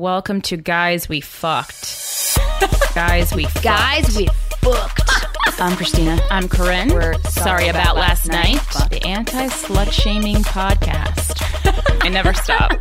Welcome 0.00 0.42
to 0.42 0.58
Guys 0.58 1.08
We 1.08 1.22
Fucked. 1.22 2.36
Guys 2.94 3.34
We 3.34 3.44
Fucked. 3.44 3.64
Guys, 3.64 4.14
we 4.14 4.26
Fucked. 4.60 5.10
I'm 5.58 5.72
Krystyna. 5.72 6.20
I'm 6.30 6.50
Corinne. 6.50 6.90
We're 6.90 7.14
sorry, 7.30 7.68
about, 7.68 7.96
last 7.96 8.28
night. 8.28 8.60
The 8.90 9.00
anti 9.06 9.46
slut 9.46 9.90
shaming 9.90 10.36
podcast. 10.42 11.40
I 12.04 12.08
never 12.10 12.34
stop. 12.34 12.72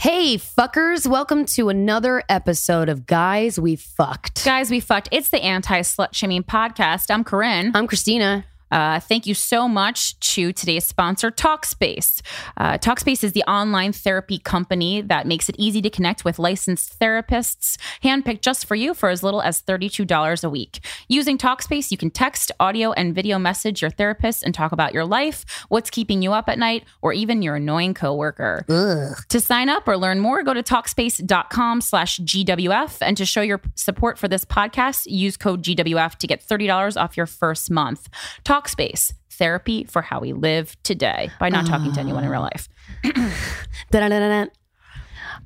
Hey, 0.00 0.38
fuckers, 0.38 1.06
welcome 1.06 1.44
to 1.44 1.68
another 1.68 2.22
episode 2.30 2.88
of 2.88 3.04
Guys 3.04 3.60
We 3.60 3.76
Fucked. 3.76 4.46
Guys 4.46 4.70
We 4.70 4.80
Fucked. 4.80 5.10
It's 5.12 5.28
the 5.28 5.42
anti 5.42 5.80
slut 5.80 6.14
shaming 6.14 6.44
podcast. 6.44 7.10
I'm 7.10 7.22
Corinne. 7.22 7.72
I'm 7.74 7.86
Krystyna. 7.86 8.44
Uh, 8.74 8.98
thank 8.98 9.24
you 9.24 9.34
so 9.34 9.68
much 9.68 10.18
to 10.18 10.52
today's 10.52 10.84
sponsor, 10.84 11.30
Talkspace. 11.30 12.20
Uh, 12.56 12.76
Talkspace 12.76 13.22
is 13.22 13.32
the 13.32 13.44
online 13.44 13.92
therapy 13.92 14.36
company 14.36 15.00
that 15.00 15.28
makes 15.28 15.48
it 15.48 15.54
easy 15.58 15.80
to 15.80 15.88
connect 15.88 16.24
with 16.24 16.40
licensed 16.40 16.98
therapists, 16.98 17.78
handpicked 18.02 18.40
just 18.40 18.66
for 18.66 18.74
you 18.74 18.92
for 18.92 19.10
as 19.10 19.22
little 19.22 19.40
as 19.40 19.62
$32 19.62 20.42
a 20.42 20.50
week. 20.50 20.84
Using 21.06 21.38
Talkspace, 21.38 21.92
you 21.92 21.96
can 21.96 22.10
text, 22.10 22.50
audio, 22.58 22.90
and 22.90 23.14
video 23.14 23.38
message 23.38 23.80
your 23.80 23.92
therapist 23.92 24.42
and 24.42 24.52
talk 24.52 24.72
about 24.72 24.92
your 24.92 25.04
life, 25.04 25.44
what's 25.68 25.88
keeping 25.88 26.20
you 26.20 26.32
up 26.32 26.48
at 26.48 26.58
night, 26.58 26.82
or 27.00 27.12
even 27.12 27.42
your 27.42 27.54
annoying 27.54 27.94
coworker. 27.94 28.64
To 29.28 29.40
sign 29.40 29.68
up 29.68 29.86
or 29.86 29.96
learn 29.96 30.18
more, 30.18 30.42
go 30.42 30.52
to 30.52 30.64
Talkspace.com 30.64 31.80
slash 31.80 32.18
GWF. 32.18 32.98
And 33.02 33.16
to 33.18 33.24
show 33.24 33.40
your 33.40 33.60
support 33.76 34.18
for 34.18 34.26
this 34.26 34.44
podcast, 34.44 35.06
use 35.06 35.36
code 35.36 35.62
GWF 35.62 36.16
to 36.16 36.26
get 36.26 36.44
$30 36.44 37.00
off 37.00 37.16
your 37.16 37.26
first 37.26 37.70
month. 37.70 38.08
Talkspace, 38.64 39.12
therapy 39.30 39.84
for 39.84 40.02
how 40.02 40.20
we 40.20 40.32
live 40.32 40.76
today 40.82 41.30
by 41.38 41.48
not 41.48 41.66
talking 41.66 41.92
to 41.92 42.00
anyone 42.00 42.24
in 42.24 42.30
real 42.30 42.40
life. 42.40 42.68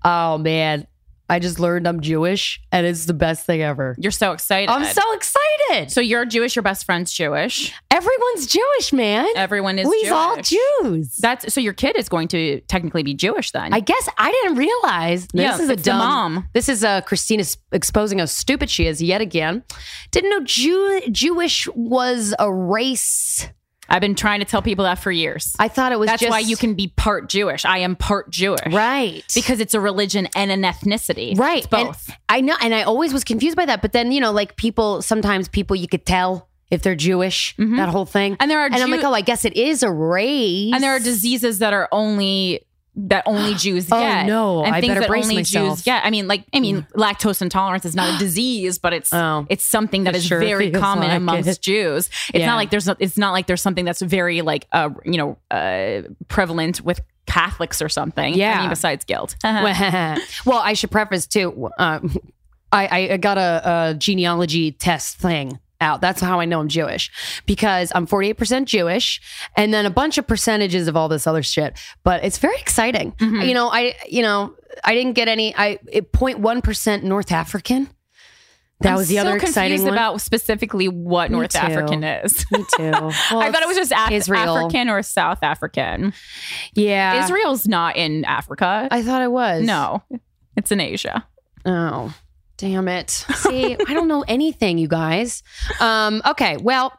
Oh, 0.04 0.38
man. 0.38 0.86
I 1.28 1.38
just 1.38 1.60
learned 1.60 1.86
I'm 1.86 2.00
Jewish, 2.00 2.60
and 2.72 2.86
it's 2.86 3.04
the 3.04 3.12
best 3.14 3.44
thing 3.44 3.60
ever. 3.62 3.94
You're 3.98 4.10
so 4.12 4.32
excited. 4.32 4.70
I'm 4.70 4.84
so 4.86 5.02
excited. 5.12 5.90
So 5.90 6.00
you're 6.00 6.24
Jewish, 6.24 6.56
your 6.56 6.62
best 6.62 6.86
friend's 6.86 7.12
Jewish. 7.12 7.72
Everyone's 7.90 8.46
Jewish, 8.46 8.92
man. 8.92 9.26
Everyone 9.36 9.78
is 9.78 9.86
We's 9.88 10.10
all 10.10 10.36
Jews. 10.40 11.16
That's 11.16 11.52
so 11.52 11.60
your 11.60 11.74
kid 11.74 11.96
is 11.96 12.08
going 12.08 12.28
to 12.28 12.60
technically 12.62 13.02
be 13.02 13.12
Jewish 13.14 13.50
then. 13.50 13.74
I 13.74 13.80
guess 13.80 14.08
I 14.16 14.32
didn't 14.32 14.56
realize. 14.56 15.28
Yeah, 15.34 15.52
this 15.52 15.60
is 15.60 15.68
a 15.68 15.76
dumb 15.76 15.98
mom. 15.98 16.48
This 16.54 16.68
is 16.68 16.82
uh, 16.82 17.02
Krystyna 17.02 17.56
exposing 17.72 18.20
how 18.20 18.24
stupid 18.24 18.70
she 18.70 18.86
is 18.86 19.02
yet 19.02 19.20
again. 19.20 19.64
Didn't 20.10 20.30
know 20.30 20.40
Jew- 20.44 21.02
Jewish 21.10 21.68
was 21.74 22.34
a 22.38 22.50
race. 22.52 23.48
I've 23.88 24.00
been 24.00 24.15
trying 24.15 24.41
to 24.41 24.44
tell 24.44 24.62
people 24.62 24.84
that 24.84 24.97
for 24.97 25.10
years. 25.10 25.56
I 25.59 25.69
thought 25.69 25.93
it 25.93 25.99
was 25.99 26.09
That's 26.09 26.21
just 26.21 26.31
why 26.31 26.41
you 26.41 26.56
can 26.56 26.75
be 26.75 26.88
part 26.88 27.28
Jewish. 27.28 27.65
I 27.65 27.78
am 27.78 27.97
part 27.97 28.31
Jewish. 28.31 28.72
right 28.72 29.25
Because 29.34 29.60
it's 29.60 29.75
a 29.75 29.81
religion 29.81 30.28
and 30.34 30.50
an 30.50 30.62
ethnicity. 30.62 31.38
right 31.38 31.59
It's 31.59 31.66
both. 31.66 32.09
And 32.09 32.19
I 32.28 32.41
know, 32.41 32.56
and 32.60 32.75
I 32.75 32.82
always 32.82 33.12
was 33.12 33.25
confused 33.25 33.56
by 33.56 33.66
that. 33.66 33.82
But 33.82 33.93
then 33.93 34.12
you 34.12 34.21
know, 34.21 34.32
like 34.32 34.56
people 34.56 35.03
sometimes 35.03 35.49
people 35.49 35.76
you 35.76 35.88
could 35.88 36.04
tell 36.04 36.49
if 36.71 36.82
they're 36.82 36.94
Jewish. 36.94 37.56
Mm-hmm. 37.56 37.76
That 37.76 37.88
whole 37.88 38.04
thing. 38.04 38.37
And 38.41 38.50
there 38.50 38.60
are 38.60 38.66
and 38.66 38.76
I'm 38.76 38.91
like, 38.91 39.04
oh, 39.04 39.12
I 39.12 39.22
guess 39.22 39.44
it 39.44 39.56
is 39.56 39.82
a 39.82 39.91
race. 39.91 40.72
and 40.75 40.82
there 40.82 40.94
are 40.94 41.00
diseases 41.00 41.60
that 41.60 41.72
are 41.72 41.88
only 41.93 42.66
that 43.00 43.22
only 43.26 43.54
Jews 43.54 43.88
Oh, 43.92 44.00
get. 44.00 44.26
no. 44.26 44.64
and 44.64 44.75
I 44.75 44.81
things 44.81 44.91
better 44.91 45.00
that 45.00 45.09
brace 45.09 45.25
only 45.25 45.36
myself. 45.36 45.76
Jews 45.78 45.84
get. 45.84 46.04
I 46.04 46.10
mean, 46.10 46.26
like 46.26 46.44
I 46.53 46.60
mean, 46.60 46.86
lactose 46.94 47.41
intolerance 47.41 47.84
is 47.84 47.94
not 47.94 48.14
a 48.14 48.19
disease, 48.25 48.78
but 48.78 48.92
it's 48.92 49.12
Oh. 49.12 49.47
it's 49.48 49.64
something 49.64 50.04
that 50.04 50.16
is 50.16 50.26
sure 50.26 50.41
very 50.41 50.70
common 50.70 51.08
like 51.08 51.16
amongst 51.16 51.48
it. 51.48 51.60
Jews. 51.60 52.08
It's 52.34 52.41
Yeah. 52.41 52.47
not 52.47 52.56
like 52.56 52.70
there's 52.70 52.87
no, 52.87 52.97
it's 52.98 53.16
not 53.16 53.31
like 53.32 53.47
there's 53.47 53.62
something 53.62 53.84
that's 53.84 54.03
very 54.03 54.42
like 54.42 54.66
uh 54.72 54.91
you 55.04 55.16
know 55.16 55.38
uh 55.50 56.03
prevalent 56.28 56.81
with 56.82 57.00
Catholics 57.26 57.81
or 57.82 57.88
something. 57.88 58.34
Yeah. 58.34 58.56
I 58.58 58.60
mean, 58.62 58.70
besides 58.70 59.04
guilt. 59.04 59.37
well, 59.44 60.58
I 60.58 60.72
should 60.75 60.91
preface 60.91 61.26
too. 61.26 61.69
Um, 61.78 62.16
I, 62.72 63.08
I 63.12 63.16
got 63.16 63.38
a, 63.38 63.62
a 63.64 63.94
genealogy 63.94 64.72
test 64.72 65.19
thing 65.19 65.58
out. 65.80 66.00
That's 66.00 66.20
how 66.20 66.40
I 66.40 66.44
know 66.44 66.60
I'm 66.60 66.68
Jewish 66.68 67.10
because 67.46 67.92
I'm 67.94 68.06
48% 68.06 68.64
Jewish 68.64 69.20
and 69.56 69.72
then 69.72 69.86
a 69.86 69.90
bunch 69.90 70.19
of 70.19 70.26
percentages 70.26 70.88
of 70.88 70.96
all 70.96 71.08
this 71.08 71.26
other 71.26 71.42
shit. 71.42 71.78
But 72.04 72.25
it's 72.25 72.38
very 72.38 72.58
exciting. 72.58 73.12
Mm-hmm. 73.12 73.42
You 73.42 73.54
know, 73.54 73.69
I 73.70 73.94
you 74.08 74.22
know 74.22 74.54
I 74.84 74.94
didn't 74.94 75.12
get 75.14 75.28
any. 75.28 75.54
I 75.56 75.78
0.1 75.92 76.62
percent 76.62 77.04
North 77.04 77.32
African. 77.32 77.88
That 78.80 78.90
I'm 78.90 78.96
was 78.98 79.08
the 79.08 79.16
so 79.16 79.22
other 79.22 79.36
exciting 79.36 79.82
one. 79.82 79.92
about 79.92 80.20
specifically 80.20 80.86
what 80.86 81.32
Me 81.32 81.38
North 81.38 81.50
too. 81.50 81.58
African 81.58 82.04
is. 82.04 82.44
Me 82.52 82.64
too. 82.76 82.90
Well, 82.92 83.40
I 83.40 83.50
thought 83.50 83.62
it 83.62 83.66
was 83.66 83.76
just 83.76 83.90
Af-. 83.90 84.31
African 84.31 84.88
or 84.88 85.02
South 85.02 85.40
African. 85.42 86.12
Yeah, 86.74 87.24
Israel's 87.24 87.66
not 87.66 87.96
in 87.96 88.24
Africa. 88.24 88.86
I 88.88 89.02
thought 89.02 89.22
it 89.22 89.32
was. 89.32 89.64
no, 89.64 90.04
it's 90.56 90.70
in 90.70 90.78
Asia. 90.81 91.26
Oh, 91.66 92.14
damn 92.58 92.88
it. 92.88 93.10
See, 93.10 93.75
I 93.75 93.94
don't 93.94 94.08
know 94.08 94.25
anything, 94.28 94.76
you 94.76 94.88
guys. 94.88 95.43
Um, 95.81 96.20
okay, 96.26 96.58
well, 96.58 96.93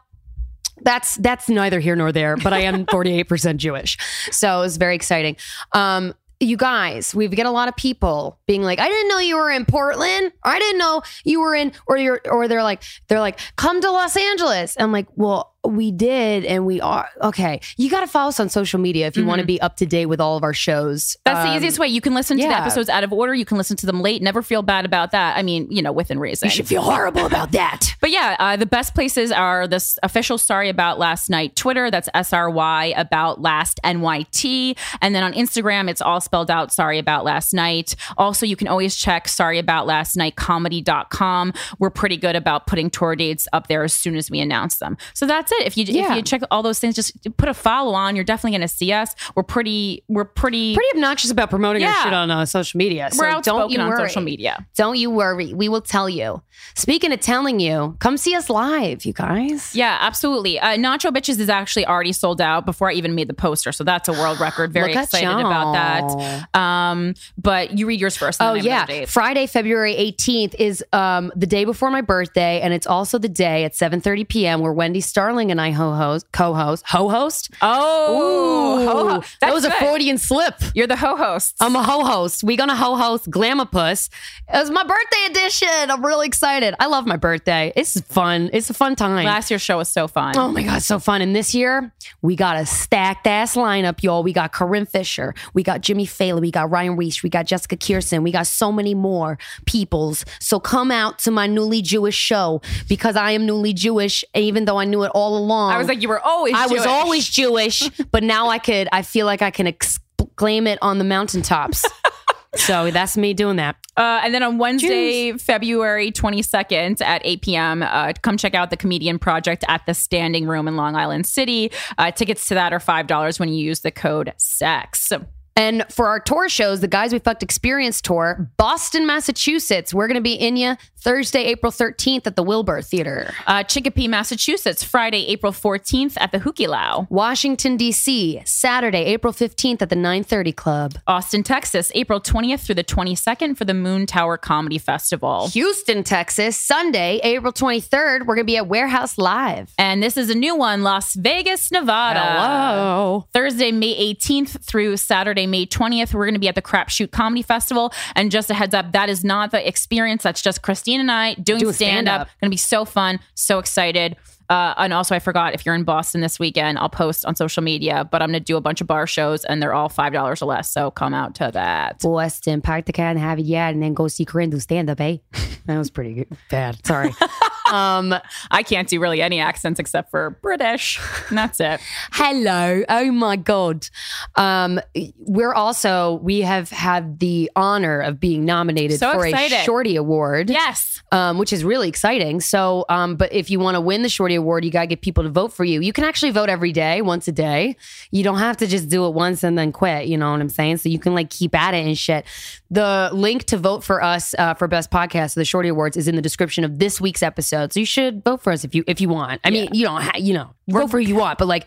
that's 0.82 1.16
that's 1.16 1.48
neither 1.48 1.78
here 1.78 1.94
nor 1.94 2.10
there, 2.10 2.36
but 2.36 2.52
I 2.52 2.60
am 2.60 2.86
48% 2.86 3.58
Jewish. 3.58 3.98
So 4.32 4.62
it's 4.62 4.76
very 4.76 4.96
exciting. 4.96 5.36
Um, 5.72 6.14
you 6.42 6.56
guys, 6.56 7.14
we've 7.14 7.30
get 7.30 7.44
a 7.44 7.50
lot 7.50 7.68
of 7.68 7.76
people 7.76 8.38
being 8.46 8.62
like, 8.62 8.78
I 8.78 8.88
didn't 8.88 9.08
know 9.08 9.18
you 9.18 9.36
were 9.36 9.50
in 9.50 9.66
Portland. 9.66 10.32
I 10.42 10.58
didn't 10.58 10.78
know 10.78 11.02
you 11.22 11.40
were 11.40 11.54
in, 11.54 11.72
or 11.86 11.98
you're, 11.98 12.22
or 12.24 12.48
they're 12.48 12.62
like, 12.62 12.82
they're 13.08 13.20
like, 13.20 13.38
come 13.56 13.82
to 13.82 13.90
Los 13.90 14.16
Angeles. 14.16 14.74
I'm 14.80 14.90
like, 14.90 15.06
well, 15.16 15.54
we 15.66 15.90
did, 15.92 16.44
and 16.44 16.64
we 16.64 16.80
are 16.80 17.08
okay. 17.22 17.60
You 17.76 17.90
got 17.90 18.00
to 18.00 18.06
follow 18.06 18.28
us 18.28 18.40
on 18.40 18.48
social 18.48 18.80
media 18.80 19.06
if 19.06 19.16
you 19.16 19.26
want 19.26 19.40
to 19.40 19.46
be 19.46 19.60
up 19.60 19.76
to 19.76 19.86
date 19.86 20.06
with 20.06 20.20
all 20.20 20.36
of 20.36 20.42
our 20.42 20.54
shows. 20.54 21.04
Mm-hmm. 21.04 21.20
That's 21.24 21.44
the 21.44 21.50
Um, 21.50 21.56
easiest 21.56 21.78
way. 21.78 21.88
You 21.88 22.00
can 22.00 22.14
listen 22.14 22.38
to 22.38 22.42
the 22.44 22.48
episodes 22.58 22.88
out 22.88 23.04
of 23.04 23.12
order. 23.12 23.34
You 23.34 23.44
can 23.44 23.58
listen 23.58 23.76
to 23.78 23.86
them 23.86 24.00
late. 24.00 24.22
Never 24.22 24.42
feel 24.42 24.62
bad 24.62 24.84
about 24.84 25.10
that. 25.12 25.36
I 25.36 25.42
mean, 25.42 25.66
you 25.70 25.82
know, 25.82 25.92
within 25.92 26.18
reason. 26.18 26.46
You 26.46 26.50
should 26.50 26.66
feel 26.68 26.82
horrible 26.82 27.26
about 27.26 27.52
that. 27.52 27.94
But 28.00 28.10
yeah, 28.12 28.34
uh, 28.38 28.56
the 28.56 28.64
best 28.64 28.94
places 28.94 29.30
are 29.30 29.68
this 29.68 29.98
official 30.02 30.38
Sorry 30.38 30.70
About 30.70 30.98
Last 30.98 31.28
Night 31.28 31.54
Twitter. 31.54 31.90
That's 31.90 32.08
S 32.14 32.32
R 32.32 32.48
Y 32.48 32.94
About 32.96 33.42
Last 33.42 33.78
NYT. 33.84 34.76
And 35.02 35.14
then 35.14 35.22
on 35.22 35.34
Instagram, 35.34 35.90
it's 35.90 36.00
all 36.00 36.20
spelled 36.22 36.50
out 36.50 36.72
Sorry 36.72 36.98
About 36.98 37.24
Last 37.26 37.52
Night. 37.52 37.94
Also, 38.16 38.46
you 38.46 38.56
can 38.56 38.68
always 38.68 38.96
check 38.96 39.28
Sorry 39.28 39.58
About 39.58 39.86
Last 39.86 40.16
Night 40.16 40.36
Comedy.com. 40.36 41.52
We're 41.78 41.90
pretty 41.90 42.16
good 42.16 42.36
about 42.36 42.66
putting 42.66 42.88
tour 42.90 43.14
dates 43.16 43.46
up 43.52 43.68
there 43.68 43.84
as 43.84 43.92
soon 43.92 44.16
as 44.16 44.30
we 44.30 44.40
announce 44.40 44.78
them. 44.78 44.96
So 45.14 45.26
that's 45.26 45.49
it. 45.52 45.66
If 45.66 45.76
you 45.76 45.84
if 45.86 46.16
you 46.16 46.22
check 46.22 46.42
all 46.50 46.62
those 46.62 46.78
things, 46.78 46.94
just 46.94 47.16
put 47.36 47.48
a 47.48 47.54
follow 47.54 47.94
on. 47.94 48.16
You're 48.16 48.24
definitely 48.24 48.52
going 48.58 48.68
to 48.68 48.74
see 48.74 48.92
us. 48.92 49.14
We're 49.34 49.42
pretty. 49.42 50.04
We're 50.08 50.24
pretty. 50.24 50.74
Pretty 50.74 50.96
obnoxious 50.96 51.30
about 51.30 51.50
promoting 51.50 51.84
our 51.84 52.02
shit 52.02 52.12
on 52.12 52.30
uh, 52.30 52.46
social 52.46 52.78
media. 52.78 53.08
So 53.12 53.22
we're 53.22 53.40
don't 53.40 53.70
you 53.70 53.80
on 53.80 53.88
worry. 53.88 54.08
social 54.08 54.22
media. 54.22 54.66
Don't 54.76 54.96
you 54.96 55.10
worry. 55.10 55.54
We 55.54 55.68
will 55.68 55.80
tell 55.80 56.08
you. 56.08 56.42
Speaking 56.74 57.12
of 57.12 57.20
telling 57.20 57.60
you, 57.60 57.96
come 58.00 58.16
see 58.16 58.34
us 58.34 58.50
live, 58.50 59.04
you 59.04 59.12
guys. 59.12 59.74
Yeah, 59.74 59.96
absolutely. 60.00 60.60
Uh, 60.60 60.76
Nacho 60.76 61.10
Bitches 61.10 61.38
is 61.38 61.48
actually 61.48 61.86
already 61.86 62.12
sold 62.12 62.40
out 62.40 62.66
before 62.66 62.90
I 62.90 62.94
even 62.94 63.14
made 63.14 63.28
the 63.28 63.34
poster, 63.34 63.72
so 63.72 63.82
that's 63.82 64.08
a 64.08 64.12
world 64.12 64.40
record. 64.40 64.72
Very 64.80 64.92
excited 64.92 65.28
about 65.28 65.72
that. 65.72 66.58
Um, 66.58 67.14
but 67.38 67.78
you 67.78 67.86
read 67.86 68.00
yours 68.00 68.16
first. 68.16 68.40
Oh 68.40 68.54
then 68.54 68.66
I 68.66 68.70
have 68.70 68.90
yeah. 68.90 69.04
Friday, 69.06 69.46
February 69.46 69.94
eighteenth 69.94 70.54
is 70.58 70.84
um, 70.92 71.32
the 71.34 71.46
day 71.46 71.64
before 71.64 71.90
my 71.90 72.00
birthday, 72.02 72.60
and 72.60 72.74
it's 72.74 72.86
also 72.86 73.18
the 73.18 73.28
day 73.28 73.64
at 73.64 73.74
seven 73.74 74.00
thirty 74.00 74.24
p.m. 74.24 74.60
where 74.60 74.72
Wendy 74.72 75.00
Starling 75.00 75.39
and 75.48 75.60
I 75.60 75.70
ho-host, 75.70 76.26
co-host, 76.32 76.84
ho-host. 76.88 77.50
Oh, 77.62 78.84
ho-ho. 78.86 79.22
that 79.40 79.54
was 79.54 79.64
a 79.64 79.68
good. 79.68 79.78
Freudian 79.78 80.18
slip. 80.18 80.54
You're 80.74 80.86
the 80.86 80.96
ho-host. 80.96 81.54
I'm 81.60 81.76
a 81.76 81.82
ho-host. 81.82 82.42
We 82.42 82.56
gonna 82.56 82.74
ho-host 82.74 83.30
Glamapus. 83.30 84.08
It 84.52 84.56
was 84.56 84.70
my 84.70 84.82
birthday 84.82 85.26
edition. 85.30 85.90
I'm 85.90 86.04
really 86.04 86.26
excited. 86.26 86.74
I 86.80 86.86
love 86.86 87.06
my 87.06 87.16
birthday. 87.16 87.72
It's 87.76 88.00
fun. 88.00 88.50
It's 88.52 88.68
a 88.70 88.74
fun 88.74 88.96
time. 88.96 89.24
Last 89.24 89.50
year's 89.50 89.62
show 89.62 89.78
was 89.78 89.88
so 89.88 90.08
fun. 90.08 90.36
Oh 90.36 90.48
my 90.48 90.62
God, 90.64 90.82
so 90.82 90.98
fun. 90.98 91.22
And 91.22 91.36
this 91.36 91.54
year, 91.54 91.92
we 92.22 92.34
got 92.34 92.56
a 92.56 92.66
stacked 92.66 93.26
ass 93.26 93.54
lineup, 93.54 94.02
y'all. 94.02 94.22
We 94.22 94.32
got 94.32 94.52
Corinne 94.52 94.86
Fisher, 94.86 95.34
we 95.54 95.62
got 95.62 95.80
Jimmy 95.82 96.06
Fallon, 96.06 96.40
we 96.40 96.50
got 96.50 96.70
Ryan 96.70 96.96
Reese, 96.96 97.22
we 97.22 97.30
got 97.30 97.46
Jessica 97.46 97.76
Kirson, 97.76 98.22
we 98.22 98.32
got 98.32 98.46
so 98.46 98.72
many 98.72 98.94
more 98.94 99.38
peoples. 99.66 100.24
So 100.40 100.58
come 100.58 100.90
out 100.90 101.18
to 101.20 101.30
my 101.30 101.46
newly 101.46 101.82
Jewish 101.82 102.16
show 102.16 102.60
because 102.88 103.16
I 103.16 103.30
am 103.32 103.46
newly 103.46 103.72
Jewish, 103.72 104.24
even 104.34 104.64
though 104.64 104.78
I 104.78 104.84
knew 104.84 105.04
it 105.04 105.10
all 105.14 105.29
along. 105.36 105.72
I 105.72 105.78
was 105.78 105.88
like, 105.88 106.02
you 106.02 106.08
were 106.08 106.20
always. 106.20 106.54
I 106.54 106.66
was 106.66 106.86
always 106.86 107.28
Jewish, 107.28 107.88
but 108.10 108.22
now 108.22 108.48
I 108.48 108.58
could, 108.58 108.88
I 108.92 109.02
feel 109.02 109.26
like 109.26 109.42
I 109.42 109.50
can 109.50 109.66
exclaim 109.66 110.66
it 110.66 110.78
on 110.82 110.98
the 110.98 111.04
mountaintops. 111.04 111.84
so 112.56 112.90
that's 112.90 113.16
me 113.16 113.34
doing 113.34 113.56
that. 113.56 113.76
Uh, 113.96 114.20
and 114.24 114.34
then 114.34 114.42
on 114.42 114.58
Wednesday, 114.58 115.32
February 115.32 116.10
22nd 116.10 117.00
at 117.02 117.22
8 117.24 117.42
p.m., 117.42 117.82
uh, 117.82 118.12
come 118.22 118.36
check 118.36 118.54
out 118.54 118.70
the 118.70 118.76
Comedian 118.76 119.18
Project 119.18 119.64
at 119.68 119.84
the 119.86 119.94
Standing 119.94 120.46
Room 120.46 120.66
in 120.66 120.76
Long 120.76 120.96
Island 120.96 121.26
City. 121.26 121.70
Uh, 121.98 122.10
tickets 122.10 122.46
to 122.48 122.54
that 122.54 122.72
are 122.72 122.78
$5 122.78 123.40
when 123.40 123.48
you 123.50 123.62
use 123.62 123.80
the 123.80 123.90
code 123.90 124.32
SEX. 124.36 125.12
And 125.56 125.84
for 125.90 126.06
our 126.06 126.20
tour 126.20 126.48
shows, 126.48 126.80
the 126.80 126.88
Guys 126.88 127.12
We 127.12 127.18
Fucked 127.18 127.42
Experience 127.42 128.00
tour, 128.00 128.50
Boston, 128.56 129.06
Massachusetts, 129.06 129.92
we're 129.92 130.06
going 130.06 130.14
to 130.14 130.22
be 130.22 130.32
in 130.32 130.56
you 130.56 130.76
Thursday, 131.02 131.44
April 131.44 131.72
13th 131.72 132.26
at 132.26 132.36
the 132.36 132.42
Wilbur 132.42 132.82
Theater. 132.82 133.32
Uh, 133.46 133.62
Chicopee, 133.62 134.06
Massachusetts, 134.06 134.84
Friday, 134.84 135.26
April 135.28 135.50
14th 135.50 136.18
at 136.20 136.30
the 136.30 136.40
Hu 136.40 136.52
Ke 136.52 136.68
Lau. 136.68 137.06
Washington, 137.08 137.78
D.C., 137.78 138.42
Saturday, 138.44 139.04
April 139.04 139.32
15th 139.32 139.80
at 139.80 139.88
the 139.88 139.96
930 139.96 140.52
Club. 140.52 140.98
Austin, 141.06 141.42
Texas, 141.42 141.90
April 141.94 142.20
20th 142.20 142.60
through 142.60 142.74
the 142.74 142.84
22nd 142.84 143.56
for 143.56 143.64
the 143.64 143.72
Moontower 143.72 144.38
Comedy 144.38 144.76
Festival. 144.76 145.48
Houston, 145.48 146.04
Texas, 146.04 146.58
Sunday, 146.58 147.18
April 147.22 147.52
23rd, 147.52 148.26
we're 148.26 148.34
going 148.34 148.38
to 148.38 148.44
be 148.44 148.58
at 148.58 148.68
Warehouse 148.68 149.16
Live. 149.16 149.72
And 149.78 150.02
this 150.02 150.18
is 150.18 150.28
a 150.28 150.34
new 150.34 150.54
one, 150.54 150.82
Las 150.82 151.14
Vegas, 151.14 151.72
Nevada. 151.72 152.20
Hello. 152.20 153.26
Thursday, 153.32 153.72
May 153.72 154.14
18th 154.14 154.62
through 154.62 154.98
Saturday, 154.98 155.46
May 155.46 155.64
20th, 155.64 156.12
we're 156.12 156.26
going 156.26 156.34
to 156.34 156.40
be 156.40 156.48
at 156.48 156.56
the 156.56 156.62
Crapshoot 156.62 157.10
Comedy 157.10 157.42
Festival. 157.42 157.90
And 158.14 158.30
just 158.30 158.50
a 158.50 158.54
heads 158.54 158.74
up, 158.74 158.92
that 158.92 159.08
is 159.08 159.24
not 159.24 159.50
the 159.50 159.66
experience. 159.66 160.24
That's 160.24 160.42
just 160.42 160.60
Christine 160.60 160.89
and 160.98 161.12
I 161.12 161.34
doing, 161.34 161.60
Doing 161.60 161.72
stand 161.74 162.08
up. 162.08 162.12
stand-up. 162.22 162.40
Going 162.40 162.50
to 162.50 162.54
be 162.54 162.56
so 162.56 162.84
fun, 162.84 163.20
so 163.34 163.60
excited. 163.60 164.16
Uh, 164.48 164.74
and 164.78 164.92
also, 164.92 165.14
I 165.14 165.20
forgot 165.20 165.54
if 165.54 165.64
you're 165.64 165.76
in 165.76 165.84
Boston 165.84 166.22
this 166.22 166.40
weekend, 166.40 166.76
I'll 166.78 166.88
post 166.88 167.24
on 167.24 167.36
social 167.36 167.62
media, 167.62 168.08
but 168.10 168.20
I'm 168.20 168.30
going 168.30 168.40
to 168.40 168.44
do 168.44 168.56
a 168.56 168.60
bunch 168.60 168.80
of 168.80 168.88
bar 168.88 169.06
shows 169.06 169.44
and 169.44 169.62
they're 169.62 169.72
all 169.72 169.88
$5 169.88 170.42
or 170.42 170.44
less. 170.46 170.72
So 170.72 170.90
come 170.90 171.14
out 171.14 171.36
to 171.36 171.50
that. 171.52 172.00
Boston, 172.00 172.60
park 172.60 172.86
the 172.86 172.92
car 172.92 173.06
and 173.06 173.18
have 173.20 173.38
it, 173.38 173.44
yeah, 173.44 173.68
and 173.68 173.80
then 173.80 173.94
go 173.94 174.08
see 174.08 174.24
Corinne 174.24 174.50
do 174.50 174.58
stand 174.58 174.90
up, 174.90 175.00
eh? 175.00 175.18
That 175.66 175.78
was 175.78 175.88
pretty 175.90 176.14
good. 176.14 176.36
bad. 176.50 176.84
Sorry. 176.84 177.14
um, 177.70 178.14
I 178.50 178.62
can't 178.62 178.88
do 178.88 179.00
really 179.00 179.22
any 179.22 179.40
accents 179.40 179.80
except 179.80 180.10
for 180.10 180.30
British. 180.42 181.00
And 181.28 181.38
that's 181.38 181.60
it. 181.60 181.80
Hello. 182.12 182.82
Oh 182.88 183.12
my 183.12 183.36
God. 183.36 183.88
Um, 184.36 184.80
we're 185.18 185.54
also, 185.54 186.14
we 186.22 186.40
have 186.40 186.70
had 186.70 187.18
the 187.20 187.50
honor 187.56 188.00
of 188.00 188.20
being 188.20 188.44
nominated 188.44 188.98
So 188.98 189.12
for 189.12 189.26
a. 189.26 189.48
Shorty 189.64 189.96
Award. 189.96 190.50
Yes. 190.50 191.02
Um, 191.12 191.38
which 191.38 191.52
is 191.52 191.64
really 191.64 191.88
exciting. 191.88 192.40
So, 192.40 192.84
um, 192.88 193.16
but 193.16 193.32
if 193.32 193.50
you 193.50 193.58
want 193.58 193.74
to 193.76 193.80
win 193.80 194.02
the 194.02 194.08
Shorty 194.08 194.34
Award, 194.34 194.64
you 194.64 194.70
got 194.70 194.82
to 194.82 194.86
get 194.86 195.00
people 195.00 195.24
to 195.24 195.30
vote 195.30 195.52
for 195.52 195.64
you. 195.64 195.80
You 195.80 195.92
can 195.92 196.04
actually 196.04 196.30
vote 196.30 196.48
every 196.48 196.72
day, 196.72 197.02
once 197.02 197.26
a 197.28 197.32
day. 197.32 197.76
You 198.10 198.22
don't 198.22 198.38
have 198.38 198.56
to 198.58 198.66
just 198.66 198.88
do 198.88 199.06
it 199.06 199.10
once 199.10 199.42
and 199.42 199.58
then 199.58 199.72
quit. 199.72 200.06
You 200.06 200.16
know 200.16 200.30
what 200.30 200.40
I'm 200.40 200.48
saying? 200.48 200.78
So 200.78 200.88
you 200.88 200.98
can 200.98 201.14
like 201.14 201.30
keep 201.30 201.54
at 201.54 201.74
it 201.74 201.86
and 201.86 201.98
shit. 201.98 202.24
The 202.70 203.10
link 203.12 203.44
to 203.44 203.56
vote 203.56 203.82
for 203.82 204.02
us 204.02 204.34
uh, 204.38 204.54
for 204.54 204.68
Best 204.68 204.90
Podcast, 204.90 205.30
of 205.32 205.34
the 205.34 205.44
Shorty 205.44 205.68
Awards, 205.68 205.96
is 205.96 206.06
in 206.06 206.14
the 206.14 206.22
description 206.22 206.62
of 206.62 206.78
this 206.78 207.00
week's 207.00 207.22
episode. 207.22 207.72
So 207.72 207.80
you 207.80 207.86
should 207.86 208.22
vote 208.22 208.42
for 208.42 208.52
us 208.52 208.62
if 208.64 208.74
you 208.74 208.84
if 208.86 209.00
you 209.00 209.08
want. 209.08 209.40
I 209.42 209.50
mean, 209.50 209.70
you 209.72 209.84
don't, 209.84 210.00
ha- 210.02 210.18
you 210.18 210.32
know, 210.34 210.50
vote 210.68 210.90
for 210.90 211.00
who 211.00 211.06
you 211.06 211.16
want, 211.16 211.38
but 211.38 211.48
like 211.48 211.66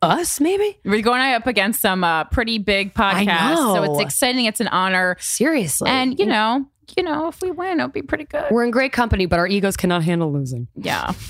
us, 0.00 0.40
maybe. 0.40 0.78
We're 0.84 1.02
going 1.02 1.20
up 1.20 1.46
against 1.46 1.80
some 1.80 2.04
uh, 2.04 2.24
pretty 2.24 2.58
big 2.58 2.94
podcasts. 2.94 3.56
So 3.56 3.82
it's 3.94 4.00
exciting. 4.00 4.44
It's 4.44 4.60
an 4.60 4.68
honor. 4.68 5.16
Seriously. 5.18 5.90
And, 5.90 6.18
you 6.18 6.26
know, 6.26 6.66
you 6.96 7.02
know, 7.02 7.28
if 7.28 7.40
we 7.40 7.50
win, 7.50 7.80
it'll 7.80 7.88
be 7.88 8.02
pretty 8.02 8.24
good. 8.24 8.44
we're 8.50 8.64
in 8.64 8.70
great 8.70 8.92
company, 8.92 9.26
but 9.26 9.38
our 9.38 9.46
egos 9.48 9.76
cannot 9.76 10.04
handle 10.04 10.32
losing. 10.32 10.68
yeah. 10.76 11.12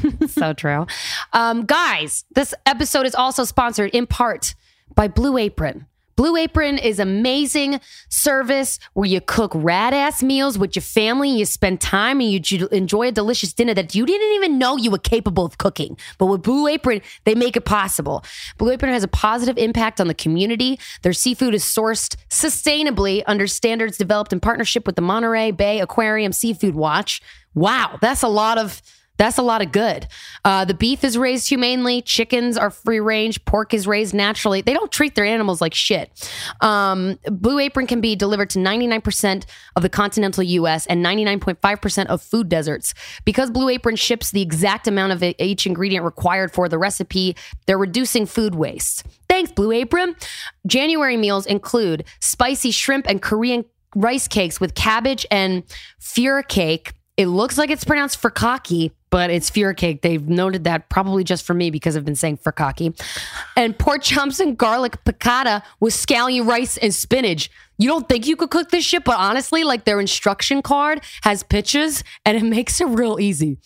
so 0.28 0.52
true. 0.52 0.86
Um, 1.32 1.64
guys, 1.64 2.24
this 2.34 2.54
episode 2.66 3.04
is 3.04 3.14
also 3.14 3.44
sponsored 3.44 3.90
in 3.90 4.06
part 4.06 4.54
by 4.94 5.08
Blue 5.08 5.36
Apron. 5.38 5.86
Blue 6.22 6.36
Apron 6.36 6.78
is 6.78 7.00
amazing 7.00 7.80
service 8.08 8.78
where 8.92 9.08
you 9.08 9.20
cook 9.20 9.50
rad 9.56 9.92
ass 9.92 10.22
meals 10.22 10.56
with 10.56 10.76
your 10.76 10.82
family. 10.84 11.28
You 11.28 11.44
spend 11.44 11.80
time 11.80 12.20
and 12.20 12.48
you 12.48 12.68
enjoy 12.68 13.08
a 13.08 13.10
delicious 13.10 13.52
dinner 13.52 13.74
that 13.74 13.96
you 13.96 14.06
didn't 14.06 14.32
even 14.36 14.56
know 14.56 14.76
you 14.76 14.92
were 14.92 14.98
capable 14.98 15.44
of 15.44 15.58
cooking. 15.58 15.98
But 16.18 16.26
with 16.26 16.42
Blue 16.42 16.68
Apron, 16.68 17.00
they 17.24 17.34
make 17.34 17.56
it 17.56 17.64
possible. 17.64 18.24
Blue 18.56 18.70
Apron 18.70 18.92
has 18.92 19.02
a 19.02 19.08
positive 19.08 19.58
impact 19.58 20.00
on 20.00 20.06
the 20.06 20.14
community. 20.14 20.78
Their 21.02 21.12
seafood 21.12 21.54
is 21.54 21.64
sourced 21.64 22.14
sustainably 22.30 23.24
under 23.26 23.48
standards 23.48 23.98
developed 23.98 24.32
in 24.32 24.38
partnership 24.38 24.86
with 24.86 24.94
the 24.94 25.02
Monterey 25.02 25.50
Bay 25.50 25.80
Aquarium 25.80 26.30
Seafood 26.30 26.76
Watch. 26.76 27.20
Wow, 27.52 27.98
that's 28.00 28.22
a 28.22 28.28
lot 28.28 28.58
of 28.58 28.80
that's 29.22 29.38
a 29.38 29.42
lot 29.42 29.62
of 29.62 29.70
good. 29.70 30.08
Uh, 30.44 30.64
the 30.64 30.74
beef 30.74 31.04
is 31.04 31.16
raised 31.16 31.48
humanely. 31.48 32.02
Chickens 32.02 32.58
are 32.58 32.70
free 32.70 32.98
range. 32.98 33.44
Pork 33.44 33.72
is 33.72 33.86
raised 33.86 34.14
naturally. 34.14 34.62
They 34.62 34.74
don't 34.74 34.90
treat 34.90 35.14
their 35.14 35.24
animals 35.24 35.60
like 35.60 35.74
shit. 35.74 36.10
Um, 36.60 37.20
Blue 37.30 37.60
Apron 37.60 37.86
can 37.86 38.00
be 38.00 38.16
delivered 38.16 38.50
to 38.50 38.58
99% 38.58 39.44
of 39.76 39.82
the 39.82 39.88
continental 39.88 40.42
US 40.42 40.86
and 40.86 41.06
99.5% 41.06 42.06
of 42.06 42.20
food 42.20 42.48
deserts. 42.48 42.94
Because 43.24 43.48
Blue 43.48 43.68
Apron 43.68 43.94
ships 43.94 44.32
the 44.32 44.42
exact 44.42 44.88
amount 44.88 45.12
of 45.12 45.22
each 45.38 45.68
ingredient 45.68 46.04
required 46.04 46.52
for 46.52 46.68
the 46.68 46.76
recipe, 46.78 47.36
they're 47.66 47.78
reducing 47.78 48.26
food 48.26 48.56
waste. 48.56 49.06
Thanks, 49.28 49.52
Blue 49.52 49.70
Apron. 49.70 50.16
January 50.66 51.16
meals 51.16 51.46
include 51.46 52.04
spicy 52.18 52.72
shrimp 52.72 53.08
and 53.08 53.22
Korean 53.22 53.64
rice 53.94 54.26
cakes 54.26 54.60
with 54.60 54.74
cabbage 54.74 55.24
and 55.30 55.62
fura 56.00 56.46
cake. 56.46 56.92
It 57.16 57.26
looks 57.26 57.56
like 57.56 57.70
it's 57.70 57.84
pronounced 57.84 58.20
furkaki, 58.20 58.90
but 59.12 59.30
it's 59.30 59.50
fura 59.50 59.76
cake. 59.76 60.00
They've 60.00 60.26
noted 60.26 60.64
that 60.64 60.88
probably 60.88 61.22
just 61.22 61.44
for 61.44 61.52
me 61.52 61.70
because 61.70 61.98
I've 61.98 62.04
been 62.04 62.16
saying 62.16 62.38
furkaki. 62.38 62.98
And 63.56 63.78
pork 63.78 64.02
chops 64.02 64.40
and 64.40 64.56
garlic 64.56 65.04
piccata 65.04 65.62
with 65.80 65.92
scallion 65.92 66.48
rice 66.48 66.78
and 66.78 66.94
spinach. 66.94 67.50
You 67.76 67.88
don't 67.88 68.08
think 68.08 68.26
you 68.26 68.36
could 68.36 68.48
cook 68.48 68.70
this 68.70 68.86
shit, 68.86 69.04
but 69.04 69.18
honestly, 69.18 69.64
like 69.64 69.84
their 69.84 70.00
instruction 70.00 70.62
card 70.62 71.02
has 71.24 71.42
pictures 71.42 72.02
and 72.24 72.38
it 72.38 72.42
makes 72.56 72.80
it 72.80 72.86
real 72.86 73.20
easy. 73.20 73.58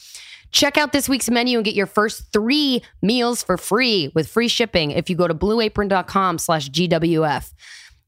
Check 0.51 0.77
out 0.77 0.93
this 0.93 1.09
week's 1.09 1.31
menu 1.31 1.59
and 1.59 1.65
get 1.65 1.75
your 1.75 1.87
first 1.87 2.33
three 2.33 2.83
meals 3.01 3.45
for 3.45 3.57
free 3.57 4.11
with 4.17 4.27
free 4.27 4.49
shipping 4.49 4.91
if 4.91 5.09
you 5.09 5.15
go 5.15 5.29
to 5.29 5.35
blueapron.com 5.35 6.39
slash 6.39 6.71
GWF. 6.71 7.53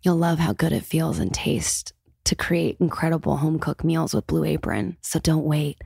You'll 0.02 0.16
love 0.16 0.40
how 0.40 0.54
good 0.54 0.72
it 0.72 0.84
feels 0.84 1.20
and 1.20 1.32
tastes 1.32 1.92
to 2.24 2.34
create 2.34 2.76
incredible 2.78 3.38
home 3.38 3.58
cooked 3.58 3.84
meals 3.84 4.12
with 4.12 4.26
Blue 4.26 4.44
Apron. 4.44 4.96
So 5.00 5.18
don't 5.18 5.44
wait. 5.44 5.78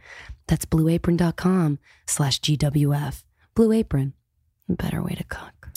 That's 0.47 0.65
blueapron.com 0.65 1.79
slash 2.07 2.41
GWF. 2.41 3.25
Blue 3.55 3.73
Apron, 3.73 4.15
a 4.69 4.75
better 4.75 5.03
way 5.03 5.15
to 5.15 5.25
cook. 5.25 5.71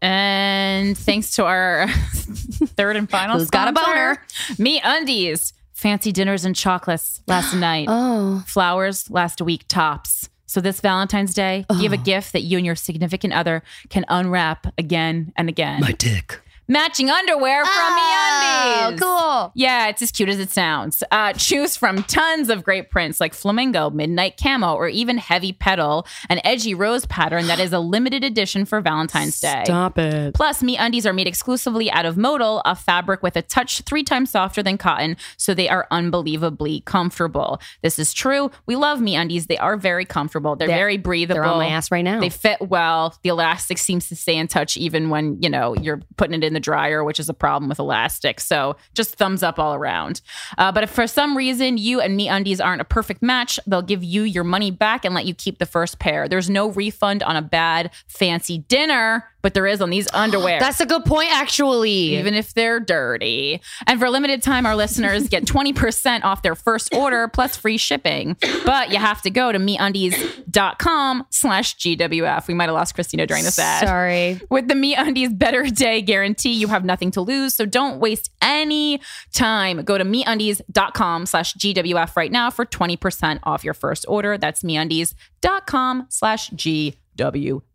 And 0.00 0.98
thanks 0.98 1.36
to 1.36 1.44
our 1.44 1.86
third 1.88 2.96
and 2.96 3.08
final 3.08 3.38
Who's 3.38 3.50
got 3.50 3.68
a 3.68 3.70
sponsor, 3.70 3.92
boner? 3.92 4.26
Me 4.58 4.80
Undies. 4.82 5.52
Fancy 5.72 6.12
dinners 6.12 6.44
and 6.44 6.54
chocolates 6.54 7.22
last 7.26 7.54
night. 7.56 7.86
Oh, 7.88 8.42
Flowers 8.46 9.08
last 9.10 9.40
week 9.40 9.64
tops. 9.68 10.28
So 10.46 10.60
this 10.60 10.80
Valentine's 10.80 11.32
Day, 11.32 11.64
give 11.80 11.94
a 11.94 11.96
oh. 11.96 12.02
gift 12.02 12.34
that 12.34 12.42
you 12.42 12.58
and 12.58 12.66
your 12.66 12.76
significant 12.76 13.32
other 13.32 13.62
can 13.88 14.04
unwrap 14.08 14.66
again 14.76 15.32
and 15.34 15.48
again. 15.48 15.80
My 15.80 15.92
dick. 15.92 16.41
Matching 16.68 17.10
underwear 17.10 17.64
from 17.64 17.72
Oh, 17.76 18.90
MeUndies. 18.92 19.00
cool. 19.00 19.52
Yeah, 19.54 19.88
it's 19.88 20.00
as 20.00 20.10
cute 20.12 20.28
as 20.28 20.38
it 20.38 20.50
sounds. 20.50 21.02
Uh, 21.10 21.32
choose 21.32 21.76
from 21.76 22.02
tons 22.04 22.48
of 22.48 22.62
great 22.62 22.88
prints 22.90 23.20
like 23.20 23.34
flamingo, 23.34 23.90
midnight 23.90 24.38
camo, 24.40 24.74
or 24.74 24.88
even 24.88 25.18
heavy 25.18 25.52
petal, 25.52 26.06
an 26.30 26.40
edgy 26.44 26.72
rose 26.74 27.04
pattern 27.06 27.46
that 27.48 27.58
is 27.58 27.72
a 27.72 27.78
limited 27.80 28.22
edition 28.24 28.64
for 28.64 28.80
Valentine's 28.80 29.38
Day. 29.40 29.62
Stop 29.64 29.98
it. 29.98 30.34
Plus, 30.34 30.62
Me 30.62 30.76
Undies 30.76 31.04
are 31.04 31.12
made 31.12 31.26
exclusively 31.26 31.90
out 31.90 32.06
of 32.06 32.16
modal, 32.16 32.62
a 32.64 32.74
fabric 32.76 33.22
with 33.22 33.36
a 33.36 33.42
touch 33.42 33.80
three 33.82 34.04
times 34.04 34.30
softer 34.30 34.62
than 34.62 34.78
cotton, 34.78 35.16
so 35.36 35.54
they 35.54 35.68
are 35.68 35.86
unbelievably 35.90 36.82
comfortable. 36.86 37.60
This 37.82 37.98
is 37.98 38.14
true. 38.14 38.50
We 38.66 38.76
love 38.76 39.00
Me 39.00 39.16
Undies. 39.16 39.46
They 39.46 39.58
are 39.58 39.76
very 39.76 40.04
comfortable. 40.04 40.56
They're, 40.56 40.68
They're- 40.68 40.76
very 40.76 40.96
breathable. 40.96 41.42
they're 41.42 41.44
on 41.50 41.58
my 41.58 41.68
ass 41.68 41.90
right 41.90 42.02
now. 42.04 42.20
They 42.20 42.28
fit 42.30 42.60
well. 42.68 43.16
The 43.22 43.30
elastic 43.30 43.78
seems 43.78 44.08
to 44.08 44.16
stay 44.16 44.36
in 44.36 44.46
touch 44.48 44.76
even 44.76 45.10
when, 45.10 45.42
you 45.42 45.50
know, 45.50 45.74
you're 45.74 46.00
putting 46.16 46.34
it 46.40 46.44
in 46.44 46.51
the 46.52 46.60
dryer, 46.60 47.04
which 47.04 47.20
is 47.20 47.28
a 47.28 47.34
problem 47.34 47.68
with 47.68 47.78
elastic. 47.78 48.40
So 48.40 48.76
just 48.94 49.16
thumbs 49.16 49.42
up 49.42 49.58
all 49.58 49.74
around. 49.74 50.20
Uh, 50.58 50.72
but 50.72 50.82
if 50.84 50.90
for 50.90 51.06
some 51.06 51.36
reason 51.36 51.78
you 51.78 52.00
and 52.00 52.16
Me 52.16 52.28
Undies 52.28 52.60
aren't 52.60 52.80
a 52.80 52.84
perfect 52.84 53.22
match, 53.22 53.58
they'll 53.66 53.82
give 53.82 54.04
you 54.04 54.22
your 54.22 54.44
money 54.44 54.70
back 54.70 55.04
and 55.04 55.14
let 55.14 55.24
you 55.24 55.34
keep 55.34 55.58
the 55.58 55.66
first 55.66 55.98
pair. 55.98 56.28
There's 56.28 56.50
no 56.50 56.70
refund 56.70 57.22
on 57.22 57.36
a 57.36 57.42
bad 57.42 57.90
fancy 58.06 58.58
dinner, 58.58 59.31
but 59.42 59.54
there 59.54 59.66
is 59.66 59.80
on 59.82 59.90
these 59.90 60.08
underwear. 60.14 60.58
That's 60.60 60.80
a 60.80 60.86
good 60.86 61.04
point, 61.04 61.30
actually. 61.32 62.16
even 62.16 62.34
if 62.34 62.54
they're 62.54 62.80
dirty. 62.80 63.60
And 63.86 63.98
for 63.98 64.06
a 64.06 64.10
limited 64.10 64.42
time, 64.42 64.66
our 64.66 64.76
listeners 64.76 65.28
get 65.28 65.44
20% 65.46 66.24
off 66.24 66.42
their 66.42 66.54
first 66.54 66.94
order 66.94 67.28
plus 67.28 67.56
free 67.56 67.76
shipping. 67.76 68.36
But 68.64 68.90
you 68.90 68.98
have 68.98 69.22
to 69.22 69.30
go 69.30 69.52
to 69.52 69.58
meundies.com 69.58 71.26
slash 71.30 71.76
GWF. 71.76 72.48
We 72.48 72.54
might 72.54 72.66
have 72.66 72.74
lost 72.74 72.96
Krystyna 72.96 73.26
during 73.26 73.44
this 73.44 73.58
ad. 73.58 73.86
Sorry. 73.86 74.40
With 74.50 74.68
the 74.68 74.74
Me 74.74 74.94
Undies 74.94 75.32
Better 75.32 75.64
Day 75.64 76.02
guarantee, 76.02 76.52
you 76.52 76.68
have 76.68 76.84
nothing 76.84 77.10
to 77.12 77.20
lose. 77.20 77.54
So 77.54 77.66
don't 77.66 77.98
waste 77.98 78.30
any 78.40 79.00
time. 79.32 79.82
Go 79.82 79.98
to 79.98 80.04
meundies.com 80.04 81.26
slash 81.26 81.54
GWF 81.54 82.16
right 82.16 82.30
now 82.32 82.50
for 82.50 82.64
20% 82.64 83.40
off 83.42 83.64
your 83.64 83.74
first 83.74 84.04
order. 84.08 84.38
That's 84.38 84.62
meundies.com 84.62 86.06
slash 86.08 86.50
GWF. 86.50 86.96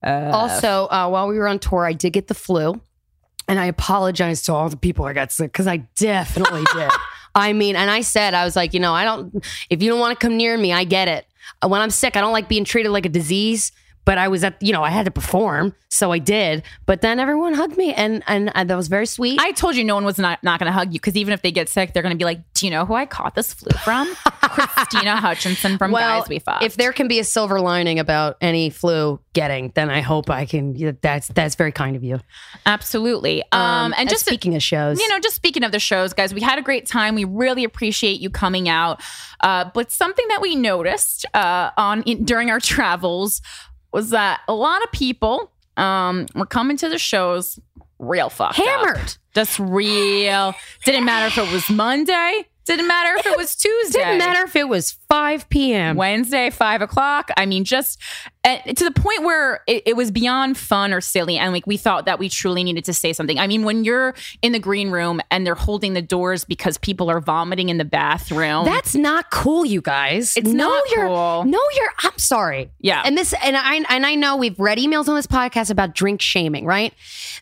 Also, 0.04 0.88
uh, 0.88 1.08
while 1.10 1.28
we 1.28 1.38
were 1.38 1.48
on 1.48 1.60
tour, 1.60 1.86
I 1.86 1.94
did 1.94 2.14
get 2.14 2.28
the 2.28 2.34
flu, 2.34 2.80
and 3.48 3.60
I 3.60 3.66
apologize 3.66 4.42
to 4.44 4.54
all 4.54 4.70
the 4.70 4.78
people 4.78 5.06
I 5.06 5.14
got 5.14 5.32
sick 5.32 5.52
because 5.52 5.68
I 5.68 5.78
definitely 5.96 6.64
did. 6.74 6.92
I 7.36 7.54
mean, 7.54 7.76
and 7.76 7.92
I 7.92 8.02
said 8.02 8.34
I 8.34 8.46
was 8.46 8.56
like, 8.56 8.74
you 8.74 8.80
know, 8.80 8.94
I 8.94 9.04
don't. 9.04 9.46
If 9.70 9.82
you 9.84 9.90
don't 9.90 10.00
want 10.00 10.20
to 10.20 10.26
come 10.26 10.38
near 10.38 10.58
me, 10.58 10.74
I 10.74 10.84
get 10.84 11.08
it. 11.08 11.26
Uh, 11.64 11.68
When 11.68 11.82
I'm 11.82 11.92
sick, 11.92 12.16
I 12.18 12.22
don't 12.22 12.34
like 12.34 12.50
being 12.50 12.64
treated 12.66 12.90
like 12.90 13.06
a 13.06 13.10
disease. 13.10 13.72
But 14.08 14.18
I 14.18 14.30
was 14.30 14.42
at, 14.46 14.56
you 14.64 14.72
know, 14.72 14.84
I 14.84 14.90
had 14.90 15.04
to 15.04 15.12
perform, 15.12 15.76
so 15.90 16.14
I 16.14 16.20
did. 16.20 16.64
But 16.86 17.02
then 17.02 17.20
everyone 17.20 17.54
hugged 17.54 17.76
me, 17.76 17.94
and 17.94 18.24
and, 18.26 18.50
and 18.56 18.70
that 18.70 18.78
was 18.78 18.88
very 18.88 19.06
sweet. 19.06 19.38
I 19.38 19.52
told 19.52 19.76
you 19.76 19.84
no 19.84 19.96
one 19.96 20.06
was 20.06 20.18
not, 20.18 20.42
not 20.46 20.62
going 20.62 20.68
to 20.68 20.72
hug 20.72 20.94
you 20.94 21.00
because 21.02 21.18
even 21.18 21.34
if 21.34 21.42
they 21.42 21.52
get 21.52 21.68
sick, 21.68 21.92
they're 21.92 22.04
going 22.04 22.14
to 22.14 22.18
be 22.18 22.24
like, 22.24 22.40
"Do 22.54 22.66
you 22.66 22.72
know 22.72 22.86
who 22.86 22.94
I 22.94 23.06
caught 23.06 23.36
this 23.36 23.52
flu 23.52 23.78
from? 23.80 24.08
Krystyna 24.16 25.18
Hutchinson 25.18 25.78
from 25.78 25.92
well, 25.92 26.22
Guys 26.22 26.30
We 26.30 26.40
Fucked." 26.40 26.64
if 26.64 26.78
there 26.78 26.94
can 26.94 27.10
be 27.10 27.20
a 27.20 27.26
silver 27.26 27.60
lining 27.60 28.00
about 28.00 28.38
any 28.40 28.70
flu 28.70 29.20
getting, 29.34 29.74
then 29.76 29.90
I 29.90 30.00
hope 30.00 30.30
I 30.30 30.46
can. 30.46 30.98
That's 31.02 31.28
that's 31.28 31.56
very 31.56 31.74
kind 31.74 31.98
of 31.98 32.04
you. 32.06 32.22
absolutely, 32.66 33.44
um, 33.52 33.94
and 33.98 34.08
just 34.08 34.26
speaking 34.26 34.56
of 34.56 34.64
shows, 34.64 35.02
you 35.02 35.10
know, 35.10 35.20
just 35.20 35.36
speaking 35.36 35.66
of 35.66 35.74
the 35.74 35.80
shows, 35.80 36.14
guys, 36.14 36.34
we 36.34 36.40
had 36.40 36.58
a 36.58 36.62
great 36.62 36.86
time. 36.86 37.14
We 37.14 37.26
really 37.26 37.66
appreciate 37.66 38.22
you 38.22 38.30
coming 38.30 38.70
out. 38.70 39.02
Uh, 39.42 39.70
but 39.74 39.92
something 39.92 40.28
that 40.30 40.42
we 40.42 40.56
noticed 40.56 41.26
uh, 41.34 41.72
on 41.78 42.04
in, 42.04 42.24
during 42.24 42.50
our 42.50 42.62
travels 42.62 43.42
was 43.98 44.12
that 44.12 44.42
a 44.48 44.54
lot 44.54 44.84
of 44.84 44.92
people 44.92 45.52
um, 45.76 46.28
were 46.36 46.46
coming 46.46 46.78
to 46.78 46.88
the 46.88 47.00
shows 47.00 47.60
real 47.98 48.30
fucked 48.30 48.60
up. 48.60 48.66
Hammered. 48.66 49.18
Just 49.34 49.58
real. 49.58 50.54
Didn't 50.86 51.04
matter 51.04 51.26
if 51.26 51.38
it 51.40 51.52
was 51.52 51.68
Monday. 51.68 52.46
Didn't 52.66 52.88
matter 52.88 53.18
if 53.18 53.26
it 53.26 53.36
was 53.36 53.56
Tuesday. 53.56 53.98
didn't 53.98 54.20
matter 54.20 54.44
if 54.44 54.56
it 54.56 54.70
was 54.70 54.92
5 55.10 55.50
p.m. 55.50 55.96
Wednesday, 55.96 56.52
five 56.52 56.84
o'clock. 56.84 57.32
I 57.38 57.48
mean, 57.48 57.64
just 57.64 58.00
uh, 58.44 58.58
to 58.60 58.84
the 58.84 58.92
point 58.92 59.24
where 59.24 59.62
it, 59.68 59.84
it 59.86 59.96
was 59.96 60.12
beyond 60.12 60.58
fun 60.58 60.94
or 60.94 61.02
silly. 61.02 61.38
And 61.38 61.54
like, 61.54 61.68
we 61.68 61.78
thought 61.78 62.06
that 62.06 62.20
we 62.20 62.30
truly 62.30 62.64
needed 62.64 62.86
to 62.86 62.94
say 62.94 63.14
something. 63.14 63.40
I 63.40 63.48
mean, 63.48 63.64
when 63.64 63.84
you're 63.84 64.16
in 64.42 64.52
the 64.52 64.60
green 64.60 64.92
room 64.92 65.22
and 65.32 65.46
they're 65.46 65.56
holding 65.56 65.94
the 65.94 66.02
doors 66.02 66.46
because 66.46 66.78
people 66.78 67.10
are 67.10 67.20
vomiting 67.20 67.70
in 67.70 67.78
the 67.78 67.86
bathroom. 67.86 68.66
That's 68.66 68.96
not 68.96 69.32
cool, 69.32 69.66
you 69.66 69.82
guys. 69.82 70.38
It's 70.38 70.50
no, 70.50 70.70
not 70.70 70.84
you're, 70.92 71.08
cool. 71.08 71.44
No, 71.46 71.60
you're. 71.76 71.90
I'm 72.04 72.18
sorry. 72.18 72.72
Yeah. 72.80 73.02
And 73.06 73.18
this, 73.18 73.34
and 73.44 73.58
I, 73.58 73.76
and 73.76 74.06
I 74.06 74.16
know 74.16 74.38
we've 74.38 74.60
read 74.60 74.78
emails 74.78 75.08
on 75.08 75.16
this 75.16 75.28
podcast 75.28 75.70
about 75.72 75.96
drink 75.96 76.22
shaming, 76.22 76.66
right? 76.66 76.94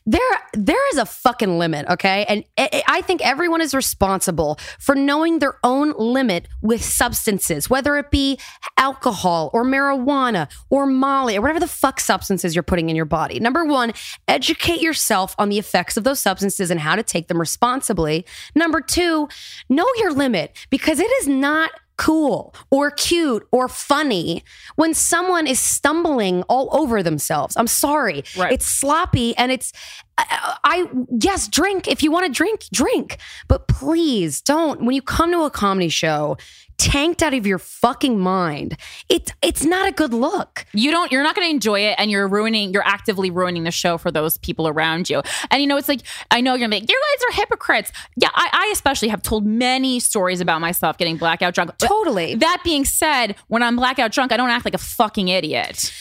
There, 0.06 0.22
there 0.54 0.90
is 0.92 0.98
a 0.98 1.06
fucking 1.06 1.58
limit, 1.58 1.88
okay? 1.90 2.26
And 2.28 2.44
I 2.58 2.96
I 2.96 3.02
think 3.02 3.26
everyone 3.26 3.60
is 3.60 3.74
responsible 3.74 4.58
for 4.80 4.96
knowing 4.96 5.40
their 5.40 5.58
own 5.64 5.94
limit 5.98 6.48
with 6.62 6.82
substances, 6.82 7.70
whether 7.70 7.98
it 7.98 8.10
be 8.10 8.40
alcohol 8.78 9.50
or 9.54 9.66
marijuana 9.66 10.50
or 10.70 10.85
Molly 10.86 11.38
or 11.38 11.42
whatever 11.42 11.60
the 11.60 11.68
fuck 11.68 12.00
substances 12.00 12.56
you're 12.56 12.64
putting 12.64 12.90
in 12.90 12.96
your 12.96 13.06
body. 13.06 13.40
Number 13.40 13.66
one, 13.66 13.94
educate 14.28 14.82
yourself 14.82 15.36
on 15.38 15.50
the 15.50 15.60
effects 15.60 15.98
of 15.98 16.04
those 16.04 16.20
substances 16.20 16.72
and 16.72 16.80
how 16.80 16.96
to 16.96 17.04
take 17.04 17.28
them 17.28 17.40
responsibly. 17.40 18.26
Number 18.56 18.82
two, 18.82 19.28
know 19.70 19.88
your 19.98 20.12
limit 20.12 20.56
because 20.70 21.00
it 21.00 21.12
is 21.22 21.28
not 21.28 21.72
cool 21.98 22.54
or 22.72 22.92
cute 22.92 23.48
or 23.52 23.68
funny 23.68 24.44
when 24.76 24.94
someone 24.94 25.48
is 25.48 25.60
stumbling 25.60 26.44
all 26.44 26.70
over 26.76 27.02
themselves. 27.02 27.56
I'm 27.58 27.68
sorry. 27.68 28.24
Right. 28.38 28.52
It's 28.52 28.66
sloppy 28.66 29.36
and 29.38 29.52
it's 29.52 29.72
I, 30.18 30.58
I 30.64 30.90
yes, 31.20 31.48
drink 31.48 31.88
if 31.88 32.02
you 32.04 32.12
want 32.12 32.26
to 32.26 32.32
drink, 32.32 32.66
drink. 32.72 33.18
But 33.48 33.68
please 33.68 34.42
don't 34.42 34.82
when 34.84 34.96
you 34.96 35.02
come 35.02 35.32
to 35.32 35.44
a 35.44 35.50
comedy 35.50 35.90
show 35.90 36.38
tanked 36.78 37.24
out 37.24 37.34
of 37.34 37.46
your 37.48 37.58
fucking 37.60 38.20
mind. 38.20 38.78
It's 39.10 39.32
it's 39.42 39.64
not 39.64 39.88
a 39.88 39.92
good 39.92 40.14
look. 40.14 40.66
you 40.74 40.92
don't 40.92 41.12
you're 41.12 41.24
not 41.24 41.36
going 41.36 41.48
to 41.48 41.52
enjoy 41.52 41.80
it 41.82 41.96
and 41.98 42.12
you're 42.12 42.28
ruining 42.28 42.74
you're 42.74 42.86
actively 42.86 43.30
ruining 43.32 43.64
the 43.64 43.72
show 43.72 43.98
for 43.98 44.12
those 44.12 44.38
people 44.40 44.68
around 44.68 45.10
you 45.10 45.22
and 45.52 45.62
you 45.62 45.68
know 45.68 45.78
it's 45.78 45.88
like 45.88 46.02
i 46.32 46.42
know 46.42 46.52
you're 46.54 46.60
gonna 46.68 46.70
be 46.76 46.82
like 46.82 46.90
you 46.90 47.02
guys 47.18 47.24
are 47.30 47.40
hypocrites 47.42 47.92
yeah 48.16 48.30
I, 48.34 48.50
I 48.52 48.70
especially 48.74 49.08
have 49.10 49.22
told 49.22 49.46
many 49.46 50.00
stories 50.00 50.42
about 50.42 50.62
myself 50.62 50.98
getting 50.98 51.18
blackout 51.18 51.54
drunk 51.54 51.72
But 51.80 51.88
Totally. 51.88 52.36
that 52.36 52.62
being 52.64 52.86
said 52.86 53.36
when 53.48 53.64
i'm 53.64 53.76
blackout 53.76 54.12
drunk 54.12 54.32
i 54.32 54.38
don't 54.38 54.50
act 54.50 54.66
like 54.66 54.74
a 54.74 54.80
fucking 54.80 55.28
idiot 55.30 55.94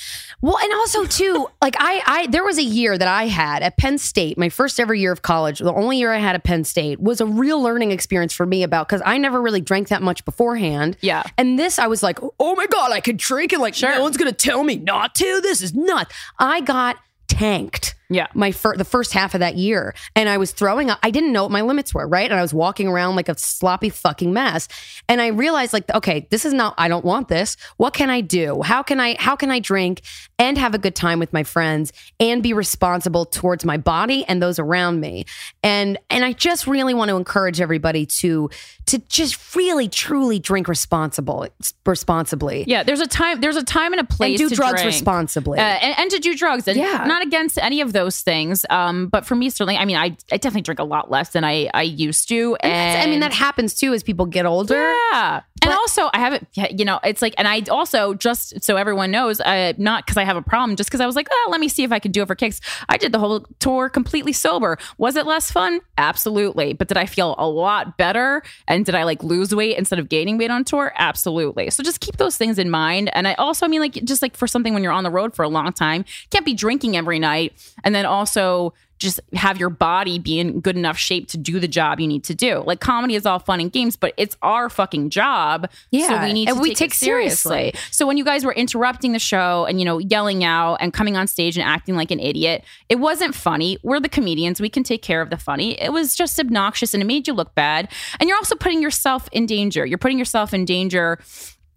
Well, 0.44 0.58
and 0.62 0.74
also 0.74 1.06
too, 1.06 1.48
like 1.62 1.74
I, 1.78 2.02
I, 2.06 2.26
there 2.26 2.44
was 2.44 2.58
a 2.58 2.62
year 2.62 2.98
that 2.98 3.08
I 3.08 3.28
had 3.28 3.62
at 3.62 3.78
Penn 3.78 3.96
State, 3.96 4.36
my 4.36 4.50
first 4.50 4.78
ever 4.78 4.94
year 4.94 5.10
of 5.10 5.22
college. 5.22 5.58
The 5.58 5.72
only 5.72 5.96
year 5.96 6.12
I 6.12 6.18
had 6.18 6.34
at 6.34 6.44
Penn 6.44 6.64
State 6.64 7.00
was 7.00 7.22
a 7.22 7.26
real 7.26 7.62
learning 7.62 7.92
experience 7.92 8.34
for 8.34 8.44
me 8.44 8.62
about 8.62 8.86
because 8.86 9.00
I 9.06 9.16
never 9.16 9.40
really 9.40 9.62
drank 9.62 9.88
that 9.88 10.02
much 10.02 10.22
beforehand. 10.26 10.98
Yeah. 11.00 11.22
and 11.38 11.58
this 11.58 11.78
I 11.78 11.86
was 11.86 12.02
like, 12.02 12.18
oh 12.38 12.54
my 12.56 12.66
god, 12.66 12.92
I 12.92 13.00
could 13.00 13.16
drink 13.16 13.54
and 13.54 13.62
like 13.62 13.80
no 13.80 14.02
one's 14.02 14.18
gonna 14.18 14.32
tell 14.32 14.62
me 14.64 14.76
not 14.76 15.14
to. 15.14 15.40
This 15.40 15.62
is 15.62 15.72
nuts. 15.72 16.14
I 16.38 16.60
got 16.60 16.98
tanked. 17.26 17.94
Yeah. 18.10 18.26
my 18.34 18.52
fir- 18.52 18.76
the 18.76 18.84
first 18.84 19.12
half 19.12 19.34
of 19.34 19.40
that 19.40 19.56
year, 19.56 19.94
and 20.14 20.28
I 20.28 20.36
was 20.38 20.52
throwing 20.52 20.90
up. 20.90 20.98
I 21.02 21.10
didn't 21.10 21.32
know 21.32 21.42
what 21.44 21.52
my 21.52 21.62
limits 21.62 21.94
were, 21.94 22.06
right? 22.06 22.30
And 22.30 22.38
I 22.38 22.42
was 22.42 22.52
walking 22.54 22.86
around 22.88 23.16
like 23.16 23.28
a 23.28 23.38
sloppy 23.38 23.88
fucking 23.88 24.32
mess. 24.32 24.68
And 25.08 25.20
I 25.20 25.28
realized, 25.28 25.72
like, 25.72 25.88
okay, 25.94 26.26
this 26.30 26.44
is 26.44 26.52
not. 26.52 26.74
I 26.78 26.88
don't 26.88 27.04
want 27.04 27.28
this. 27.28 27.56
What 27.76 27.94
can 27.94 28.10
I 28.10 28.20
do? 28.20 28.62
How 28.62 28.82
can 28.82 29.00
I? 29.00 29.16
How 29.18 29.36
can 29.36 29.50
I 29.50 29.58
drink 29.58 30.02
and 30.38 30.58
have 30.58 30.74
a 30.74 30.78
good 30.78 30.94
time 30.94 31.18
with 31.18 31.32
my 31.32 31.42
friends 31.44 31.92
and 32.20 32.42
be 32.42 32.52
responsible 32.52 33.24
towards 33.24 33.64
my 33.64 33.76
body 33.76 34.24
and 34.26 34.42
those 34.42 34.58
around 34.58 35.00
me? 35.00 35.24
And 35.62 35.98
and 36.10 36.24
I 36.24 36.32
just 36.34 36.66
really 36.66 36.94
want 36.94 37.08
to 37.10 37.16
encourage 37.16 37.60
everybody 37.60 38.06
to 38.06 38.50
to 38.86 38.98
just 39.08 39.56
really 39.56 39.88
truly 39.88 40.38
drink 40.38 40.68
responsible 40.68 41.46
responsibly. 41.86 42.64
yeah 42.66 42.82
there's 42.82 43.00
a 43.00 43.06
time 43.06 43.40
there's 43.40 43.56
a 43.56 43.62
time 43.64 43.92
and 43.92 44.00
a 44.00 44.04
place 44.04 44.38
And 44.40 44.48
do 44.50 44.54
to 44.54 44.54
drugs 44.56 44.72
drink. 44.82 44.86
responsibly. 44.94 45.58
uh, 45.58 45.62
and, 45.62 45.98
and 46.00 46.10
to 46.10 46.18
do 46.18 46.34
drugs 46.36 46.68
and 46.68 46.76
Yeah. 46.76 47.04
not 47.06 47.22
against 47.22 47.56
any 47.58 47.80
of 47.80 47.93
those 47.94 48.20
things. 48.20 48.66
Um, 48.68 49.08
but 49.08 49.24
for 49.24 49.34
me, 49.34 49.48
certainly, 49.48 49.78
I 49.78 49.86
mean, 49.86 49.96
I, 49.96 50.16
I 50.30 50.36
definitely 50.36 50.60
drink 50.62 50.78
a 50.80 50.84
lot 50.84 51.10
less 51.10 51.30
than 51.30 51.44
I, 51.44 51.70
I 51.72 51.82
used 51.82 52.28
to. 52.28 52.56
And 52.60 52.70
that's- 52.70 53.06
I 53.06 53.10
mean, 53.10 53.20
that 53.20 53.32
happens 53.32 53.72
too 53.74 53.94
as 53.94 54.02
people 54.02 54.26
get 54.26 54.44
older. 54.44 54.94
yeah. 55.12 55.40
And 55.62 55.72
also, 55.72 56.10
I 56.12 56.18
haven't, 56.18 56.46
you 56.78 56.84
know, 56.84 57.00
it's 57.02 57.22
like, 57.22 57.32
and 57.38 57.48
I 57.48 57.62
also, 57.70 58.12
just 58.12 58.62
so 58.62 58.76
everyone 58.76 59.10
knows, 59.10 59.40
uh, 59.40 59.72
not 59.78 60.04
because 60.04 60.18
I 60.18 60.24
have 60.24 60.36
a 60.36 60.42
problem, 60.42 60.76
just 60.76 60.90
because 60.90 61.00
I 61.00 61.06
was 61.06 61.16
like, 61.16 61.26
oh, 61.30 61.48
let 61.50 61.58
me 61.58 61.68
see 61.68 61.84
if 61.84 61.90
I 61.92 61.98
can 61.98 62.12
do 62.12 62.20
it 62.20 62.26
for 62.26 62.34
kicks. 62.34 62.60
I 62.90 62.98
did 62.98 63.12
the 63.12 63.18
whole 63.18 63.46
tour 63.60 63.88
completely 63.88 64.34
sober. 64.34 64.76
Was 64.98 65.16
it 65.16 65.24
less 65.24 65.50
fun? 65.50 65.80
Absolutely. 65.96 66.74
But 66.74 66.88
did 66.88 66.98
I 66.98 67.06
feel 67.06 67.34
a 67.38 67.48
lot 67.48 67.96
better? 67.96 68.42
And 68.68 68.84
did 68.84 68.94
I 68.94 69.04
like 69.04 69.22
lose 69.24 69.54
weight 69.54 69.78
instead 69.78 69.98
of 69.98 70.10
gaining 70.10 70.36
weight 70.36 70.50
on 70.50 70.64
tour? 70.64 70.92
Absolutely. 70.96 71.70
So 71.70 71.82
just 71.82 72.00
keep 72.00 72.18
those 72.18 72.36
things 72.36 72.58
in 72.58 72.68
mind. 72.68 73.08
And 73.16 73.26
I 73.26 73.32
also, 73.34 73.64
I 73.64 73.70
mean, 73.70 73.80
like, 73.80 73.94
just 74.04 74.20
like 74.20 74.36
for 74.36 74.46
something 74.46 74.74
when 74.74 74.82
you're 74.82 74.92
on 74.92 75.04
the 75.04 75.10
road 75.10 75.34
for 75.34 75.44
a 75.44 75.48
long 75.48 75.72
time, 75.72 76.04
can't 76.28 76.44
be 76.44 76.52
drinking 76.52 76.94
every 76.94 77.18
night. 77.18 77.54
And 77.84 77.94
then 77.94 78.06
also, 78.06 78.74
just 78.98 79.20
have 79.34 79.58
your 79.58 79.70
body 79.70 80.18
be 80.18 80.38
in 80.38 80.60
good 80.60 80.76
enough 80.76 80.96
shape 80.96 81.28
to 81.28 81.36
do 81.36 81.58
the 81.58 81.68
job 81.68 82.00
you 82.00 82.06
need 82.06 82.24
to 82.24 82.34
do. 82.34 82.62
Like 82.64 82.80
comedy 82.80 83.14
is 83.14 83.26
all 83.26 83.38
fun 83.38 83.60
and 83.60 83.70
games, 83.70 83.96
but 83.96 84.14
it's 84.16 84.36
our 84.42 84.70
fucking 84.70 85.10
job. 85.10 85.70
Yeah. 85.90 86.08
So 86.08 86.22
we 86.22 86.32
need 86.32 86.48
and 86.48 86.56
to 86.56 86.62
we 86.62 86.70
take, 86.70 86.78
take 86.78 86.90
it 86.92 86.96
seriously. 86.96 87.50
seriously. 87.50 87.80
So 87.90 88.06
when 88.06 88.16
you 88.16 88.24
guys 88.24 88.44
were 88.44 88.54
interrupting 88.54 89.12
the 89.12 89.18
show 89.18 89.66
and 89.66 89.78
you 89.78 89.84
know 89.84 89.98
yelling 89.98 90.44
out 90.44 90.76
and 90.76 90.92
coming 90.92 91.16
on 91.16 91.26
stage 91.26 91.56
and 91.56 91.68
acting 91.68 91.96
like 91.96 92.10
an 92.10 92.20
idiot, 92.20 92.64
it 92.88 92.96
wasn't 92.96 93.34
funny. 93.34 93.78
We're 93.82 94.00
the 94.00 94.08
comedians. 94.08 94.60
We 94.60 94.70
can 94.70 94.84
take 94.84 95.02
care 95.02 95.20
of 95.20 95.30
the 95.30 95.36
funny. 95.36 95.80
It 95.80 95.92
was 95.92 96.14
just 96.14 96.38
obnoxious 96.38 96.94
and 96.94 97.02
it 97.02 97.06
made 97.06 97.26
you 97.26 97.34
look 97.34 97.54
bad. 97.54 97.90
And 98.20 98.28
you're 98.28 98.38
also 98.38 98.56
putting 98.56 98.80
yourself 98.80 99.28
in 99.32 99.46
danger. 99.46 99.84
You're 99.84 99.98
putting 99.98 100.18
yourself 100.18 100.54
in 100.54 100.64
danger 100.64 101.18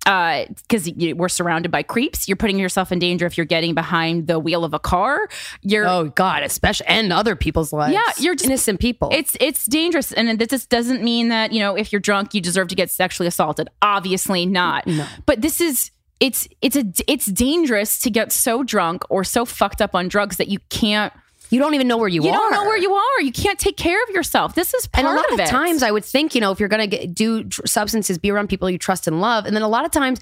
Uh, 0.08 0.46
because 0.68 0.88
you 0.88 1.16
we're 1.16 1.28
surrounded 1.30 1.70
by 1.70 1.84
creeps. 1.84 2.28
You're 2.28 2.38
putting 2.38 2.58
yourself 2.58 2.92
in 2.92 3.00
danger 3.00 3.26
if 3.26 3.38
you're 3.38 3.46
getting 3.46 3.76
behind 3.76 4.28
the 4.28 4.40
wheel 4.40 4.64
of 4.64 4.74
a 4.74 4.80
car. 4.80 5.28
You're 5.62 5.88
Oh 5.88 6.06
God, 6.06 6.44
especially 6.44 6.88
and 6.88 7.12
other 7.12 7.36
people's 7.36 7.74
lives. 7.74 7.94
Yeah, 7.94 8.24
you're 8.24 8.34
just- 8.36 8.46
innocent 8.46 8.80
people. 8.80 9.10
it's 9.12 9.36
it's 9.40 9.66
dangerous, 9.66 10.14
and 10.14 10.40
this 10.40 10.48
just 10.48 10.70
doesn't 10.70 11.04
mean 11.04 11.28
that 11.28 11.52
you 11.52 11.60
know 11.60 11.76
if 11.76 11.92
you're 11.92 12.00
drunk 12.00 12.34
you 12.34 12.42
deserve 12.42 12.70
to 12.70 12.76
get 12.76 12.90
sexually 12.90 13.28
assaulted. 13.28 13.70
Obviously 13.82 14.46
not. 14.46 14.88
But 15.26 15.42
this 15.42 15.60
is 15.60 15.92
it's 16.20 16.48
it's 16.62 16.76
a 16.76 16.86
it's 17.08 17.26
dangerous 17.28 18.00
to 18.00 18.10
get 18.10 18.32
so 18.32 18.64
drunk 18.64 19.04
or 19.10 19.24
so 19.24 19.46
fucked 19.46 19.82
up 19.82 19.94
on 19.94 20.08
drugs 20.08 20.38
that 20.38 20.48
you 20.48 20.60
can't 20.70 21.14
you 21.50 21.60
don't 21.60 21.74
even 21.74 21.88
know 21.88 21.98
where 21.98 22.08
you, 22.08 22.24
you 22.24 22.30
are. 22.30 22.34
You 22.34 22.38
don't 22.40 22.52
know 22.52 22.64
where 22.66 22.78
you 22.78 22.94
are. 22.94 23.22
You 23.22 23.32
can't 23.32 23.58
take 23.60 23.78
care 23.78 24.02
of 24.04 24.10
yourself. 24.10 24.56
This 24.56 24.74
is 24.74 24.88
part 24.88 25.06
and 25.06 25.14
a 25.14 25.20
lot 25.22 25.32
of, 25.34 25.40
it. 25.40 25.48
times 25.48 25.84
I 25.84 25.92
would 25.92 26.06
think, 26.06 26.36
you 26.36 26.42
know, 26.42 26.52
if 26.52 26.60
you're 26.60 26.70
going 26.70 26.90
to 26.90 27.08
do 27.08 27.44
dr- 27.44 27.68
substances, 27.70 28.18
be 28.18 28.32
around 28.32 28.48
people 28.50 28.70
you 28.70 28.78
trust 28.78 29.08
and 29.08 29.22
love. 29.22 29.46
And 29.46 29.56
then 29.56 29.64
a 29.64 29.68
lot 29.68 29.86
of 29.86 29.92
times, 29.92 30.20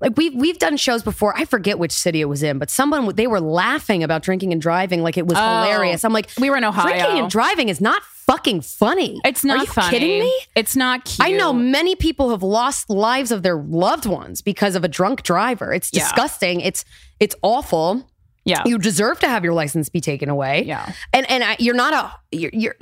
like 0.00 0.16
we've, 0.16 0.34
we've 0.34 0.58
done 0.58 0.76
shows 0.76 1.02
before. 1.02 1.36
I 1.36 1.44
forget 1.44 1.78
which 1.78 1.90
city 1.92 2.20
it 2.20 2.26
was 2.26 2.42
in, 2.42 2.58
but 2.58 2.70
someone, 2.70 3.14
they 3.16 3.26
were 3.26 3.40
laughing 3.40 4.04
about 4.04 4.22
drinking 4.22 4.52
and 4.52 4.62
driving 4.62 5.02
like 5.02 5.16
it 5.16 5.26
was 5.26 5.36
Oh. 5.38 5.62
hilarious. 5.62 6.04
I'm 6.04 6.12
like, 6.12 6.30
We 6.38 6.50
were 6.50 6.56
in 6.56 6.64
Ohio. 6.64 6.88
Drinking 6.96 7.18
and 7.18 7.30
driving 7.30 7.68
is 7.68 7.80
not 7.80 8.02
fucking 8.04 8.60
funny. 8.60 9.20
it's 9.24 9.42
not 9.44 9.56
Are 9.58 9.60
you 9.62 9.66
funny. 9.66 9.90
kidding 9.90 10.20
me? 10.20 10.40
It's 10.54 10.76
not 10.76 11.04
cute. 11.04 11.26
I 11.26 11.32
know 11.32 11.52
many 11.52 11.96
people 11.96 12.30
have 12.30 12.42
lost 12.42 12.90
lives 12.90 13.32
of 13.32 13.42
their 13.42 13.56
loved 13.56 14.06
ones 14.06 14.42
because 14.42 14.76
of 14.76 14.84
a 14.84 14.88
drunk 14.88 15.22
driver. 15.22 15.72
It's 15.72 15.90
Yeah. 15.92 16.02
disgusting. 16.02 16.60
It's 16.60 16.84
it's 17.18 17.34
awful. 17.42 18.08
Yeah. 18.48 18.62
You 18.66 18.78
deserve 18.78 19.20
to 19.20 19.28
have 19.28 19.44
your 19.44 19.52
license 19.52 19.88
be 19.88 20.00
taken 20.00 20.28
away. 20.28 20.64
Yeah. 20.64 20.92
And 21.12 21.30
and 21.30 21.44
I, 21.44 21.56
you're 21.58 21.74
not 21.74 21.92
a 21.92 22.12
you're, 22.36 22.50
you're 22.52 22.76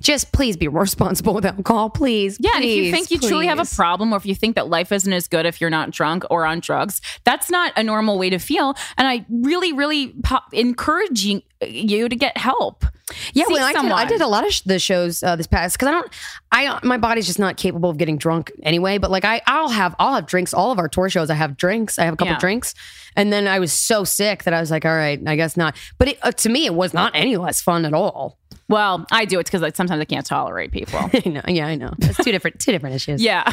just 0.00 0.32
please 0.32 0.56
be 0.56 0.68
responsible 0.86 1.34
with 1.34 1.44
alcohol, 1.44 1.90
please. 1.90 2.38
Yeah, 2.40 2.50
and 2.54 2.64
if 2.64 2.70
you 2.70 2.90
think 2.90 3.10
you 3.10 3.18
truly 3.18 3.46
have 3.46 3.58
a 3.58 3.64
problem, 3.64 4.12
or 4.12 4.16
if 4.16 4.26
you 4.26 4.34
think 4.34 4.56
that 4.56 4.68
life 4.68 4.92
isn't 4.92 5.12
as 5.12 5.28
good 5.28 5.46
if 5.46 5.60
you're 5.60 5.70
not 5.70 5.90
drunk 5.90 6.24
or 6.30 6.44
on 6.44 6.60
drugs, 6.60 7.00
that's 7.24 7.50
not 7.50 7.72
a 7.76 7.82
normal 7.82 8.18
way 8.18 8.30
to 8.30 8.38
feel. 8.38 8.74
And 8.96 9.06
I 9.06 9.24
really, 9.28 9.72
really 9.72 10.12
po- 10.22 10.40
encourage 10.52 11.26
you, 11.64 12.08
to 12.08 12.16
get 12.16 12.36
help. 12.36 12.84
Yeah, 13.32 13.44
when 13.48 13.62
I 13.62 13.72
did, 13.72 13.90
I 13.92 14.04
did 14.04 14.20
a 14.20 14.26
lot 14.26 14.44
of 14.46 14.52
sh- 14.52 14.62
the 14.62 14.78
shows 14.78 15.22
uh, 15.22 15.36
this 15.36 15.46
past 15.46 15.76
because 15.78 15.88
I 15.88 15.90
don't, 15.92 16.12
I 16.52 16.80
my 16.86 16.96
body's 16.96 17.26
just 17.26 17.38
not 17.38 17.56
capable 17.56 17.88
of 17.88 17.98
getting 17.98 18.18
drunk 18.18 18.50
anyway. 18.62 18.98
But 18.98 19.10
like 19.10 19.24
I, 19.24 19.40
I'll 19.46 19.68
have, 19.68 19.94
I'll 19.98 20.14
have 20.16 20.26
drinks. 20.26 20.52
All 20.52 20.72
of 20.72 20.78
our 20.78 20.88
tour 20.88 21.08
shows, 21.08 21.30
I 21.30 21.34
have 21.34 21.56
drinks. 21.56 21.98
I 21.98 22.04
have 22.04 22.14
a 22.14 22.16
couple 22.16 22.32
Yeah. 22.34 22.38
drinks, 22.40 22.74
and 23.14 23.32
then 23.32 23.46
I 23.46 23.58
was 23.60 23.72
so 23.72 24.02
sick 24.04 24.42
that 24.44 24.52
I 24.54 24.60
was 24.60 24.70
like, 24.70 24.84
all 24.84 24.94
right, 24.94 25.20
I 25.26 25.36
guess 25.36 25.56
not. 25.56 25.76
But 25.98 26.08
it, 26.08 26.18
uh, 26.22 26.32
to 26.32 26.48
me, 26.48 26.66
it 26.66 26.74
was 26.74 26.92
not 26.92 27.12
any 27.14 27.36
less 27.36 27.60
fun 27.60 27.84
at 27.84 27.94
all. 27.94 28.38
Well, 28.68 29.06
I 29.12 29.24
do 29.26 29.38
it 29.38 29.46
because 29.46 29.62
like, 29.62 29.76
sometimes 29.76 30.00
I 30.00 30.04
can't 30.04 30.26
tolerate 30.26 30.72
people. 30.72 30.98
I 31.14 31.22
know, 31.28 31.42
yeah, 31.46 31.68
I 31.68 31.76
know. 31.76 31.94
It's 32.00 32.16
two 32.24 32.32
different, 32.32 32.58
two 32.58 32.72
different 32.72 32.96
issues. 32.96 33.22
yeah. 33.22 33.52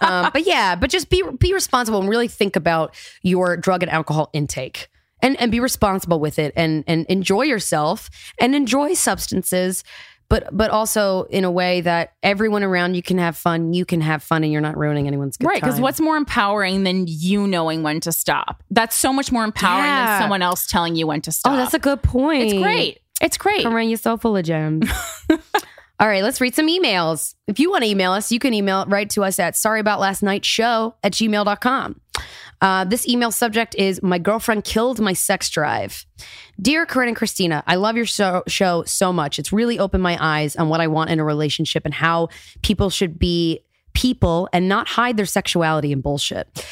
um, 0.00 0.30
but 0.32 0.46
yeah, 0.46 0.76
but 0.76 0.88
just 0.90 1.10
be 1.10 1.24
be 1.40 1.52
responsible 1.52 1.98
and 2.00 2.08
really 2.08 2.28
think 2.28 2.54
about 2.54 2.94
your 3.22 3.56
drug 3.56 3.82
and 3.82 3.90
alcohol 3.90 4.30
intake. 4.32 4.88
And, 5.22 5.40
and 5.40 5.50
be 5.50 5.60
responsible 5.60 6.20
with 6.20 6.38
it 6.38 6.52
and, 6.56 6.84
and 6.86 7.06
enjoy 7.06 7.42
yourself 7.42 8.10
and 8.38 8.54
enjoy 8.54 8.92
substances 8.94 9.82
but 10.28 10.48
but 10.54 10.70
also 10.70 11.22
in 11.30 11.44
a 11.44 11.50
way 11.50 11.80
that 11.80 12.12
everyone 12.22 12.62
around 12.62 12.94
you 12.94 13.02
can 13.02 13.16
have 13.16 13.36
fun 13.36 13.72
you 13.72 13.84
can 13.84 14.00
have 14.00 14.22
fun 14.22 14.42
and 14.44 14.52
you're 14.52 14.60
not 14.60 14.76
ruining 14.76 15.06
anyone's 15.06 15.36
good 15.36 15.46
right. 15.46 15.60
Because 15.62 15.80
what's 15.80 16.00
more 16.00 16.16
empowering 16.16 16.82
than 16.84 17.06
you 17.08 17.46
knowing 17.46 17.82
when 17.82 18.00
to 18.00 18.12
stop? 18.12 18.62
That's 18.70 18.94
so 18.94 19.12
much 19.12 19.32
more 19.32 19.44
empowering 19.44 19.84
Yeah. 19.86 20.06
than 20.06 20.22
someone 20.22 20.42
else 20.42 20.66
telling 20.66 20.96
you 20.96 21.06
when 21.06 21.22
to 21.22 21.32
stop. 21.32 21.52
oh 21.52 21.56
that's 21.56 21.74
a 21.74 21.78
good 21.78 22.02
point 22.02 22.42
It's 22.44 22.52
great. 22.62 23.00
It's 23.22 23.38
great. 23.38 23.62
Cameron, 23.62 23.88
you're 23.88 23.96
so 23.98 24.18
full 24.18 24.36
of 24.36 24.44
gems. 24.44 24.90
All 25.98 26.06
right, 26.06 26.22
let's 26.22 26.42
read 26.42 26.54
some 26.54 26.68
emails. 26.68 27.34
If 27.46 27.58
you 27.58 27.70
want 27.70 27.84
to 27.84 27.88
email 27.88 28.12
us, 28.12 28.30
you 28.30 28.38
can 28.38 28.52
email 28.52 28.84
right 28.86 29.08
to 29.10 29.24
us 29.24 29.38
at 29.38 29.54
sorryboutlastnightshow 29.54 30.92
at 31.02 31.12
gmail.com. 31.12 32.00
Uh, 32.60 32.84
this 32.84 33.06
email 33.06 33.30
subject 33.30 33.74
is 33.74 34.02
My 34.02 34.18
girlfriend 34.18 34.64
killed 34.64 35.00
my 35.00 35.12
sex 35.12 35.50
drive. 35.50 36.06
Dear 36.60 36.86
Corinne 36.86 37.08
and 37.08 37.16
Krystyna, 37.16 37.62
I 37.66 37.76
love 37.76 37.96
your 37.96 38.06
show, 38.06 38.42
show 38.46 38.84
so 38.84 39.12
much. 39.12 39.38
It's 39.38 39.52
really 39.52 39.78
opened 39.78 40.02
my 40.02 40.16
eyes 40.20 40.56
on 40.56 40.68
what 40.68 40.80
I 40.80 40.86
want 40.86 41.10
in 41.10 41.20
a 41.20 41.24
relationship 41.24 41.84
and 41.84 41.92
how 41.92 42.28
people 42.62 42.90
should 42.90 43.18
be 43.18 43.60
people 43.94 44.48
and 44.52 44.68
not 44.68 44.88
hide 44.88 45.16
their 45.16 45.26
sexuality 45.26 45.92
and 45.92 46.02
bullshit. 46.02 46.64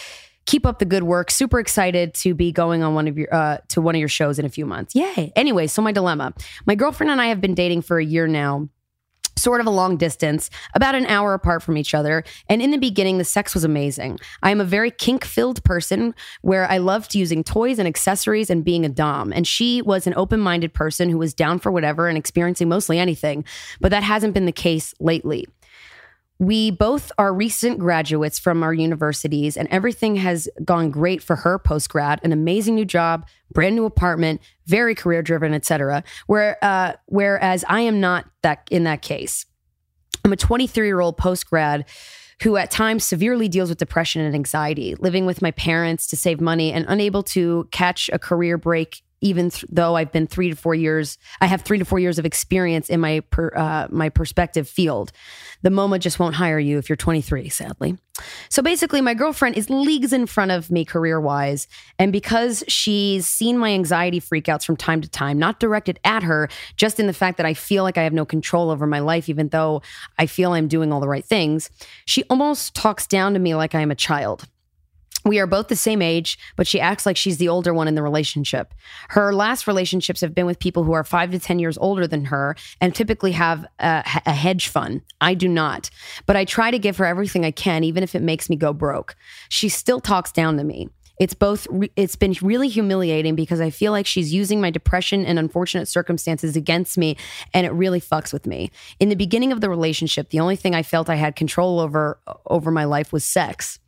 Keep 0.47 0.67
up 0.67 0.79
the 0.79 0.85
good 0.85 1.05
work. 1.05 1.31
Super 1.31 1.59
excited 1.59 2.13
to 2.15 2.35
be 2.35 2.53
going 2.53 2.83
on 2.83 2.95
one 2.95 3.09
of 3.09 3.17
your 3.17 3.33
uh, 3.35 3.59
to 3.69 3.81
one 3.81 3.95
of 3.95 3.99
your 3.99 4.09
shows 4.09 4.39
in 4.39 4.45
a 4.45 4.51
few 4.51 4.67
months. 4.67 4.95
Yay! 4.95 5.33
Anyway, 5.35 5.67
so 5.67 5.81
my 5.81 5.91
dilemma: 5.91 6.35
my 6.67 6.75
girlfriend 6.75 7.11
and 7.11 7.21
I 7.21 7.27
have 7.27 7.41
been 7.41 7.55
dating 7.55 7.81
for 7.81 7.99
a 7.99 8.05
year 8.05 8.27
now 8.27 8.69
sort 9.37 9.61
of 9.61 9.67
a 9.67 9.71
long 9.71 9.97
distance, 9.97 10.51
about 10.75 10.95
an 10.95 11.07
hour 11.07 11.35
apart 11.35 11.63
from 11.63 11.77
each 11.77 11.95
other. 11.95 12.25
And 12.49 12.63
in 12.63 12.71
the 12.71 12.79
beginning, 12.79 13.19
the 13.19 13.25
sex 13.25 13.55
was 13.55 13.65
amazing. 13.65 14.19
I 14.43 14.51
am 14.51 14.61
a 14.61 14.65
very 14.65 14.91
kink 14.91 15.25
filled 15.25 15.63
person 15.65 16.15
where 16.43 16.71
I 16.71 16.79
loved 16.79 17.15
using 17.15 17.43
toys 17.45 17.79
and 17.79 17.89
accessories 17.89 18.51
and 18.51 18.65
being 18.65 18.85
a 18.85 18.89
Dom. 18.89 19.33
And 19.33 19.47
she 19.47 19.83
was 19.83 20.07
an 20.07 20.15
open 20.17 20.41
minded 20.41 20.73
person 20.73 21.09
who 21.09 21.19
was 21.19 21.35
down 21.35 21.59
for 21.59 21.73
whatever 21.73 22.09
and 22.09 22.19
experiencing 22.19 22.69
mostly 22.69 22.99
anything. 22.99 23.45
But 23.81 23.91
that 23.91 24.03
hasn't 24.03 24.35
been 24.35 24.47
the 24.47 24.53
case 24.53 24.95
lately. 25.01 25.47
We 26.45 26.71
both 26.71 27.11
are 27.17 27.33
recent 27.33 27.79
graduates 27.79 28.39
from 28.39 28.63
our 28.63 28.75
universities, 28.75 29.57
and 29.57 29.67
everything 29.69 30.17
has 30.17 30.47
gone 30.63 30.91
great 30.91 31.23
for 31.23 31.37
her 31.37 31.59
post 31.59 31.89
grad. 31.89 32.21
An 32.23 32.33
amazing 32.33 32.75
new 32.75 32.85
job, 32.85 33.27
brand 33.51 33.75
new 33.77 33.87
apartment, 33.87 34.43
very 34.67 34.95
career 34.95 35.23
driven, 35.23 35.55
etc. 35.55 36.05
Where, 36.27 36.59
uh, 36.63 36.93
whereas 37.07 37.65
I 37.67 37.81
am 37.81 37.99
not 37.99 38.27
that 38.43 38.69
in 38.71 38.85
that 38.85 39.01
case. 39.01 39.47
I'm 40.25 40.33
a 40.33 40.37
23 40.37 40.87
year 40.87 41.01
old 41.01 41.17
post 41.17 41.49
grad 41.49 41.87
who 42.43 42.57
at 42.57 42.71
times 42.71 43.05
severely 43.05 43.49
deals 43.49 43.69
with 43.69 43.79
depression 43.79 44.21
and 44.21 44.35
anxiety, 44.35 44.95
living 44.97 45.25
with 45.25 45.41
my 45.41 45.53
parents 45.53 46.07
to 46.09 46.17
save 46.17 46.41
money 46.41 46.73
and 46.73 46.85
unable 46.89 47.23
to 47.23 47.69
catch 47.71 48.11
a 48.13 48.19
career 48.19 48.59
break. 48.59 49.03
Even 49.25 49.49
th- 49.49 49.65
though 49.71 49.97
I've 49.97 50.13
been 50.13 50.27
three 50.27 50.51
to 50.51 50.55
four 50.55 50.75
years, 50.75 51.17
I 51.41 51.47
have 51.47 51.63
three 51.63 51.79
to 51.79 51.85
four 51.87 51.99
years 51.99 52.19
of 52.19 52.27
experience 52.27 52.91
in 52.91 53.01
my 53.01 53.21
per, 53.31 53.51
uh, 53.57 53.89
my 53.91 54.11
perspective 54.11 54.69
field. 54.69 55.13
The 55.63 55.71
MoMA 55.71 55.99
just 55.99 56.19
won't 56.19 56.35
hire 56.35 56.59
you 56.59 56.77
if 56.77 56.91
you're 56.91 56.97
23, 56.97 57.49
sadly. 57.49 57.97
So 58.51 58.63
basically, 58.63 59.01
my 59.01 59.15
girlfriend 59.15 59.57
is 59.57 59.71
leagues 59.71 60.13
in 60.13 60.27
front 60.27 60.51
of 60.51 60.71
me 60.71 60.85
career 60.85 61.19
wise. 61.19 61.67
And 61.99 62.13
because 62.13 62.63
she's 62.69 63.27
seen 63.27 63.57
my 63.57 63.71
anxiety 63.71 64.21
freakouts 64.21 64.67
from 64.67 64.77
time 64.77 65.01
to 65.01 65.09
time, 65.09 65.39
not 65.39 65.59
directed 65.59 65.99
at 66.05 66.23
her, 66.23 66.51
just 66.77 67.01
in 67.01 67.07
the 67.07 67.15
fact 67.15 67.39
that 67.39 67.47
I 67.47 67.55
feel 67.55 67.83
like 67.83 67.97
I 67.97 68.03
have 68.03 68.13
no 68.13 68.27
control 68.27 68.71
over 68.71 68.87
my 68.87 68.99
life, 68.99 69.31
even 69.31 69.49
though 69.49 69.81
I 70.19 70.27
feel 70.27 70.53
I'm 70.53 70.69
doing 70.69 70.93
all 70.93 71.01
the 71.01 71.09
right 71.09 71.25
things, 71.25 71.71
she 72.05 72.25
almost 72.25 72.75
talks 72.75 73.07
down 73.07 73.33
to 73.33 73.41
me 73.41 73.55
like 73.55 73.75
I 73.75 73.81
am 73.81 73.91
a 73.91 73.97
child. 73.97 74.47
We 75.25 75.39
are 75.39 75.47
both 75.47 75.69
the 75.69 75.77
same 75.77 76.03
age, 76.03 76.39
but 76.55 76.67
she 76.67 76.81
acts 76.81 77.07
like 77.07 77.17
she's 77.17 77.39
the 77.39 77.49
older 77.49 77.73
one 77.73 77.89
in 77.89 77.95
the 77.95 78.03
relationship. 78.03 78.75
Her 79.09 79.33
last 79.33 79.67
relationships 79.67 80.21
have 80.21 80.35
been 80.35 80.45
with 80.45 80.59
people 80.59 80.85
who 80.85 80.93
are 80.93 81.05
five 81.05 81.31
to 81.31 81.39
10 81.39 81.59
years 81.59 81.79
older 81.79 82.07
than 82.07 82.27
her 82.27 82.57
and 82.81 82.95
typically 82.95 83.33
have 83.33 83.65
a, 83.79 84.05
a 84.27 84.33
hedge 84.33 84.69
fund. 84.69 85.01
I 85.23 85.33
do 85.33 85.49
not, 85.49 85.89
but 86.27 86.37
I 86.37 86.45
try 86.45 86.71
to 86.71 86.79
give 86.79 86.99
her 86.99 87.07
everything 87.07 87.45
I 87.45 87.53
can, 87.53 87.85
even 87.85 88.03
if 88.03 88.15
it 88.15 88.21
makes 88.21 88.51
me 88.51 88.57
go 88.57 88.75
broke. 88.75 89.17
She 89.49 89.71
still 89.71 90.01
talks 90.01 90.31
down 90.31 90.59
to 90.59 90.65
me. 90.65 90.91
It's 91.19 91.33
both, 91.35 91.69
it's 91.95 92.17
been 92.17 92.35
really 92.43 92.69
humiliating 92.69 93.37
because 93.37 93.61
I 93.61 93.71
feel 93.71 93.93
like 93.93 94.05
she's 94.05 94.35
using 94.35 94.61
my 94.61 94.71
depression 94.71 95.25
and 95.25 95.39
unfortunate 95.39 95.87
circumstances 95.87 96.57
against 96.57 96.99
me, 96.99 97.17
and 97.55 97.65
it 97.65 97.71
really 97.71 98.01
fucks 98.01 98.33
with 98.33 98.47
me. 98.47 98.73
In 98.99 99.11
the 99.11 99.15
beginning 99.15 99.53
of 99.53 99.61
the 99.61 99.71
relationship, 99.71 100.31
the 100.31 100.41
only 100.41 100.57
thing 100.57 100.75
I 100.75 100.83
felt 100.83 101.09
I 101.09 101.15
had 101.15 101.37
control 101.37 101.79
over 101.79 102.19
over 102.47 102.73
my 102.73 102.85
life 102.85 103.13
was 103.13 103.25
sex 103.25 103.79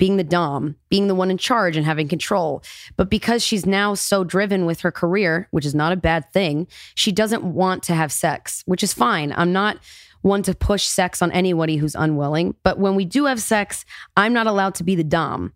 being 0.00 0.16
the 0.16 0.24
Dom, 0.24 0.76
being 0.88 1.08
the 1.08 1.14
one 1.14 1.30
in 1.30 1.36
charge 1.36 1.76
and 1.76 1.84
having 1.84 2.08
control. 2.08 2.62
But 2.96 3.10
because 3.10 3.44
she's 3.44 3.66
now 3.66 3.92
so 3.92 4.24
driven 4.24 4.64
with 4.64 4.80
her 4.80 4.90
career, 4.90 5.46
which 5.50 5.66
is 5.66 5.74
not 5.74 5.92
a 5.92 5.96
bad 5.96 6.32
thing, 6.32 6.68
she 6.94 7.12
doesn't 7.12 7.44
want 7.44 7.82
to 7.82 7.94
have 7.94 8.10
sex, 8.10 8.62
which 8.64 8.82
is 8.82 8.94
fine. 8.94 9.30
I'm 9.36 9.52
not 9.52 9.76
one 10.22 10.42
to 10.44 10.54
push 10.54 10.84
sex 10.84 11.20
on 11.20 11.30
anybody 11.32 11.76
who's 11.76 11.94
unwilling. 11.94 12.54
But 12.62 12.78
when 12.78 12.94
we 12.94 13.04
do 13.04 13.26
have 13.26 13.42
sex, 13.42 13.84
I'm 14.16 14.32
not 14.32 14.46
allowed 14.46 14.74
to 14.76 14.84
be 14.84 14.94
the 14.94 15.04
Dom. 15.04 15.52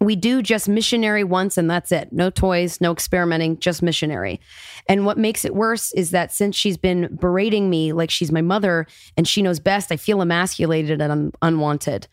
We 0.00 0.16
do 0.16 0.42
just 0.42 0.68
missionary 0.68 1.22
once 1.22 1.56
and 1.56 1.70
that's 1.70 1.92
it. 1.92 2.12
No 2.12 2.28
toys, 2.28 2.80
no 2.80 2.90
experimenting, 2.90 3.58
just 3.60 3.82
missionary. 3.82 4.40
And 4.88 5.06
what 5.06 5.18
makes 5.18 5.44
it 5.44 5.54
worse 5.54 5.92
is 5.92 6.10
that 6.10 6.32
since 6.32 6.56
she's 6.56 6.78
been 6.78 7.14
berating 7.20 7.70
me 7.70 7.92
like 7.92 8.10
she's 8.10 8.32
my 8.32 8.40
mother 8.40 8.86
and 9.16 9.28
she 9.28 9.42
knows 9.42 9.60
best, 9.60 9.92
I 9.92 9.96
feel 9.96 10.22
emasculated 10.22 11.00
and 11.00 11.12
un- 11.12 11.32
unwanted. 11.42 12.08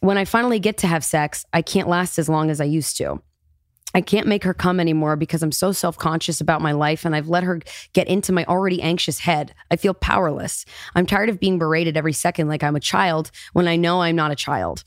When 0.00 0.18
I 0.18 0.24
finally 0.24 0.60
get 0.60 0.78
to 0.78 0.86
have 0.86 1.04
sex, 1.04 1.44
I 1.52 1.62
can't 1.62 1.88
last 1.88 2.18
as 2.18 2.28
long 2.28 2.50
as 2.50 2.60
I 2.60 2.64
used 2.64 2.96
to. 2.98 3.20
I 3.94 4.00
can't 4.00 4.26
make 4.26 4.44
her 4.44 4.54
come 4.54 4.80
anymore 4.80 5.16
because 5.16 5.42
I'm 5.42 5.52
so 5.52 5.72
self 5.72 5.96
conscious 5.96 6.40
about 6.40 6.60
my 6.60 6.72
life 6.72 7.04
and 7.04 7.16
I've 7.16 7.28
let 7.28 7.42
her 7.42 7.60
get 7.94 8.06
into 8.06 8.32
my 8.32 8.44
already 8.44 8.82
anxious 8.82 9.18
head. 9.18 9.54
I 9.70 9.76
feel 9.76 9.94
powerless. 9.94 10.64
I'm 10.94 11.06
tired 11.06 11.30
of 11.30 11.40
being 11.40 11.58
berated 11.58 11.96
every 11.96 12.12
second 12.12 12.48
like 12.48 12.62
I'm 12.62 12.76
a 12.76 12.80
child 12.80 13.30
when 13.54 13.66
I 13.66 13.76
know 13.76 14.02
I'm 14.02 14.16
not 14.16 14.30
a 14.30 14.36
child. 14.36 14.84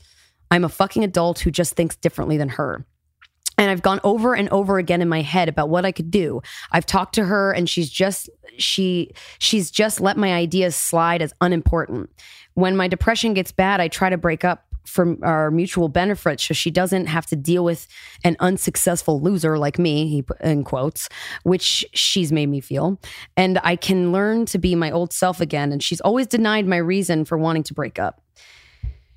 I'm 0.50 0.64
a 0.64 0.68
fucking 0.68 1.02
adult 1.02 1.40
who 1.40 1.50
just 1.50 1.74
thinks 1.74 1.96
differently 1.96 2.36
than 2.36 2.50
her. 2.50 2.86
And 3.58 3.70
I've 3.70 3.82
gone 3.82 4.00
over 4.04 4.34
and 4.34 4.48
over 4.50 4.78
again 4.78 5.02
in 5.02 5.08
my 5.08 5.22
head 5.22 5.48
about 5.48 5.68
what 5.68 5.84
I 5.84 5.92
could 5.92 6.10
do. 6.10 6.40
I've 6.70 6.86
talked 6.86 7.14
to 7.16 7.24
her 7.24 7.52
and 7.52 7.68
she's 7.68 7.90
just 7.90 8.30
she 8.56 9.10
she's 9.38 9.70
just 9.70 10.00
let 10.00 10.16
my 10.16 10.32
ideas 10.32 10.76
slide 10.76 11.22
as 11.22 11.34
unimportant. 11.40 12.08
When 12.54 12.76
my 12.76 12.86
depression 12.86 13.34
gets 13.34 13.50
bad, 13.50 13.80
I 13.80 13.88
try 13.88 14.10
to 14.10 14.16
break 14.16 14.44
up 14.44 14.71
for 14.84 15.16
our 15.22 15.50
mutual 15.50 15.88
benefit 15.88 16.40
so 16.40 16.54
she 16.54 16.70
doesn't 16.70 17.06
have 17.06 17.26
to 17.26 17.36
deal 17.36 17.64
with 17.64 17.86
an 18.24 18.36
unsuccessful 18.40 19.20
loser 19.20 19.58
like 19.58 19.78
me 19.78 20.08
he 20.08 20.24
in 20.40 20.64
quotes 20.64 21.08
which 21.44 21.84
she's 21.92 22.32
made 22.32 22.48
me 22.48 22.60
feel. 22.60 22.98
And 23.36 23.58
i 23.62 23.76
can 23.76 24.12
learn 24.12 24.46
to 24.46 24.58
be 24.58 24.74
my 24.74 24.90
old 24.90 25.12
self 25.12 25.40
again 25.40 25.72
and 25.72 25.82
she's 25.82 26.00
always 26.00 26.26
denied 26.26 26.66
my 26.66 26.76
reason 26.76 27.24
for 27.24 27.38
wanting 27.38 27.62
to 27.64 27.74
break 27.74 27.98
up 27.98 28.20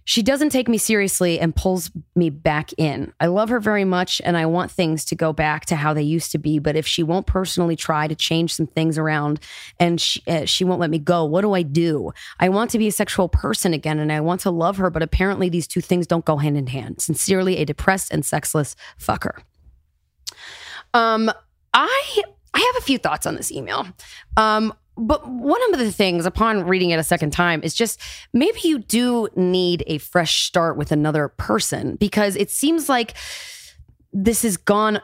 she 0.07 0.21
doesn't 0.21 0.51
take 0.51 0.67
me 0.67 0.77
seriously 0.77 1.39
and 1.39 1.55
pulls 1.55 1.89
me 2.15 2.29
back 2.29 2.71
in. 2.77 3.11
I 3.19 3.25
love 3.25 3.49
her 3.49 3.59
very 3.59 3.85
much 3.85 4.21
and 4.23 4.37
I 4.37 4.45
want 4.45 4.69
things 4.69 5.03
to 5.05 5.15
go 5.15 5.33
back 5.33 5.65
to 5.65 5.75
how 5.75 5.95
they 5.95 6.03
used 6.03 6.31
to 6.31 6.37
be. 6.37 6.59
But 6.59 6.75
if 6.75 6.85
she 6.85 7.01
won't 7.01 7.25
personally 7.25 7.75
try 7.75 8.07
to 8.07 8.13
change 8.13 8.53
some 8.53 8.67
things 8.67 8.99
around 8.99 9.39
and 9.79 9.99
she, 9.99 10.21
uh, 10.27 10.45
she 10.45 10.63
won't 10.63 10.79
let 10.79 10.91
me 10.91 10.99
go, 10.99 11.25
what 11.25 11.41
do 11.41 11.53
I 11.53 11.63
do? 11.63 12.13
I 12.39 12.49
want 12.49 12.69
to 12.71 12.77
be 12.77 12.87
a 12.87 12.91
sexual 12.91 13.27
person 13.27 13.73
again 13.73 13.97
and 13.97 14.11
I 14.11 14.21
want 14.21 14.41
to 14.41 14.51
love 14.51 14.77
her, 14.77 14.91
but 14.91 15.01
apparently 15.01 15.49
these 15.49 15.67
two 15.67 15.81
things 15.81 16.05
don't 16.05 16.23
go 16.23 16.37
hand 16.37 16.55
in 16.55 16.67
hand. 16.67 17.01
Sincerely, 17.01 17.57
a 17.57 17.65
depressed 17.65 18.13
and 18.13 18.23
sexless 18.23 18.75
fucker. 18.99 19.39
Um, 20.93 21.31
I 21.73 22.21
I 22.53 22.59
have 22.59 22.81
a 22.81 22.85
few 22.85 22.99
thoughts 22.99 23.25
on 23.25 23.35
this 23.35 23.51
email. 23.51 23.87
Um, 24.37 24.71
but 24.97 25.27
one 25.27 25.61
of 25.73 25.79
the 25.79 25.91
things 25.91 26.25
upon 26.25 26.63
reading 26.65 26.91
it 26.91 26.99
a 26.99 27.03
second 27.03 27.31
time 27.31 27.61
is 27.63 27.73
just 27.73 27.99
maybe 28.33 28.59
you 28.63 28.79
do 28.79 29.27
need 29.35 29.83
a 29.87 29.97
fresh 29.97 30.45
start 30.45 30.77
with 30.77 30.91
another 30.91 31.27
person 31.27 31.95
because 31.95 32.35
it 32.35 32.49
seems 32.49 32.87
like 32.87 33.13
this 34.17 34.45
is 34.45 34.55
gone 34.55 35.01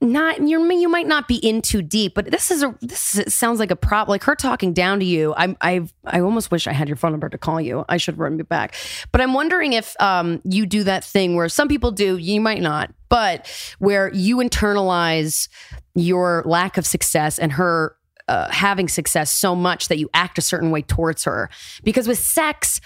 not 0.00 0.40
you 0.40 0.72
you 0.72 0.88
might 0.88 1.06
not 1.06 1.28
be 1.28 1.36
in 1.36 1.62
too 1.62 1.80
deep 1.80 2.12
but 2.14 2.28
this 2.32 2.50
is 2.50 2.64
a 2.64 2.76
this 2.82 3.16
is, 3.16 3.32
sounds 3.32 3.60
like 3.60 3.70
a 3.70 3.76
problem 3.76 4.12
like 4.12 4.24
her 4.24 4.34
talking 4.34 4.72
down 4.72 4.98
to 4.98 5.06
you. 5.06 5.32
I 5.36 5.56
i 5.60 5.88
i 6.04 6.20
almost 6.20 6.50
wish 6.50 6.66
i 6.66 6.72
had 6.72 6.88
your 6.88 6.96
phone 6.96 7.12
number 7.12 7.28
to 7.28 7.38
call 7.38 7.60
you. 7.60 7.84
I 7.88 7.98
should 7.98 8.18
run 8.18 8.36
me 8.36 8.42
back. 8.42 8.74
But 9.12 9.20
i'm 9.20 9.32
wondering 9.32 9.74
if 9.74 9.94
um 10.00 10.42
you 10.44 10.66
do 10.66 10.82
that 10.84 11.04
thing 11.04 11.36
where 11.36 11.48
some 11.48 11.68
people 11.68 11.92
do 11.92 12.16
you 12.16 12.40
might 12.40 12.60
not 12.60 12.92
but 13.08 13.48
where 13.78 14.12
you 14.12 14.38
internalize 14.38 15.48
your 15.94 16.42
lack 16.44 16.78
of 16.78 16.86
success 16.86 17.38
and 17.38 17.52
her 17.52 17.94
uh, 18.28 18.48
having 18.50 18.88
success 18.88 19.32
so 19.32 19.54
much 19.54 19.88
that 19.88 19.98
you 19.98 20.08
act 20.14 20.38
a 20.38 20.42
certain 20.42 20.70
way 20.70 20.82
towards 20.82 21.24
her. 21.24 21.48
Because 21.82 22.06
with 22.06 22.18
sex, 22.18 22.80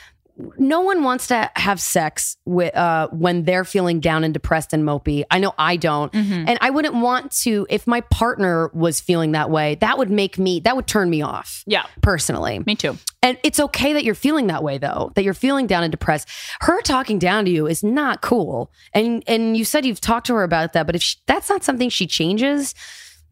no 0.57 0.81
one 0.81 1.03
wants 1.05 1.27
to 1.27 1.51
have 1.57 1.79
sex 1.79 2.39
with 2.47 2.75
uh, 2.75 3.07
when 3.09 3.45
they're 3.45 3.65
feeling 3.67 4.01
down 4.01 4.25
and 4.25 4.33
depressed 4.33 4.73
and 4.73 4.83
mopey. 4.83 5.25
I 5.31 5.39
know 5.39 5.53
I 5.59 5.77
don't, 5.77 6.11
Mm-hmm. 6.11 6.49
and 6.49 6.59
I 6.63 6.71
wouldn't 6.71 6.95
want 6.95 7.33
to. 7.43 7.67
If 7.69 7.87
my 7.87 8.01
partner 8.01 8.71
was 8.73 8.99
feeling 8.99 9.33
that 9.33 9.51
way, 9.51 9.75
that 9.77 9.99
would 9.99 10.09
make 10.11 10.39
me. 10.39 10.59
That 10.61 10.75
would 10.75 10.87
turn 10.87 11.11
me 11.11 11.21
off. 11.21 11.63
Yeah. 11.67 11.85
personally. 12.01 12.61
Me 12.67 12.75
too. 12.75 12.97
And 13.23 13.37
it's 13.45 13.61
okay 13.61 13.93
that 13.93 14.05
you're 14.05 14.15
feeling 14.15 14.47
that 14.47 14.65
way 14.65 14.79
though, 14.79 15.13
that 15.17 15.23
you're 15.23 15.35
feeling 15.35 15.67
down 15.67 15.83
and 15.85 15.91
depressed. 15.91 16.27
Her 16.63 16.81
talking 16.81 17.19
down 17.19 17.45
to 17.45 17.51
you 17.51 17.67
is 17.67 17.85
not 17.85 18.23
cool. 18.23 18.73
And 18.95 19.23
and 19.27 19.55
you 19.55 19.67
said 19.67 19.85
you've 19.85 20.01
talked 20.01 20.27
to 20.29 20.35
her 20.35 20.45
about 20.45 20.73
that, 20.73 20.87
but 20.87 20.97
if 20.97 21.03
she, 21.03 21.19
that's 21.27 21.51
not 21.51 21.63
something 21.63 21.91
she 21.91 22.07
changes, 22.07 22.75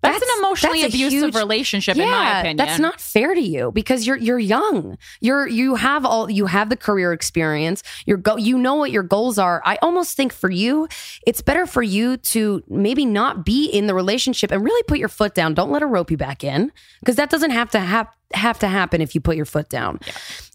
That's, 0.02 0.22
an 0.22 0.28
emotionally 0.38 0.82
that's 0.82 0.94
abusive 0.94 1.20
huge- 1.20 1.34
relationship, 1.34 1.96
in 1.96 2.08
my 2.08 2.40
opinion. 2.40 2.56
That's 2.56 2.78
not 2.78 3.00
fair 3.00 3.34
to 3.34 3.40
you 3.40 3.70
because 3.72 4.06
you're 4.06 4.16
you're 4.16 4.38
young. 4.38 4.96
You're 5.20 5.46
you 5.46 5.74
have 5.74 6.04
all 6.04 6.30
you 6.30 6.46
have 6.46 6.70
the 6.70 6.76
career 6.76 7.12
experience. 7.12 7.82
You're 8.06 8.16
go 8.16 8.36
you 8.36 8.56
know 8.56 8.76
what 8.76 8.90
your 8.90 9.02
goals 9.02 9.38
are. 9.38 9.62
I 9.64 9.78
almost 9.82 10.16
think 10.16 10.32
for 10.32 10.50
you, 10.50 10.88
it's 11.26 11.42
better 11.42 11.66
for 11.66 11.82
you 11.82 12.16
to 12.16 12.62
maybe 12.68 13.04
not 13.04 13.44
be 13.44 13.66
in 13.66 13.86
the 13.86 13.94
relationship 13.94 14.50
and 14.50 14.64
really 14.64 14.82
put 14.84 14.98
your 14.98 15.08
foot 15.08 15.34
down. 15.34 15.54
Don't 15.54 15.70
let 15.70 15.82
her 15.82 15.88
rope 15.88 16.10
you 16.10 16.16
back 16.16 16.44
in 16.44 16.72
because 17.00 17.16
that 17.16 17.30
doesn't 17.30 17.50
have 17.50 17.70
to 17.70 17.80
have 17.80 18.08
have 18.32 18.58
to 18.60 18.68
happen 18.68 19.00
if 19.00 19.14
you 19.14 19.20
put 19.20 19.36
your 19.36 19.44
foot 19.44 19.68
down. 19.68 20.00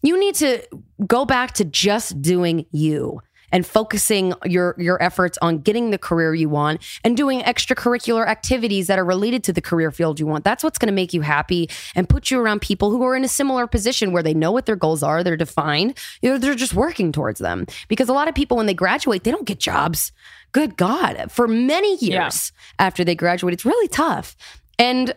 You 0.02 0.18
need 0.18 0.34
to 0.36 0.62
go 1.06 1.24
back 1.24 1.52
to 1.52 1.64
just 1.64 2.20
doing 2.22 2.66
you 2.72 3.20
and 3.52 3.66
focusing 3.66 4.34
your 4.44 4.74
your 4.78 5.02
efforts 5.02 5.38
on 5.42 5.58
getting 5.58 5.90
the 5.90 5.98
career 5.98 6.34
you 6.34 6.48
want 6.48 6.82
and 7.04 7.16
doing 7.16 7.40
extracurricular 7.42 8.26
activities 8.26 8.86
that 8.86 8.98
are 8.98 9.04
related 9.04 9.44
to 9.44 9.52
the 9.52 9.60
career 9.60 9.90
field 9.90 10.20
you 10.20 10.26
want. 10.26 10.44
That's 10.44 10.64
what's 10.64 10.78
going 10.78 10.88
to 10.88 10.92
make 10.92 11.12
you 11.12 11.20
happy 11.20 11.68
and 11.94 12.08
put 12.08 12.30
you 12.30 12.40
around 12.40 12.60
people 12.60 12.90
who 12.90 13.02
are 13.02 13.16
in 13.16 13.24
a 13.24 13.28
similar 13.28 13.66
position 13.66 14.12
where 14.12 14.22
they 14.22 14.34
know 14.34 14.52
what 14.52 14.66
their 14.66 14.76
goals 14.76 15.02
are, 15.02 15.22
they're 15.22 15.36
defined, 15.36 15.96
you 16.22 16.30
know, 16.30 16.38
they're 16.38 16.54
just 16.54 16.74
working 16.74 17.12
towards 17.12 17.40
them. 17.40 17.66
Because 17.88 18.08
a 18.08 18.12
lot 18.12 18.28
of 18.28 18.34
people 18.34 18.56
when 18.56 18.66
they 18.66 18.74
graduate, 18.74 19.24
they 19.24 19.30
don't 19.30 19.46
get 19.46 19.60
jobs. 19.60 20.12
Good 20.52 20.76
God, 20.76 21.30
for 21.30 21.46
many 21.46 21.96
years 21.96 22.52
after 22.78 23.04
they 23.04 23.14
graduate, 23.14 23.52
it's 23.52 23.64
really 23.64 23.88
tough. 23.88 24.36
And 24.78 25.14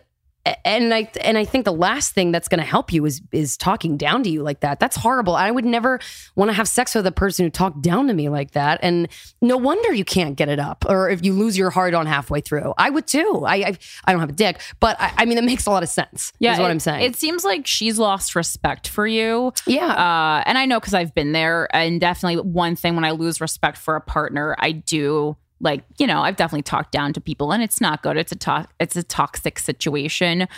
and 0.64 0.94
I 0.94 1.10
and 1.20 1.36
I 1.36 1.44
think 1.44 1.66
the 1.66 1.72
last 1.72 2.14
thing 2.14 2.32
that's 2.32 2.48
going 2.48 2.60
to 2.60 2.64
help 2.66 2.92
you 2.92 3.04
is 3.04 3.20
is 3.30 3.56
talking 3.58 3.96
down 3.98 4.22
to 4.22 4.30
you 4.30 4.42
like 4.42 4.60
that. 4.60 4.80
That's 4.80 4.96
horrible. 4.96 5.34
I 5.36 5.50
would 5.50 5.66
never 5.66 6.00
want 6.34 6.48
to 6.48 6.54
have 6.54 6.66
sex 6.66 6.94
with 6.94 7.06
a 7.06 7.12
person 7.12 7.44
who 7.44 7.50
talked 7.50 7.82
down 7.82 8.06
to 8.08 8.14
me 8.14 8.28
like 8.30 8.52
that. 8.52 8.80
And 8.82 9.08
no 9.42 9.58
wonder 9.58 9.92
you 9.92 10.04
can't 10.04 10.36
get 10.36 10.48
it 10.48 10.58
up, 10.58 10.86
or 10.88 11.10
if 11.10 11.22
you 11.24 11.34
lose 11.34 11.58
your 11.58 11.68
heart 11.70 11.92
on 11.92 12.06
halfway 12.06 12.40
through. 12.40 12.72
I 12.78 12.88
would 12.88 13.06
too. 13.06 13.42
I 13.46 13.54
I, 13.56 13.78
I 14.06 14.12
don't 14.12 14.20
have 14.20 14.30
a 14.30 14.32
dick, 14.32 14.60
but 14.80 14.98
I, 15.00 15.12
I 15.18 15.24
mean 15.26 15.36
it 15.36 15.44
makes 15.44 15.66
a 15.66 15.70
lot 15.70 15.82
of 15.82 15.88
sense. 15.90 16.32
Yeah, 16.38 16.54
is 16.54 16.58
what 16.58 16.68
it- 16.68 16.70
I'm 16.72 16.80
saying. 16.80 17.04
It 17.04 17.16
seems 17.16 17.44
like 17.44 17.66
she's 17.66 17.98
lost 17.98 18.34
respect 18.34 18.88
for 18.88 19.06
you. 19.06 19.52
yeah. 19.66 19.88
Uh, 19.92 20.42
and 20.46 20.56
I 20.56 20.64
know 20.66 20.80
because 20.80 20.94
I've 20.94 21.14
been 21.14 21.32
there. 21.32 21.68
And 21.76 22.00
definitely 22.00 22.40
one 22.50 22.76
thing 22.76 22.94
when 22.94 23.04
I 23.04 23.10
lose 23.10 23.40
respect 23.40 23.76
for 23.76 23.94
a 23.96 24.00
partner, 24.00 24.56
I 24.58 24.72
do 24.72 25.36
like 25.60 25.84
you 25.98 26.06
know 26.06 26.20
I've 26.20 26.36
definitely 26.36 26.62
talked 26.62 26.92
down 26.92 27.12
to 27.12 27.20
people, 27.20 27.52
and 27.52 27.62
it's 27.62 27.80
not 27.80 28.02
good. 28.02 28.16
It's 28.16 28.32
a 28.32 28.36
to- 28.36 28.68
it's 28.78 28.96
a 28.96 29.02
toxic 29.02 29.58
situation. 29.58 30.48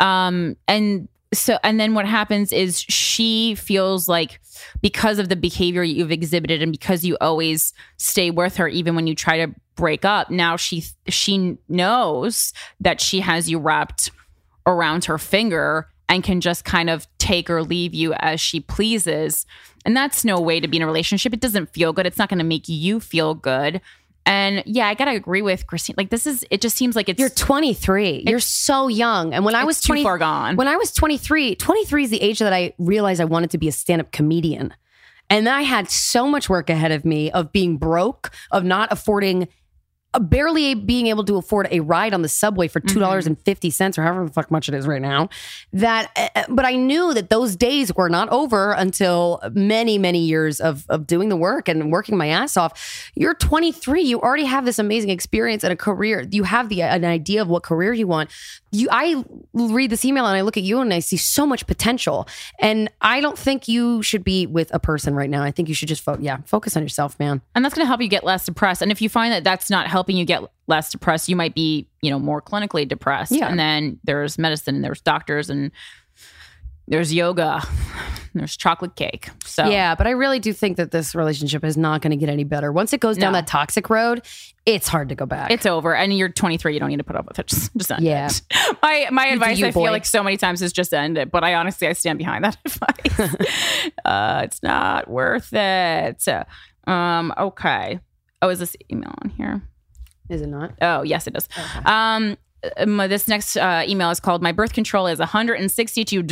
Um, 0.00 0.56
and 0.68 1.08
so 1.34 1.58
and 1.62 1.80
then 1.80 1.94
what 1.94 2.06
happens 2.06 2.52
is 2.52 2.80
she 2.80 3.54
feels 3.54 4.08
like 4.08 4.40
because 4.80 5.18
of 5.18 5.28
the 5.28 5.36
behavior 5.36 5.82
you've 5.82 6.12
exhibited 6.12 6.62
and 6.62 6.72
because 6.72 7.04
you 7.04 7.16
always 7.20 7.72
stay 7.96 8.30
with 8.30 8.56
her 8.56 8.68
even 8.68 8.94
when 8.94 9.06
you 9.06 9.14
try 9.14 9.44
to 9.46 9.52
break 9.74 10.04
up 10.04 10.30
now 10.30 10.56
she 10.56 10.84
she 11.08 11.56
knows 11.68 12.52
that 12.80 13.00
she 13.00 13.20
has 13.20 13.50
you 13.50 13.58
wrapped 13.58 14.10
around 14.66 15.06
her 15.06 15.16
finger 15.16 15.88
and 16.12 16.22
can 16.22 16.42
just 16.42 16.66
kind 16.66 16.90
of 16.90 17.06
take 17.18 17.48
or 17.48 17.62
leave 17.62 17.94
you 17.94 18.12
as 18.18 18.38
she 18.38 18.60
pleases. 18.60 19.46
And 19.86 19.96
that's 19.96 20.26
no 20.26 20.38
way 20.38 20.60
to 20.60 20.68
be 20.68 20.76
in 20.76 20.82
a 20.82 20.86
relationship. 20.86 21.32
It 21.32 21.40
doesn't 21.40 21.72
feel 21.72 21.94
good. 21.94 22.06
It's 22.06 22.18
not 22.18 22.28
going 22.28 22.38
to 22.38 22.44
make 22.44 22.68
you 22.68 23.00
feel 23.00 23.34
good. 23.34 23.80
And 24.24 24.62
yeah, 24.66 24.86
I 24.86 24.94
got 24.94 25.06
to 25.06 25.12
agree 25.12 25.42
with 25.42 25.66
Christine. 25.66 25.94
Like 25.96 26.10
this 26.10 26.26
is 26.26 26.44
it 26.50 26.60
just 26.60 26.76
seems 26.76 26.94
like 26.94 27.08
it's 27.08 27.18
You're 27.18 27.28
23. 27.28 28.24
You're 28.26 28.40
so 28.40 28.88
young. 28.88 29.34
And 29.34 29.44
when 29.44 29.54
I 29.54 29.64
was 29.64 29.78
it's 29.78 29.86
too 29.86 29.94
20, 29.94 30.02
far 30.02 30.18
gone. 30.18 30.56
When 30.56 30.68
I 30.68 30.76
was 30.76 30.92
23, 30.92 31.56
23 31.56 32.04
is 32.04 32.10
the 32.10 32.22
age 32.22 32.38
that 32.38 32.52
I 32.52 32.72
realized 32.78 33.20
I 33.20 33.24
wanted 33.24 33.50
to 33.50 33.58
be 33.58 33.68
a 33.68 33.72
stand-up 33.72 34.12
comedian. 34.12 34.74
And 35.28 35.46
then 35.46 35.54
I 35.54 35.62
had 35.62 35.90
so 35.90 36.28
much 36.28 36.48
work 36.48 36.68
ahead 36.68 36.92
of 36.92 37.04
me 37.04 37.30
of 37.30 37.52
being 37.52 37.78
broke, 37.78 38.30
of 38.50 38.64
not 38.64 38.92
affording 38.92 39.48
Uh, 40.14 40.18
barely 40.18 40.74
being 40.74 41.06
able 41.06 41.24
to 41.24 41.36
afford 41.36 41.68
a 41.70 41.80
ride 41.80 42.12
on 42.12 42.22
the 42.22 42.28
subway 42.28 42.68
for 42.68 42.80
two 42.80 42.98
dollars 42.98 43.24
mm-hmm. 43.24 43.32
and 43.32 43.44
fifty 43.44 43.70
cents 43.70 43.98
or 43.98 44.02
however 44.02 44.26
the 44.26 44.32
fuck 44.32 44.50
much 44.50 44.68
it 44.68 44.74
is 44.74 44.86
right 44.86 45.02
now. 45.02 45.28
That, 45.72 46.10
uh, 46.16 46.28
uh, 46.34 46.44
but 46.48 46.64
I 46.64 46.76
knew 46.76 47.14
that 47.14 47.30
those 47.30 47.56
days 47.56 47.94
were 47.94 48.08
not 48.08 48.28
over 48.28 48.72
until 48.72 49.40
many 49.52 49.98
many 49.98 50.20
years 50.20 50.60
of 50.60 50.84
of 50.88 51.06
doing 51.06 51.28
the 51.28 51.36
work 51.36 51.68
and 51.68 51.90
working 51.90 52.16
my 52.16 52.28
ass 52.28 52.56
off. 52.56 53.10
You're 53.14 53.34
23. 53.34 54.02
You 54.02 54.20
already 54.20 54.44
have 54.44 54.64
this 54.64 54.78
amazing 54.78 55.10
experience 55.10 55.64
and 55.64 55.72
a 55.72 55.76
career. 55.76 56.26
You 56.30 56.44
have 56.44 56.68
the 56.68 56.82
an 56.82 57.04
idea 57.04 57.42
of 57.42 57.48
what 57.48 57.62
career 57.62 57.92
you 57.92 58.06
want. 58.06 58.30
You, 58.70 58.88
I 58.90 59.22
read 59.52 59.90
this 59.90 60.04
email 60.04 60.24
and 60.24 60.34
I 60.36 60.40
look 60.40 60.56
at 60.56 60.62
you 60.62 60.80
and 60.80 60.94
I 60.94 61.00
see 61.00 61.18
so 61.18 61.46
much 61.46 61.66
potential. 61.66 62.26
And 62.58 62.90
I 63.02 63.20
don't 63.20 63.38
think 63.38 63.68
you 63.68 64.02
should 64.02 64.24
be 64.24 64.46
with 64.46 64.72
a 64.74 64.78
person 64.78 65.14
right 65.14 65.28
now. 65.28 65.42
I 65.42 65.50
think 65.50 65.68
you 65.68 65.74
should 65.74 65.88
just 65.88 66.02
fo- 66.02 66.18
yeah 66.18 66.38
focus 66.46 66.76
on 66.76 66.82
yourself, 66.82 67.18
man. 67.18 67.42
and 67.54 67.64
that's 67.64 67.74
going 67.74 67.84
to 67.84 67.88
help 67.88 68.00
you 68.00 68.08
get 68.08 68.24
less 68.24 68.46
depressed. 68.46 68.82
And 68.82 68.90
if 68.90 69.02
you 69.02 69.08
find 69.08 69.32
that 69.32 69.44
that's 69.44 69.68
not 69.70 69.86
helping 70.02 70.16
you 70.16 70.24
get 70.24 70.42
less 70.66 70.90
depressed, 70.90 71.28
you 71.28 71.36
might 71.36 71.54
be, 71.54 71.86
you 72.00 72.10
know, 72.10 72.18
more 72.18 72.42
clinically 72.42 72.86
depressed. 72.88 73.30
Yeah. 73.30 73.46
And 73.48 73.56
then 73.56 74.00
there's 74.02 74.36
medicine, 74.36 74.74
and 74.74 74.84
there's 74.84 75.00
doctors, 75.00 75.48
and 75.48 75.70
there's 76.88 77.14
yoga, 77.14 77.62
there's 78.34 78.56
chocolate 78.56 78.96
cake. 78.96 79.28
So 79.44 79.64
Yeah, 79.66 79.94
but 79.94 80.08
I 80.08 80.10
really 80.10 80.40
do 80.40 80.52
think 80.52 80.76
that 80.78 80.90
this 80.90 81.14
relationship 81.14 81.62
is 81.64 81.76
not 81.76 82.02
going 82.02 82.10
to 82.10 82.16
get 82.16 82.28
any 82.28 82.42
better. 82.42 82.72
Once 82.72 82.92
it 82.92 82.98
goes 82.98 83.16
down 83.16 83.32
No. 83.32 83.38
that 83.38 83.46
toxic 83.46 83.88
road, 83.88 84.26
it's 84.66 84.88
hard 84.88 85.08
to 85.10 85.14
go 85.14 85.24
back. 85.24 85.52
It's 85.52 85.66
over, 85.66 85.94
and 85.94 86.12
you're 86.16 86.28
23. 86.28 86.74
You 86.74 86.80
don't 86.80 86.88
need 86.88 86.96
to 86.96 87.04
put 87.04 87.14
up 87.14 87.28
with 87.28 87.38
it. 87.38 87.46
Just, 87.52 87.72
just 87.76 87.92
end 87.92 88.02
Yeah. 88.02 88.26
it. 88.26 88.42
My 88.82 89.06
my 89.12 89.28
do 89.28 89.34
advice, 89.34 89.58
you, 89.60 89.66
I 89.68 89.70
feel 89.70 89.82
like 89.84 90.04
so 90.04 90.24
many 90.24 90.36
times, 90.36 90.60
is 90.62 90.72
just 90.72 90.92
end 90.92 91.16
it. 91.16 91.30
But 91.30 91.44
I 91.44 91.54
honestly, 91.54 91.86
I 91.86 91.92
stand 91.92 92.18
behind 92.18 92.44
that 92.44 92.56
advice. 92.64 93.36
uh, 94.04 94.40
it's 94.44 94.60
not 94.64 95.08
worth 95.08 95.52
it. 95.52 96.26
Um. 96.88 97.32
Okay. 97.38 98.00
Oh, 98.40 98.48
is 98.48 98.58
this 98.58 98.74
email 98.90 99.14
on 99.22 99.30
here? 99.30 99.62
Is 100.28 100.42
it 100.42 100.48
not? 100.48 100.72
Oh, 100.80 101.02
yes, 101.02 101.26
it 101.26 101.36
is. 101.36 101.48
Um, 101.84 102.36
um, 102.76 102.96
this 102.96 103.26
next 103.26 103.56
uh, 103.56 103.84
email 103.88 104.10
is 104.10 104.20
called 104.20 104.42
"My 104.42 104.52
Birth 104.52 104.72
Control 104.72 105.06
is 105.06 105.18
$162." 105.18 106.28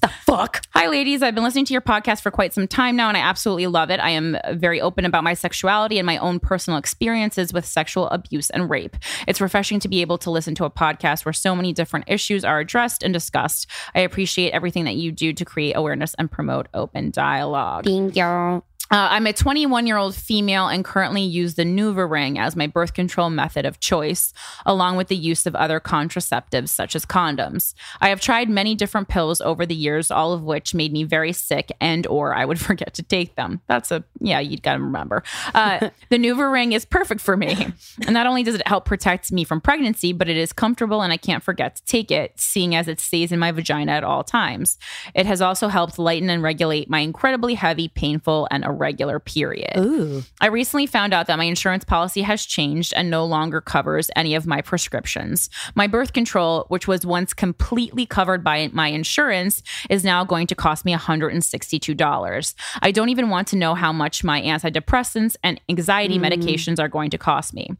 The 0.00 0.08
fuck. 0.24 0.62
Hi, 0.70 0.86
ladies. 0.86 1.22
I've 1.22 1.34
been 1.34 1.42
listening 1.44 1.64
to 1.66 1.72
your 1.72 1.80
podcast 1.80 2.20
for 2.22 2.30
quite 2.30 2.54
some 2.54 2.68
time 2.68 2.94
now, 2.96 3.08
and 3.08 3.16
I 3.16 3.20
absolutely 3.20 3.66
love 3.66 3.90
it. 3.90 3.98
I 3.98 4.10
am 4.10 4.36
very 4.52 4.80
open 4.80 5.04
about 5.04 5.24
my 5.24 5.34
sexuality 5.34 5.98
and 5.98 6.06
my 6.06 6.18
own 6.18 6.38
personal 6.38 6.78
experiences 6.78 7.52
with 7.52 7.66
sexual 7.66 8.08
abuse 8.08 8.50
and 8.50 8.70
rape. 8.70 8.96
It's 9.26 9.40
refreshing 9.40 9.80
to 9.80 9.88
be 9.88 10.00
able 10.02 10.18
to 10.18 10.30
listen 10.30 10.54
to 10.56 10.64
a 10.64 10.70
podcast 10.70 11.24
where 11.24 11.32
so 11.32 11.56
many 11.56 11.72
different 11.72 12.04
issues 12.08 12.44
are 12.44 12.60
addressed 12.60 13.02
and 13.02 13.12
discussed. 13.12 13.66
I 13.94 14.00
appreciate 14.00 14.52
everything 14.52 14.84
that 14.84 14.96
you 14.96 15.10
do 15.10 15.32
to 15.32 15.44
create 15.44 15.72
awareness 15.76 16.14
and 16.14 16.30
promote 16.30 16.68
open 16.74 17.10
dialogue. 17.10 17.84
Bingo. 17.84 18.64
Uh, 18.92 19.06
I'm 19.12 19.26
a 19.28 19.32
21 19.32 19.86
year 19.86 19.96
old 19.96 20.16
female 20.16 20.66
and 20.66 20.84
currently 20.84 21.22
use 21.22 21.54
the 21.54 21.62
NuvaRing 21.62 22.40
as 22.40 22.56
my 22.56 22.66
birth 22.66 22.92
control 22.92 23.30
method 23.30 23.64
of 23.64 23.78
choice, 23.78 24.32
along 24.66 24.96
with 24.96 25.06
the 25.06 25.16
use 25.16 25.46
of 25.46 25.54
other 25.54 25.78
contraceptives 25.78 26.70
such 26.70 26.96
as 26.96 27.06
condoms. 27.06 27.74
I 28.00 28.08
have 28.08 28.20
tried 28.20 28.50
many 28.50 28.74
different 28.74 29.06
pills 29.06 29.40
over 29.40 29.64
the 29.64 29.76
years, 29.76 30.10
all 30.10 30.32
of 30.32 30.42
which 30.42 30.74
made 30.74 30.92
me 30.92 31.04
very 31.04 31.32
sick 31.32 31.70
and 31.80 32.04
or 32.08 32.34
I 32.34 32.44
would 32.44 32.58
forget 32.70 32.92
to 32.94 33.04
take 33.04 33.36
them. 33.36 33.60
That's 33.68 33.92
a 33.92 34.02
yeah, 34.18 34.40
you'd 34.40 34.64
got 34.64 34.74
to 34.74 34.82
remember. 34.82 35.22
Uh, 35.54 35.90
the 36.08 36.18
NuvaRing 36.18 36.74
is 36.74 36.84
perfect 36.84 37.20
for 37.20 37.36
me, 37.36 37.68
and 38.04 38.12
not 38.12 38.26
only 38.26 38.42
does 38.42 38.56
it 38.56 38.66
help 38.66 38.86
protect 38.86 39.30
me 39.30 39.44
from 39.44 39.60
pregnancy, 39.60 40.12
but 40.12 40.28
it 40.28 40.36
is 40.36 40.52
comfortable 40.52 41.00
and 41.00 41.12
I 41.12 41.16
can't 41.16 41.44
forget 41.44 41.76
to 41.76 41.84
take 41.84 42.10
it, 42.10 42.40
seeing 42.40 42.74
as 42.74 42.88
it 42.88 42.98
stays 42.98 43.30
in 43.30 43.38
my 43.38 43.52
vagina 43.52 43.92
at 43.92 44.02
all 44.02 44.24
times. 44.24 44.78
It 45.14 45.26
has 45.26 45.40
also 45.40 45.68
helped 45.68 45.96
lighten 45.96 46.28
and 46.28 46.42
regulate 46.42 46.90
my 46.90 46.98
incredibly 46.98 47.54
heavy, 47.54 47.86
painful, 47.86 48.48
and 48.50 48.64
irregular 48.80 49.20
period. 49.20 49.76
Ooh. 49.76 50.22
I 50.40 50.46
recently 50.46 50.86
found 50.86 51.12
out 51.12 51.26
that 51.26 51.36
my 51.36 51.44
insurance 51.44 51.84
policy 51.84 52.22
has 52.22 52.46
changed 52.46 52.92
and 52.96 53.10
no 53.10 53.24
longer 53.24 53.60
covers 53.60 54.10
any 54.16 54.34
of 54.34 54.46
my 54.46 54.62
prescriptions. 54.62 55.50
My 55.74 55.86
birth 55.86 56.12
control, 56.12 56.64
which 56.68 56.88
was 56.88 57.04
once 57.04 57.34
completely 57.34 58.06
covered 58.06 58.42
by 58.42 58.70
my 58.72 58.88
insurance, 58.88 59.62
is 59.90 60.04
now 60.04 60.24
going 60.24 60.46
to 60.46 60.54
cost 60.54 60.84
me 60.84 60.94
$162. 60.94 62.54
I 62.82 62.90
don't 62.90 63.08
even 63.10 63.28
want 63.28 63.48
to 63.48 63.56
know 63.56 63.74
how 63.74 63.92
much 63.92 64.24
my 64.24 64.40
antidepressants 64.40 65.36
and 65.44 65.60
anxiety 65.68 66.18
mm. 66.18 66.26
medications 66.26 66.80
are 66.80 66.88
going 66.88 67.10
to 67.10 67.18
cost 67.18 67.52
me. 67.52 67.70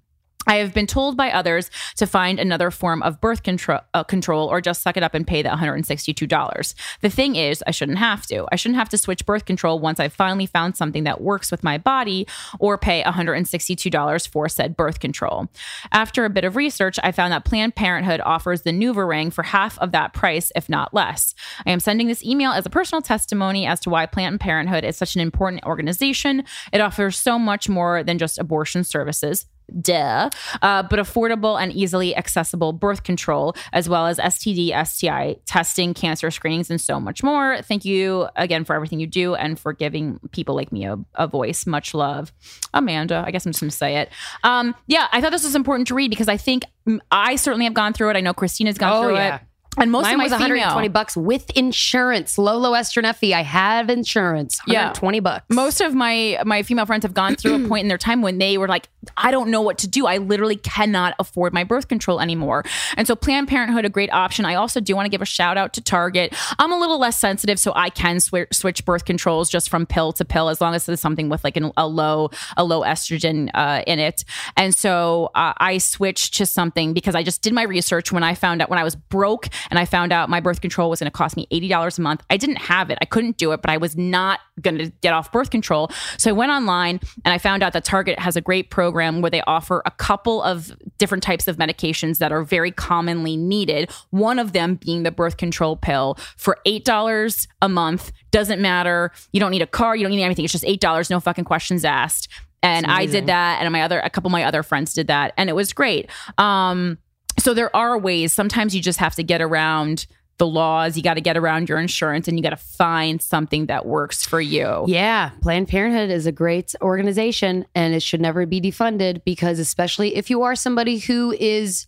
I 0.46 0.56
have 0.56 0.72
been 0.72 0.86
told 0.86 1.16
by 1.16 1.30
others 1.30 1.70
to 1.96 2.06
find 2.06 2.40
another 2.40 2.70
form 2.70 3.02
of 3.02 3.20
birth 3.20 3.42
control, 3.42 3.80
uh, 3.92 4.04
control 4.04 4.48
or 4.48 4.60
just 4.62 4.82
suck 4.82 4.96
it 4.96 5.02
up 5.02 5.14
and 5.14 5.26
pay 5.26 5.42
the 5.42 5.50
$162. 5.50 6.74
The 7.02 7.10
thing 7.10 7.36
is, 7.36 7.62
I 7.66 7.72
shouldn't 7.72 7.98
have 7.98 8.26
to. 8.26 8.46
I 8.50 8.56
shouldn't 8.56 8.78
have 8.78 8.88
to 8.90 8.98
switch 8.98 9.26
birth 9.26 9.44
control 9.44 9.78
once 9.78 10.00
I've 10.00 10.14
finally 10.14 10.46
found 10.46 10.76
something 10.76 11.04
that 11.04 11.20
works 11.20 11.50
with 11.50 11.62
my 11.62 11.76
body 11.76 12.26
or 12.58 12.78
pay 12.78 13.02
$162 13.02 14.28
for 14.28 14.48
said 14.48 14.76
birth 14.76 14.98
control. 14.98 15.48
After 15.92 16.24
a 16.24 16.30
bit 16.30 16.44
of 16.44 16.56
research, 16.56 16.98
I 17.04 17.12
found 17.12 17.32
that 17.32 17.44
Planned 17.44 17.74
Parenthood 17.74 18.22
offers 18.24 18.62
the 18.62 18.72
NuvaRing 18.72 19.32
for 19.32 19.42
half 19.42 19.78
of 19.78 19.92
that 19.92 20.14
price, 20.14 20.50
if 20.56 20.70
not 20.70 20.94
less. 20.94 21.34
I 21.66 21.70
am 21.70 21.80
sending 21.80 22.06
this 22.06 22.24
email 22.24 22.52
as 22.52 22.64
a 22.64 22.70
personal 22.70 23.02
testimony 23.02 23.66
as 23.66 23.78
to 23.80 23.90
why 23.90 24.06
Planned 24.06 24.40
Parenthood 24.40 24.84
is 24.84 24.96
such 24.96 25.14
an 25.14 25.20
important 25.20 25.64
organization. 25.64 26.44
It 26.72 26.80
offers 26.80 27.18
so 27.18 27.38
much 27.38 27.68
more 27.68 28.02
than 28.02 28.16
just 28.16 28.38
abortion 28.38 28.84
services 28.84 29.46
duh, 29.80 30.30
uh, 30.62 30.82
but 30.84 30.98
affordable 30.98 31.60
and 31.60 31.72
easily 31.72 32.16
accessible 32.16 32.72
birth 32.72 33.02
control, 33.02 33.54
as 33.72 33.88
well 33.88 34.06
as 34.06 34.18
STD, 34.18 34.72
STI 34.86 35.36
testing, 35.46 35.94
cancer 35.94 36.30
screenings, 36.30 36.70
and 36.70 36.80
so 36.80 36.98
much 37.00 37.22
more. 37.22 37.60
Thank 37.62 37.84
you 37.84 38.28
again 38.36 38.64
for 38.64 38.74
everything 38.74 39.00
you 39.00 39.06
do 39.06 39.34
and 39.34 39.58
for 39.58 39.72
giving 39.72 40.18
people 40.32 40.54
like 40.54 40.72
me 40.72 40.84
a, 40.84 40.98
a 41.14 41.26
voice. 41.26 41.66
Much 41.66 41.94
love, 41.94 42.32
Amanda. 42.74 43.22
I 43.26 43.30
guess 43.30 43.46
I'm 43.46 43.52
just 43.52 43.60
to 43.60 43.70
say 43.70 43.96
it. 43.98 44.10
Um, 44.44 44.74
yeah, 44.86 45.08
I 45.12 45.20
thought 45.20 45.32
this 45.32 45.44
was 45.44 45.54
important 45.54 45.88
to 45.88 45.94
read 45.94 46.10
because 46.10 46.28
I 46.28 46.36
think 46.36 46.64
mm, 46.88 46.98
I 47.10 47.36
certainly 47.36 47.64
have 47.64 47.74
gone 47.74 47.92
through 47.92 48.10
it. 48.10 48.16
I 48.16 48.20
know 48.20 48.34
Krystyna's 48.34 48.78
gone 48.78 48.92
Oh, 48.92 49.02
through 49.02 49.16
yeah. 49.16 49.36
it. 49.36 49.42
And 49.78 49.92
most 49.92 50.02
Mine 50.04 50.14
of 50.14 50.18
my 50.18 50.24
was 50.24 50.32
120 50.32 50.74
female, 50.74 50.92
bucks 50.92 51.16
with 51.16 51.48
insurance. 51.50 52.38
Lolo 52.38 52.72
Esterneffi, 52.72 53.32
I 53.32 53.42
have 53.42 53.88
insurance. 53.88 54.60
Yeah. 54.66 54.86
120 54.90 55.20
bucks. 55.20 55.44
most 55.48 55.80
of 55.80 55.94
my 55.94 56.40
my 56.44 56.62
female 56.62 56.86
friends 56.86 57.04
have 57.04 57.14
gone 57.14 57.36
through 57.36 57.64
a 57.64 57.68
point 57.68 57.82
in 57.82 57.88
their 57.88 57.98
time 57.98 58.20
when 58.20 58.38
they 58.38 58.58
were 58.58 58.66
like 58.68 58.88
i 59.16 59.30
don't 59.30 59.50
know 59.50 59.62
what 59.62 59.78
to 59.78 59.88
do 59.88 60.06
i 60.06 60.18
literally 60.18 60.56
cannot 60.56 61.14
afford 61.18 61.52
my 61.52 61.64
birth 61.64 61.88
control 61.88 62.20
anymore 62.20 62.64
and 62.96 63.06
so 63.06 63.14
planned 63.16 63.48
parenthood 63.48 63.84
a 63.84 63.88
great 63.88 64.12
option 64.12 64.44
i 64.44 64.54
also 64.54 64.80
do 64.80 64.94
want 64.94 65.06
to 65.06 65.10
give 65.10 65.22
a 65.22 65.26
shout 65.26 65.56
out 65.56 65.72
to 65.72 65.80
target 65.80 66.34
i'm 66.58 66.72
a 66.72 66.78
little 66.78 66.98
less 66.98 67.18
sensitive 67.18 67.58
so 67.58 67.72
i 67.76 67.88
can 67.88 68.16
swi- 68.16 68.52
switch 68.52 68.84
birth 68.84 69.04
controls 69.04 69.48
just 69.48 69.70
from 69.70 69.86
pill 69.86 70.12
to 70.12 70.24
pill 70.24 70.48
as 70.48 70.60
long 70.60 70.74
as 70.74 70.84
there's 70.86 71.00
something 71.00 71.28
with 71.28 71.42
like 71.44 71.56
an, 71.56 71.72
a 71.76 71.86
low 71.86 72.28
a 72.56 72.64
low 72.64 72.82
estrogen 72.82 73.48
uh, 73.54 73.82
in 73.86 73.98
it 73.98 74.24
and 74.56 74.74
so 74.74 75.30
uh, 75.34 75.52
i 75.58 75.78
switched 75.78 76.34
to 76.34 76.44
something 76.44 76.92
because 76.92 77.14
i 77.14 77.22
just 77.22 77.40
did 77.40 77.52
my 77.52 77.62
research 77.62 78.12
when 78.12 78.22
i 78.22 78.34
found 78.34 78.60
out 78.60 78.68
when 78.68 78.78
i 78.78 78.84
was 78.84 78.96
broke 78.96 79.48
and 79.70 79.78
i 79.78 79.84
found 79.84 80.12
out 80.12 80.28
my 80.28 80.40
birth 80.40 80.60
control 80.60 80.90
was 80.90 81.00
going 81.00 81.10
to 81.10 81.16
cost 81.16 81.36
me 81.36 81.46
$80 81.52 81.98
a 81.98 82.02
month. 82.02 82.22
I 82.30 82.36
didn't 82.36 82.56
have 82.56 82.90
it. 82.90 82.98
I 83.00 83.04
couldn't 83.04 83.36
do 83.36 83.52
it 83.52 83.62
but 83.62 83.70
i 83.70 83.76
was 83.76 83.96
not 83.96 84.40
going 84.60 84.78
to 84.78 84.90
get 85.00 85.12
off 85.12 85.32
birth 85.32 85.50
control. 85.50 85.90
So 86.18 86.30
i 86.30 86.32
went 86.32 86.52
online 86.52 87.00
and 87.24 87.32
i 87.32 87.38
found 87.38 87.62
out 87.62 87.72
that 87.72 87.84
target 87.84 88.18
has 88.18 88.36
a 88.36 88.40
great 88.40 88.70
program 88.70 89.20
where 89.20 89.30
they 89.30 89.42
offer 89.46 89.82
a 89.86 89.90
couple 89.90 90.42
of 90.42 90.72
different 90.98 91.22
types 91.22 91.48
of 91.48 91.56
medications 91.56 92.18
that 92.18 92.32
are 92.32 92.42
very 92.42 92.70
commonly 92.70 93.36
needed 93.36 93.90
one 94.10 94.38
of 94.38 94.52
them 94.52 94.76
being 94.76 95.02
the 95.02 95.10
birth 95.10 95.36
control 95.36 95.76
pill. 95.76 96.16
For 96.36 96.58
$8 96.66 97.46
a 97.62 97.68
month 97.68 98.12
doesn't 98.30 98.60
matter. 98.60 99.10
You 99.32 99.40
don't 99.40 99.50
need 99.50 99.62
a 99.62 99.66
car 99.66 99.96
you 99.96 100.02
don't 100.04 100.14
need 100.14 100.22
anything. 100.22 100.44
It's 100.44 100.52
just 100.52 100.64
$8 100.64 101.10
no 101.10 101.20
fucking 101.20 101.44
questions 101.44 101.84
asked. 101.84 102.28
And 102.62 102.86
i 102.86 103.06
did 103.06 103.26
that 103.26 103.62
and 103.62 103.72
my 103.72 103.82
other 103.82 104.00
a 104.00 104.10
couple 104.10 104.28
of 104.28 104.32
my 104.32 104.44
other 104.44 104.62
friends 104.62 104.92
did 104.94 105.06
that 105.06 105.32
and 105.36 105.48
it 105.48 105.54
was 105.54 105.72
great. 105.72 106.10
Um 106.38 106.98
so 107.40 107.54
there 107.54 107.74
are 107.74 107.98
ways. 107.98 108.32
Sometimes 108.32 108.74
you 108.74 108.82
just 108.82 108.98
have 108.98 109.14
to 109.16 109.22
get 109.22 109.40
around 109.42 110.06
the 110.40 110.46
laws. 110.46 110.96
You 110.96 111.02
got 111.02 111.14
to 111.14 111.20
get 111.20 111.36
around 111.36 111.68
your 111.68 111.78
insurance 111.78 112.26
and 112.26 112.36
you 112.36 112.42
got 112.42 112.50
to 112.50 112.56
find 112.56 113.20
something 113.20 113.66
that 113.66 113.86
works 113.86 114.24
for 114.24 114.40
you. 114.40 114.84
Yeah, 114.88 115.30
Planned 115.42 115.68
Parenthood 115.68 116.10
is 116.10 116.26
a 116.26 116.32
great 116.32 116.74
organization 116.82 117.66
and 117.74 117.94
it 117.94 118.02
should 118.02 118.20
never 118.20 118.46
be 118.46 118.60
defunded 118.60 119.22
because, 119.24 119.58
especially 119.58 120.16
if 120.16 120.30
you 120.30 120.42
are 120.42 120.56
somebody 120.56 120.98
who 120.98 121.32
is 121.32 121.86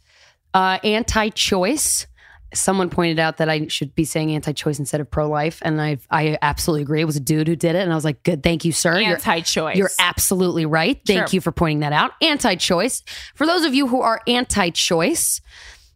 uh, 0.55 0.79
anti 0.85 1.31
choice, 1.31 2.07
someone 2.55 2.91
pointed 2.91 3.19
out 3.19 3.39
that 3.39 3.49
I 3.49 3.67
should 3.69 3.95
be 3.95 4.05
saying 4.05 4.35
anti 4.35 4.53
choice 4.53 4.79
instead 4.79 5.01
of 5.01 5.11
pro 5.11 5.29
life. 5.29 5.61
And 5.63 5.81
I 5.81 5.99
I 6.11 6.39
absolutely 6.43 6.83
agree. 6.83 7.01
It 7.01 7.05
was 7.07 7.17
a 7.17 7.21
dude 7.21 7.49
who 7.49 7.57
did 7.57 7.75
it. 7.75 7.83
And 7.83 7.93
I 7.93 7.95
was 7.95 8.05
like, 8.05 8.23
good, 8.23 8.43
thank 8.43 8.65
you, 8.65 8.73
sir. 8.73 8.99
You're- 8.99 9.15
anti-choice 9.15 9.77
You're 9.77 9.91
absolutely 9.99 10.67
right. 10.67 11.01
Thank 11.07 11.29
Sure. 11.29 11.35
you 11.37 11.41
for 11.41 11.53
pointing 11.53 11.81
that 11.81 11.93
out. 11.93 12.13
Anti 12.21 12.57
choice. 12.57 13.03
For 13.35 13.47
those 13.47 13.65
of 13.65 13.75
you 13.75 13.87
who 13.87 14.01
are 14.01 14.21
anti 14.27 14.71
choice, 14.71 15.41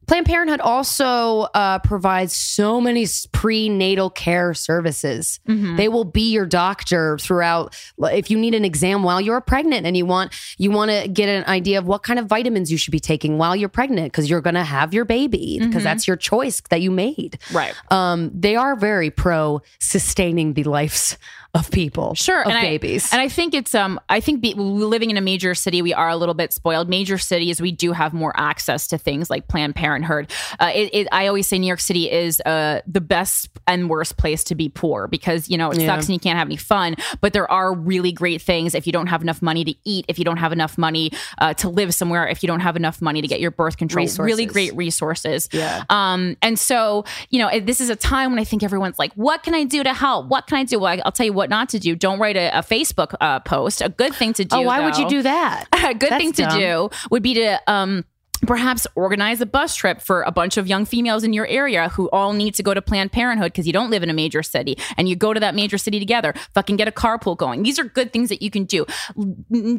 Planned 0.07 0.27
Parenthood 0.27 0.61
also 0.61 1.49
uh, 1.55 1.81
provides 1.81 2.35
so 2.35 2.81
many 2.81 3.07
prenatal 3.33 4.09
care 4.09 4.55
services. 4.55 5.41
They 5.77 5.89
will 5.89 6.05
be 6.05 6.31
your 6.31 6.47
doctor 6.47 7.19
throughout. 7.19 7.77
If 7.99 8.31
you 8.31 8.39
need 8.39 8.55
an 8.55 8.65
exam 8.65 9.03
while 9.03 9.21
you're 9.21 9.41
pregnant 9.41 9.85
and 9.85 9.97
you 9.97 10.07
want 10.07 10.33
you 10.59 10.71
want 10.71 10.91
to 10.93 11.09
get 11.09 11.29
an 11.29 11.45
idea 11.47 11.79
of 11.79 11.87
what 11.87 12.03
kind 12.05 12.19
of 12.19 12.27
vitamins 12.27 12.71
you 12.71 12.79
should 12.79 12.93
be 12.93 13.01
taking 13.01 13.37
while 13.37 13.57
you're 13.57 13.69
pregnant 13.69 14.13
because 14.13 14.31
you're 14.31 14.41
going 14.41 14.55
to 14.55 14.65
have 14.65 14.95
your 14.95 15.05
baby 15.05 15.59
because 15.61 15.83
that's 15.83 16.07
your 16.07 16.17
choice 16.17 16.61
that 16.71 16.81
you 16.81 16.91
made. 16.91 17.39
Right. 17.53 17.75
Um, 17.91 18.31
they 18.33 18.55
are 18.55 18.77
very 18.77 19.11
pro 19.11 19.61
sustaining 19.81 20.55
the 20.55 20.65
lives 20.65 21.19
of 21.59 21.71
people, 21.71 22.15
Sure, 22.15 22.43
of 22.43 22.51
and 22.53 22.61
babies. 22.61 23.13
I, 23.13 23.17
and 23.17 23.23
I 23.23 23.29
think 23.29 23.55
it's 23.55 23.75
um 23.75 23.99
I 24.09 24.21
think 24.21 24.41
be, 24.41 24.55
living 24.55 25.11
in 25.11 25.17
a 25.17 25.21
major 25.21 25.55
city, 25.55 25.83
we 25.83 25.93
are 25.95 26.09
a 26.09 26.17
little 26.17 26.35
bit 26.35 26.53
spoiled. 26.53 26.89
Major 26.89 27.19
cities, 27.19 27.61
we 27.61 27.73
do 27.73 27.93
have 27.93 28.13
more 28.13 28.33
access 28.37 28.87
to 28.89 28.99
things 28.99 29.31
like 29.31 29.49
Planned 29.49 29.75
Parenthood. 29.75 30.31
Uh, 30.61 30.71
it, 30.75 30.91
it, 30.95 31.09
I 31.13 31.27
always 31.27 31.47
say 31.47 31.59
New 31.59 31.67
York 31.67 31.81
City 31.81 32.11
is 32.11 32.41
uh 32.47 32.81
the 32.87 33.01
best 33.01 33.49
and 33.67 33.89
worst 33.91 34.17
place 34.17 34.45
to 34.45 34.55
be 34.55 34.69
poor 34.69 35.09
because 35.09 35.49
you 35.49 35.57
know 35.59 35.71
it 35.71 35.81
Yeah. 35.81 35.87
sucks 35.87 36.07
and 36.07 36.15
you 36.15 36.21
can't 36.21 36.39
have 36.39 36.49
any 36.49 36.57
fun, 36.57 36.97
but 37.21 37.33
there 37.33 37.51
are 37.51 37.73
really 37.75 38.13
great 38.13 38.43
things 38.43 38.75
if 38.75 38.87
you 38.87 38.93
don't 38.93 39.09
have 39.09 39.23
enough 39.23 39.43
money 39.43 39.65
to 39.65 39.75
eat, 39.85 40.05
if 40.09 40.19
you 40.19 40.25
don't 40.25 40.37
have 40.39 40.53
enough 40.53 40.77
money 40.79 41.11
uh, 41.39 41.55
to 41.55 41.69
live 41.69 41.95
somewhere, 41.95 42.27
if 42.29 42.43
you 42.43 42.47
don't 42.47 42.61
have 42.61 42.77
enough 42.77 43.01
money 43.03 43.23
to 43.23 43.29
get 43.29 43.41
your 43.41 43.51
birth 43.51 43.77
control. 43.77 44.07
Really 44.19 44.47
great 44.47 44.75
resources. 44.77 45.49
Yeah. 45.53 45.85
Um, 45.91 46.37
and 46.43 46.59
so, 46.59 47.05
you 47.31 47.39
know, 47.39 47.61
this 47.61 47.81
is 47.81 47.91
a 47.91 47.97
time 47.97 48.31
when 48.31 48.39
I 48.39 48.45
think 48.45 48.63
everyone's 48.63 48.99
like, 48.99 49.13
what 49.15 49.43
can 49.43 49.55
I 49.55 49.65
do 49.65 49.83
to 49.83 49.93
help? 49.95 50.27
What 50.27 50.47
can 50.47 50.59
I 50.59 50.65
do? 50.65 50.79
Well, 50.79 50.93
I- 50.93 51.03
I'll 51.05 51.13
tell 51.13 51.27
you 51.27 51.33
what 51.33 51.46
not 51.51 51.69
to 51.71 51.79
do. 51.79 51.95
Don't 51.97 52.19
write 52.19 52.37
a, 52.37 52.59
a 52.59 52.63
Facebook 52.63 53.15
uh, 53.21 53.41
post. 53.41 53.81
A 53.83 53.89
good 53.89 54.15
thing 54.15 54.33
to 54.35 54.45
do. 54.45 54.57
oh, 54.57 54.63
why 54.63 54.85
would 54.85 54.97
you 54.97 55.09
do 55.09 55.23
that? 55.23 55.67
a 55.73 55.95
good 55.95 56.11
That's 56.11 56.23
thing 56.23 56.33
to 56.35 56.43
dumb. 56.43 56.59
do 56.59 56.91
would 57.11 57.23
be 57.23 57.35
to 57.35 57.61
um 57.67 58.05
perhaps 58.43 58.87
organize 58.95 59.41
a 59.41 59.47
bus 59.47 59.75
trip 59.75 60.01
for 60.01 60.23
a 60.23 60.31
bunch 60.31 60.57
of 60.57 60.67
young 60.67 60.85
females 60.85 61.25
in 61.25 61.33
your 61.33 61.47
area 61.47 61.89
who 61.91 62.09
all 62.11 62.33
need 62.33 62.55
to 62.55 62.63
go 62.63 62.75
to 62.75 62.83
Planned 62.83 63.13
Parenthood 63.13 63.53
because 63.53 63.67
you 63.67 63.73
don't 63.73 63.91
live 63.91 64.03
in 64.03 64.11
a 64.11 64.13
major 64.15 64.43
city 64.43 64.77
and 64.97 65.09
you 65.09 65.17
go 65.17 65.33
to 65.33 65.41
that 65.41 65.55
major 65.55 65.79
city 65.79 65.99
together. 65.99 66.35
Fucking 66.55 66.77
get 66.77 66.89
a 66.89 66.93
carpool 66.93 67.37
going. 67.37 67.63
These 67.63 67.79
are 67.79 67.85
good 67.85 68.13
things 68.13 68.29
that 68.29 68.43
you 68.43 68.51
can 68.51 68.65
do. 68.65 68.85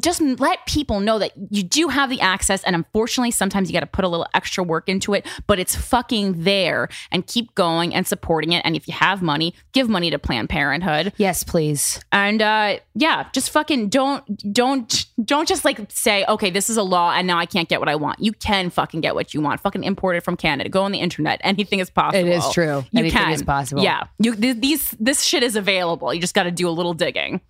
Just 0.00 0.20
let 0.20 0.64
people 0.66 1.00
know 1.00 1.18
that 1.18 1.32
you 1.50 1.62
do 1.62 1.88
have 1.88 2.10
the 2.10 2.20
access 2.20 2.62
and 2.64 2.74
unfortunately 2.74 3.30
sometimes 3.30 3.68
you 3.68 3.72
got 3.72 3.80
to 3.80 3.86
put 3.86 4.04
a 4.04 4.08
little 4.08 4.26
extra 4.34 4.64
work 4.64 4.88
into 4.88 5.14
it, 5.14 5.26
but 5.46 5.58
it's 5.58 5.74
fucking 5.76 6.42
there 6.44 6.88
and 7.12 7.26
keep 7.26 7.54
going 7.54 7.94
and 7.94 8.06
supporting 8.06 8.52
it 8.52 8.62
and 8.64 8.76
if 8.76 8.88
you 8.88 8.94
have 8.94 9.22
money, 9.22 9.54
give 9.72 9.88
money 9.88 10.10
to 10.10 10.18
Planned 10.18 10.48
Parenthood 10.48 11.12
Yes, 11.16 11.44
please. 11.44 12.00
and 12.12 12.40
uh 12.42 12.76
yeah 12.94 13.28
just 13.32 13.50
fucking 13.50 13.88
don't 13.88 14.52
don't 14.52 15.06
don't 15.24 15.48
just 15.48 15.64
like 15.64 15.80
say 15.90 16.24
okay 16.28 16.50
this 16.50 16.68
is 16.70 16.76
a 16.76 16.82
law 16.82 17.12
and 17.12 17.26
now 17.26 17.38
i 17.38 17.46
can't 17.46 17.68
get 17.68 17.78
what 17.80 17.88
i 17.88 17.94
want 17.94 18.18
you 18.20 18.32
can 18.48 18.70
fucking 18.70 19.00
get 19.00 19.14
what 19.14 19.34
you 19.34 19.40
want 19.40 19.60
fucking 19.60 19.84
import 19.84 20.16
it 20.16 20.22
from 20.22 20.36
canada 20.36 20.68
go 20.70 20.82
on 20.84 20.92
the 20.92 20.98
internet 21.00 21.40
anything 21.44 21.78
is 21.80 21.90
possible 21.90 22.26
It 22.26 22.32
is 22.32 22.44
true. 22.52 22.84
you 22.90 23.00
Anything 23.00 23.18
can 23.18 23.32
is 23.32 23.42
possible. 23.42 23.82
yeah 23.82 24.04
you 24.18 24.34
th- 24.34 24.56
these 24.60 24.90
this 24.98 25.22
shit 25.22 25.42
is 25.42 25.54
available 25.56 26.12
you 26.14 26.20
just 26.20 26.34
got 26.34 26.44
to 26.44 26.50
do 26.50 26.68
a 26.68 26.70
little 26.80 26.94
digging 26.94 27.40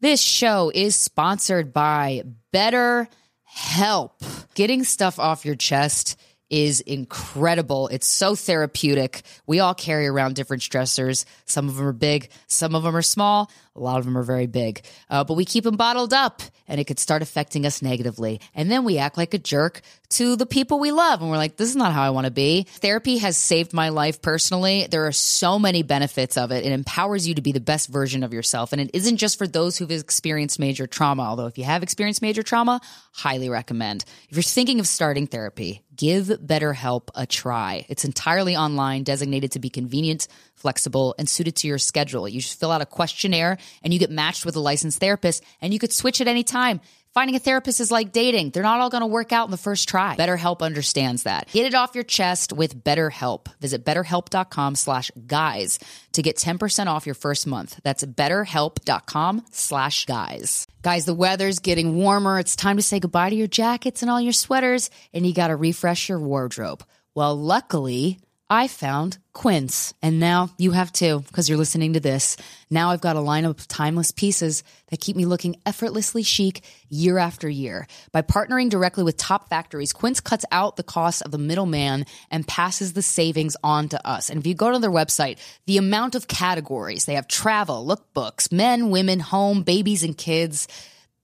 This 0.00 0.20
show 0.20 0.70
is 0.74 0.96
sponsored 0.96 1.72
by 1.72 2.24
Better 2.52 3.08
Help. 3.44 4.20
Getting 4.54 4.84
stuff 4.84 5.18
off 5.18 5.46
your 5.46 5.54
chest 5.54 6.20
is 6.50 6.80
incredible. 6.82 7.88
It's 7.88 8.06
so 8.06 8.34
therapeutic. 8.34 9.22
We 9.46 9.60
all 9.60 9.74
carry 9.74 10.06
around 10.06 10.34
different 10.34 10.62
stressors. 10.62 11.24
Some 11.46 11.68
of 11.70 11.76
them 11.76 11.86
are 11.86 11.92
big, 11.92 12.28
some 12.48 12.74
of 12.74 12.82
them 12.82 12.94
are 12.94 13.02
small, 13.02 13.50
a 13.76 13.80
lot 13.80 13.98
of 13.98 14.04
them 14.04 14.16
are 14.16 14.22
very 14.22 14.46
big. 14.46 14.84
Uh, 15.10 15.24
but 15.24 15.34
we 15.34 15.44
keep 15.44 15.64
them 15.64 15.76
bottled 15.76 16.12
up 16.12 16.42
and 16.68 16.80
it 16.80 16.84
could 16.84 16.98
start 16.98 17.22
affecting 17.22 17.66
us 17.66 17.82
negatively. 17.82 18.40
And 18.54 18.70
then 18.70 18.84
we 18.84 18.98
act 18.98 19.16
like 19.16 19.34
a 19.34 19.38
jerk 19.38 19.82
to 20.10 20.36
the 20.36 20.46
people 20.46 20.78
we 20.78 20.92
love. 20.92 21.20
And 21.20 21.30
we're 21.30 21.36
like, 21.36 21.56
this 21.56 21.68
is 21.68 21.76
not 21.76 21.92
how 21.92 22.02
I 22.02 22.10
want 22.10 22.26
to 22.26 22.30
be. 22.30 22.64
Therapy 22.64 23.18
has 23.18 23.36
saved 23.36 23.72
my 23.72 23.88
life 23.88 24.22
personally. 24.22 24.86
There 24.88 25.06
are 25.06 25.12
so 25.12 25.58
many 25.58 25.82
benefits 25.82 26.36
of 26.36 26.52
it. 26.52 26.64
It 26.64 26.72
empowers 26.72 27.26
you 27.26 27.34
to 27.34 27.42
be 27.42 27.52
the 27.52 27.60
best 27.60 27.88
version 27.88 28.22
of 28.22 28.32
yourself. 28.32 28.72
And 28.72 28.80
it 28.80 28.90
isn't 28.94 29.16
just 29.16 29.38
for 29.38 29.46
those 29.46 29.76
who've 29.76 29.90
experienced 29.90 30.58
major 30.60 30.86
trauma, 30.86 31.22
although 31.22 31.46
if 31.46 31.58
you 31.58 31.64
have 31.64 31.82
experienced 31.82 32.22
major 32.22 32.44
trauma, 32.44 32.80
highly 33.12 33.48
recommend. 33.48 34.04
If 34.28 34.36
you're 34.36 34.42
thinking 34.42 34.78
of 34.78 34.86
starting 34.86 35.26
therapy, 35.26 35.82
give 35.96 36.26
BetterHelp 36.26 37.08
a 37.14 37.26
try. 37.26 37.84
It's 37.88 38.04
entirely 38.04 38.56
online, 38.56 39.02
designated 39.02 39.52
to 39.52 39.58
be 39.58 39.68
convenient, 39.68 40.28
flexible, 40.54 41.14
and 41.18 41.28
suited 41.28 41.56
to 41.56 41.68
your 41.68 41.78
schedule. 41.78 42.28
You 42.28 42.40
just 42.40 42.58
fill 42.58 42.70
out 42.70 42.80
a 42.80 42.86
questionnaire 42.86 43.58
and 43.82 43.92
you 43.92 43.98
get 43.98 44.10
matched 44.10 44.46
with 44.46 44.56
a 44.56 44.60
licensed 44.60 45.00
therapist, 45.00 45.42
and 45.60 45.72
you 45.72 45.78
could 45.78 45.92
switch 45.92 46.20
at 46.20 46.28
any 46.28 46.44
time. 46.44 46.80
Finding 47.14 47.36
a 47.36 47.38
therapist 47.38 47.78
is 47.78 47.92
like 47.92 48.10
dating. 48.10 48.50
They're 48.50 48.64
not 48.64 48.80
all 48.80 48.90
going 48.90 49.02
to 49.02 49.06
work 49.06 49.30
out 49.30 49.44
in 49.44 49.52
the 49.52 49.56
first 49.56 49.88
try. 49.88 50.16
BetterHelp 50.16 50.62
understands 50.62 51.22
that. 51.22 51.48
Get 51.52 51.64
it 51.64 51.74
off 51.74 51.94
your 51.94 52.02
chest 52.02 52.52
with 52.52 52.82
BetterHelp. 52.82 53.46
Visit 53.60 53.84
betterhelp.com 53.84 54.74
slash 54.74 55.12
guys 55.24 55.78
to 56.14 56.22
get 56.22 56.36
10% 56.36 56.88
off 56.88 57.06
your 57.06 57.14
first 57.14 57.46
month. 57.46 57.78
That's 57.84 58.04
betterhelp.com 58.04 59.44
slash 59.52 60.06
guys. 60.06 60.66
Guys, 60.82 61.04
the 61.04 61.14
weather's 61.14 61.60
getting 61.60 61.94
warmer. 61.94 62.40
It's 62.40 62.56
time 62.56 62.78
to 62.78 62.82
say 62.82 62.98
goodbye 62.98 63.30
to 63.30 63.36
your 63.36 63.46
jackets 63.46 64.02
and 64.02 64.10
all 64.10 64.20
your 64.20 64.32
sweaters, 64.32 64.90
and 65.12 65.24
you 65.24 65.32
got 65.32 65.48
to 65.48 65.56
refresh 65.56 66.08
your 66.08 66.18
wardrobe. 66.18 66.82
Well, 67.14 67.38
luckily, 67.38 68.18
I 68.54 68.68
found 68.68 69.18
Quince, 69.32 69.94
and 70.00 70.20
now 70.20 70.48
you 70.58 70.70
have 70.70 70.92
too, 70.92 71.24
because 71.26 71.48
you're 71.48 71.58
listening 71.58 71.94
to 71.94 72.00
this. 72.00 72.36
Now 72.70 72.90
I've 72.90 73.00
got 73.00 73.16
a 73.16 73.18
lineup 73.18 73.58
of 73.58 73.66
timeless 73.66 74.12
pieces 74.12 74.62
that 74.90 75.00
keep 75.00 75.16
me 75.16 75.24
looking 75.24 75.56
effortlessly 75.66 76.22
chic 76.22 76.62
year 76.88 77.18
after 77.18 77.48
year. 77.48 77.88
By 78.12 78.22
partnering 78.22 78.70
directly 78.70 79.02
with 79.02 79.16
top 79.16 79.48
factories, 79.48 79.92
Quince 79.92 80.20
cuts 80.20 80.44
out 80.52 80.76
the 80.76 80.84
cost 80.84 81.22
of 81.22 81.32
the 81.32 81.38
middleman 81.38 82.06
and 82.30 82.46
passes 82.46 82.92
the 82.92 83.02
savings 83.02 83.56
on 83.64 83.88
to 83.88 84.06
us. 84.06 84.30
And 84.30 84.38
if 84.38 84.46
you 84.46 84.54
go 84.54 84.70
to 84.70 84.78
their 84.78 84.88
website, 84.88 85.38
the 85.66 85.78
amount 85.78 86.14
of 86.14 86.28
categories 86.28 87.06
they 87.06 87.14
have 87.14 87.26
travel, 87.26 87.84
lookbooks, 87.84 88.52
men, 88.52 88.90
women, 88.90 89.18
home, 89.18 89.64
babies, 89.64 90.04
and 90.04 90.16
kids. 90.16 90.68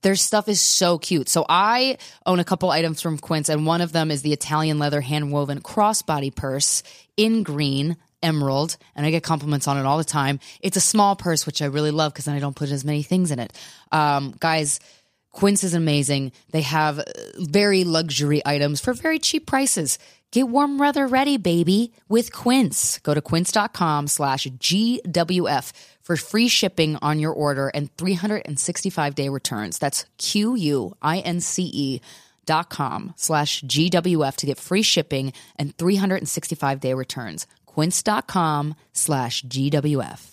Their 0.01 0.15
stuff 0.15 0.47
is 0.47 0.59
so 0.59 0.97
cute. 0.97 1.29
So 1.29 1.45
I 1.47 1.97
own 2.25 2.39
a 2.39 2.43
couple 2.43 2.69
items 2.71 3.01
from 3.01 3.17
Quince, 3.17 3.49
and 3.49 3.65
one 3.65 3.81
of 3.81 3.91
them 3.91 4.11
is 4.11 4.21
the 4.21 4.33
Italian 4.33 4.79
leather 4.79 5.01
hand 5.01 5.31
woven 5.31 5.61
crossbody 5.61 6.33
purse 6.33 6.83
in 7.17 7.43
green. 7.43 7.97
Emerald, 8.23 8.77
and 8.95 9.03
I 9.03 9.09
get 9.09 9.23
compliments 9.23 9.67
on 9.67 9.79
it 9.79 9.85
all 9.87 9.97
the 9.97 10.03
time. 10.03 10.39
It's 10.59 10.77
a 10.77 10.79
small 10.79 11.15
purse, 11.15 11.47
which 11.47 11.59
I 11.59 11.65
really 11.65 11.89
love 11.89 12.13
because 12.13 12.25
then 12.25 12.35
I 12.35 12.39
don't 12.39 12.55
put 12.55 12.69
as 12.69 12.85
many 12.85 13.01
things 13.01 13.31
in 13.31 13.39
it. 13.39 13.51
Um, 13.91 14.35
guys, 14.39 14.79
Quince 15.31 15.63
is 15.63 15.73
amazing. 15.73 16.31
They 16.51 16.61
have 16.61 16.99
uh, 16.99 17.03
very 17.39 17.83
luxury 17.83 18.41
items 18.45 18.79
for 18.79 18.93
very 18.93 19.17
cheap 19.17 19.47
prices. 19.47 19.97
Get 20.31 20.47
warm 20.47 20.77
weather 20.77 21.07
ready, 21.07 21.37
baby, 21.37 21.91
with 22.07 22.31
Quince. 22.31 22.99
Go 22.99 23.13
to 23.13 23.21
quince.com 23.21 24.07
slash 24.07 24.47
GWF 24.47 25.71
for 26.11 26.17
free 26.17 26.49
shipping 26.49 26.97
on 27.01 27.19
your 27.19 27.31
order 27.31 27.69
and 27.69 27.89
365 27.95 29.15
day 29.15 29.29
returns. 29.29 29.79
That's 29.79 30.05
Q 30.17 30.55
U 30.55 30.93
I 31.01 31.19
N 31.19 31.39
C 31.39 31.71
E 31.73 32.01
dot 32.45 32.69
com 32.69 33.13
slash 33.15 33.61
GWF 33.61 34.35
to 34.35 34.45
get 34.45 34.57
free 34.57 34.81
shipping 34.81 35.31
and 35.55 35.73
365 35.77 36.81
day 36.81 36.93
returns. 36.93 37.47
Quince 37.65 38.03
dot 38.03 38.27
com 38.27 38.75
slash 38.91 39.41
GWF. 39.43 40.27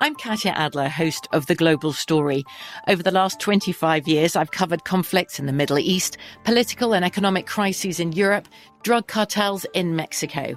I'm 0.00 0.14
Katya 0.14 0.52
Adler, 0.52 0.88
host 0.88 1.26
of 1.32 1.46
The 1.46 1.56
Global 1.56 1.92
Story. 1.92 2.44
Over 2.86 3.02
the 3.02 3.10
last 3.10 3.40
25 3.40 4.06
years, 4.06 4.36
I've 4.36 4.52
covered 4.52 4.84
conflicts 4.84 5.40
in 5.40 5.46
the 5.46 5.52
Middle 5.52 5.80
East, 5.80 6.18
political 6.44 6.94
and 6.94 7.04
economic 7.04 7.48
crises 7.48 7.98
in 7.98 8.12
Europe, 8.12 8.46
drug 8.84 9.08
cartels 9.08 9.66
in 9.74 9.96
Mexico. 9.96 10.56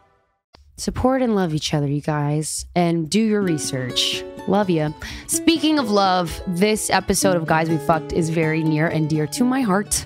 Support 0.77 1.21
and 1.21 1.35
love 1.35 1.53
each 1.53 1.73
other, 1.73 1.87
you 1.87 2.01
guys, 2.01 2.65
and 2.75 3.09
do 3.09 3.21
your 3.21 3.41
research. 3.41 4.23
Love 4.47 4.69
you. 4.69 4.93
Speaking 5.27 5.77
of 5.77 5.91
love, 5.91 6.41
this 6.47 6.89
episode 6.89 7.35
of 7.35 7.45
Guys 7.45 7.69
We 7.69 7.77
Fucked 7.77 8.13
is 8.13 8.29
very 8.29 8.63
near 8.63 8.87
and 8.87 9.07
dear 9.09 9.27
to 9.27 9.43
my 9.43 9.61
heart. 9.61 10.05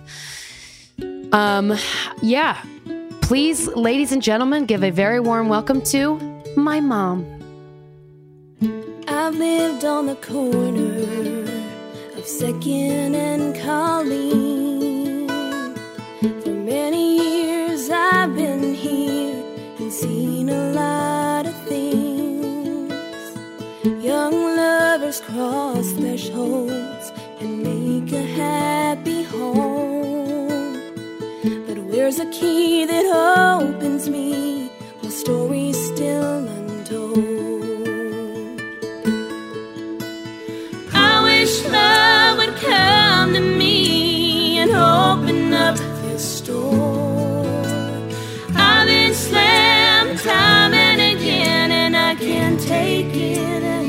Um, 1.32 1.74
yeah. 2.22 2.62
Please, 3.22 3.68
ladies 3.68 4.12
and 4.12 4.22
gentlemen, 4.22 4.66
give 4.66 4.84
a 4.84 4.92
very 4.92 5.20
warm 5.20 5.48
welcome 5.50 5.82
to 5.84 6.20
my 6.58 6.80
mom. 6.80 7.26
I've 9.08 9.36
lived 9.36 9.86
on 9.86 10.08
the 10.08 10.16
corner 10.16 11.44
of 12.18 12.26
Second 12.26 13.16
and 13.16 13.56
Colleen. 13.56 15.28
For 16.42 16.50
many 16.50 17.18
years 17.18 17.90
I've 17.90 18.36
been 18.36 18.74
here 18.74 19.05
seen 20.02 20.50
a 20.50 20.74
lot 20.74 21.46
of 21.46 21.56
things. 21.70 22.94
Young 24.04 24.34
lovers 24.62 25.22
cross 25.22 25.92
thresholds 25.94 27.06
and 27.40 27.64
make 27.64 28.12
a 28.12 28.26
happy 28.44 29.24
home. 29.24 30.74
But 31.66 31.78
where's 31.90 32.18
the 32.18 32.26
key 32.26 32.86
that 32.86 33.06
opens 33.06 34.10
me? 34.10 34.70
My 35.02 35.10
story 35.10 35.72
still 35.72 36.46
untold. 36.58 37.16
I 40.94 41.24
wish 41.24 41.54
love 41.78 42.38
would 42.40 42.56
come 42.70 43.34
to 43.34 43.40
me 43.40 44.58
and 44.58 44.72
open 44.72 45.54
up 45.54 45.78
this 46.04 46.42
door. 46.42 46.95
Time 50.26 50.74
and 50.74 51.00
again, 51.00 51.70
and 51.72 51.96
I 51.96 52.16
can't 52.16 52.60
take 52.60 53.16
it 53.16 53.85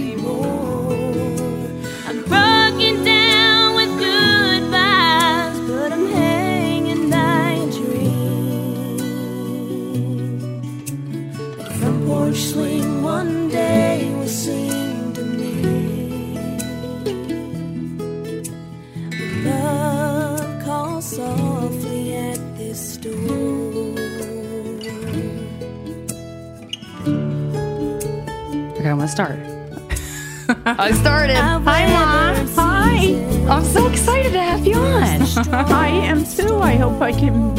Okay, 28.87 28.93
I'm 28.93 28.99
gonna 28.99 29.09
start. 29.09 29.41
I 30.79 30.93
started. 30.93 31.35
Hi, 31.35 31.87
Mom. 31.89 32.47
Hi. 32.55 33.53
I'm 33.53 33.65
so 33.65 33.89
excited 33.89 34.31
to 34.31 34.41
have 34.41 34.65
you 34.65 34.77
on. 34.77 35.23
I 35.53 35.89
am 35.89 36.25
too. 36.25 36.59
I 36.59 36.77
hope 36.77 37.03
I 37.03 37.11
can 37.11 37.53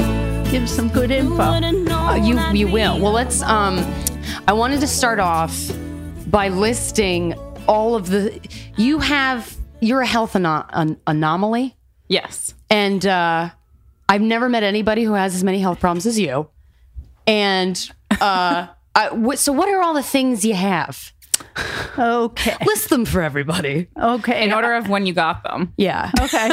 give 0.49 0.69
some 0.69 0.87
good 0.87 1.11
info. 1.11 1.41
Uh, 1.43 2.15
you 2.15 2.39
you 2.53 2.71
will. 2.71 2.97
Well, 3.01 3.11
let's. 3.11 3.41
Um, 3.41 3.79
I 4.47 4.53
wanted 4.53 4.79
to 4.79 4.87
start 4.87 5.19
off 5.19 5.69
by 6.27 6.47
listing 6.47 7.33
all 7.67 7.95
of 7.95 8.09
the. 8.09 8.39
You 8.77 8.99
have. 8.99 9.53
You're 9.81 9.99
a 9.99 10.07
health 10.07 10.33
ano- 10.33 10.65
an- 10.69 10.97
anomaly, 11.07 11.75
Yes. 12.07 12.53
and 12.69 13.05
uh, 13.05 13.49
I've 14.07 14.21
never 14.21 14.47
met 14.47 14.63
anybody 14.63 15.03
who 15.03 15.11
has 15.11 15.35
as 15.35 15.43
many 15.43 15.59
health 15.59 15.81
problems 15.81 16.05
as 16.05 16.17
you. 16.17 16.47
And 17.27 17.77
uh, 18.21 18.67
I, 18.95 19.35
so, 19.35 19.51
what 19.51 19.67
are 19.67 19.81
all 19.81 19.93
the 19.93 20.01
things 20.01 20.45
you 20.45 20.53
have? 20.53 21.11
Okay. 21.97 22.55
List 22.65 22.89
them 22.89 23.05
for 23.05 23.21
everybody. 23.21 23.87
Okay. 23.99 24.43
In 24.43 24.53
order 24.53 24.73
of 24.73 24.89
when 24.89 25.05
you 25.05 25.13
got 25.13 25.43
them. 25.43 25.73
Yeah. 25.77 26.11
Okay. 26.19 26.51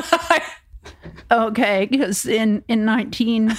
okay, 1.30 1.86
because 1.90 2.26
in 2.26 2.64
in 2.68 2.84
nineteen 2.84 3.54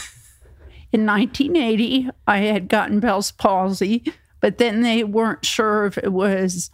in 0.92 1.06
nineteen 1.06 1.56
eighty, 1.56 2.10
I 2.28 2.38
had 2.40 2.68
gotten 2.68 3.00
Bell's 3.00 3.32
palsy, 3.32 4.04
but 4.42 4.58
then 4.58 4.82
they 4.82 5.04
weren't 5.04 5.46
sure 5.46 5.86
if 5.86 5.98
it 5.98 6.12
was 6.12 6.70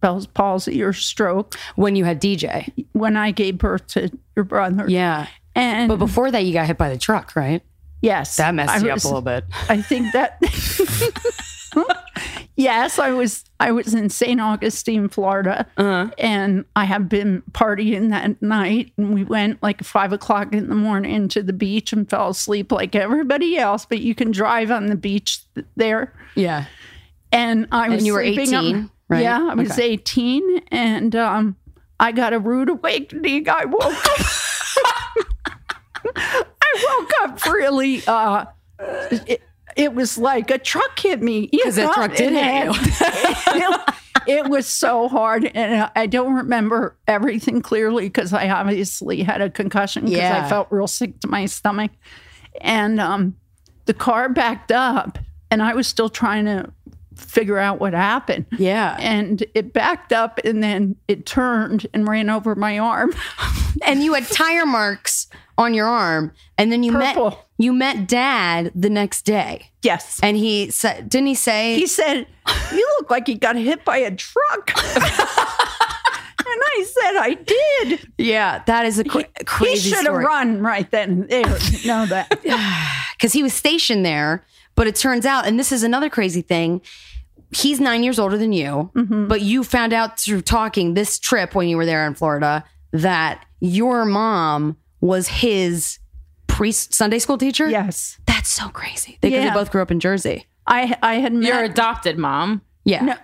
Bell's 0.00 0.26
palsy 0.26 0.82
or 0.82 0.92
stroke 0.92 1.54
When 1.76 1.94
you 1.96 2.04
had 2.04 2.20
DJ. 2.20 2.72
when 2.92 3.16
I 3.16 3.30
gave 3.30 3.58
birth 3.58 3.86
to 3.88 4.10
your 4.36 4.44
brother. 4.44 4.86
Yeah. 4.88 5.26
and 5.54 5.88
But 5.88 5.98
before 5.98 6.30
that, 6.30 6.44
you 6.44 6.52
got 6.52 6.66
hit 6.66 6.76
by 6.78 6.88
the 6.90 6.98
truck, 6.98 7.36
right? 7.36 7.62
Yes, 8.02 8.36
That 8.36 8.54
messed 8.54 8.70
I 8.74 8.78
you 8.78 8.92
was- 8.92 9.04
up 9.04 9.10
a 9.10 9.14
little 9.14 9.22
bit. 9.22 9.44
I 9.70 9.80
think 9.80 10.12
that. 10.12 10.38
yes, 12.56 12.98
I 12.98 13.10
was. 13.10 13.44
I 13.60 13.70
was 13.72 13.94
in 13.94 14.10
St. 14.10 14.40
Augustine, 14.40 15.08
Florida, 15.08 15.66
Uh-huh. 15.76 16.10
and 16.18 16.64
I 16.76 16.84
have 16.84 17.08
been 17.08 17.42
partying 17.52 18.10
that 18.10 18.42
night. 18.42 18.92
And 18.98 19.14
we 19.14 19.24
went 19.24 19.62
like 19.62 19.82
five 19.84 20.12
o'clock 20.12 20.52
in 20.52 20.68
the 20.68 20.74
morning 20.74 21.28
to 21.28 21.42
the 21.42 21.52
beach 21.52 21.92
and 21.92 22.08
fell 22.10 22.30
asleep 22.30 22.72
like 22.72 22.94
everybody 22.96 23.56
else. 23.56 23.86
But 23.86 24.00
you 24.00 24.14
can 24.14 24.30
drive 24.32 24.70
on 24.70 24.86
the 24.86 24.96
beach 24.96 25.40
there. 25.76 26.12
Yeah. 26.34 26.64
And 27.30 27.68
I 27.72 27.88
was. 27.88 27.98
And 27.98 28.06
you 28.06 28.12
were 28.14 28.22
sleeping 28.24 28.52
up- 28.54 28.64
18, 28.64 28.90
right? 29.08 29.22
Yeah, 29.22 29.48
I 29.50 29.54
was 29.54 29.70
Okay. 29.72 29.84
eighteen, 29.92 30.60
and 30.70 31.14
um, 31.16 31.56
I 32.00 32.12
got 32.12 32.32
a 32.32 32.38
rude 32.38 32.68
awakening. 32.68 33.48
I 33.48 33.64
woke 33.64 33.84
up. 33.84 34.26
I 36.74 36.96
woke 37.00 37.10
up 37.30 37.44
really. 37.46 38.02
Uh, 38.06 38.46
it, 39.26 39.42
it 39.76 39.94
was 39.94 40.18
like 40.18 40.50
a 40.50 40.58
truck 40.58 40.98
hit 40.98 41.22
me. 41.22 41.48
you 41.52 41.62
'Cause 41.64 41.76
that 41.76 41.92
truck 41.94 42.14
did 42.14 42.32
hit 42.32 42.68
it, 42.74 43.80
it 44.26 44.48
was 44.48 44.66
so 44.66 45.08
hard, 45.08 45.44
and 45.54 45.90
I 45.96 46.06
don't 46.06 46.34
remember 46.34 46.96
everything 47.08 47.62
clearly 47.62 48.04
because 48.04 48.32
I 48.32 48.48
obviously 48.50 49.22
had 49.22 49.40
a 49.40 49.50
concussion 49.50 50.04
because 50.04 50.18
Yeah. 50.18 50.44
I 50.44 50.48
felt 50.48 50.68
real 50.70 50.86
sick 50.86 51.20
to 51.20 51.28
my 51.28 51.46
stomach, 51.46 51.90
and 52.60 53.00
um, 53.00 53.36
the 53.86 53.94
car 53.94 54.28
backed 54.28 54.72
up, 54.72 55.18
and 55.50 55.62
I 55.62 55.74
was 55.74 55.86
still 55.86 56.08
trying 56.08 56.44
to 56.46 56.70
figure 57.16 57.58
out 57.58 57.80
what 57.80 57.92
happened. 57.94 58.46
Yeah. 58.58 58.96
And 59.00 59.44
it 59.54 59.72
backed 59.72 60.12
up 60.12 60.38
and 60.44 60.62
then 60.62 60.96
it 61.08 61.26
turned 61.26 61.86
and 61.92 62.06
ran 62.08 62.30
over 62.30 62.54
my 62.54 62.78
arm. 62.78 63.12
and 63.82 64.02
you 64.02 64.14
had 64.14 64.26
tire 64.28 64.66
marks 64.66 65.28
on 65.58 65.74
your 65.74 65.86
arm 65.86 66.32
and 66.58 66.72
then 66.72 66.82
you 66.82 66.92
Purple. 66.92 67.30
met 67.30 67.38
you 67.58 67.72
met 67.72 68.08
dad 68.08 68.72
the 68.74 68.88
next 68.90 69.22
day 69.22 69.70
Yes. 69.82 70.18
and 70.22 70.36
he 70.36 70.70
said 70.70 71.08
didn't 71.08 71.26
he 71.28 71.34
say 71.34 71.74
He 71.76 71.86
said, 71.86 72.26
You 72.72 72.86
look 72.98 73.10
like 73.10 73.28
you 73.28 73.36
got 73.38 73.56
hit 73.56 73.84
by 73.84 73.98
a 73.98 74.10
truck. 74.14 74.72
and 74.86 76.60
I 76.64 76.84
said, 76.86 77.16
I 77.16 77.34
did. 77.34 78.12
yeah 78.18 78.62
that 78.66 78.86
is 78.86 78.98
a 78.98 79.04
cra- 79.04 79.26
He 79.38 79.44
crazy 79.44 79.90
should 79.90 80.06
have 80.06 80.14
run 80.14 80.62
right 80.62 80.90
then 80.90 81.10
and 81.10 81.28
there. 81.30 81.58
Know 81.84 82.06
that. 82.06 82.30
because 83.16 83.32
he 83.32 83.42
was 83.42 83.52
stationed 83.52 84.04
there 84.04 84.44
but 84.74 84.86
it 84.86 84.94
turns 84.96 85.24
out 85.26 85.46
and 85.46 85.58
this 85.58 85.72
is 85.72 85.82
another 85.82 86.08
crazy 86.10 86.42
thing 86.42 86.80
he's 87.54 87.78
nine 87.80 88.02
years 88.02 88.18
older 88.18 88.38
than 88.38 88.52
you 88.52 88.90
Mm-hmm. 88.94 89.28
but 89.28 89.40
you 89.42 89.62
found 89.64 89.92
out 89.92 90.18
through 90.18 90.42
talking 90.42 90.94
this 90.94 91.18
trip 91.18 91.54
when 91.54 91.68
you 91.68 91.76
were 91.76 91.86
there 91.86 92.06
in 92.06 92.14
florida 92.14 92.64
that 92.92 93.44
your 93.60 94.04
mom 94.04 94.76
was 95.00 95.28
his 95.28 95.98
pre 96.46 96.72
sunday 96.72 97.18
school 97.18 97.38
teacher 97.38 97.68
Yes. 97.68 98.18
that's 98.26 98.48
so 98.48 98.68
crazy 98.68 99.18
because 99.20 99.30
they 99.38 99.44
Yeah. 99.44 99.54
both 99.54 99.70
grew 99.70 99.82
up 99.82 99.90
in 99.90 100.00
jersey 100.00 100.46
I 100.66 100.96
I 101.02 101.14
had 101.16 101.32
met 101.32 101.48
Your 101.48 101.62
adopted 101.64 102.18
mom. 102.18 102.62
yeah 102.84 103.02
No, 103.04 103.14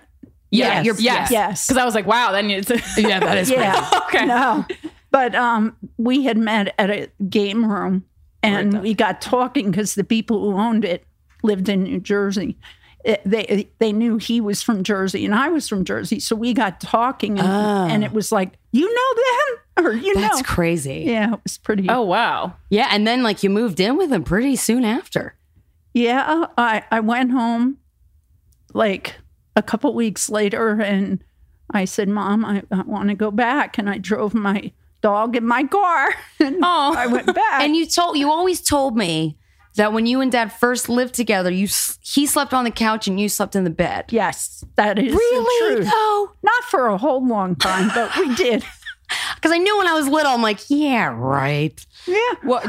yeah 0.51 0.81
Yes. 0.81 0.85
you're 0.85 0.95
Yes. 0.99 1.31
Yes. 1.31 1.67
Because 1.67 1.81
I 1.81 1.85
was 1.85 1.95
like, 1.95 2.05
wow, 2.05 2.31
then 2.33 2.49
it's. 2.49 2.69
yeah 2.97 3.19
that 3.21 3.37
is 3.37 3.49
yeah. 3.49 3.89
okay. 4.07 4.25
No. 4.25 4.65
But 5.11 5.35
um 5.35 5.75
we 5.97 6.23
had 6.25 6.37
met 6.37 6.75
at 6.77 6.89
a 6.89 7.07
game 7.29 7.63
room 7.65 8.03
and 8.43 8.81
we 8.81 8.93
got 8.93 9.21
talking 9.21 9.71
because 9.71 9.95
the 9.95 10.03
people 10.03 10.39
who 10.51 10.57
owned 10.57 10.83
it 10.83 11.05
lived 11.43 11.69
in 11.69 11.83
New 11.83 11.99
Jersey. 11.99 12.57
It- 13.05 13.21
they 13.25 13.45
eh, 13.45 13.63
they 13.79 13.93
knew 13.93 14.17
he 14.17 14.41
was 14.41 14.61
from 14.61 14.83
Jersey 14.83 15.23
and 15.25 15.33
I 15.33 15.47
was 15.49 15.67
from 15.69 15.85
Jersey, 15.85 16.19
so 16.19 16.35
we 16.35 16.53
got 16.53 16.81
talking 16.81 17.39
and, 17.39 17.47
ah. 17.47 17.87
and 17.87 18.03
it 18.03 18.11
was 18.11 18.31
like, 18.31 18.57
you 18.71 18.93
know 18.93 19.23
them 19.23 19.85
or 19.85 19.91
you 19.93 20.13
that's 20.15 20.37
know, 20.37 20.43
crazy 20.43 21.03
yeah, 21.07 21.33
it 21.33 21.39
was 21.43 21.57
pretty. 21.57 21.87
Oh, 21.89 22.01
wow. 22.01 22.53
Yeah, 22.69 22.89
and 22.91 23.07
then 23.07 23.23
like 23.23 23.41
you 23.41 23.49
moved 23.49 23.79
in 23.79 23.97
with 23.97 24.11
him 24.11 24.23
pretty 24.23 24.55
soon 24.57 24.83
after. 24.83 25.35
Yeah, 25.93 26.47
I 26.57 26.83
I 26.91 26.99
went 26.99 27.31
home 27.31 27.77
like 28.73 29.15
a 29.55 29.63
couple 29.63 29.93
weeks 29.93 30.29
later 30.29 30.79
and 30.81 31.23
I 31.71 31.85
said, 31.85 32.09
Mom, 32.09 32.45
I, 32.45 32.63
I 32.71 32.81
want 32.81 33.09
to 33.09 33.15
go 33.15 33.31
back. 33.31 33.77
And 33.77 33.89
I 33.89 33.97
drove 33.97 34.33
my 34.33 34.71
dog 35.01 35.35
in 35.35 35.45
my 35.45 35.63
car 35.63 36.09
and 36.39 36.57
Oh. 36.63 36.93
I 36.97 37.07
went 37.07 37.27
back. 37.27 37.61
And 37.61 37.75
you 37.75 37.85
told 37.85 38.17
you 38.17 38.29
always 38.29 38.61
told 38.61 38.95
me 38.97 39.37
that 39.79 39.93
when 39.93 40.05
you 40.05 40.21
and 40.21 40.31
dad 40.31 40.51
first 40.53 40.87
lived 40.89 41.13
together, 41.15 41.49
you 41.49 41.67
he 42.01 42.25
slept 42.25 42.53
on 42.53 42.63
the 42.65 42.71
couch 42.71 43.07
and 43.07 43.19
you 43.19 43.27
slept 43.29 43.55
in 43.55 43.63
the 43.63 43.69
bed. 43.69 44.05
yes, 44.09 44.63
that 44.75 44.99
is 44.99 45.13
Really? 45.13 45.69
the 45.75 45.75
truth. 45.81 45.91
though? 45.91 46.31
Not 46.43 46.63
for 46.65 46.87
a 46.87 46.97
whole 46.97 47.25
long 47.25 47.55
time, 47.55 47.89
but 47.95 48.15
we 48.17 48.33
did. 48.35 48.63
Because 49.35 49.51
I 49.51 49.57
knew 49.57 49.75
when 49.75 49.87
I 49.87 49.93
was 49.93 50.07
little, 50.07 50.31
I'm 50.33 50.43
like, 50.43 50.59
yeah, 50.69 51.07
right. 51.07 51.73
Yeah. 52.05 52.19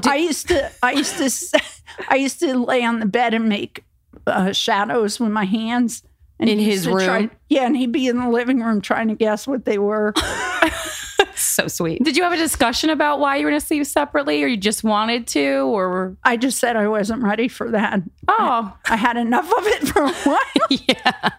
I 0.07 0.17
used 0.17 0.49
to, 0.49 0.71
I 0.83 0.93
used 0.93 1.19
to, 1.19 1.63
I 2.09 2.15
used 2.17 2.41
to 2.41 2.57
lay 2.65 2.83
on 2.83 2.99
the 3.01 3.05
bed 3.05 3.35
and 3.35 3.47
make 3.47 3.85
uh, 4.27 4.53
shadows 4.53 5.21
with 5.21 5.31
my 5.33 5.45
hands. 5.45 6.03
And 6.39 6.49
In 6.49 6.59
his 6.59 6.85
to 6.85 6.93
try- 6.93 7.19
room? 7.19 7.31
yeah, 7.51 7.67
and 7.67 7.77
he'd 7.77 7.93
be 7.93 8.09
in 8.09 8.17
the 8.19 8.31
living 8.31 8.61
room 8.63 8.81
trying 8.81 9.09
to 9.09 9.15
guess 9.15 9.47
what 9.47 9.67
they 9.67 9.77
were. 9.77 10.15
So 11.41 11.69
sweet. 11.69 12.03
Did 12.05 12.17
you 12.17 12.23
have 12.23 12.33
a 12.33 12.37
discussion 12.37 12.91
about 12.91 13.19
why 13.21 13.37
you 13.37 13.45
were 13.45 13.51
going 13.51 13.61
to 13.61 13.67
sleep 13.67 13.87
separately 13.87 14.43
or 14.43 14.47
you 14.47 14.57
just 14.57 14.85
wanted 14.85 15.27
to? 15.29 15.61
Or, 15.75 16.17
I 16.23 16.37
just 16.37 16.59
said 16.59 16.77
I 16.77 16.87
wasn't 16.89 17.23
ready 17.23 17.49
for 17.49 17.71
that. 17.71 18.01
oh, 18.29 18.77
I 18.87 18.97
had 18.97 19.17
enough 19.17 19.47
of 19.47 19.67
it 19.67 19.89
for 19.89 20.03
a 20.03 20.13
while. 20.13 20.39
Yeah. 20.71 21.31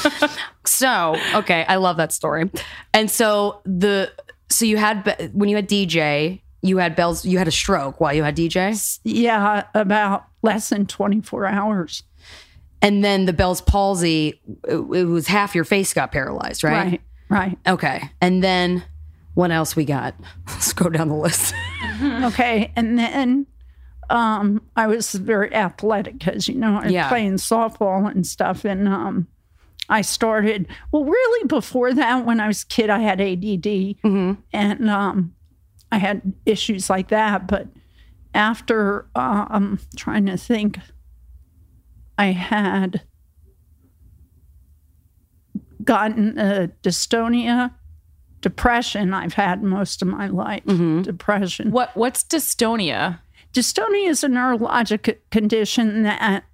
so 0.64 1.16
okay, 1.34 1.64
I 1.68 1.76
love 1.76 1.96
that 1.96 2.12
story. 2.12 2.50
And 2.94 3.10
so 3.10 3.60
the 3.64 4.12
so 4.48 4.64
you 4.64 4.76
had 4.76 5.30
when 5.32 5.48
you 5.48 5.56
had 5.56 5.68
DJ, 5.68 6.40
you 6.62 6.78
had 6.78 6.94
Bell's, 6.94 7.24
you 7.24 7.38
had 7.38 7.48
a 7.48 7.52
stroke 7.52 8.00
while 8.00 8.14
you 8.14 8.22
had 8.22 8.36
DJ, 8.36 8.98
yeah, 9.04 9.64
about 9.74 10.26
less 10.42 10.68
than 10.68 10.86
24 10.86 11.46
hours. 11.46 12.04
and 12.80 13.02
then 13.02 13.26
the 13.26 13.32
Bell's 13.32 13.60
palsy, 13.60 14.40
it, 14.68 14.76
it 14.76 15.04
was 15.04 15.26
half 15.26 15.54
your 15.54 15.64
face 15.64 15.92
got 15.92 16.12
paralyzed, 16.12 16.62
right? 16.62 16.72
Right. 16.72 17.00
Right. 17.30 17.58
Okay. 17.66 18.08
And 18.20 18.42
then 18.42 18.84
What 19.38 19.52
else 19.52 19.76
we 19.76 19.84
got? 19.84 20.16
Let's 20.48 20.72
go 20.72 20.88
down 20.88 21.10
the 21.10 21.14
list. 21.14 21.54
okay, 22.02 22.72
and 22.74 22.98
then 22.98 23.46
um, 24.10 24.60
I 24.74 24.88
was 24.88 25.12
very 25.12 25.54
athletic, 25.54 26.26
as 26.26 26.48
you 26.48 26.56
know, 26.56 26.80
I 26.82 26.88
Yeah. 26.88 27.08
playing 27.08 27.34
softball 27.34 28.10
and 28.10 28.26
stuff, 28.26 28.64
and 28.64 28.88
um, 28.88 29.28
I 29.88 30.00
started. 30.00 30.66
Well, 30.90 31.04
really, 31.04 31.46
before 31.46 31.94
that, 31.94 32.26
when 32.26 32.40
I 32.40 32.48
was 32.48 32.64
a 32.64 32.66
kid, 32.66 32.90
I 32.90 32.98
had 32.98 33.20
ADD, 33.20 33.94
and 34.52 34.90
um, 34.90 35.36
I 35.92 35.98
had 35.98 36.32
issues 36.44 36.90
like 36.90 37.06
that. 37.10 37.46
But 37.46 37.68
after, 38.34 39.06
uh, 39.14 39.46
I'm 39.48 39.78
trying 39.94 40.26
to 40.26 40.36
think, 40.36 40.80
I 42.18 42.32
had 42.32 43.02
gotten 45.84 46.36
uh, 46.40 46.66
dystonia, 46.82 47.74
depression. 48.40 49.12
I've 49.14 49.34
had 49.34 49.62
most 49.62 50.02
of 50.02 50.08
my 50.08 50.28
life. 50.28 50.64
Depression. 50.64 51.70
What 51.70 51.96
what's 51.96 52.22
dystonia? 52.24 53.20
Dystonia 53.52 54.08
is 54.08 54.22
a 54.22 54.28
neurologic 54.28 55.16
condition 55.30 56.02
that 56.02 56.44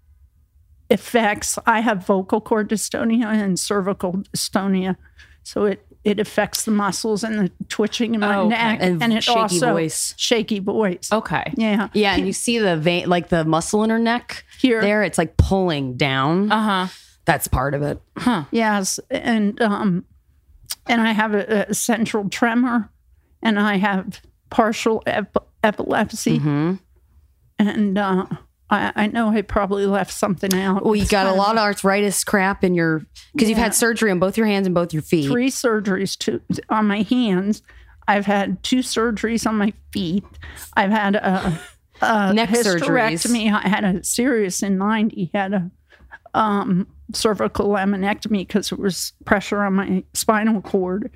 affects. 0.90 1.58
I 1.66 1.80
have 1.80 2.06
vocal 2.06 2.40
cord 2.40 2.68
dystonia 2.70 3.26
and 3.26 3.58
cervical 3.58 4.12
dystonia, 4.34 4.96
so 5.42 5.64
it 5.64 5.84
it 6.04 6.20
affects 6.20 6.64
the 6.66 6.70
muscles 6.70 7.24
and 7.24 7.38
the 7.38 7.50
twitching 7.70 8.14
in 8.14 8.20
my 8.20 8.36
Oh, 8.36 8.46
neck, 8.48 8.78
And 8.82 9.02
and, 9.02 9.12
it 9.14 9.24
shaky 9.24 9.38
also 9.40 9.72
voice. 9.72 10.12
shaky 10.18 10.58
voice. 10.58 11.08
Okay. 11.10 11.50
Yeah, 11.56 11.88
Yeah, 11.94 12.14
and 12.14 12.26
you 12.26 12.34
see 12.34 12.58
the 12.58 12.76
vein, 12.76 13.08
like 13.08 13.30
the 13.30 13.42
muscle 13.46 13.82
in 13.84 13.90
her 13.90 13.98
neck 13.98 14.44
Here. 14.60 14.82
There, 14.82 15.02
it's 15.02 15.16
like 15.16 15.38
pulling 15.38 15.96
down. 15.96 16.52
Uh 16.52 16.62
huh. 16.86 16.94
That's 17.24 17.48
part 17.48 17.72
of 17.72 17.80
it. 17.82 18.02
Huh. 18.18 18.44
Yes, 18.50 19.00
and 19.10 19.58
um, 19.62 20.04
and 20.86 21.00
I 21.00 21.12
have 21.12 21.34
a, 21.34 21.66
a 21.68 21.74
central 21.74 22.28
tremor, 22.28 22.90
and 23.42 23.58
I 23.58 23.76
have 23.76 24.20
partial 24.50 25.02
ep- 25.06 25.36
epilepsy, 25.62 26.38
Mm-hmm. 26.38 26.74
and 27.58 27.98
uh, 27.98 28.26
I, 28.70 28.92
I 28.96 29.06
know 29.08 29.28
I 29.30 29.42
probably 29.42 29.86
left 29.86 30.12
something 30.12 30.54
out. 30.54 30.84
Well, 30.84 30.96
you 30.96 31.06
got 31.06 31.26
a 31.26 31.34
lot 31.34 31.56
of 31.56 31.62
arthritis 31.62 32.24
crap 32.24 32.64
in 32.64 32.74
your 32.74 33.04
because 33.32 33.48
you've 33.48 33.58
had 33.58 33.74
surgery 33.74 34.10
on 34.10 34.18
both 34.18 34.36
your 34.36 34.46
hands 34.46 34.66
and 34.66 34.74
both 34.74 34.92
your 34.92 35.02
feet. 35.02 35.30
three 35.30 35.50
surgeries 35.50 36.16
to, 36.18 36.40
on 36.68 36.86
my 36.86 37.02
hands. 37.02 37.62
I've 38.06 38.26
had 38.26 38.62
two 38.62 38.78
surgeries 38.80 39.46
on 39.46 39.56
my 39.56 39.72
feet. 39.92 40.24
I've 40.74 40.90
had 40.90 41.16
a, 41.16 41.58
a 42.02 42.34
Neck 42.34 42.50
surgeries. 42.50 43.52
I 43.52 43.68
had 43.68 43.84
a 43.84 44.04
serious 44.04 44.62
in 44.62 44.76
ninety. 44.78 45.30
Had 45.32 45.54
a 45.54 45.70
um, 46.34 46.86
cervical 47.12 47.68
laminectomy 47.68 48.46
because 48.46 48.70
there 48.70 48.78
was 48.78 49.12
pressure 49.24 49.62
on 49.62 49.74
my 49.74 50.04
spinal 50.14 50.60
cord, 50.62 51.10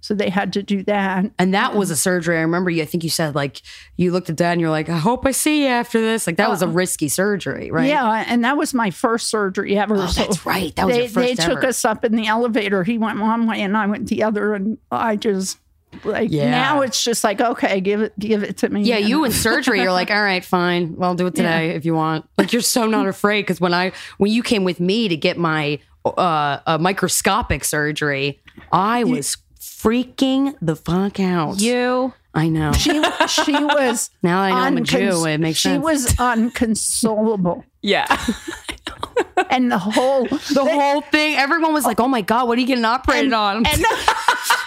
so 0.00 0.14
they 0.14 0.30
had 0.30 0.52
to 0.52 0.62
do 0.62 0.82
that. 0.84 1.26
And 1.38 1.54
that 1.54 1.74
was 1.74 1.90
a 1.90 1.96
surgery. 1.96 2.36
I 2.36 2.42
remember 2.42 2.70
you. 2.70 2.82
I 2.82 2.86
think 2.86 3.04
you 3.04 3.10
said 3.10 3.34
like 3.34 3.62
you 3.96 4.12
looked 4.12 4.30
at 4.30 4.36
that 4.38 4.52
and 4.52 4.60
you're 4.60 4.70
like, 4.70 4.88
I 4.88 4.98
hope 4.98 5.26
I 5.26 5.30
see 5.30 5.62
you 5.62 5.68
after 5.68 6.00
this. 6.00 6.26
Like 6.26 6.36
that 6.36 6.50
was 6.50 6.62
a 6.62 6.66
uh, 6.66 6.70
risky 6.70 7.08
surgery, 7.08 7.70
right? 7.70 7.88
Yeah, 7.88 8.24
and 8.26 8.44
that 8.44 8.56
was 8.56 8.74
my 8.74 8.90
first 8.90 9.28
surgery 9.28 9.78
ever. 9.78 9.96
Oh, 9.96 10.06
so 10.06 10.22
that's 10.22 10.44
right. 10.46 10.74
That 10.76 10.86
was 10.86 10.96
they, 10.96 11.02
your 11.02 11.10
first 11.10 11.36
They 11.36 11.44
took 11.46 11.64
us 11.64 11.84
up 11.84 12.04
in 12.04 12.16
the 12.16 12.26
elevator. 12.26 12.84
He 12.84 12.98
went 12.98 13.20
one 13.20 13.46
way 13.46 13.62
and 13.62 13.76
I 13.76 13.86
went 13.86 14.08
the 14.08 14.22
other, 14.22 14.54
and 14.54 14.78
I 14.90 15.16
just 15.16 15.58
like 16.04 16.30
Yeah. 16.30 16.50
now 16.50 16.80
it's 16.80 17.02
just 17.04 17.22
like 17.24 17.40
okay, 17.40 17.80
give 17.80 18.00
it, 18.02 18.18
give 18.18 18.42
it 18.42 18.56
to 18.58 18.68
me. 18.68 18.82
Yeah, 18.82 18.96
And- 18.96 19.08
you 19.08 19.24
in 19.24 19.32
surgery, 19.32 19.82
you're 19.82 19.92
like, 19.92 20.10
all 20.12 20.22
right, 20.22 20.44
fine. 20.44 20.96
Well, 20.96 21.10
I'll 21.10 21.14
do 21.16 21.26
it 21.26 21.34
today 21.34 21.70
if 21.70 21.84
you 21.84 21.94
want. 21.94 22.28
Like 22.38 22.52
you're 22.52 22.62
so 22.62 22.86
not 22.86 23.06
afraid 23.06 23.42
because 23.42 23.60
when 23.60 23.74
I 23.74 23.92
when 24.18 24.30
you 24.32 24.42
came 24.42 24.64
with 24.64 24.80
me 24.80 25.08
to 25.08 25.16
get 25.16 25.38
my 25.38 25.78
uh, 26.04 26.58
uh 26.66 26.78
microscopic 26.80 27.64
surgery, 27.64 28.40
I 28.72 29.04
was 29.04 29.36
freaking 29.84 30.54
the 30.62 30.74
fuck 30.76 31.20
out. 31.20 31.60
You. 31.60 32.12
I 32.36 32.48
know. 32.48 32.72
she 32.72 32.90
she 33.28 33.52
was 33.52 34.10
Now 34.22 34.40
I 34.40 34.50
know 34.50 34.56
I'm 34.56 34.76
a 34.78 34.80
uncons- 34.80 34.86
Jew. 35.22 35.26
It 35.26 35.38
makes 35.38 35.58
she 35.60 35.68
sense. 35.68 35.84
was 35.84 36.18
unconsolable, 36.18 37.64
Yeah. 37.80 38.06
and 39.50 39.70
the 39.70 39.78
whole 39.78 40.24
the 40.24 40.64
whole 40.68 41.00
thing. 41.02 41.36
Everyone 41.36 41.72
was 41.72 41.84
like, 41.84 42.00
"Oh 42.00 42.08
my 42.08 42.22
god, 42.22 42.48
what 42.48 42.58
are 42.58 42.60
you 42.60 42.66
getting 42.66 42.84
operated 42.84 43.32
on?" 43.32 43.56
I'm 43.58 43.62
like, 43.62 43.74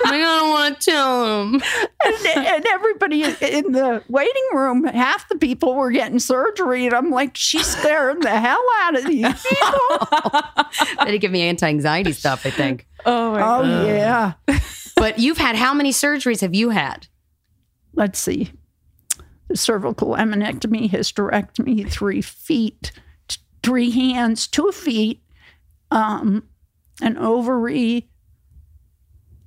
I 0.06 0.18
don't 0.18 0.50
want 0.50 0.80
to 0.80 0.92
tell 0.92 1.42
him. 1.42 1.62
and, 2.06 2.26
and 2.38 2.66
everybody 2.68 3.24
in 3.24 3.72
the 3.74 4.02
waiting 4.08 4.48
room, 4.54 4.86
half 4.86 5.28
the 5.28 5.36
people 5.38 5.76
were 5.76 5.92
getting 5.92 6.20
surgery, 6.20 6.86
and 6.86 6.96
I'm 6.96 7.10
like, 7.12 7.36
she's 7.36 7.66
scaring 7.68 8.20
the 8.22 8.30
hell 8.30 8.64
out 8.80 8.98
of 8.98 9.06
these 9.08 9.26
people. 9.44 10.42
They 11.04 11.12
did 11.12 11.20
give 11.22 11.32
me 11.32 11.42
anti-anxiety 11.44 12.14
stuff, 12.14 12.46
I 12.46 12.50
think. 12.50 12.88
Oh 13.06 13.32
my 13.34 13.42
oh 13.42 13.86
yeah. 13.88 14.34
But 14.98 15.20
you've 15.20 15.38
had 15.38 15.56
how 15.56 15.74
many 15.74 15.92
surgeries 15.92 16.42
have 16.42 16.54
you 16.56 16.72
had? 16.72 17.08
let's 17.94 18.20
see, 18.20 18.52
the 19.48 19.58
cervical 19.58 20.10
laminectomy, 20.10 20.88
hysterectomy, 20.88 21.90
three 21.90 22.22
feet, 22.22 22.92
t- 23.28 23.38
three 23.64 23.90
hands, 23.90 24.46
two 24.46 24.72
feet, 24.72 25.24
um, 25.90 26.44
an 27.02 27.18
ovary, 27.18 28.08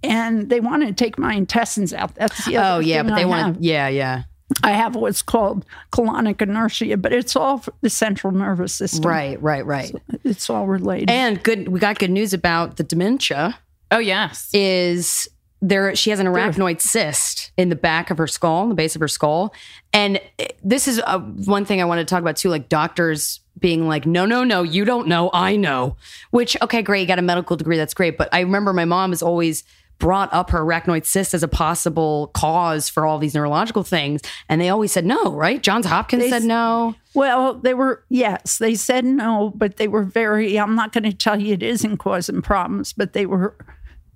and 0.03 0.49
they 0.49 0.59
want 0.59 0.83
to 0.85 0.93
take 0.93 1.17
my 1.19 1.35
intestines 1.35 1.93
out. 1.93 2.15
That's 2.17 2.45
the 2.45 2.57
other 2.57 2.77
Oh 2.77 2.79
yeah, 2.81 3.03
thing 3.03 3.11
but 3.11 3.17
they 3.17 3.23
I 3.23 3.27
want 3.27 3.47
have. 3.47 3.57
to. 3.59 3.63
Yeah, 3.63 3.89
yeah. 3.89 4.23
I 4.65 4.73
have 4.73 4.97
what's 4.97 5.23
called 5.23 5.65
colonic 5.93 6.43
inertia, 6.43 6.97
but 6.97 7.13
it's 7.13 7.37
all 7.37 7.59
for 7.59 7.73
the 7.83 7.91
central 7.91 8.33
nervous 8.33 8.75
system. 8.75 9.03
Right, 9.09 9.41
right, 9.41 9.65
right. 9.65 9.95
It's 10.25 10.51
all 10.51 10.67
related. 10.67 11.09
And 11.11 11.41
good, 11.41 11.69
we 11.69 11.79
got 11.79 12.01
good 12.01 12.11
news 12.11 12.33
about 12.33 12.79
the 12.79 12.83
dementia. 12.83 13.57
Oh 13.93 13.99
yes. 13.99 14.51
Is 14.53 15.29
there? 15.61 15.95
She 15.95 16.11
has 16.11 16.21
an 16.21 16.27
arachnoid 16.27 16.81
cyst 16.81 17.53
in 17.57 17.69
the 17.69 17.77
back 17.77 18.11
of 18.11 18.19
her 18.19 18.27
skull, 18.27 18.69
the 18.69 18.75
base 18.75 18.95
of 18.95 19.01
her 19.01 19.09
skull, 19.09 19.55
and 19.93 20.21
this 20.63 20.89
is 20.89 21.01
uh, 21.07 21.19
one 21.19 21.65
thing 21.65 21.81
I 21.81 21.85
want 21.85 21.99
to 22.01 22.05
talk 22.05 22.21
about 22.21 22.37
too. 22.37 22.49
Like 22.49 22.69
doctors 22.69 23.41
being 23.59 23.87
like, 23.89 24.07
"No, 24.07 24.27
no, 24.27 24.45
no, 24.45 24.63
you 24.63 24.85
don't 24.85 25.09
know, 25.09 25.31
I 25.33 25.57
know." 25.57 25.97
Which, 26.31 26.57
okay, 26.63 26.83
great, 26.83 27.03
you 27.03 27.07
got 27.07 27.19
a 27.19 27.23
medical 27.23 27.57
degree, 27.57 27.77
that's 27.77 27.95
great. 27.95 28.17
But 28.17 28.29
I 28.33 28.41
remember 28.41 28.73
my 28.73 28.85
mom 28.85 29.11
has 29.11 29.23
always 29.23 29.65
brought 29.99 30.33
up 30.33 30.51
her 30.51 30.61
arachnoid 30.61 31.05
cyst 31.05 31.35
as 31.35 31.43
a 31.43 31.49
possible 31.49 32.31
cause 32.33 32.89
for 32.89 33.07
all 33.07 33.19
these 33.19 33.35
neurological 33.35 33.85
things, 33.85 34.23
and 34.49 34.61
they 34.61 34.69
always 34.69 34.91
said 34.91 35.05
no. 35.05 35.33
Right? 35.33 35.63
Johns 35.63 35.87
Hopkins 35.87 36.23
They 36.23 36.31
said 36.31 36.43
no. 36.43 36.95
Well, 37.15 37.55
they 37.55 37.75
were, 37.75 38.05
yes, 38.09 38.59
they 38.59 38.75
said 38.75 39.05
no, 39.05 39.53
but 39.55 39.77
they 39.77 39.89
were 39.89 40.05
very, 40.05 40.59
I'm 40.59 40.75
not 40.75 40.93
going 40.93 41.05
to 41.05 41.13
tell 41.13 41.41
you 41.41 41.55
it 41.55 41.63
isn't 41.63 41.99
causing 41.99 42.41
problems, 42.41 42.93
but 42.93 43.13
they 43.13 43.27
were, 43.27 43.57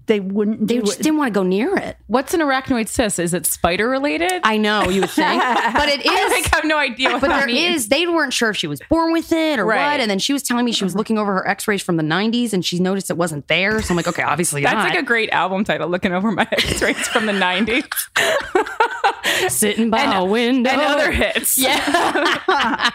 they 0.06 0.20
wouldn't 0.20 0.68
They 0.68 0.80
just 0.80 1.00
it. 1.00 1.02
didn't 1.02 1.18
want 1.18 1.32
to 1.32 1.38
go 1.38 1.42
near 1.42 1.76
it. 1.76 1.96
What's 2.08 2.34
an 2.34 2.40
arachnoid 2.40 2.88
cyst? 2.88 3.18
Is 3.18 3.32
it 3.34 3.46
spider 3.46 3.88
related? 3.88 4.40
I 4.44 4.56
know 4.58 4.88
you 4.90 5.00
would 5.02 5.10
think, 5.10 5.42
but 5.42 5.88
it 5.88 6.00
is. 6.04 6.10
I 6.12 6.28
like 6.28 6.54
have 6.54 6.64
no 6.64 6.76
idea 6.78 7.10
what 7.12 7.20
but 7.22 7.28
that 7.28 7.38
there 7.38 7.46
means. 7.46 7.82
is 7.84 7.88
they 7.88 8.06
weren't 8.06 8.32
sure 8.32 8.50
if 8.50 8.56
she 8.56 8.66
was 8.66 8.80
born 8.90 9.12
with 9.12 9.32
it 9.32 9.58
or 9.58 9.64
Right. 9.64 9.92
what 9.92 10.00
and 10.00 10.10
then 10.10 10.18
she 10.18 10.32
was 10.32 10.42
telling 10.42 10.64
me 10.64 10.72
she 10.72 10.84
was 10.84 10.94
looking 10.94 11.16
over 11.18 11.32
her 11.34 11.48
x-rays 11.48 11.82
from 11.82 11.96
the 11.96 12.02
90s 12.02 12.52
and 12.52 12.64
she 12.64 12.78
noticed 12.78 13.08
it 13.10 13.16
wasn't 13.16 13.48
there 13.48 13.80
so 13.82 13.92
i'm 13.92 13.96
like 13.96 14.06
okay 14.08 14.22
obviously 14.22 14.62
That's 14.62 14.74
not 14.74 14.90
like 14.90 14.98
a 14.98 15.02
great 15.02 15.30
album 15.30 15.64
title. 15.64 15.88
Looking 15.88 16.12
over 16.12 16.30
my 16.32 16.46
X-rays 16.52 17.06
from 17.08 17.26
the 17.26 17.32
'90s 17.32 17.88
sitting 19.50 19.90
by 19.90 20.04
a 20.14 20.24
window 20.24 20.70
and 20.70 20.80
other 20.80 21.10
hits. 21.12 21.56
yeah 21.58 22.90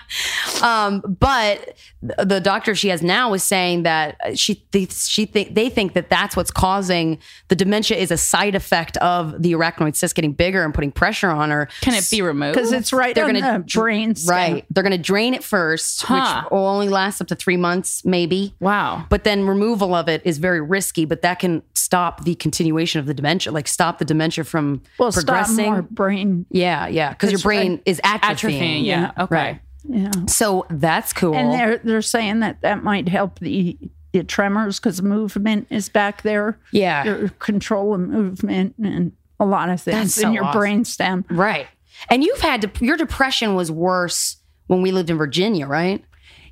um 0.61 1.01
but 1.19 1.75
the 2.01 2.39
doctor 2.39 2.75
she 2.75 2.89
has 2.89 3.01
now 3.01 3.33
is 3.33 3.43
saying 3.43 3.83
that 3.83 4.15
uh, 4.23 4.33
she 4.35 4.55
th- 4.71 4.91
she 4.93 5.25
think 5.25 5.55
they 5.55 5.69
think 5.69 5.93
that 5.93 6.09
that's 6.09 6.35
what's 6.35 6.51
causing 6.51 6.98
the 7.47 7.55
dementia 7.55 7.97
is 7.97 8.11
a 8.11 8.17
side 8.17 8.55
effect 8.55 8.97
of 8.97 9.41
the 9.41 9.53
arachnoid 9.53 9.95
cyst 9.95 10.15
getting 10.15 10.33
bigger 10.33 10.63
and 10.63 10.73
putting 10.73 10.91
pressure 10.91 11.29
on 11.29 11.49
her 11.49 11.67
Can 11.81 11.93
it 11.93 12.07
be 12.09 12.21
removed? 12.21 12.55
Because 12.55 12.71
it's 12.71 12.91
right 12.93 13.15
They're 13.15 13.31
the 13.31 13.63
brain 13.73 14.15
stem. 14.15 14.35
Right. 14.35 14.65
They're 14.69 14.83
going 14.83 14.91
to 14.91 14.97
drain 14.97 15.33
it 15.33 15.43
first, 15.43 16.01
Huh. 16.03 16.43
which 16.43 16.51
will 16.51 16.65
only 16.67 16.89
last 16.89 17.21
up 17.21 17.27
to 17.27 17.35
three 17.35 17.57
months, 17.57 18.03
maybe. 18.05 18.53
Wow. 18.59 19.05
But 19.09 19.23
then 19.23 19.45
removal 19.47 19.93
of 19.95 20.07
it 20.09 20.21
is 20.25 20.37
very 20.37 20.61
risky, 20.61 21.05
but 21.05 21.21
that 21.21 21.39
can 21.39 21.63
stop 21.73 22.23
the 22.23 22.35
continuation 22.35 22.99
of 22.99 23.05
the 23.05 23.13
dementia, 23.13 23.51
like 23.51 23.67
stop 23.67 23.97
the 23.99 24.05
dementia 24.05 24.43
from 24.43 24.81
Well, 24.97 25.11
stop 25.11 25.25
progressing. 25.25 25.65
more 25.65 25.81
brain. 25.81 26.45
Yeah, 26.51 26.87
yeah. 26.87 27.09
Because 27.11 27.31
your 27.31 27.39
brain 27.39 27.71
right. 27.73 27.83
is 27.85 27.99
atrophying. 28.03 28.19
Atrophying. 28.51 28.85
Yeah. 28.85 29.11
Okay. 29.17 29.35
Right. 29.35 29.61
Yeah. 29.87 30.11
So 30.27 30.65
that's 30.69 31.13
cool. 31.13 31.33
And 31.33 31.51
they're, 31.53 31.77
they're 31.79 32.01
saying 32.01 32.41
that 32.41 32.61
that 32.61 32.83
might 32.83 33.07
help 33.07 33.39
the, 33.39 33.77
the 34.11 34.23
tremors 34.23 34.79
because 34.79 35.01
movement 35.01 35.67
is 35.69 35.89
back 35.89 36.21
there. 36.23 36.57
yeah. 36.71 37.03
Your 37.03 37.29
control 37.39 37.93
of 37.93 38.01
movement 38.01 38.75
and 38.83 39.11
a 39.39 39.45
lot 39.45 39.69
of 39.69 39.81
things 39.81 40.15
That's 40.15 40.17
in 40.25 40.33
your 40.33 40.45
awesome. 40.45 40.59
brain 40.59 40.85
stem. 40.85 41.25
Right. 41.29 41.67
And 42.09 42.23
you've 42.23 42.41
had, 42.41 42.61
de- 42.61 42.85
your 42.85 42.97
depression 42.97 43.55
was 43.55 43.71
worse 43.71 44.37
when 44.67 44.81
we 44.81 44.91
lived 44.91 45.09
in 45.09 45.17
Virginia, 45.17 45.67
right? 45.67 46.03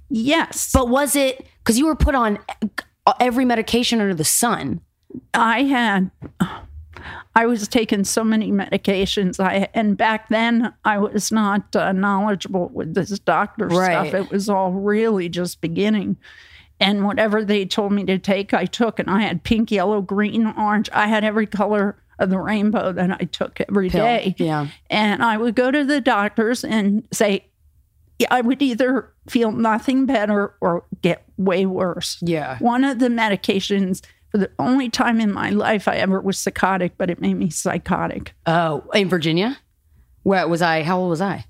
Yes. 0.09 0.71
But 0.73 0.89
was 0.89 1.15
it, 1.15 1.45
because 1.59 1.77
you 1.77 1.85
were 1.85 1.95
put 1.95 2.15
on 2.15 2.39
every 3.19 3.45
medication 3.45 3.99
under 4.01 4.13
the 4.13 4.23
sun. 4.23 4.81
I 5.33 5.63
had 5.63 6.11
I 7.35 7.45
was 7.45 7.67
taking 7.67 8.03
so 8.03 8.23
many 8.23 8.51
medications. 8.51 9.39
I 9.39 9.67
and 9.73 9.95
back 9.95 10.29
then 10.29 10.73
I 10.83 10.97
was 10.97 11.31
not 11.31 11.75
uh, 11.75 11.91
knowledgeable 11.91 12.69
with 12.73 12.93
this 12.95 13.17
doctor 13.19 13.67
Right. 13.67 14.09
stuff. 14.09 14.13
It 14.25 14.31
was 14.31 14.49
all 14.49 14.71
really 14.71 15.29
just 15.29 15.61
beginning. 15.61 16.17
And 16.79 17.05
whatever 17.05 17.43
they 17.43 17.65
told 17.65 17.91
me 17.91 18.03
to 18.05 18.19
take, 18.19 18.53
I 18.53 18.65
took. 18.65 18.99
And 18.99 19.09
I 19.09 19.21
had 19.21 19.43
pink, 19.43 19.71
yellow, 19.71 20.01
green, 20.01 20.45
orange. 20.45 20.89
I 20.93 21.07
had 21.07 21.23
every 21.23 21.47
color 21.47 21.97
of 22.19 22.29
the 22.29 22.39
rainbow 22.39 22.91
that 22.91 23.11
I 23.11 23.25
took 23.25 23.61
every 23.61 23.89
Pill. 23.89 24.03
day. 24.03 24.35
Yeah. 24.37 24.67
And 24.89 25.23
I 25.23 25.37
would 25.37 25.55
go 25.55 25.71
to 25.71 25.83
the 25.83 26.01
doctors 26.01 26.63
and 26.63 27.07
say, 27.11 27.45
yeah, 28.19 28.27
I 28.31 28.41
would 28.41 28.61
either 28.61 29.11
feel 29.29 29.51
nothing 29.51 30.05
better 30.05 30.55
or 30.61 30.85
get 31.01 31.23
way 31.37 31.65
worse. 31.65 32.17
Yeah. 32.21 32.57
One 32.59 32.83
of 32.83 32.99
the 32.99 33.09
medications, 33.09 34.03
for 34.31 34.39
the 34.39 34.49
only 34.57 34.89
time 34.89 35.21
in 35.21 35.31
my 35.31 35.51
life 35.51 35.87
I 35.87 35.97
ever 35.97 36.19
was 36.21 36.39
psychotic, 36.39 36.97
but 36.97 37.09
it 37.09 37.21
made 37.21 37.35
me 37.35 37.49
psychotic. 37.49 38.33
Oh, 38.45 38.83
in 38.93 39.09
Virginia? 39.09 39.57
Where 40.23 40.47
was 40.47 40.61
I? 40.61 40.83
How 40.83 40.99
old 40.99 41.11
was 41.11 41.21
I? 41.21 41.45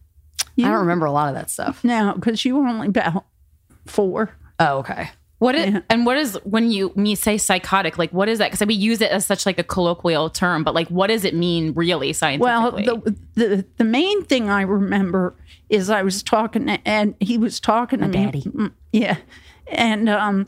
I 0.60 0.64
don't 0.64 0.80
remember 0.80 1.06
a 1.06 1.12
lot 1.12 1.30
of 1.30 1.36
that 1.36 1.50
stuff. 1.50 1.84
No, 1.84 2.14
because 2.16 2.44
you 2.44 2.58
were 2.58 2.68
only 2.68 2.88
about 2.88 3.26
four. 3.86 4.36
Oh, 4.60 4.80
okay. 4.80 5.12
What 5.40 5.54
is, 5.54 5.82
and 5.90 6.04
what 6.06 6.18
is 6.18 6.34
when 6.46 6.72
you 6.72 6.92
me 6.96 7.14
say 7.14 7.38
psychotic? 7.38 8.00
Like 8.00 8.12
what 8.12 8.28
is 8.28 8.40
that? 8.40 8.50
Because 8.52 8.66
we 8.66 8.74
use 8.74 9.02
it 9.02 9.12
as 9.12 9.24
such 9.26 9.46
like 9.46 9.60
a 9.60 9.64
colloquial 9.64 10.32
term, 10.32 10.64
but 10.64 10.74
like 10.74 10.88
what 10.88 11.08
does 11.08 11.24
it 11.26 11.36
mean 11.36 11.74
really 11.74 12.08
Well, 12.08 12.14
scientifically? 12.14 12.86
the, 13.36 13.46
the 13.46 13.66
the 13.78 13.84
main 13.84 14.24
thing 14.26 14.50
I 14.50 14.62
remember 14.64 15.36
is 15.70 15.92
I 15.92 16.02
was 16.02 16.24
talking 16.24 16.66
to, 16.66 16.80
and 16.88 17.14
he 17.20 17.38
was 17.38 17.60
talking 17.60 18.00
to 18.00 18.08
me. 18.08 18.14
daddy. 18.14 18.42
Mm, 18.42 18.72
Yeah, 18.92 19.18
and 19.68 20.10
um, 20.10 20.48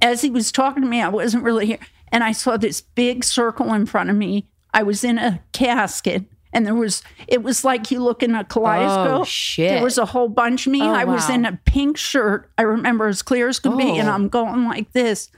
as 0.00 0.22
he 0.22 0.30
was 0.30 0.50
talking 0.50 0.82
to 0.82 0.88
me, 0.88 1.02
I 1.02 1.08
wasn't 1.08 1.42
really 1.44 1.66
here, 1.66 1.78
and 2.10 2.24
I 2.24 2.32
saw 2.32 2.56
this 2.56 2.80
big 2.80 3.22
circle 3.22 3.74
in 3.74 3.84
front 3.84 4.08
of 4.08 4.16
me. 4.16 4.46
I 4.72 4.82
was 4.82 5.04
in 5.04 5.18
a 5.18 5.42
casket. 5.52 6.24
And 6.52 6.66
there 6.66 6.74
was, 6.74 7.02
it 7.28 7.42
was 7.42 7.64
like 7.64 7.90
you 7.90 8.02
look 8.02 8.22
in 8.22 8.34
a 8.34 8.42
kaleidoscope. 8.44 9.20
Oh, 9.20 9.24
shit. 9.24 9.70
There 9.70 9.82
was 9.84 9.98
a 9.98 10.06
whole 10.06 10.28
bunch 10.28 10.66
of 10.66 10.72
me. 10.72 10.82
Oh, 10.82 10.92
I 10.92 11.04
was 11.04 11.30
in 11.30 11.44
a 11.44 11.58
pink 11.64 11.96
shirt. 11.96 12.50
I 12.58 12.62
remember 12.62 13.06
as 13.06 13.22
clear 13.22 13.48
as 13.48 13.60
could 13.60 13.78
be. 13.78 13.98
And 13.98 14.08
Oh. 14.08 14.12
I'm 14.12 14.28
going 14.28 14.64
like 14.64 14.92
this, 14.92 15.30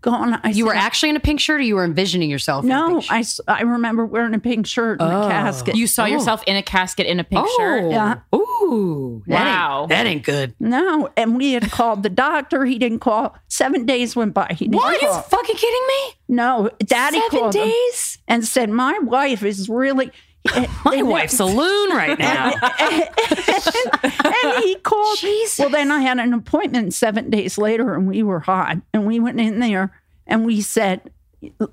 going. 0.00 0.32
I 0.44 0.50
You 0.50 0.66
were 0.66 0.74
actually 0.74 1.10
in 1.10 1.16
a 1.16 1.20
pink 1.20 1.40
shirt 1.40 1.58
or 1.60 1.64
you 1.64 1.74
were 1.74 1.84
envisioning 1.84 2.30
yourself? 2.30 2.64
in 2.64 2.70
a 2.70 2.74
no, 2.74 2.88
pink 2.88 3.02
shirt? 3.04 3.12
I, 3.12 3.18
s- 3.20 3.40
I 3.48 3.62
remember 3.62 4.06
wearing 4.06 4.32
a 4.34 4.38
pink 4.38 4.66
shirt 4.68 5.00
in 5.00 5.06
Oh. 5.08 5.22
a 5.22 5.28
casket. 5.28 5.74
you 5.74 5.86
saw 5.88 6.04
oh. 6.04 6.06
yourself 6.06 6.44
in 6.46 6.54
a 6.54 6.62
casket 6.62 7.06
in 7.06 7.18
a 7.18 7.24
pink 7.24 7.48
shirt. 7.56 7.84
Oh. 7.84 7.90
Yeah. 7.90 8.16
Ooh. 8.34 9.22
that 9.26 9.34
ain't- 9.38 9.44
Wow. 9.46 9.86
That 9.88 10.06
ain't 10.06 10.22
good. 10.22 10.54
No, 10.60 11.08
and 11.16 11.36
we 11.36 11.52
had 11.52 11.70
called 11.72 12.02
the 12.04 12.10
doctor. 12.10 12.64
He 12.64 12.78
didn't 12.78 13.00
call. 13.00 13.36
Seven 13.48 13.86
days 13.86 14.14
went 14.14 14.34
by. 14.34 14.48
He 14.56 14.66
didn't 14.66 14.76
What? 14.76 15.02
Are 15.02 15.06
you 15.06 15.22
fucking 15.22 15.56
kidding 15.56 15.86
me? 15.88 16.12
No, 16.28 16.70
Daddy 16.84 17.20
Seven 17.20 17.38
called 17.40 17.54
him 17.56 17.66
days? 17.68 18.18
and 18.28 18.44
said, 18.46 18.70
"My 18.70 18.98
wife 19.00 19.42
is 19.42 19.68
really." 19.68 20.12
Eh, 20.52 20.66
My 20.84 21.02
wife's 21.02 21.40
a 21.40 21.44
loon 21.44 21.90
right 21.90 22.18
now. 22.18 22.52
and 22.78 24.62
he 24.62 24.74
called. 24.76 25.18
Jesus. 25.18 25.58
Well, 25.58 25.70
then 25.70 25.90
I 25.90 26.00
had 26.00 26.18
an 26.18 26.32
appointment 26.34 26.94
seven 26.94 27.30
days 27.30 27.56
later, 27.58 27.94
and 27.94 28.06
we 28.06 28.22
were 28.22 28.40
hot, 28.40 28.76
and 28.92 29.06
we 29.06 29.20
went 29.20 29.40
in 29.40 29.58
there 29.60 29.98
and 30.26 30.44
we 30.44 30.60
said, 30.60 31.10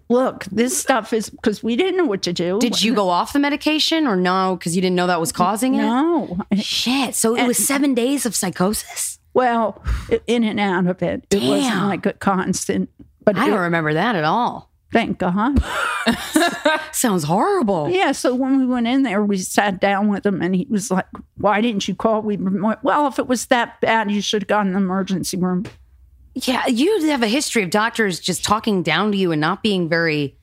"Look, 0.09 0.45
this 0.45 0.77
stuff 0.77 1.13
is 1.13 1.29
because 1.29 1.61
we 1.63 1.75
didn't 1.75 1.97
know 1.97 2.05
what 2.05 2.21
to 2.23 2.33
do." 2.33 2.59
Did 2.59 2.81
you 2.81 2.93
go 2.93 3.09
off 3.09 3.33
the 3.33 3.39
medication 3.39 4.07
or 4.07 4.15
no? 4.15 4.55
Because 4.55 4.75
you 4.75 4.81
didn't 4.81 4.95
know 4.95 5.07
that 5.07 5.19
was 5.19 5.31
causing 5.31 5.75
it? 5.75 5.79
No. 5.79 6.37
Shit. 6.55 7.15
So 7.15 7.35
it 7.35 7.45
was 7.47 7.57
seven 7.57 7.93
days 7.93 8.25
of 8.25 8.35
psychosis? 8.35 9.19
Well, 9.33 9.81
in 10.27 10.43
and 10.43 10.59
out 10.59 10.87
of 10.87 11.01
it. 11.01 11.25
It 11.31 11.41
wasn't 11.47 11.85
like 11.87 12.05
a 12.05 12.13
constant. 12.13 12.89
But 13.23 13.37
I 13.37 13.47
it- 13.47 13.49
don't 13.51 13.59
remember 13.59 13.93
that 13.93 14.15
at 14.15 14.23
all. 14.23 14.70
Thank 14.91 15.17
God. 15.17 15.63
Sounds 16.91 17.23
horrible. 17.23 17.89
Yeah, 17.89 18.11
so 18.11 18.35
when 18.35 18.59
we 18.59 18.65
went 18.65 18.87
in 18.87 19.03
there, 19.03 19.23
we 19.23 19.37
sat 19.37 19.79
down 19.79 20.07
with 20.07 20.25
him, 20.25 20.41
and 20.41 20.55
he 20.55 20.67
was 20.69 20.91
like, 20.91 21.07
"Why 21.37 21.61
didn't 21.61 21.87
you 21.87 21.95
call?" 21.95 22.21
We 22.21 22.37
went, 22.37 22.83
well, 22.83 23.07
if 23.07 23.19
it 23.19 23.27
was 23.27 23.47
that 23.47 23.79
bad, 23.81 24.11
you 24.11 24.21
should 24.21 24.43
have 24.43 24.47
gone 24.47 24.67
to 24.67 24.71
the 24.71 24.77
emergency 24.77 25.37
room. 25.37 25.65
Yeah, 26.33 26.65
you 26.67 27.07
have 27.07 27.23
a 27.23 27.27
history 27.27 27.63
of 27.63 27.69
doctors 27.69 28.19
just 28.19 28.43
talking 28.43 28.83
down 28.83 29.11
to 29.11 29.17
you 29.17 29.31
and 29.31 29.41
not 29.41 29.61
being 29.61 29.89
very 29.89 30.37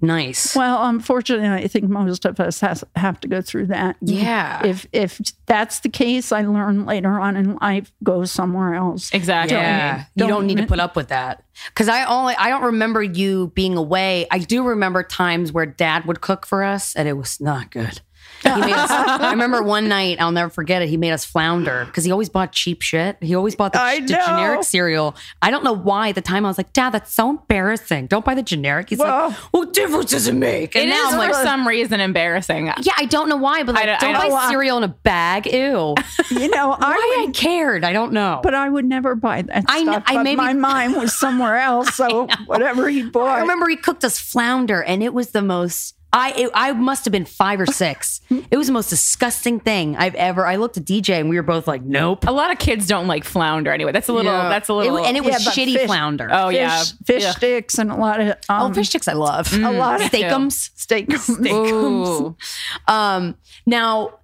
nice. 0.00 0.54
Well, 0.54 0.78
um, 0.78 0.96
unfortunately, 0.96 1.64
I 1.64 1.68
think 1.68 1.88
most 1.88 2.24
of 2.24 2.38
us 2.40 2.60
has, 2.60 2.84
have 2.96 3.20
to 3.20 3.28
go 3.28 3.40
through 3.40 3.66
that. 3.66 3.96
Yeah. 4.00 4.64
If 4.64 4.86
if 4.92 5.20
that's 5.46 5.80
the 5.80 5.88
case, 5.88 6.32
I 6.32 6.42
learn 6.42 6.86
later 6.86 7.20
on 7.20 7.36
in 7.36 7.56
life, 7.56 7.92
go 8.02 8.24
somewhere 8.24 8.74
else. 8.74 9.12
Exactly. 9.12 9.56
Yeah, 9.56 10.04
you 10.14 10.26
don't 10.26 10.46
need 10.46 10.58
to 10.58 10.66
put 10.66 10.80
up 10.80 10.96
with 10.96 11.08
that. 11.08 11.44
Because 11.66 11.88
I 11.88 12.04
only 12.04 12.34
I 12.36 12.48
don't 12.48 12.62
remember 12.64 13.02
you 13.02 13.48
being 13.54 13.76
away. 13.76 14.26
I 14.30 14.38
do 14.38 14.66
remember 14.66 15.02
times 15.02 15.52
where 15.52 15.66
Dad 15.66 16.04
would 16.06 16.20
cook 16.20 16.46
for 16.46 16.62
us, 16.62 16.94
and 16.96 17.08
it 17.08 17.14
was 17.14 17.40
not 17.40 17.70
good. 17.70 18.00
He 18.42 18.48
made 18.60 18.72
us, 18.72 18.90
I 18.90 19.30
remember 19.30 19.62
one 19.62 19.88
night, 19.88 20.20
I'll 20.20 20.32
never 20.32 20.50
forget 20.50 20.82
it. 20.82 20.88
He 20.88 20.96
made 20.96 21.12
us 21.12 21.24
flounder 21.24 21.84
because 21.84 22.04
he 22.04 22.10
always 22.12 22.28
bought 22.28 22.52
cheap 22.52 22.82
shit. 22.82 23.16
He 23.20 23.34
always 23.34 23.54
bought 23.54 23.72
the, 23.72 23.80
I 23.80 24.00
the 24.00 24.06
generic 24.06 24.62
cereal. 24.64 25.14
I 25.42 25.50
don't 25.50 25.64
know 25.64 25.72
why 25.74 26.08
at 26.10 26.14
the 26.14 26.20
time 26.22 26.44
I 26.44 26.48
was 26.48 26.58
like, 26.58 26.72
Dad, 26.72 26.90
that's 26.90 27.12
so 27.12 27.30
embarrassing. 27.30 28.06
Don't 28.06 28.24
buy 28.24 28.34
the 28.34 28.42
generic. 28.42 28.88
He's 28.90 28.98
Well- 28.98 29.28
like, 29.28 29.36
What 29.52 29.72
difference 29.72 30.10
does 30.10 30.26
it 30.26 30.34
make? 30.34 30.74
It 30.76 30.86
now 30.88 31.08
is 31.08 31.12
I'm 31.14 31.18
like, 31.18 31.34
for 31.34 31.42
some 31.42 31.66
reason 31.68 32.00
embarrassing. 32.00 32.66
Yeah, 32.82 32.92
I 32.96 33.04
don't 33.04 33.28
know 33.28 33.36
why, 33.36 33.62
but 33.62 33.74
like, 33.74 33.84
I 33.84 33.86
don't- 33.86 34.00
don't, 34.00 34.16
I 34.16 34.22
don't- 34.28 34.30
buy 34.32 34.48
cereal 34.50 34.78
in 34.78 34.84
a 34.84 34.88
bag. 34.88 35.46
Ew. 35.46 35.94
You 36.30 36.48
know, 36.48 36.72
I 36.72 36.78
why 36.78 37.16
I 37.20 37.24
would, 37.26 37.34
cared, 37.34 37.84
I 37.84 37.92
don't 37.92 38.12
know. 38.12 38.40
but 38.42 38.54
I 38.54 38.68
would 38.68 38.84
never 38.84 39.14
buy 39.14 39.42
that 39.42 39.64
I 39.68 39.82
kn- 39.82 39.86
stuff. 39.92 40.04
I 40.06 40.14
but 40.14 40.22
maybe- 40.24 40.36
my 40.36 40.52
mind 40.54 40.94
was 40.96 41.18
somewhere 41.18 41.56
else. 41.58 41.94
So 41.94 42.26
whatever 42.46 42.88
he 42.88 43.02
bought, 43.02 43.28
I 43.28 43.40
remember 43.40 43.68
he 43.68 43.76
cooked 43.76 44.04
us 44.04 44.18
flounder, 44.18 44.82
and 44.82 45.02
it 45.02 45.12
was 45.14 45.30
the 45.30 45.42
most. 45.42 45.94
I 46.12 46.32
it, 46.32 46.50
I 46.54 46.72
must 46.72 47.04
have 47.04 47.12
been 47.12 47.24
five 47.24 47.60
or 47.60 47.66
six. 47.84 48.20
It 48.50 48.56
was 48.56 48.66
the 48.66 48.72
most 48.72 48.90
disgusting 48.90 49.60
thing 49.60 49.96
I've 49.96 50.14
ever. 50.16 50.44
I 50.44 50.56
looked 50.56 50.76
at 50.76 50.84
DJ, 50.84 51.20
and 51.20 51.28
we 51.28 51.36
were 51.36 51.42
both 51.44 51.68
like, 51.68 51.82
"Nope." 51.82 52.26
A 52.26 52.32
lot 52.32 52.50
of 52.50 52.58
kids 52.58 52.86
don't 52.88 53.06
like 53.06 53.22
flounder 53.24 53.72
anyway. 53.72 53.92
That's 53.92 54.08
a 54.08 54.12
little. 54.12 54.32
Yeah. 54.32 54.48
That's 54.48 54.68
a 54.68 54.74
little. 54.74 54.96
w- 54.96 55.06
and 55.06 55.16
it 55.16 55.24
was 55.24 55.44
Yeah, 55.44 55.52
shitty 55.52 55.74
fish- 55.74 55.86
flounder. 55.86 56.28
oh 56.32 56.48
fish, 56.48 56.56
yeah, 56.56 56.82
fish 57.06 57.22
Yeah. 57.22 57.30
sticks 57.32 57.78
and 57.78 57.90
a 57.92 57.96
lot 57.96 58.20
of 58.20 58.36
oh, 58.48 58.54
um, 58.66 58.74
fish 58.74 58.88
sticks! 58.88 59.06
I 59.06 59.12
love 59.12 59.52
a 59.52 59.70
lot 59.70 60.00
of 60.02 60.10
steakums. 60.10 60.70
steak. 60.76 61.08
Ooh. 61.46 62.36
Um, 62.88 63.36
now, 63.66 64.18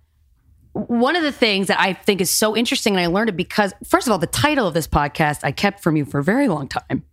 one 0.73 1.15
of 1.17 1.23
the 1.23 1.33
things 1.33 1.69
that 1.69 1.79
I 1.81 1.93
think 1.93 2.21
is 2.21 2.31
so 2.31 2.57
interesting, 2.57 2.95
and 2.95 3.01
I 3.01 3.07
learned 3.07 3.29
it 3.31 3.37
because, 3.37 3.73
first 3.85 4.07
of 4.09 4.13
all, 4.13 4.19
the 4.19 4.27
title 4.27 4.67
of 4.67 4.75
this 4.75 4.89
podcast 4.89 5.41
I 5.45 5.53
kept 5.53 5.83
from 5.83 5.97
you 5.97 6.05
for 6.05 6.19
a 6.19 6.25
very 6.25 6.49
long 6.49 6.69
time, 6.69 7.05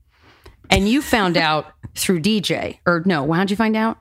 and 0.70 0.90
you 0.90 1.02
found 1.02 1.38
out 1.50 1.68
through 1.96 2.22
DJ, 2.22 2.80
or 2.88 3.04
no? 3.06 3.32
How'd 3.32 3.52
you 3.52 3.56
find 3.58 3.76
out? 3.78 4.00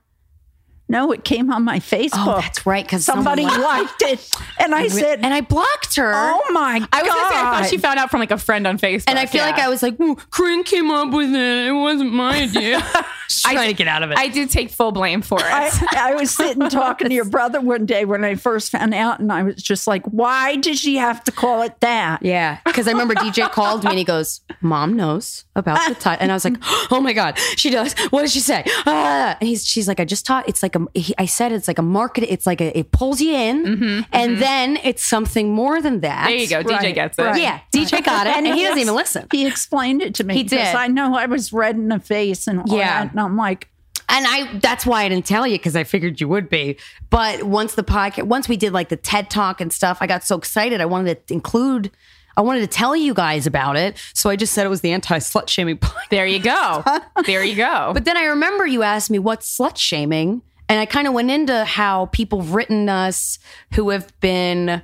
No, 0.93 1.11
it 1.11 1.25
came 1.25 1.51
on 1.51 1.65
my 1.65 1.77
oh, 1.77 1.81
Facebook. 1.81 2.37
Oh, 2.37 2.41
that's 2.43 2.67
right, 2.67 2.85
because 2.85 3.03
Somebody 3.03 3.45
liked 3.45 4.03
it, 4.03 4.29
and 4.59 4.75
I 4.75 4.89
said, 4.89 5.21
and 5.23 5.33
I 5.33 5.41
blocked 5.41 5.97
her. 5.97 6.13
"Oh 6.15 6.43
my 6.53 6.81
god!" 6.81 6.89
I 6.93 7.03
was 7.03 7.11
gonna 7.11 7.29
say 7.31 7.37
I 7.37 7.43
thought 7.43 7.71
she 7.71 7.79
found 7.79 7.99
out 7.99 8.11
from 8.11 8.21
like 8.21 8.31
a 8.31 8.37
friend 8.37 8.67
on 8.67 8.77
Facebook, 8.79 9.05
And 9.07 9.19
I 9.19 9.25
feel 9.25 9.43
like. 9.43 9.59
I 9.63 9.71
was 9.71 9.83
like, 9.83 9.99
"Ooh, 10.01 10.17
Corinne 10.31 10.65
came 10.65 10.91
up 10.91 11.15
with 11.15 11.31
it. 11.31 11.67
It 11.69 11.73
wasn't 11.73 12.13
my 12.13 12.43
idea. 12.43 12.81
Just 13.29 13.47
trying 13.47 13.69
to 13.69 13.75
get 13.75 13.89
out 13.89 14.03
of 14.03 14.11
it. 14.11 14.19
I 14.19 14.29
do 14.29 14.47
take 14.47 14.69
full 14.69 14.93
blame 14.93 15.23
for 15.23 15.39
it. 15.39 15.47
I, 15.47 15.71
I 16.11 16.15
was 16.15 16.31
sitting 16.31 16.69
talking 16.69 17.09
to 17.09 17.15
your 17.15 17.25
brother 17.25 17.63
one 17.63 17.87
day 17.87 18.05
when 18.05 18.23
I 18.25 18.35
first 18.35 18.71
found 18.71 18.93
out, 18.93 19.21
and 19.21 19.33
I 19.33 19.45
was 19.45 19.63
just 19.63 19.87
like, 19.87 20.05
"Why 20.07 20.57
did 20.57 20.77
she 20.77 20.97
have 20.97 21.25
to 21.25 21.33
call 21.33 21.63
it 21.63 21.81
that?" 21.81 22.23
yeah, 22.23 22.59
because 22.67 22.87
I 22.87 22.91
remember 22.91 23.15
DJ 23.15 23.51
called 23.51 23.85
me 23.85 23.91
and 23.91 23.99
he 23.99 24.05
goes, 24.05 24.43
"Mom 24.61 24.95
knows 24.95 25.45
about 25.55 25.89
the 25.89 25.95
title," 26.01 26.23
and 26.23 26.31
I 26.33 26.35
was 26.35 26.45
like, 26.45 26.57
"Oh 26.91 27.01
my 27.01 27.13
god, 27.13 27.39
she 27.57 27.71
does. 27.71 27.95
What 28.11 28.23
did 28.23 28.31
she 28.31 28.41
say?" 28.41 28.65
Ah. 28.87 29.37
And 29.41 29.49
he's, 29.49 29.65
she's 29.67 29.89
like, 29.89 30.01
"I 30.01 30.05
just 30.05 30.25
taught. 30.27 30.49
It's 30.49 30.63
like 30.63 30.77
a. 30.77 30.87
He, 30.95 31.15
I 31.19 31.27
said 31.27 31.53
it's 31.53 31.69
like 31.69 31.79
a 31.79 31.83
market. 31.83 32.25
It's 32.33 32.47
like 32.47 32.61
a. 32.61 32.77
It 32.79 32.93
pulls 32.93 33.21
you 33.21 33.35
in, 33.35 34.05
and 34.13 34.39
then 34.39 34.79
it's 34.83 35.05
something 35.05 35.53
more 35.53 35.81
than 35.83 36.01
that. 36.01 36.27
there 36.27 36.37
you 36.37 36.49
go. 36.49 36.63
DJ 36.63 36.69
Right, 36.71 36.95
gets 36.95 37.19
it. 37.19 37.23
right. 37.23 37.41
Yeah, 37.41 37.61
DJ 37.75 38.05
got 38.05 38.27
it, 38.27 38.37
and, 38.37 38.47
he 38.47 38.63
doesn't 38.63 38.79
even 38.79 38.95
listen. 38.95 39.27
He 39.33 39.47
explained 39.47 40.03
it 40.03 40.15
to 40.17 40.25
me. 40.25 40.35
He 40.35 40.43
did. 40.43 40.61
I 40.75 40.89
know 40.89 41.17
I 41.17 41.27
was 41.27 41.53
red 41.53 41.77
in 41.77 41.89
the 41.89 42.01
face 42.01 42.47
and 42.47 42.61
all 42.61 42.67
Yeah. 42.77 43.05
that, 43.05 43.11
and 43.13 43.21
I'm 43.21 43.37
like, 43.37 43.69
And 44.09 44.27
I 44.27 44.59
that's 44.59 44.85
why 44.87 45.03
I 45.05 45.09
didn't 45.09 45.27
tell 45.27 45.47
you 45.47 45.57
because 45.59 45.77
I 45.77 45.85
figured 45.85 46.21
you 46.21 46.29
would 46.29 46.49
be. 46.49 46.77
But 47.11 47.43
once 47.45 47.75
the 47.75 47.83
podcast 47.85 48.25
once 48.25 48.49
we 48.49 48.57
did 48.57 48.73
like 48.73 48.89
the 48.89 48.97
TED 48.97 49.31
talk 49.31 49.61
and 49.61 49.73
stuff, 49.73 49.99
I 50.01 50.07
got 50.07 50.25
so 50.25 50.37
excited. 50.37 50.81
I 50.81 50.87
wanted 50.87 51.27
to 51.29 51.35
include 51.35 51.91
I 52.37 52.41
wanted 52.41 52.61
to 52.61 52.67
tell 52.67 52.97
you 52.97 53.15
guys 53.15 53.47
about 53.47 53.77
it. 53.77 53.99
So 54.15 54.31
I 54.31 54.37
just 54.37 54.53
said 54.53 54.67
it 54.67 54.71
was 54.71 54.81
the 54.81 54.93
anti 54.93 55.19
slut 55.19 55.49
shaming 55.49 55.77
podcast. 55.79 56.09
There 56.11 56.27
you 56.27 56.39
go. 56.39 56.85
there 57.27 57.45
you 57.45 57.57
go. 57.57 57.93
But 57.95 58.05
then 58.05 58.17
I 58.17 58.25
remember 58.25 58.67
you 58.67 58.83
asked 58.83 59.11
me 59.11 59.19
what's 59.19 59.59
slut 59.59 59.77
shaming. 59.77 60.43
And 60.69 60.81
I 60.81 60.87
kind 60.87 61.07
of 61.07 61.13
went 61.13 61.31
into 61.31 61.65
how 61.65 62.07
people 62.07 62.41
have 62.41 62.55
written 62.55 62.89
us 62.89 63.39
who 63.75 63.91
have 63.91 64.19
been 64.21 64.81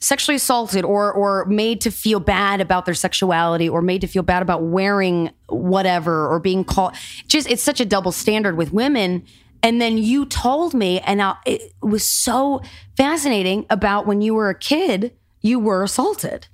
sexually 0.00 0.36
assaulted 0.36 0.84
or 0.84 1.12
or 1.12 1.44
made 1.46 1.80
to 1.80 1.90
feel 1.90 2.20
bad 2.20 2.60
about 2.60 2.84
their 2.84 2.94
sexuality 2.94 3.68
or 3.68 3.82
made 3.82 4.00
to 4.02 4.06
feel 4.06 4.22
bad 4.22 4.42
about 4.42 4.62
wearing 4.62 5.30
whatever 5.48 6.28
or 6.28 6.38
being 6.38 6.64
called 6.64 6.94
just 7.26 7.50
it's 7.50 7.62
such 7.62 7.80
a 7.80 7.84
double 7.84 8.12
standard 8.12 8.56
with 8.56 8.72
women 8.72 9.24
and 9.62 9.80
then 9.80 9.96
you 9.96 10.26
told 10.26 10.74
me 10.74 11.00
and 11.00 11.22
I, 11.22 11.34
it 11.46 11.72
was 11.80 12.04
so 12.04 12.62
fascinating 12.96 13.64
about 13.70 14.06
when 14.06 14.20
you 14.20 14.34
were 14.34 14.50
a 14.50 14.58
kid 14.58 15.12
you 15.40 15.58
were 15.58 15.82
assaulted 15.82 16.46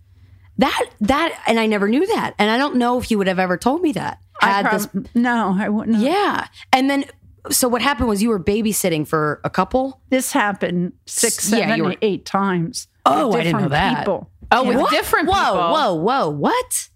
that 0.58 0.84
that 1.00 1.42
and 1.46 1.58
I 1.58 1.66
never 1.66 1.88
knew 1.88 2.06
that 2.06 2.34
and 2.38 2.50
I 2.50 2.56
don't 2.58 2.76
know 2.76 2.98
if 2.98 3.10
you 3.10 3.18
would 3.18 3.26
have 3.26 3.38
ever 3.38 3.56
told 3.56 3.82
me 3.82 3.92
that 3.92 4.18
I 4.40 4.50
had 4.50 4.70
this 4.70 4.88
no, 5.14 5.56
I 5.58 5.68
wouldn't. 5.68 5.96
have. 5.96 6.04
yeah. 6.04 6.46
And 6.72 6.90
then, 6.90 7.04
so 7.50 7.68
what 7.68 7.80
happened 7.80 8.08
was 8.08 8.22
you 8.22 8.28
were 8.28 8.40
babysitting 8.42 9.06
for 9.06 9.40
a 9.44 9.50
couple? 9.50 10.00
This 10.10 10.32
happened 10.32 10.92
six, 11.06 11.50
Yeah, 11.50 11.58
seven, 11.58 11.76
you 11.76 11.84
were- 11.84 11.96
eight 12.02 12.24
times. 12.26 12.88
Oh, 13.06 13.32
I 13.32 13.44
didn't 13.44 13.52
know 13.52 13.58
different 13.58 13.70
that. 13.70 13.98
People. 13.98 14.30
oh, 14.50 14.64
with 14.64 14.76
What? 14.78 14.90
different 14.90 15.28
Whoa, 15.28 15.34
people. 15.34 15.54
whoa, 15.54 15.94
whoa. 15.94 15.94
Whoa. 15.94 16.28
What? 16.30 16.88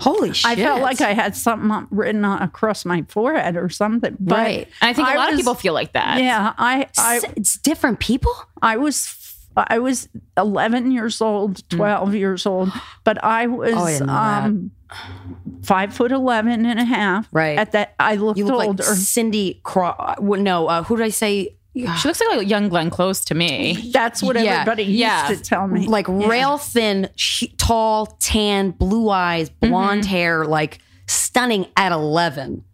Holy 0.00 0.32
shit! 0.32 0.50
I 0.50 0.56
felt 0.56 0.80
like 0.80 1.00
I 1.00 1.12
had 1.12 1.36
something 1.36 1.86
written 1.90 2.24
on, 2.24 2.42
across 2.42 2.84
my 2.84 3.04
forehead 3.08 3.56
or 3.56 3.68
something. 3.68 4.16
But 4.18 4.36
Right. 4.38 4.68
And 4.80 4.88
I 4.90 4.92
think 4.94 5.06
a 5.08 5.14
lot 5.14 5.30
of 5.32 5.36
people 5.36 5.54
feel 5.54 5.74
like 5.74 5.92
that. 5.92 6.20
Yeah, 6.20 6.54
I, 6.58 6.86
I, 6.96 7.20
it's 7.36 7.58
different 7.58 8.00
people. 8.00 8.32
I 8.60 8.78
was, 8.78 9.06
I 9.56 9.78
was 9.78 10.08
11 10.36 10.90
years 10.92 11.20
old, 11.20 11.68
12 11.70 12.14
years 12.14 12.46
old, 12.46 12.70
but 13.04 13.22
I 13.24 13.46
was 13.46 13.72
Mm. 13.72 13.76
Oh, 13.76 13.82
I 13.84 13.90
didn't 13.92 14.06
know 14.06 14.12
that. 14.12 14.44
um, 14.44 14.70
five 15.62 15.94
foot 15.94 16.12
11 16.12 16.66
and 16.66 16.78
a 16.80 16.84
half. 16.84 17.28
Right. 17.32 17.58
At 17.58 17.72
that, 17.72 17.94
I 17.98 18.16
looked 18.16 18.38
You 18.38 18.46
look 18.46 18.64
older. 18.64 18.82
like 18.84 18.94
Cindy. 18.96 19.60
Craw- 19.62 20.16
no, 20.20 20.66
uh, 20.68 20.82
who 20.84 20.96
did 20.96 21.04
I 21.04 21.08
say? 21.10 21.56
She 21.74 21.86
looks 22.08 22.20
like 22.20 22.40
a 22.40 22.44
young 22.44 22.68
Glenn 22.68 22.90
Close 22.90 23.24
to 23.26 23.34
me. 23.34 23.90
That's 23.94 24.22
what 24.22 24.36
Yeah, 24.36 24.60
everybody 24.60 24.82
used 24.82 25.26
to 25.28 25.36
tell 25.40 25.66
me. 25.66 25.86
Like 25.86 26.06
Yeah. 26.06 26.28
rail 26.28 26.58
thin, 26.58 27.08
sh- 27.16 27.44
tall, 27.56 28.06
tan, 28.20 28.72
blue 28.72 29.08
eyes, 29.08 29.48
blonde 29.48 30.04
hair, 30.04 30.44
like 30.44 30.80
stunning 31.06 31.66
at 31.76 31.90
eleven. 31.92 32.64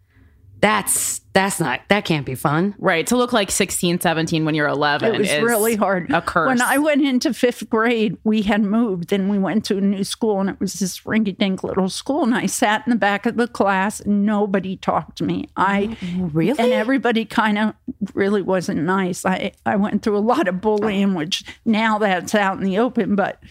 That's 0.61 1.21
that's 1.31 1.59
not 1.59 1.79
that 1.87 2.03
can't 2.03 2.25
be 2.25 2.35
fun. 2.35 2.75
Right. 2.79 3.07
To 3.07 3.15
look 3.15 3.31
like 3.31 3.49
16, 3.49 4.01
17 4.01 4.43
when 4.43 4.55
you're 4.55 4.67
11 4.67 5.15
It 5.15 5.17
was 5.19 5.31
is 5.31 5.41
really 5.41 5.75
hard. 5.75 6.11
a 6.11 6.21
curse. 6.21 6.47
When 6.47 6.61
I 6.61 6.77
went 6.79 7.01
into 7.01 7.33
fifth 7.33 7.69
grade, 7.69 8.17
we 8.25 8.41
had 8.41 8.61
moved 8.61 9.13
and 9.13 9.29
we 9.29 9.37
went 9.39 9.63
to 9.65 9.77
a 9.77 9.81
new 9.81 10.03
school, 10.03 10.41
and 10.41 10.49
it 10.49 10.59
was 10.59 10.73
this 10.73 10.99
rinky 11.01 11.37
dink 11.37 11.63
little 11.63 11.87
school. 11.87 12.23
And 12.23 12.35
I 12.35 12.45
sat 12.45 12.85
in 12.85 12.89
the 12.89 12.97
back 12.97 13.25
of 13.25 13.37
the 13.37 13.47
class, 13.47 14.01
and 14.01 14.25
nobody 14.25 14.75
talked 14.75 15.17
to 15.19 15.23
me. 15.23 15.47
I 15.55 15.95
Really? 16.17 16.59
and 16.59 16.73
everybody 16.73 17.23
kind 17.23 17.57
of 17.57 17.73
really 18.13 18.41
wasn't 18.41 18.81
nice. 18.81 19.25
I 19.25 19.53
I 19.65 19.77
went 19.77 20.01
through 20.01 20.17
a 20.17 20.19
lot 20.19 20.47
of 20.49 20.59
bullying, 20.59 21.13
which 21.13 21.43
now 21.63 21.97
that's 21.99 22.35
out 22.35 22.57
in 22.57 22.63
the 22.65 22.79
open, 22.79 23.15
but 23.15 23.41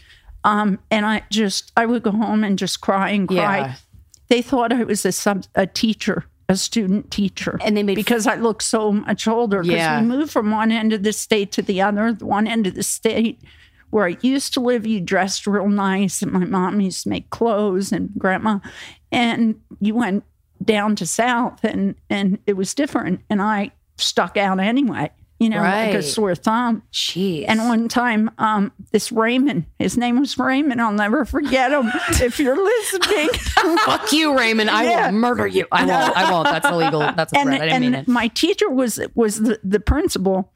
um, 0.45 0.79
and 0.91 1.07
I 1.07 1.23
just 1.31 1.73
I 1.77 1.87
would 1.87 2.03
go 2.03 2.11
home 2.11 2.45
and 2.45 2.59
just 2.59 2.81
cry 2.83 3.11
and 3.11 3.27
cry. 3.27 3.59
Yeah. 3.59 3.75
They 4.29 4.43
thought 4.43 4.75
I 4.75 4.85
was 4.85 5.07
a 5.07 5.13
sub 5.13 5.47
a 5.55 5.67
teacher. 5.67 6.27
A 6.51 6.57
student 6.57 7.11
teacher, 7.11 7.59
And 7.63 7.77
they 7.77 7.83
made- 7.83 7.97
because 7.97 8.27
I 8.27 8.37
looked 8.37 8.63
so 8.63 8.91
much 8.93 9.29
older. 9.29 9.61
Because 9.63 9.77
Yeah. 9.77 10.01
we 10.01 10.07
moved 10.07 10.33
from 10.33 10.51
one 10.51 10.73
end 10.73 10.95
of 10.95 11.03
the 11.03 11.13
state 11.13 11.53
to 11.53 11.63
the 11.63 11.83
other. 11.83 12.11
The 12.15 12.25
one 12.25 12.47
end 12.47 12.67
of 12.67 12.75
the 12.75 12.83
state 12.83 13.39
where 13.91 14.07
I 14.07 14.17
used 14.23 14.55
to 14.55 14.61
live, 14.61 14.87
you 14.87 15.01
dressed 15.03 15.47
real 15.47 15.69
nice, 15.69 16.23
and 16.23 16.33
my 16.33 16.47
mom 16.47 16.81
used 16.81 17.03
to 17.03 17.11
make 17.11 17.29
clothes, 17.29 17.93
and 17.93 18.11
grandma, 18.17 18.61
and 19.13 19.57
you 19.79 19.95
went 19.95 20.25
down 20.65 20.97
to 20.97 21.07
south, 21.07 21.63
and 21.65 21.95
and 22.09 22.39
it 22.47 22.57
was 22.57 22.73
different, 22.75 23.21
and 23.29 23.43
I 23.43 23.73
stuck 23.99 24.39
out 24.39 24.59
anyway, 24.59 25.11
you 25.39 25.49
know, 25.49 25.59
like 25.59 25.93
a 25.93 25.95
Right. 25.97 26.05
sore 26.05 26.35
thumb. 26.35 26.83
Jeez. 26.93 27.45
And 27.47 27.61
one 27.69 27.89
time, 27.89 28.31
um, 28.39 28.73
this 28.93 29.13
Raymond, 29.13 29.67
his 29.79 29.97
name 29.97 30.19
was 30.19 30.37
Raymond. 30.39 30.81
I'll 30.81 30.93
never 30.93 31.25
forget 31.25 31.71
him. 31.73 31.91
if 32.21 32.41
you're 32.41 32.57
listening, 32.63 33.29
Fuck 33.85 34.13
you, 34.13 34.37
Raymond. 34.37 34.69
I 34.71 34.85
Yeah. 34.85 35.07
will 35.07 35.19
murder 35.19 35.47
you. 35.47 35.67
I 35.71 35.85
won't. 35.85 36.17
I 36.17 36.31
won't. 36.33 36.45
That's 36.49 36.69
illegal. 36.69 37.01
That's 37.01 37.33
a 37.33 37.39
and 37.39 37.49
threat. 37.51 37.61
I 37.63 37.65
didn't 37.67 37.75
and 37.83 37.85
mean 37.85 37.95
it. 37.95 38.09
my 38.09 38.29
teacher 38.29 38.69
was 38.71 38.99
was 39.15 39.41
the, 39.41 39.61
the 39.63 39.81
principal 39.81 40.53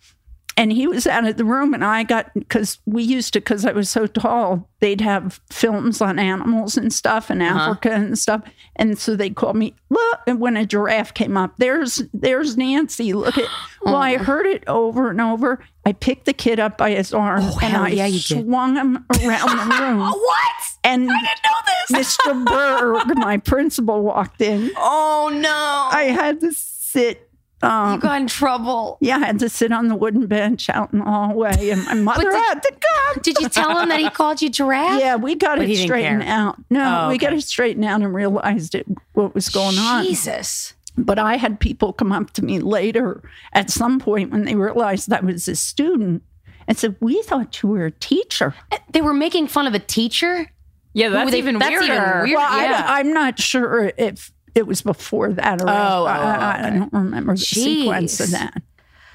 and 0.63 0.73
he 0.73 0.87
was 0.87 1.07
out 1.07 1.27
of 1.27 1.37
the 1.37 1.45
room 1.45 1.75
and 1.75 1.85
i 1.85 2.03
got 2.05 2.33
because 2.35 2.79
we 2.87 3.03
used 3.03 3.33
to 3.33 3.41
because 3.41 3.65
i 3.67 3.73
was 3.73 3.91
so 3.91 4.07
tall 4.07 4.69
they'd 4.81 5.01
have 5.01 5.41
films 5.51 6.01
on 6.01 6.19
animals 6.19 6.77
and 6.77 6.93
stuff 6.93 7.31
in 7.31 7.43
Uh-huh. 7.43 7.59
africa 7.71 7.91
and 7.93 8.19
stuff 8.19 8.43
and 8.77 8.99
so 8.99 9.17
they 9.17 9.31
called 9.31 9.57
me 9.57 9.75
look 9.91 10.21
and 10.27 10.41
when 10.41 10.57
a 10.57 10.65
giraffe 10.65 11.13
came 11.15 11.37
up 11.37 11.55
there's 11.59 12.03
there's 12.15 12.57
nancy 12.57 13.13
look 13.13 13.37
at 13.37 13.49
well 13.83 13.97
i 13.97 14.17
heard 14.17 14.47
it 14.47 14.63
over 14.69 15.11
and 15.11 15.21
over 15.21 15.59
i 15.85 15.93
picked 15.93 16.27
the 16.27 16.33
kid 16.33 16.61
up 16.61 16.79
by 16.79 16.91
his 16.93 17.13
arm 17.13 17.41
and 17.43 17.53
Oh, 17.55 17.59
hell 17.59 17.83
i 17.85 17.89
yeah, 17.89 18.09
did. 18.09 18.23
swung 18.23 18.77
him 18.77 19.05
around 19.25 19.59
the 19.59 19.77
room 19.81 19.99
What? 20.01 20.63
and 20.85 21.11
I 21.11 21.21
didn't 21.21 21.45
know 21.45 21.61
this. 21.67 22.17
Mr. 22.19 22.45
Berg, 22.45 23.17
my 23.19 23.37
principal, 23.39 24.03
walked 24.03 24.41
in. 24.41 24.71
Oh 24.77 25.31
no! 25.33 25.89
I 25.97 26.05
had 26.13 26.41
to 26.41 26.53
sit. 26.53 27.29
Um, 27.63 27.95
you 27.95 27.99
got 28.01 28.21
in 28.21 28.27
trouble. 28.27 28.99
yeah, 29.01 29.17
I 29.17 29.21
had 29.27 29.39
to 29.39 29.49
sit 29.49 29.71
on 29.73 29.89
the 29.89 29.95
wooden 29.95 30.27
bench 30.27 30.69
out 30.69 30.93
in 30.93 30.99
the 30.99 31.05
hallway, 31.05 31.71
and 31.71 31.85
my 31.85 31.95
mother 31.95 32.25
did- 32.25 32.35
had 32.35 32.63
to 32.63 32.71
come. 32.73 33.23
Did 33.23 33.39
you 33.39 33.49
tell 33.49 33.79
him 33.79 33.89
that 33.89 34.01
he 34.01 34.11
called 34.11 34.43
you 34.43 34.51
giraffe? 34.51 34.99
Yeah, 35.01 35.17
we 35.17 35.35
got 35.37 35.59
But 35.59 35.69
he 35.69 35.75
it 35.75 35.85
straightened 35.85 36.25
out. 36.25 36.57
No, 36.71 37.05
Oh, 37.05 37.09
we 37.09 37.19
got 37.19 37.29
okay. 37.29 37.39
it 37.39 37.43
straightened 37.43 37.85
out 37.85 38.01
and 38.03 38.13
realized 38.13 38.75
it 38.75 38.87
what 39.13 39.35
was 39.35 39.49
going 39.49 39.79
on. 39.79 40.05
Jesus. 40.05 40.75
But 40.99 41.19
I 41.19 41.37
had 41.37 41.59
people 41.61 41.93
come 41.93 42.13
up 42.13 42.33
to 42.33 42.45
me 42.45 42.59
later 42.59 43.23
at 43.55 43.71
some 43.71 43.99
point 43.99 44.31
when 44.33 44.45
they 44.45 44.55
realized 44.57 45.11
I 45.13 45.21
was 45.21 45.47
a 45.49 45.55
student 45.57 46.23
and 46.69 46.77
said, 46.77 46.97
"We 47.01 47.23
thought 47.23 47.63
you 47.63 47.69
were 47.71 47.87
a 47.87 47.91
teacher." 47.93 48.55
They 48.91 49.01
were 49.01 49.15
making 49.15 49.47
fun 49.47 49.67
of 49.67 49.75
a 49.75 49.79
teacher. 49.79 50.51
yeah, 50.95 51.09
that's 51.09 51.31
they- 51.31 51.39
even 51.39 51.59
that's 51.59 51.71
even 51.73 51.89
weirder. 51.89 52.23
weird. 52.25 52.37
Well, 52.37 52.47
I, 52.53 52.65
yeah. 52.65 52.85
I'm 52.89 53.13
not 53.15 53.39
sure 53.41 53.93
if 53.97 54.31
it 54.55 54.67
was 54.67 54.83
before 54.83 55.33
that 55.33 55.61
or 55.61 55.69
Oh, 55.69 56.07
after. 56.07 56.41
I, 56.45 56.67
I- 56.67 56.71
don't 56.79 56.93
remember 56.93 57.35
the 57.35 57.39
sequence 57.41 58.21
of 58.21 58.31
that. 58.33 58.63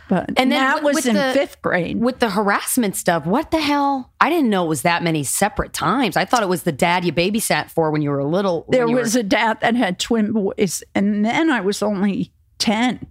But 0.09 0.29
And 0.37 0.49
then 0.49 0.61
that 0.61 0.75
with- 0.75 0.83
was 0.83 0.95
with 0.95 1.07
in 1.07 1.15
the- 1.15 1.33
fifth 1.33 1.61
grade. 1.61 1.99
With 1.99 2.19
the 2.19 2.29
harassment 2.29 2.95
stuff, 2.95 3.25
what 3.25 3.51
the 3.51 3.59
hell? 3.59 4.13
I 4.21 4.29
didn't 4.29 4.49
know 4.49 4.63
it 4.63 4.69
was 4.69 4.83
that 4.83 5.03
many 5.03 5.23
separate 5.25 5.73
times. 5.73 6.15
I 6.15 6.23
thought 6.23 6.43
it 6.43 6.47
was 6.49 6.63
the 6.63 6.71
dad 6.71 7.03
you 7.03 7.11
babysat 7.11 7.69
for 7.71 7.91
when 7.91 8.01
you 8.01 8.09
were 8.11 8.19
a 8.19 8.25
little. 8.25 8.65
There 8.69 8.87
you 8.87 8.95
were- 8.95 9.01
was 9.01 9.17
a 9.17 9.23
dad 9.23 9.59
that 9.59 9.75
had 9.75 9.99
twin 9.99 10.31
boys, 10.31 10.81
and 10.95 11.25
then 11.25 11.49
I 11.49 11.59
was 11.59 11.83
only 11.83 12.31
10. 12.59 13.05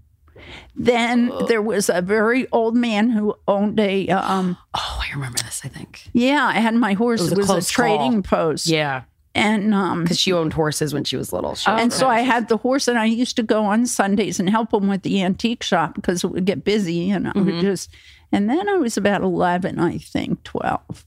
Then 0.74 1.30
there 1.48 1.60
was 1.62 1.88
a 1.88 2.00
very 2.02 2.46
old 2.52 2.76
man 2.76 3.10
who 3.10 3.34
owned 3.48 3.78
a, 3.80 4.08
um, 4.08 4.56
Oh, 4.74 5.02
I 5.06 5.12
remember 5.14 5.38
this. 5.38 5.62
I 5.64 5.68
think. 5.68 6.08
yeah, 6.12 6.46
I 6.46 6.60
had 6.60 6.74
my 6.74 6.94
horse. 6.94 7.20
It 7.20 7.36
was 7.36 7.48
It 7.48 7.52
a 7.52 7.54
was 7.56 7.68
a, 7.68 7.72
trading 7.72 8.22
call. 8.22 8.38
post. 8.52 8.66
Yeah, 8.68 9.02
And, 9.36 9.74
um, 9.74 10.02
because 10.02 10.18
she 10.18 10.32
owned 10.32 10.54
horses 10.54 10.94
when 10.94 11.04
she 11.04 11.16
was 11.16 11.32
little. 11.32 11.54
She 11.54 11.70
and 11.70 11.92
so 11.92 12.08
I 12.08 12.20
had 12.20 12.48
the 12.48 12.56
horse, 12.56 12.88
and 12.88 12.98
I 12.98 13.04
used 13.04 13.36
to 13.36 13.42
go 13.42 13.64
on 13.64 13.86
Sundays 13.86 14.40
and 14.40 14.48
help 14.48 14.72
him 14.72 14.88
with 14.88 15.02
the 15.02 15.22
antique 15.22 15.62
shop 15.62 15.94
because 15.94 16.24
it 16.24 16.28
would 16.28 16.44
get 16.46 16.64
busy, 16.64 17.10
and 17.10 17.28
I 17.28 17.32
Mm-hmm. 17.32 17.44
would 17.44 17.60
just. 17.60 17.90
And 18.32 18.48
then 18.50 18.68
I 18.68 18.74
was 18.78 18.96
about 18.96 19.22
eleven, 19.22 19.78
I 19.78 19.98
think, 19.98 20.42
twelve, 20.42 21.06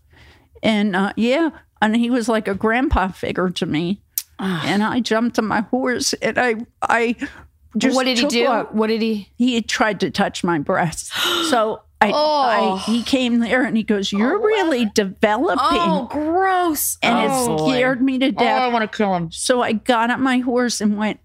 and 0.63 0.95
uh, 0.95 1.11
yeah, 1.17 1.49
and 1.81 1.95
he 1.95 2.09
was 2.09 2.29
like 2.29 2.47
a 2.47 2.53
grandpa 2.55 3.09
figure 3.09 3.49
to 3.49 3.65
me. 3.65 4.01
and 4.39 4.83
I 4.83 5.01
jumped 5.01 5.37
on 5.37 5.45
my 5.47 5.61
horse, 5.61 6.13
and 6.21 6.37
I, 6.37 6.55
I 6.81 7.15
just 7.77 7.95
what 7.95 8.05
did 8.05 8.17
he 8.19 8.25
do? 8.27 8.47
What 8.71 8.87
did 8.87 9.01
he? 9.01 9.29
He 9.37 9.61
tried 9.61 9.99
to 10.01 10.11
touch 10.11 10.43
my 10.43 10.59
breast, 10.59 11.11
so. 11.49 11.81
I, 12.01 12.11
Oh. 12.13 12.75
I, 12.75 12.77
he 12.89 13.03
came 13.03 13.39
there 13.41 13.65
and 13.65 13.75
he 13.75 13.83
goes, 13.83 14.13
"You're 14.13 14.37
oh, 14.37 14.41
really 14.41 14.85
developing," 14.85 15.57
Oh, 15.59 16.07
gross! 16.09 16.97
and 17.01 17.29
oh, 17.29 17.55
it 17.55 17.57
boy. 17.57 17.67
scared 17.71 18.01
me 18.01 18.17
to 18.19 18.31
death. 18.31 18.61
Oh, 18.61 18.65
I 18.69 18.71
want 18.71 18.89
to 18.89 18.97
kill 18.97 19.13
him. 19.13 19.33
So 19.33 19.61
I 19.61 19.73
got 19.73 20.09
on 20.09 20.21
my 20.21 20.37
horse 20.37 20.79
and 20.79 20.97
went 20.97 21.19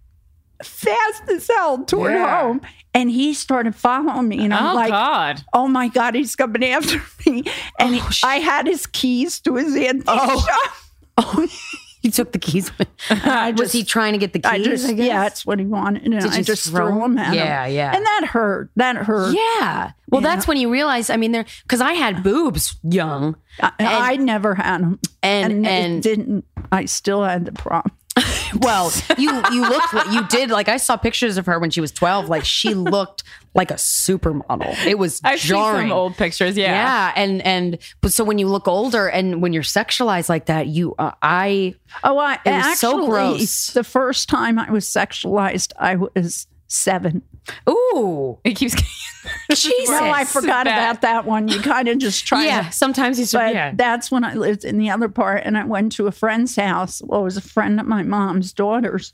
fast 0.65 1.29
as 1.29 1.47
hell 1.47 1.85
toward 1.85 2.15
Yeah. 2.15 2.41
home. 2.43 2.61
And 2.93 3.09
he 3.11 3.35
started 3.35 3.75
following 3.75 4.27
me. 4.29 4.45
And 4.45 4.53
I'm 4.55 4.73
oh, 4.73 4.75
like, 4.75 4.91
God. 4.91 5.45
oh 5.53 5.69
my 5.69 5.89
God, 5.89 6.15
he's 6.17 6.35
coming 6.37 6.65
after 6.65 7.01
me. 7.27 7.45
And 7.79 7.95
oh, 7.95 8.09
he- 8.09 8.21
I 8.25 8.37
had 8.37 8.67
his 8.67 8.87
keys 8.87 9.39
to 9.41 9.55
his 9.55 9.75
oh. 9.77 9.79
antique 9.79 10.07
shop. 10.07 10.71
Oh, 11.17 11.47
he 12.05 12.11
took 12.11 12.33
the 12.33 12.39
keys. 12.39 12.71
I 13.11 13.53
was 13.57 13.73
he 13.73 13.83
trying 13.83 14.13
to 14.13 14.19
get 14.19 14.35
the 14.35 14.39
keys? 14.39 14.51
I 14.53 14.59
just, 14.63 14.87
guess? 14.89 14.99
yeah, 15.07 15.23
that's 15.23 15.47
what 15.47 15.59
he 15.59 15.65
wanted. 15.65 16.03
And 16.05 16.13
Did 16.21 16.31
I 16.33 16.37
you 16.37 16.45
just 16.45 16.69
throw 16.69 16.89
threw 16.91 17.03
him 17.03 17.17
at 17.17 17.35
Yeah, 17.35 17.65
him. 17.65 17.73
yeah. 17.73 17.91
yeah. 17.91 17.97
And 17.97 18.05
that 18.05 18.27
hurt. 18.31 18.69
That 18.77 18.97
hurt. 18.97 19.35
Yeah. 19.35 19.93
Well, 20.11 20.21
Yeah. 20.21 20.29
that's 20.29 20.47
when 20.47 20.59
you 20.59 20.71
realize. 20.71 21.09
I 21.09 21.17
mean, 21.17 21.33
there 21.33 21.47
because 21.63 21.81
I 21.81 21.95
had 21.95 22.23
boobs 22.23 22.77
young, 22.83 23.37
I, 23.59 23.73
I 23.81 24.17
never 24.17 24.55
had 24.55 24.83
them. 24.83 24.99
and 25.23 25.53
And, 25.53 25.67
and, 25.67 25.95
it 25.97 26.03
didn't, 26.03 26.45
I 26.71 26.85
still 26.85 27.25
had 27.25 27.47
the 27.47 27.53
problem. 27.53 27.97
well, 28.61 28.93
you 29.19 29.43
you 29.53 29.63
looked 29.63 29.93
like 29.93 30.13
you 30.13 30.27
did. 30.29 30.51
Like 30.51 30.69
I 30.69 30.77
saw 30.77 30.97
pictures 30.97 31.37
of 31.37 31.47
her 31.47 31.59
when 31.59 31.71
she 31.71 31.81
was 31.81 31.91
twelve. 31.91 32.29
Like 32.29 32.45
she 32.45 32.75
looked 32.75 33.25
like 33.55 33.71
a 33.71 33.75
supermodel. 33.75 34.87
It 34.87 34.99
was 34.99 35.21
I've 35.25 35.41
seen 35.41 35.49
jarring. 35.49 35.89
some 35.89 35.93
old 35.93 36.17
pictures. 36.17 36.57
Yeah. 36.57 36.71
yeah, 36.71 37.13
and 37.17 37.43
and 37.43 37.79
but 38.01 38.13
so 38.13 38.23
when 38.23 38.39
you 38.39 38.47
look 38.47 38.69
older 38.69 39.09
and 39.09 39.43
when 39.43 39.53
you're 39.53 39.65
sexualized 39.65 40.29
like 40.29 40.47
that, 40.47 40.69
you 40.69 40.95
uh, 40.99 41.13
I 41.23 41.75
Oh, 42.03 42.19
I 42.19 42.39
It 42.45 42.51
was 42.53 42.79
so 42.79 43.07
gross. 43.07 43.69
The 43.69 43.85
first 43.85 44.29
time 44.29 44.59
I 44.59 44.71
was 44.71 44.85
sexualized, 44.85 45.73
I 45.79 45.97
was 45.97 46.47
seven. 46.69 47.23
Ooh 47.69 48.39
It 48.45 48.55
keeps. 48.57 48.75
Jesus. 49.51 49.89
No, 49.89 50.11
I 50.11 50.25
forgot 50.25 50.67
bad. 50.67 50.79
about 50.79 51.03
that 51.03 51.25
one. 51.25 51.49
You 51.49 51.61
kind 51.61 51.89
of 51.89 51.99
just 51.99 52.27
try 52.27 52.45
yeah. 52.47 52.63
to. 52.65 52.73
Sometimes 52.73 53.19
you 53.19 53.27
But 53.33 53.55
yeah. 53.55 53.73
that's 53.75 54.11
when 54.11 54.25
I 54.25 54.35
lived 54.35 54.65
in 54.65 54.79
the 54.79 54.91
other 54.91 55.09
part, 55.09 55.43
and 55.45 55.57
I 55.57 55.65
went 55.65 55.93
to 55.93 56.07
a 56.07 56.13
friend's 56.13 56.57
house. 56.57 57.03
Well, 57.05 57.21
it 57.21 57.25
was 57.25 57.37
a 57.37 57.43
friend 57.43 57.81
of 57.81 57.87
my 57.87 58.03
mom's 58.03 58.53
daughter's, 58.53 59.13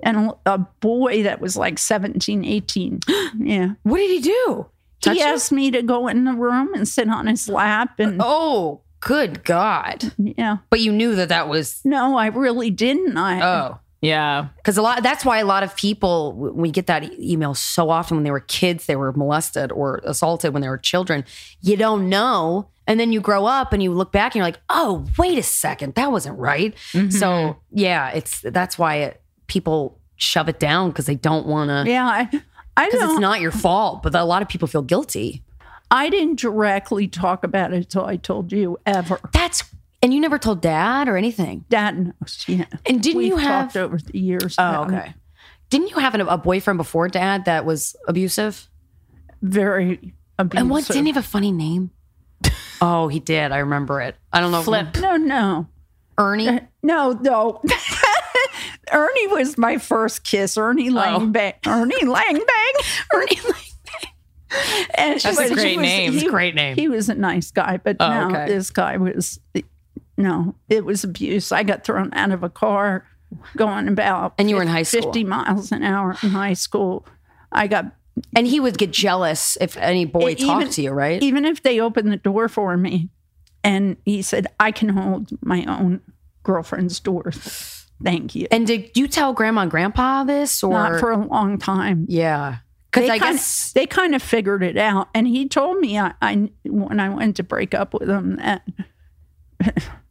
and 0.00 0.32
a 0.46 0.58
boy 0.58 1.22
that 1.22 1.40
was 1.40 1.56
like 1.56 1.78
17, 1.78 2.44
18. 2.44 3.00
Yeah. 3.38 3.70
What 3.82 3.98
did 3.98 4.10
he 4.10 4.20
do? 4.20 4.66
Touch 5.00 5.14
he 5.16 5.20
you? 5.20 5.26
asked 5.26 5.52
me 5.52 5.70
to 5.70 5.82
go 5.82 6.06
in 6.06 6.24
the 6.24 6.32
room 6.34 6.74
and 6.74 6.86
sit 6.86 7.08
on 7.08 7.26
his 7.26 7.48
lap. 7.48 7.98
And 7.98 8.20
Oh, 8.22 8.82
good 9.00 9.42
God! 9.42 10.12
yeah. 10.18 10.58
But 10.70 10.80
you 10.80 10.92
knew 10.92 11.14
that 11.16 11.28
that 11.30 11.48
was 11.48 11.80
No, 11.84 12.16
I 12.16 12.26
really 12.26 12.70
didn't. 12.70 13.16
I, 13.16 13.40
oh 13.40 13.78
Yeah. 14.02 14.48
Because 14.56 14.76
a 14.76 14.82
lot 14.82 15.02
that's 15.02 15.24
why 15.24 15.38
a 15.38 15.46
lot 15.46 15.62
of 15.62 15.74
people 15.76 16.32
when 16.32 16.56
we 16.56 16.70
get 16.70 16.88
that 16.88 17.04
email 17.18 17.54
so 17.54 17.88
often 17.88 18.16
when 18.16 18.24
they 18.24 18.30
were 18.32 18.40
kids, 18.40 18.86
they 18.86 18.96
were 18.96 19.12
molested 19.12 19.72
or 19.72 20.00
assaulted 20.04 20.52
when 20.52 20.60
they 20.60 20.68
were 20.68 20.76
children. 20.76 21.24
You 21.62 21.76
don't 21.76 22.08
know. 22.08 22.68
And 22.88 22.98
then 22.98 23.12
you 23.12 23.20
grow 23.20 23.46
up 23.46 23.72
and 23.72 23.80
you 23.80 23.92
look 23.92 24.10
back 24.10 24.34
and 24.34 24.40
you're 24.40 24.44
like, 24.44 24.60
oh, 24.68 25.06
wait 25.16 25.38
a 25.38 25.42
second, 25.42 25.94
that 25.94 26.10
wasn't 26.10 26.36
right. 26.36 26.74
Mm-hmm. 26.92 27.10
So 27.10 27.56
yeah, 27.70 28.10
it's 28.10 28.40
that's 28.40 28.76
why 28.76 28.96
it, 28.96 29.22
people 29.46 30.00
shove 30.16 30.48
it 30.48 30.58
down 30.58 30.90
because 30.90 31.06
they 31.06 31.14
don't 31.14 31.46
want 31.46 31.70
to. 31.70 31.88
Yeah, 31.90 32.06
I, 32.06 32.28
I 32.76 32.86
Because 32.90 33.10
it's 33.10 33.20
not 33.20 33.40
your 33.40 33.52
fault, 33.52 34.02
but 34.02 34.14
a 34.16 34.24
lot 34.24 34.42
of 34.42 34.48
people 34.48 34.66
feel 34.66 34.82
guilty. 34.82 35.44
I 35.92 36.08
didn't 36.08 36.40
directly 36.40 37.06
talk 37.06 37.44
about 37.44 37.72
it 37.72 37.76
until 37.76 38.04
I 38.04 38.16
told 38.16 38.50
you 38.50 38.78
ever. 38.84 39.20
That's 39.32 39.62
and 40.02 40.12
you 40.12 40.20
never 40.20 40.38
told 40.38 40.60
dad 40.60 41.08
or 41.08 41.16
anything. 41.16 41.64
Dad 41.68 41.98
knows. 41.98 42.44
Yeah. 42.46 42.66
And 42.86 43.02
didn't 43.02 43.18
We've 43.18 43.28
you 43.28 43.36
have? 43.36 43.66
talked 43.72 43.76
over 43.76 43.98
the 43.98 44.18
years? 44.18 44.56
Oh, 44.58 44.68
about 44.68 44.90
it. 44.90 44.96
okay. 44.96 45.14
Didn't 45.70 45.90
you 45.90 45.96
have 45.98 46.14
an, 46.14 46.20
a 46.22 46.36
boyfriend 46.36 46.76
before 46.76 47.08
dad 47.08 47.46
that 47.46 47.64
was 47.64 47.96
abusive? 48.06 48.68
Very 49.40 50.14
abusive. 50.38 50.60
And 50.60 50.70
what 50.70 50.86
didn't 50.86 51.06
he 51.06 51.12
have 51.12 51.24
a 51.24 51.26
funny 51.26 51.50
name? 51.52 51.90
oh, 52.82 53.08
he 53.08 53.20
did. 53.20 53.52
I 53.52 53.58
remember 53.58 54.00
it. 54.00 54.16
I 54.32 54.40
don't 54.40 54.50
know. 54.52 54.58
if- 54.58 54.64
Flip. 54.64 54.94
No, 55.00 55.16
no, 55.16 55.66
Ernie. 56.18 56.48
Uh, 56.48 56.60
no, 56.82 57.12
no. 57.12 57.62
Ernie 58.92 59.26
was 59.28 59.56
my 59.56 59.78
first 59.78 60.24
kiss. 60.24 60.58
Ernie 60.58 60.90
Oh. 60.90 60.94
Langbang. 60.94 61.54
Ernie 61.66 61.94
Langbang. 62.02 63.06
Ernie. 63.14 63.38
And 64.94 65.18
That's 65.18 65.24
a 65.38 65.54
great 65.54 65.66
he 65.70 65.76
was- 65.78 65.82
name. 65.86 66.12
he- 66.12 66.26
a 66.26 66.30
great 66.30 66.54
name. 66.54 66.76
He 66.76 66.88
was 66.88 67.08
a 67.08 67.14
nice 67.14 67.50
guy, 67.50 67.78
but 67.82 67.96
Oh, 68.00 68.08
no, 68.10 68.28
okay. 68.28 68.46
this 68.48 68.70
guy 68.70 68.98
was 68.98 69.40
no. 70.22 70.54
It 70.68 70.84
was 70.84 71.04
abuse. 71.04 71.52
I 71.52 71.62
got 71.62 71.84
thrown 71.84 72.12
out 72.14 72.30
of 72.30 72.42
a 72.42 72.48
car 72.48 73.06
going 73.56 73.88
about 73.88 74.34
And 74.38 74.48
you 74.50 74.56
were 74.56 74.62
in 74.62 74.68
high 74.68 74.82
school. 74.82 75.02
fifty 75.02 75.24
miles 75.24 75.72
an 75.72 75.82
hour 75.82 76.16
in 76.22 76.30
high 76.30 76.52
school. 76.54 77.06
I 77.50 77.66
got 77.66 77.86
And 78.36 78.46
he 78.46 78.60
would 78.60 78.76
get 78.78 78.90
jealous 78.92 79.56
if 79.60 79.76
any 79.76 80.04
boy 80.04 80.30
E- 80.32 80.34
talked 80.36 80.72
to 80.72 80.82
you, 80.82 80.90
right? 80.92 81.22
even 81.22 81.44
if 81.44 81.62
they 81.62 81.80
opened 81.80 82.12
the 82.12 82.16
door 82.18 82.48
for 82.48 82.76
me, 82.76 83.08
and 83.64 83.96
he 84.04 84.22
said 84.22 84.46
I 84.60 84.70
can 84.70 84.90
hold 84.90 85.30
my 85.42 85.64
own 85.66 86.00
girlfriend's 86.42 86.98
door. 87.00 87.32
Thank 88.04 88.34
you. 88.34 88.48
and 88.50 88.66
did 88.66 88.90
you 88.96 89.06
tell 89.08 89.32
grandma 89.32 89.62
and 89.62 89.70
grandpa 89.70 90.24
this 90.24 90.62
or 90.64 90.72
Not 90.72 90.98
for 91.00 91.12
a 91.12 91.16
long 91.24 91.56
time. 91.58 92.06
yeah? 92.08 92.56
Because 92.90 93.06
they 93.08 93.14
I 93.14 93.18
kind 93.18 93.36
guess 93.36 93.68
of, 93.68 93.74
they 93.74 93.86
kind 93.86 94.14
of 94.14 94.22
figured 94.22 94.62
it 94.62 94.76
out, 94.76 95.08
and 95.14 95.26
he 95.26 95.48
told 95.48 95.78
me 95.78 95.98
I, 95.98 96.12
I 96.20 96.50
when 96.66 97.00
I 97.00 97.08
went 97.08 97.36
to 97.36 97.42
break 97.42 97.72
up 97.74 97.94
with 97.94 98.10
him 98.10 98.36
that 98.36 98.62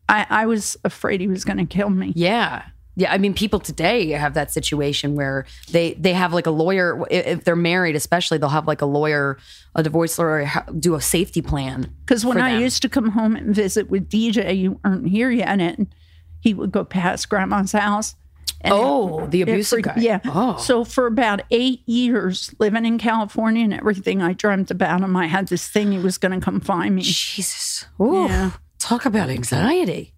I, 0.10 0.26
I 0.30 0.46
was 0.46 0.78
afraid 0.84 1.22
he 1.22 1.28
was 1.28 1.46
going 1.46 1.58
to 1.58 1.66
kill 1.66 1.90
me. 1.90 2.14
yeah. 2.16 2.64
Yeah, 2.98 3.14
I 3.14 3.20
mean, 3.20 3.34
people 3.34 3.62
today 3.62 4.10
have 4.10 4.34
that 4.34 4.52
situation 4.52 5.16
where 5.16 5.46
they 5.72 5.94
they 5.94 6.12
have 6.12 6.34
like 6.34 6.46
a 6.46 6.52
lawyer. 6.52 7.02
If 7.10 7.46
they're 7.46 7.56
married, 7.56 7.96
especially, 7.96 8.38
they'll 8.38 8.50
have 8.50 8.68
like 8.68 8.82
a 8.82 8.86
lawyer, 8.86 9.38
a 9.74 9.82
divorce 9.82 10.20
lawyer, 10.20 10.52
do 10.78 10.96
a 10.96 11.02
safety 11.02 11.42
plan. 11.42 11.90
Because 12.06 12.26
when 12.26 12.42
I 12.42 12.60
used 12.60 12.82
to 12.82 12.90
come 12.90 13.12
home 13.12 13.38
and 13.38 13.56
visit 13.56 13.90
with 13.90 14.10
DJ, 14.10 14.58
you 14.58 14.78
weren't 14.84 15.08
here 15.08 15.32
yet, 15.32 15.48
and 15.62 15.88
he 16.42 16.54
would 16.54 16.74
go 16.74 16.84
past 16.84 17.30
Grandma's 17.30 17.72
house. 17.72 18.14
and 18.60 18.74
Oh, 18.76 19.26
the 19.26 19.40
it 19.40 19.50
abusive 19.50 19.78
freaked- 19.78 19.96
guy. 19.96 20.02
Yeah. 20.02 20.20
Oh. 20.26 20.58
So 20.58 20.84
for 20.84 21.08
about 21.08 21.44
eight 21.50 21.88
years, 21.88 22.54
living 22.60 22.86
in 22.86 22.98
California 22.98 23.64
and 23.64 23.74
everything, 23.74 24.22
I 24.22 24.34
dreamt 24.34 24.70
about 24.70 25.00
him. 25.00 25.16
I 25.16 25.28
had 25.28 25.48
this 25.48 25.66
thing 25.66 25.94
he 25.94 25.98
was 25.98 26.18
going 26.18 26.38
to 26.38 26.44
come 26.44 26.60
find 26.60 26.94
me. 26.96 27.04
Jesus. 27.04 27.86
Ooh, 28.02 28.26
Yeah. 28.28 28.52
Talk 28.82 29.06
about 29.06 29.30
anxiety. 29.30 30.14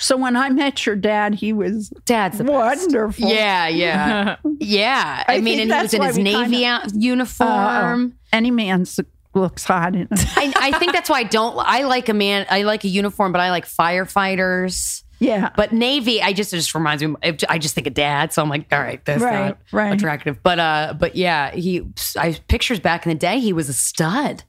So 0.00 0.16
when 0.16 0.36
I 0.36 0.48
met 0.50 0.86
your 0.86 0.94
dad, 0.96 1.34
he 1.34 1.52
was 1.52 1.88
Dad's 2.04 2.38
the 2.38 2.44
best. 2.44 2.54
wonderful. 2.82 3.28
Yeah, 3.28 3.66
yeah, 3.68 4.36
yeah. 4.60 5.24
I, 5.26 5.36
I 5.36 5.40
mean, 5.40 5.58
and 5.60 5.72
he 5.72 5.76
was 5.82 5.92
in 5.94 6.02
his 6.02 6.18
navy 6.18 6.58
kinda- 6.60 6.90
uniform. 6.94 8.06
Uh, 8.06 8.36
any 8.36 8.50
man 8.52 8.86
looks 9.34 9.64
hot 9.64 9.94
in. 9.96 10.06
I, 10.12 10.52
I 10.56 10.78
think 10.78 10.92
that's 10.92 11.10
why 11.10 11.18
I 11.18 11.22
don't. 11.24 11.56
I 11.58 11.82
like 11.82 12.08
a 12.08 12.14
man. 12.14 12.46
I 12.48 12.62
like 12.62 12.84
a 12.84 12.88
uniform, 12.88 13.32
but 13.32 13.40
I 13.40 13.50
like 13.50 13.66
firefighters. 13.66 15.02
yeah. 15.18 15.50
But 15.56 15.72
navy, 15.72 16.22
I 16.22 16.32
just 16.32 16.52
it 16.52 16.56
just 16.58 16.74
reminds 16.74 17.02
me. 17.02 17.14
I 17.48 17.58
just 17.58 17.74
think 17.74 17.86
of 17.86 17.94
dad, 17.94 18.32
so 18.32 18.40
I'm 18.42 18.48
like, 18.48 18.66
all 18.72 18.80
right, 18.80 19.04
that's 19.04 19.20
Right, 19.22 19.48
not 19.48 19.58
right. 19.72 19.92
attractive. 19.94 20.42
But 20.42 20.58
uh, 20.60 20.94
but 20.98 21.16
yeah, 21.16 21.50
he. 21.50 21.82
I 22.16 22.36
pictures 22.48 22.78
back 22.80 23.04
in 23.04 23.10
the 23.10 23.18
day, 23.18 23.40
he 23.40 23.52
was 23.52 23.68
a 23.68 23.72
stud. 23.74 24.44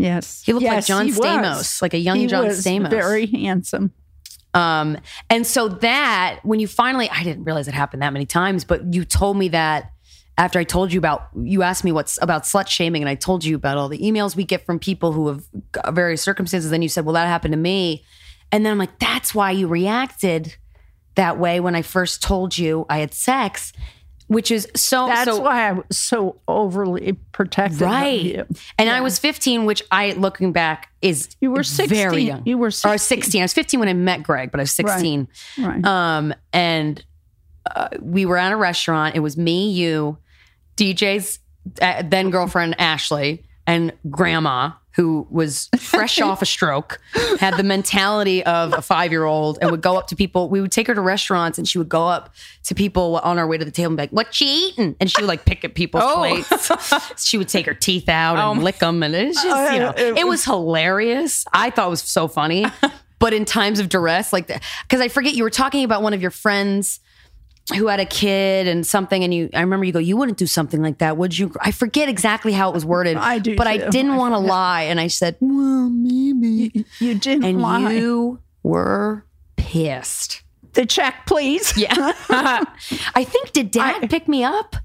Yes. 0.00 0.42
He 0.44 0.52
looked 0.52 0.66
like 0.66 0.84
John 0.84 1.06
he 1.06 1.12
was. 1.12 1.20
Stamos, 1.20 1.82
like 1.82 1.94
a 1.94 1.98
young 1.98 2.16
He 2.16 2.26
John 2.26 2.46
was 2.46 2.64
Stamos. 2.64 2.90
Very 2.90 3.26
handsome. 3.26 3.92
Um, 4.52 4.98
and 5.28 5.46
so 5.46 5.68
that 5.68 6.40
when 6.42 6.58
you 6.58 6.66
finally, 6.66 7.08
I 7.10 7.22
didn't 7.22 7.44
realize 7.44 7.68
it 7.68 7.74
happened 7.74 8.02
that 8.02 8.12
many 8.12 8.26
times, 8.26 8.64
but 8.64 8.92
you 8.92 9.04
told 9.04 9.36
me 9.36 9.48
that 9.48 9.92
after 10.36 10.58
I 10.58 10.64
told 10.64 10.92
you 10.92 10.98
about, 10.98 11.28
you 11.40 11.62
asked 11.62 11.84
me 11.84 11.92
what's 11.92 12.18
about 12.22 12.44
slut 12.44 12.66
shaming, 12.66 13.02
and 13.02 13.08
I 13.08 13.14
told 13.14 13.44
you 13.44 13.54
about 13.54 13.76
all 13.76 13.88
the 13.88 13.98
emails 13.98 14.34
we 14.34 14.44
get 14.44 14.64
from 14.64 14.78
people 14.78 15.12
who 15.12 15.28
have 15.28 15.44
various 15.94 16.22
circumstances. 16.22 16.70
Then 16.70 16.82
you 16.82 16.88
said, 16.88 17.04
"Well, 17.04 17.12
that 17.12 17.26
happened 17.26 17.52
to 17.52 17.58
me," 17.58 18.04
and 18.50 18.64
then 18.64 18.72
I'm 18.72 18.78
like, 18.78 18.98
"That's 18.98 19.34
why 19.34 19.50
you 19.50 19.68
reacted 19.68 20.56
that 21.14 21.38
way 21.38 21.60
when 21.60 21.74
I 21.74 21.82
first 21.82 22.22
told 22.22 22.56
you 22.56 22.86
I 22.88 22.98
had 22.98 23.12
sex." 23.12 23.72
Which 24.30 24.52
is 24.52 24.68
so. 24.76 25.08
That's 25.08 25.24
so, 25.24 25.40
why 25.40 25.68
I 25.68 25.72
was 25.72 25.84
so 25.90 26.40
overly 26.46 27.18
protective 27.32 27.80
right. 27.80 28.20
of 28.20 28.26
you. 28.26 28.46
And 28.78 28.88
I 28.88 29.00
was 29.00 29.18
15, 29.18 29.64
which 29.64 29.82
I, 29.90 30.12
looking 30.12 30.52
back, 30.52 30.92
is 31.02 31.34
You 31.40 31.50
were 31.50 31.64
very 31.64 31.64
16. 31.64 32.26
young. 32.26 32.42
You 32.46 32.56
were 32.56 32.68
or 32.68 32.96
16. 32.96 33.40
I 33.40 33.44
was 33.44 33.52
15 33.52 33.80
when 33.80 33.88
I 33.88 33.92
met 33.92 34.22
Greg, 34.22 34.52
but 34.52 34.60
I 34.60 34.62
was 34.62 34.70
16. 34.70 35.26
Right. 35.58 35.84
Um, 35.84 36.32
and 36.52 37.04
uh, 37.74 37.88
we 38.00 38.24
were 38.24 38.36
at 38.36 38.52
a 38.52 38.56
restaurant. 38.56 39.16
It 39.16 39.20
was 39.20 39.36
me, 39.36 39.70
you, 39.72 40.16
DJ's 40.76 41.40
uh, 41.82 42.02
then 42.06 42.30
girlfriend 42.30 42.80
Ashley, 42.80 43.44
and 43.66 43.92
Grandma, 44.08 44.72
who 44.92 45.26
was 45.30 45.68
fresh 45.78 46.20
off 46.20 46.42
a 46.42 46.46
stroke, 46.46 47.00
had 47.38 47.56
the 47.56 47.62
mentality 47.62 48.44
of 48.44 48.72
a 48.72 48.82
five 48.82 49.10
year 49.10 49.24
old, 49.24 49.58
and 49.60 49.70
would 49.70 49.82
go 49.82 49.96
up 49.96 50.08
to 50.08 50.16
people. 50.16 50.48
We 50.48 50.60
would 50.60 50.72
take 50.72 50.86
her 50.86 50.94
to 50.94 51.00
restaurants, 51.00 51.58
and 51.58 51.68
she 51.68 51.78
would 51.78 51.88
go 51.88 52.06
up 52.06 52.34
to 52.64 52.74
people 52.74 53.18
on 53.18 53.38
our 53.38 53.46
way 53.46 53.58
to 53.58 53.64
the 53.64 53.70
table 53.70 53.88
and 53.88 53.96
be 53.96 54.02
like, 54.04 54.10
"What 54.10 54.40
you 54.40 54.46
eating?" 54.48 54.96
And 55.00 55.10
she 55.10 55.20
would 55.22 55.28
like 55.28 55.44
pick 55.44 55.64
at 55.64 55.74
people's 55.74 56.04
oh. 56.06 56.16
plates. 56.16 56.70
she 57.24 57.38
would 57.38 57.48
take 57.48 57.66
her 57.66 57.74
teeth 57.74 58.08
out 58.08 58.36
and 58.36 58.60
oh 58.60 58.62
lick 58.62 58.78
them, 58.78 59.02
and 59.02 59.14
it's 59.14 59.42
just 59.42 59.70
uh, 59.70 59.72
you 59.72 59.78
know, 59.78 59.92
it 59.96 60.26
was 60.26 60.44
hilarious. 60.44 61.44
I 61.52 61.70
thought 61.70 61.86
it 61.86 61.90
was 61.90 62.02
so 62.02 62.28
funny. 62.28 62.66
But 63.20 63.34
in 63.34 63.44
times 63.44 63.80
of 63.80 63.90
duress, 63.90 64.32
like 64.32 64.46
that, 64.46 64.62
because 64.88 65.02
I 65.02 65.08
forget 65.08 65.34
you 65.34 65.42
were 65.42 65.50
talking 65.50 65.84
about 65.84 66.02
one 66.02 66.14
of 66.14 66.22
your 66.22 66.30
friends 66.30 67.00
who 67.74 67.86
had 67.88 68.00
a 68.00 68.04
kid 68.04 68.66
and 68.68 68.86
something, 68.86 69.22
and 69.24 69.32
you, 69.32 69.48
I 69.54 69.60
remember 69.60 69.84
you 69.84 69.92
go, 69.92 69.98
you 69.98 70.16
wouldn't 70.16 70.38
do 70.38 70.46
something 70.46 70.82
like 70.82 70.98
that, 70.98 71.16
would 71.16 71.38
you? 71.38 71.52
I 71.60 71.70
forget 71.72 72.08
exactly 72.08 72.52
how 72.52 72.68
it 72.70 72.74
was 72.74 72.84
worded. 72.84 73.16
I 73.16 73.38
do 73.38 73.56
but 73.56 73.66
I 73.66 73.88
didn't 73.88 74.16
want 74.16 74.34
to 74.34 74.38
lie, 74.58 74.82
and 74.82 74.98
I 75.00 75.06
said, 75.08 75.36
well, 75.40 75.88
maybe. 75.90 76.84
You 76.98 77.14
didn't 77.14 77.44
And 77.44 77.60
lie. 77.60 77.92
you 77.92 78.40
were 78.62 79.24
pissed. 79.56 80.42
the 80.74 80.86
check, 80.86 81.26
please. 81.26 81.72
Yeah, 81.76 81.94
I 82.30 83.24
think 83.24 83.52
did 83.52 83.70
Dad 83.70 84.04
I- 84.04 84.06
pick 84.06 84.28
me 84.28 84.44
up? 84.44 84.76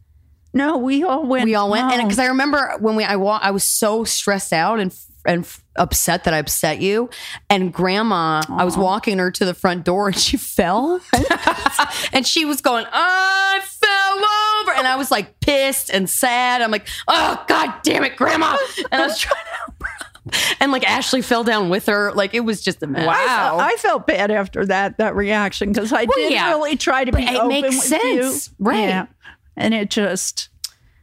No, 0.53 0.77
we 0.77 1.03
all 1.03 1.25
went. 1.25 1.43
We 1.45 1.55
all 1.55 1.69
went, 1.69 1.91
and 1.91 2.01
because 2.03 2.17
I 2.19 2.27
remember 2.27 2.77
when 2.79 2.95
we 2.95 3.03
I 3.03 3.17
wa- 3.17 3.39
I 3.41 3.51
was 3.51 3.65
so 3.65 4.05
stressed 4.05 4.53
out 4.53 4.79
and 4.79 4.95
and 5.25 5.47
upset 5.75 6.23
that 6.25 6.33
I 6.33 6.37
upset 6.37 6.79
you. 6.79 7.09
And 7.49 7.73
Grandma, 7.73 8.41
I 8.49 8.63
was 8.65 8.77
walking 8.77 9.17
her 9.17 9.31
to 9.31 9.45
the 9.45 9.53
front 9.53 9.83
door, 9.85 10.07
and 10.07 10.17
she 10.17 10.37
fell, 10.55 10.99
and 12.13 12.25
she 12.25 12.45
was 12.45 12.61
going, 12.61 12.85
"I 12.91 13.61
fell 13.63 14.69
over," 14.73 14.77
and 14.79 14.87
I 14.87 14.95
was 14.95 15.11
like 15.11 15.39
pissed 15.39 15.89
and 15.89 16.09
sad. 16.09 16.61
I'm 16.61 16.71
like, 16.71 16.87
"Oh 17.07 17.43
God 17.47 17.73
damn 17.83 18.03
it, 18.03 18.15
Grandma!" 18.15 18.57
And 18.91 19.01
I 19.01 19.05
was 19.07 19.19
trying 19.19 19.43
to 19.43 19.49
help 19.51 19.83
her. 19.83 19.89
And 20.59 20.71
like 20.71 20.83
Ashley 20.89 21.21
fell 21.21 21.43
down 21.43 21.69
with 21.69 21.85
her. 21.85 22.11
Like 22.13 22.33
it 22.33 22.39
was 22.39 22.61
just 22.63 22.81
a 22.81 22.87
mess. 22.87 23.07
I, 23.07 23.25
felt, 23.27 23.61
I 23.61 23.75
felt 23.75 24.07
bad 24.07 24.31
after 24.31 24.65
that 24.65 24.97
that 24.97 25.15
reaction 25.15 25.71
because 25.71 25.93
I 25.93 26.05
Well, 26.05 26.13
did 26.15 26.31
yeah, 26.31 26.49
really 26.49 26.75
try 26.77 27.03
to 27.05 27.11
but 27.11 27.19
be 27.19 27.25
it 27.27 27.35
open 27.35 27.47
makes 27.49 27.75
with 27.75 27.83
sense, 27.83 28.47
you. 28.47 28.55
right. 28.57 28.79
Yeah. 28.79 29.05
And 29.55 29.73
it 29.75 29.91
just 29.91 30.49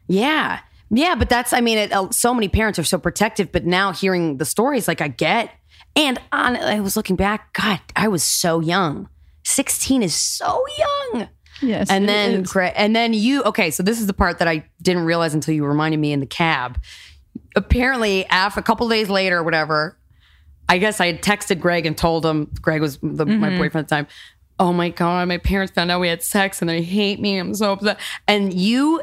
Yeah. 0.08 0.58
Yeah, 0.94 1.14
but 1.14 1.30
that's, 1.30 1.54
I 1.54 1.62
mean, 1.62 1.78
it, 1.78 1.92
uh, 1.92 2.10
so 2.10 2.34
many 2.34 2.48
parents 2.48 2.78
are 2.78 2.84
so 2.84 2.98
protective, 2.98 3.50
but 3.50 3.64
now 3.64 3.92
hearing 3.92 4.36
the 4.36 4.44
stories, 4.44 4.86
like 4.86 5.00
I 5.00 5.08
get. 5.08 5.50
And 5.96 6.20
on, 6.32 6.54
I 6.56 6.80
was 6.80 6.96
looking 6.96 7.16
back, 7.16 7.54
God, 7.54 7.80
I 7.96 8.08
was 8.08 8.22
so 8.22 8.60
young. 8.60 9.08
16 9.44 10.02
is 10.02 10.14
so 10.14 10.62
young. 10.78 11.28
yes. 11.62 11.88
And 11.90 12.06
then, 12.08 12.44
and 12.76 12.94
then 12.94 13.14
you, 13.14 13.42
okay, 13.44 13.70
so 13.70 13.82
this 13.82 14.00
is 14.00 14.06
the 14.06 14.12
part 14.12 14.38
that 14.38 14.48
I 14.48 14.64
didn't 14.82 15.04
realize 15.04 15.32
until 15.32 15.54
you 15.54 15.64
reminded 15.64 15.98
me 15.98 16.12
in 16.12 16.20
the 16.20 16.26
cab. 16.26 16.78
Apparently, 17.56 18.26
after 18.26 18.60
a 18.60 18.62
couple 18.62 18.86
days 18.88 19.08
later 19.08 19.38
or 19.38 19.42
whatever, 19.42 19.98
I 20.68 20.76
guess 20.78 21.00
I 21.00 21.06
had 21.06 21.22
texted 21.22 21.58
Greg 21.58 21.86
and 21.86 21.96
told 21.96 22.24
him, 22.24 22.50
Greg 22.60 22.80
was 22.82 22.98
the, 23.02 23.24
my 23.26 23.48
boyfriend 23.50 23.84
at 23.84 23.88
the 23.88 23.94
time. 23.96 24.06
Oh 24.58 24.72
my 24.72 24.90
God, 24.90 25.26
my 25.28 25.38
parents 25.38 25.72
found 25.72 25.90
out 25.90 26.00
we 26.00 26.08
had 26.08 26.22
sex 26.22 26.60
and 26.60 26.68
they 26.68 26.82
hate 26.82 27.18
me. 27.18 27.38
I'm 27.38 27.54
so 27.54 27.72
upset. 27.72 27.98
And 28.28 28.52
you 28.54 29.00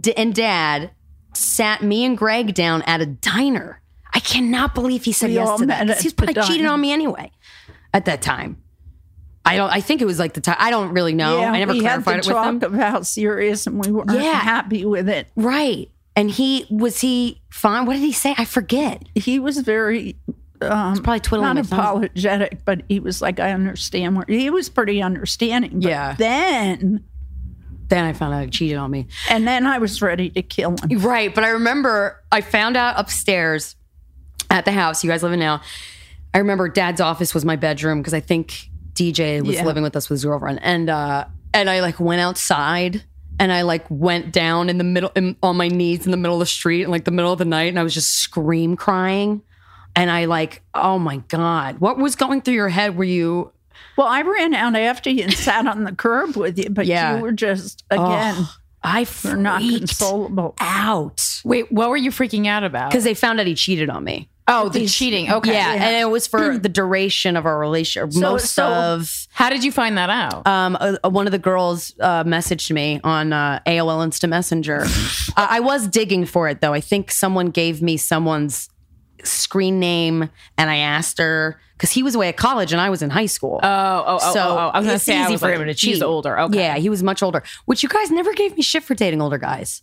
d- 0.00 0.16
and 0.16 0.34
dad 0.34 0.90
sat 1.36 1.82
me 1.82 2.04
and 2.04 2.16
Greg 2.16 2.54
down 2.54 2.82
at 2.82 3.00
a 3.00 3.06
diner. 3.06 3.80
I 4.12 4.20
cannot 4.20 4.74
believe 4.74 5.04
he 5.04 5.12
said 5.12 5.28
We 5.30 5.34
yes 5.34 5.58
to 5.58 5.66
that. 5.66 5.86
met 5.86 5.88
'cause 5.88 5.96
at 5.98 6.02
He's 6.02 6.12
probably 6.12 6.34
diner. 6.34 6.68
on 6.70 6.80
me 6.80 6.92
anyway 6.92 7.30
at 7.92 8.04
that 8.06 8.22
time. 8.22 8.58
I 9.44 9.56
don't. 9.56 9.70
I 9.70 9.80
think 9.80 10.00
it 10.00 10.06
was 10.06 10.18
like 10.18 10.32
the 10.34 10.40
time. 10.40 10.56
I 10.58 10.70
don't 10.70 10.92
really 10.94 11.12
know. 11.12 11.40
yeah, 11.40 11.52
I 11.52 11.58
never 11.58 11.74
clarified 11.74 12.14
it 12.20 12.26
with 12.26 12.28
talk 12.28 12.46
him. 12.46 12.62
about 12.62 13.06
serious, 13.06 13.66
and 13.66 13.84
we 13.84 13.92
weren't 13.92 14.10
Yeah. 14.12 14.32
happy 14.40 14.84
with 14.86 15.08
it. 15.08 15.28
Right. 15.36 15.90
And 16.16 16.30
he 16.30 16.64
was 16.70 17.00
he 17.00 17.42
fine? 17.50 17.84
What 17.86 17.94
did 17.94 18.02
he 18.02 18.12
say? 18.12 18.34
I 18.38 18.44
forget. 18.46 19.02
He 19.14 19.38
was 19.38 19.58
very 19.58 20.16
um, 20.62 20.94
probably 21.02 21.20
twiddling 21.20 21.56
not 21.56 21.66
apologetic, 21.66 22.64
but 22.64 22.82
he 22.88 23.00
was 23.00 23.20
like, 23.20 23.38
"I 23.40 23.50
understand." 23.52 24.16
Where 24.16 24.24
he 24.28 24.48
was 24.48 24.68
pretty 24.70 25.02
understanding. 25.02 25.80
But 25.80 25.88
Yeah. 25.90 26.14
Then, 26.16 27.04
Then 27.88 28.04
I 28.04 28.12
found 28.12 28.34
out 28.34 28.44
he 28.44 28.50
cheated 28.50 28.76
on 28.78 28.90
me. 28.90 29.06
and 29.30 29.46
then 29.46 29.66
I 29.66 29.78
was 29.78 30.00
ready 30.00 30.30
to 30.30 30.42
kill 30.42 30.74
him. 30.88 30.98
Right. 31.00 31.34
But 31.34 31.44
I 31.44 31.50
remember 31.50 32.22
I 32.32 32.40
found 32.40 32.76
out 32.76 32.98
upstairs 32.98 33.76
at 34.50 34.64
the 34.64 34.72
house 34.72 35.04
you 35.04 35.10
guys 35.10 35.22
live 35.22 35.32
in 35.32 35.38
now. 35.40 35.60
I 36.32 36.38
remember 36.38 36.68
dad's 36.68 37.00
office 37.00 37.34
was 37.34 37.44
my 37.44 37.56
bedroom 37.56 38.00
because 38.00 38.14
I 38.14 38.20
think 38.20 38.70
DJ 38.94 39.40
was 39.44 39.56
Yeah. 39.56 39.64
living 39.64 39.82
with 39.82 39.96
us 39.96 40.08
with 40.08 40.16
his 40.16 40.24
girlfriend. 40.24 40.60
And 40.62 40.88
uh 40.90 41.26
and 41.52 41.68
I 41.70 41.80
like 41.80 42.00
went 42.00 42.20
outside 42.20 43.04
and 43.38 43.52
I 43.52 43.62
like 43.62 43.84
went 43.90 44.32
down 44.32 44.68
in 44.68 44.78
the 44.78 44.84
middle 44.84 45.10
in, 45.14 45.36
on 45.42 45.56
my 45.56 45.68
knees 45.68 46.04
in 46.04 46.10
the 46.10 46.16
middle 46.16 46.36
of 46.36 46.40
the 46.40 46.46
street 46.46 46.82
in 46.84 46.90
like 46.90 47.04
the 47.04 47.10
middle 47.10 47.32
of 47.32 47.38
the 47.38 47.44
night 47.44 47.68
and 47.68 47.78
I 47.78 47.82
was 47.82 47.94
just 47.94 48.14
scream 48.14 48.76
crying. 48.76 49.42
And 49.96 50.10
I 50.10 50.24
like, 50.24 50.62
oh 50.74 50.98
my 50.98 51.18
God. 51.28 51.78
What 51.78 51.98
was 51.98 52.16
going 52.16 52.42
through 52.42 52.54
your 52.54 52.68
head? 52.68 52.96
Were 52.96 53.04
you 53.04 53.52
Well, 53.96 54.06
I 54.06 54.22
ran 54.22 54.54
out 54.54 54.74
after 54.76 55.10
you 55.10 55.24
and 55.24 55.32
sat 55.48 55.66
on 55.66 55.84
the 55.84 55.92
curb 55.92 56.36
with 56.36 56.58
you, 56.58 56.70
but 56.70 56.86
Yeah. 56.86 57.16
you 57.16 57.22
were 57.22 57.32
just 57.32 57.84
again. 57.90 58.34
Oh, 58.38 58.54
I 58.86 59.06
You're 59.22 59.36
not 59.36 59.62
freaked 59.62 59.86
consolable. 59.86 60.54
out 60.60 61.40
Wait, 61.42 61.72
what 61.72 61.88
were 61.88 61.96
you 61.96 62.10
freaking 62.10 62.46
out 62.46 62.64
about? 62.64 62.90
because 62.90 63.04
they 63.04 63.14
found 63.14 63.40
out 63.40 63.46
he 63.46 63.54
cheated 63.54 63.88
on 63.88 64.04
me. 64.04 64.28
oh, 64.46 64.68
the 64.68 64.86
cheating. 64.86 65.32
Okay. 65.32 65.54
Yeah, 65.54 65.72
and 65.72 65.96
it 65.96 66.10
was 66.10 66.26
for 66.26 66.58
the 66.58 66.68
duration 66.68 67.34
of 67.34 67.46
our 67.46 67.58
relationship. 67.58 68.12
So- 68.12 68.20
Most 68.20 68.52
so- 68.52 68.66
of 68.66 69.26
How 69.32 69.48
did 69.48 69.64
you 69.64 69.72
find 69.72 69.96
that 69.96 70.10
out? 70.10 70.46
um, 70.46 70.76
uh, 70.78 70.96
uh, 71.02 71.08
one 71.08 71.24
of 71.26 71.32
the 71.32 71.38
girls 71.38 71.94
uh, 71.98 72.24
messaged 72.24 72.70
me 72.72 73.00
on 73.02 73.32
uh, 73.32 73.60
AOL 73.66 74.04
Instant 74.04 74.30
Messenger. 74.32 74.82
uh, 75.36 75.46
I 75.48 75.60
was 75.60 75.88
digging 75.88 76.26
for 76.26 76.46
it 76.50 76.60
though. 76.60 76.74
I 76.74 76.80
think 76.82 77.10
someone 77.10 77.46
gave 77.48 77.80
me 77.80 77.96
someone's 77.96 78.68
screen 79.22 79.80
name, 79.80 80.28
and 80.58 80.68
I 80.70 80.76
asked 80.76 81.16
her 81.18 81.58
because 81.84 81.92
he 81.92 82.02
was 82.02 82.14
away 82.14 82.30
at 82.30 82.38
college 82.38 82.72
and 82.72 82.80
I 82.80 82.88
was 82.88 83.02
in 83.02 83.10
high 83.10 83.26
school. 83.26 83.60
oh, 83.62 83.68
oh, 83.68 84.18
oh, 84.22 84.32
so 84.32 84.40
oh, 84.40 84.56
oh. 84.56 84.70
I 84.72 84.78
was 84.78 84.86
gonna 84.86 84.94
it's 84.94 85.04
say 85.04 85.18
I 85.18 85.24
easy 85.24 85.32
was 85.32 85.40
for 85.42 85.52
him 85.52 85.60
to 85.60 85.66
He's 85.66 85.78
cheat. 85.78 86.02
older. 86.02 86.38
Okay. 86.40 86.58
Yeah, 86.58 86.78
he 86.78 86.88
was 86.88 87.02
much 87.02 87.22
older. 87.22 87.42
Which 87.66 87.82
you 87.82 87.90
guys 87.90 88.10
never 88.10 88.32
gave 88.32 88.56
me 88.56 88.62
shit 88.62 88.82
for 88.82 88.94
dating 88.94 89.20
older 89.20 89.36
guys. 89.36 89.82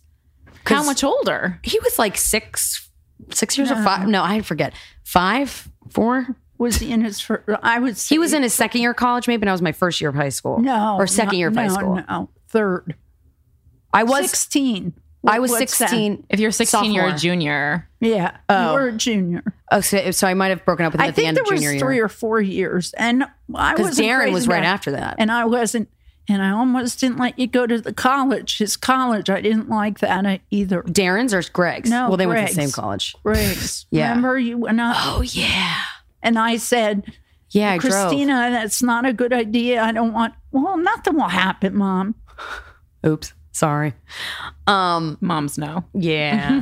How 0.66 0.82
much 0.82 1.04
older? 1.04 1.60
He 1.62 1.78
was 1.78 2.00
like 2.00 2.16
six, 2.16 2.88
six 3.30 3.56
years 3.56 3.70
or 3.70 3.80
five. 3.84 4.08
No, 4.08 4.20
I 4.24 4.40
forget. 4.40 4.74
Five, 5.04 5.68
four. 5.90 6.36
Was 6.58 6.78
he 6.78 6.90
in 6.90 7.02
his? 7.02 7.20
Fir- 7.20 7.44
I 7.62 7.78
was. 7.78 8.08
He 8.08 8.18
was 8.18 8.32
in 8.32 8.42
his 8.42 8.52
second 8.52 8.80
year 8.80 8.90
of 8.90 8.96
college, 8.96 9.28
maybe, 9.28 9.42
and 9.42 9.50
I 9.50 9.52
was 9.52 9.62
my 9.62 9.72
first 9.72 10.00
year 10.00 10.10
of 10.10 10.16
high 10.16 10.28
school. 10.28 10.58
no 10.58 10.96
or 10.98 11.06
second 11.06 11.34
no, 11.34 11.38
year 11.38 11.48
of 11.48 11.54
high 11.54 11.68
school. 11.68 12.02
No, 12.08 12.30
third. 12.48 12.96
I 13.92 14.02
was 14.02 14.28
sixteen. 14.28 14.94
I 15.26 15.38
was 15.38 15.50
What's 15.52 15.78
that? 15.78 15.88
sixteen. 15.90 16.24
If 16.28 16.40
you're 16.40 16.50
16, 16.50 16.92
you're 16.92 17.08
a 17.08 17.16
junior. 17.16 17.88
Yeah, 18.00 18.36
Oh. 18.48 18.72
You're 18.72 18.88
a 18.88 18.92
junior. 18.92 19.42
Oh, 19.70 19.80
so, 19.80 20.10
so 20.10 20.26
I 20.26 20.34
might 20.34 20.48
have 20.48 20.64
broken 20.64 20.84
up 20.84 20.92
with 20.92 21.00
him 21.00 21.04
I 21.04 21.08
at 21.08 21.14
the 21.14 21.22
think 21.22 21.28
end 21.28 21.36
there 21.36 21.44
of 21.44 21.50
was 21.50 21.80
three 21.80 22.00
or 22.00 22.08
four 22.08 22.40
years, 22.40 22.92
and 22.94 23.24
I 23.54 23.74
was 23.80 23.98
Darren 23.98 24.32
was 24.32 24.48
right 24.48 24.64
after 24.64 24.90
that. 24.92 25.16
and 25.18 25.30
I 25.30 25.44
wasn't. 25.44 25.88
And 26.28 26.40
I 26.40 26.50
almost 26.50 27.00
didn't 27.00 27.18
let 27.18 27.36
you 27.36 27.48
go 27.48 27.66
to 27.66 27.80
the 27.80 27.92
college. 27.92 28.58
His 28.58 28.76
college, 28.76 29.28
I 29.28 29.40
didn't 29.40 29.68
like 29.68 29.98
that 29.98 30.40
either. 30.50 30.82
Darren's 30.84 31.34
or 31.34 31.42
Greg's? 31.52 31.90
No, 31.90 32.06
well, 32.08 32.16
they 32.16 32.26
went 32.26 32.48
to 32.48 32.54
the 32.54 32.60
same 32.62 32.70
college. 32.70 33.14
Greg's. 33.24 33.86
Yeah. 33.90 34.10
Remember 34.10 34.38
you 34.38 34.56
went 34.58 34.80
up? 34.80 34.94
Oh 34.98 35.22
yeah, 35.22 35.82
And 36.22 36.38
I 36.38 36.58
said, 36.58 37.12
yeah. 37.50 37.72
I 37.72 37.78
drove. 37.78 38.12
Krystyna, 38.12 38.50
that's 38.52 38.82
not 38.84 39.04
a 39.04 39.12
good 39.12 39.32
idea. 39.32 39.82
I 39.82 39.90
don't 39.92 40.12
want. 40.12 40.34
Well, 40.52 40.76
nothing 40.76 41.14
will 41.16 41.28
happen, 41.28 41.74
Mom. 41.76 42.14
Oops, 43.04 43.32
sorry. 43.52 43.94
Um, 44.66 45.18
Moms 45.20 45.58
know. 45.58 45.84
yeah. 45.94 46.60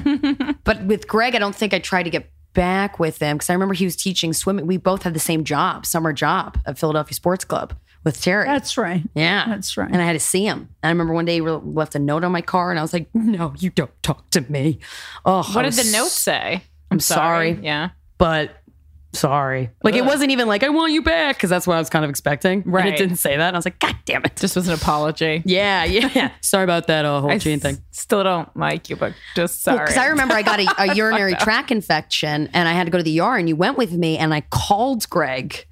but 0.64 0.84
with 0.84 1.08
Greg, 1.08 1.34
I 1.34 1.38
don't 1.38 1.54
think 1.54 1.72
I 1.74 1.78
tried 1.78 2.04
to 2.04 2.10
get 2.10 2.30
back 2.52 2.98
with 2.98 3.18
him 3.20 3.36
because 3.36 3.48
I 3.50 3.52
remember 3.52 3.74
he 3.74 3.84
was 3.84 3.96
teaching 3.96 4.32
swimming. 4.32 4.66
We 4.66 4.76
both 4.76 5.02
had 5.04 5.14
the 5.14 5.20
same 5.20 5.44
job, 5.44 5.86
summer 5.86 6.12
job 6.12 6.58
at 6.66 6.78
Philadelphia 6.78 7.14
Sports 7.14 7.44
Club 7.44 7.74
with 8.04 8.20
Terry. 8.20 8.44
That's 8.46 8.76
right. 8.76 9.02
Yeah. 9.14 9.44
That's 9.46 9.76
right. 9.76 9.90
And 9.90 10.00
I 10.02 10.04
had 10.04 10.14
to 10.14 10.20
see 10.20 10.44
him. 10.44 10.68
And 10.82 10.88
I 10.88 10.88
remember 10.88 11.12
one 11.14 11.24
day 11.26 11.34
he 11.34 11.40
left 11.42 11.94
a 11.94 11.98
note 11.98 12.24
on 12.24 12.32
my 12.32 12.40
car 12.42 12.70
and 12.70 12.78
I 12.78 12.82
was 12.82 12.92
like, 12.92 13.08
no, 13.14 13.54
you 13.58 13.70
don't 13.70 13.90
talk 14.02 14.28
to 14.30 14.40
me. 14.50 14.80
Oh, 15.24 15.42
What 15.52 15.62
did 15.62 15.74
the 15.74 15.90
note 15.92 16.10
say? 16.10 16.62
I'm 16.90 17.00
sorry. 17.00 17.58
Yeah. 17.62 17.90
But 18.18 18.50
sorry. 19.12 19.70
Like 19.82 19.94
it 19.94 20.04
wasn't 20.04 20.30
even 20.30 20.46
like, 20.48 20.62
I 20.62 20.68
want 20.68 20.92
you 20.92 21.02
back 21.02 21.36
because 21.36 21.50
that's 21.50 21.66
what 21.66 21.74
I 21.74 21.78
was 21.78 21.90
kind 21.90 22.04
of 22.04 22.10
expecting. 22.10 22.62
And 22.62 22.72
Right. 22.72 22.86
it 22.94 22.96
didn't 22.96 23.16
say 23.16 23.36
that. 23.36 23.48
And 23.48 23.56
I 23.56 23.58
was 23.58 23.64
like, 23.64 23.78
God 23.78 23.96
damn 24.04 24.24
it. 24.24 24.36
Just 24.36 24.56
was 24.56 24.68
an 24.68 24.74
apology. 24.74 25.42
Yeah, 25.50 25.84
yeah. 25.84 26.30
sorry 26.42 26.64
about 26.64 26.86
that 26.86 27.04
uh, 27.04 27.20
whole 27.20 27.30
I 27.30 27.38
chain 27.38 27.56
s- 27.56 27.62
thing. 27.62 27.78
still 27.90 28.22
don't 28.22 28.54
like 28.56 28.88
you, 28.88 28.96
but 28.96 29.14
just 29.34 29.62
sorry. 29.62 29.78
Because 29.80 29.96
I 29.96 30.06
remember 30.06 30.34
I 30.34 30.42
got 30.42 30.60
a, 30.60 30.90
a 30.90 30.94
urinary 30.94 31.34
tract 31.34 31.70
infection 31.70 32.48
and 32.52 32.68
I 32.68 32.72
had 32.72 32.84
to 32.84 32.90
go 32.90 32.98
to 32.98 33.04
the 33.04 33.20
ER 33.20 33.36
and 33.36 33.48
you 33.48 33.56
went 33.56 33.76
with 33.78 33.92
me 33.92 34.16
and 34.18 34.32
I 34.32 34.42
called 34.50 35.08
Greg 35.10 35.66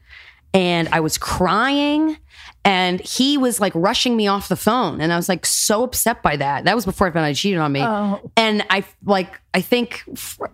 and 0.54 0.88
I 0.90 1.00
was 1.00 1.18
crying 1.18 2.16
and 2.64 3.00
he 3.00 3.38
was 3.38 3.60
like 3.60 3.72
rushing 3.74 4.16
me 4.16 4.26
off 4.26 4.48
the 4.48 4.56
phone 4.56 5.00
and 5.00 5.12
I 5.12 5.16
was 5.16 5.28
like 5.28 5.46
so 5.46 5.84
upset 5.84 6.22
by 6.22 6.36
that. 6.36 6.64
That 6.64 6.74
was 6.74 6.84
before 6.84 7.06
I 7.06 7.10
found 7.10 7.24
out 7.24 7.28
he 7.28 7.34
cheated 7.34 7.60
on 7.60 7.70
me. 7.72 7.82
Oh. 7.82 8.30
And 8.36 8.64
I 8.70 8.84
like 9.04 9.40
I 9.58 9.60
think 9.60 10.04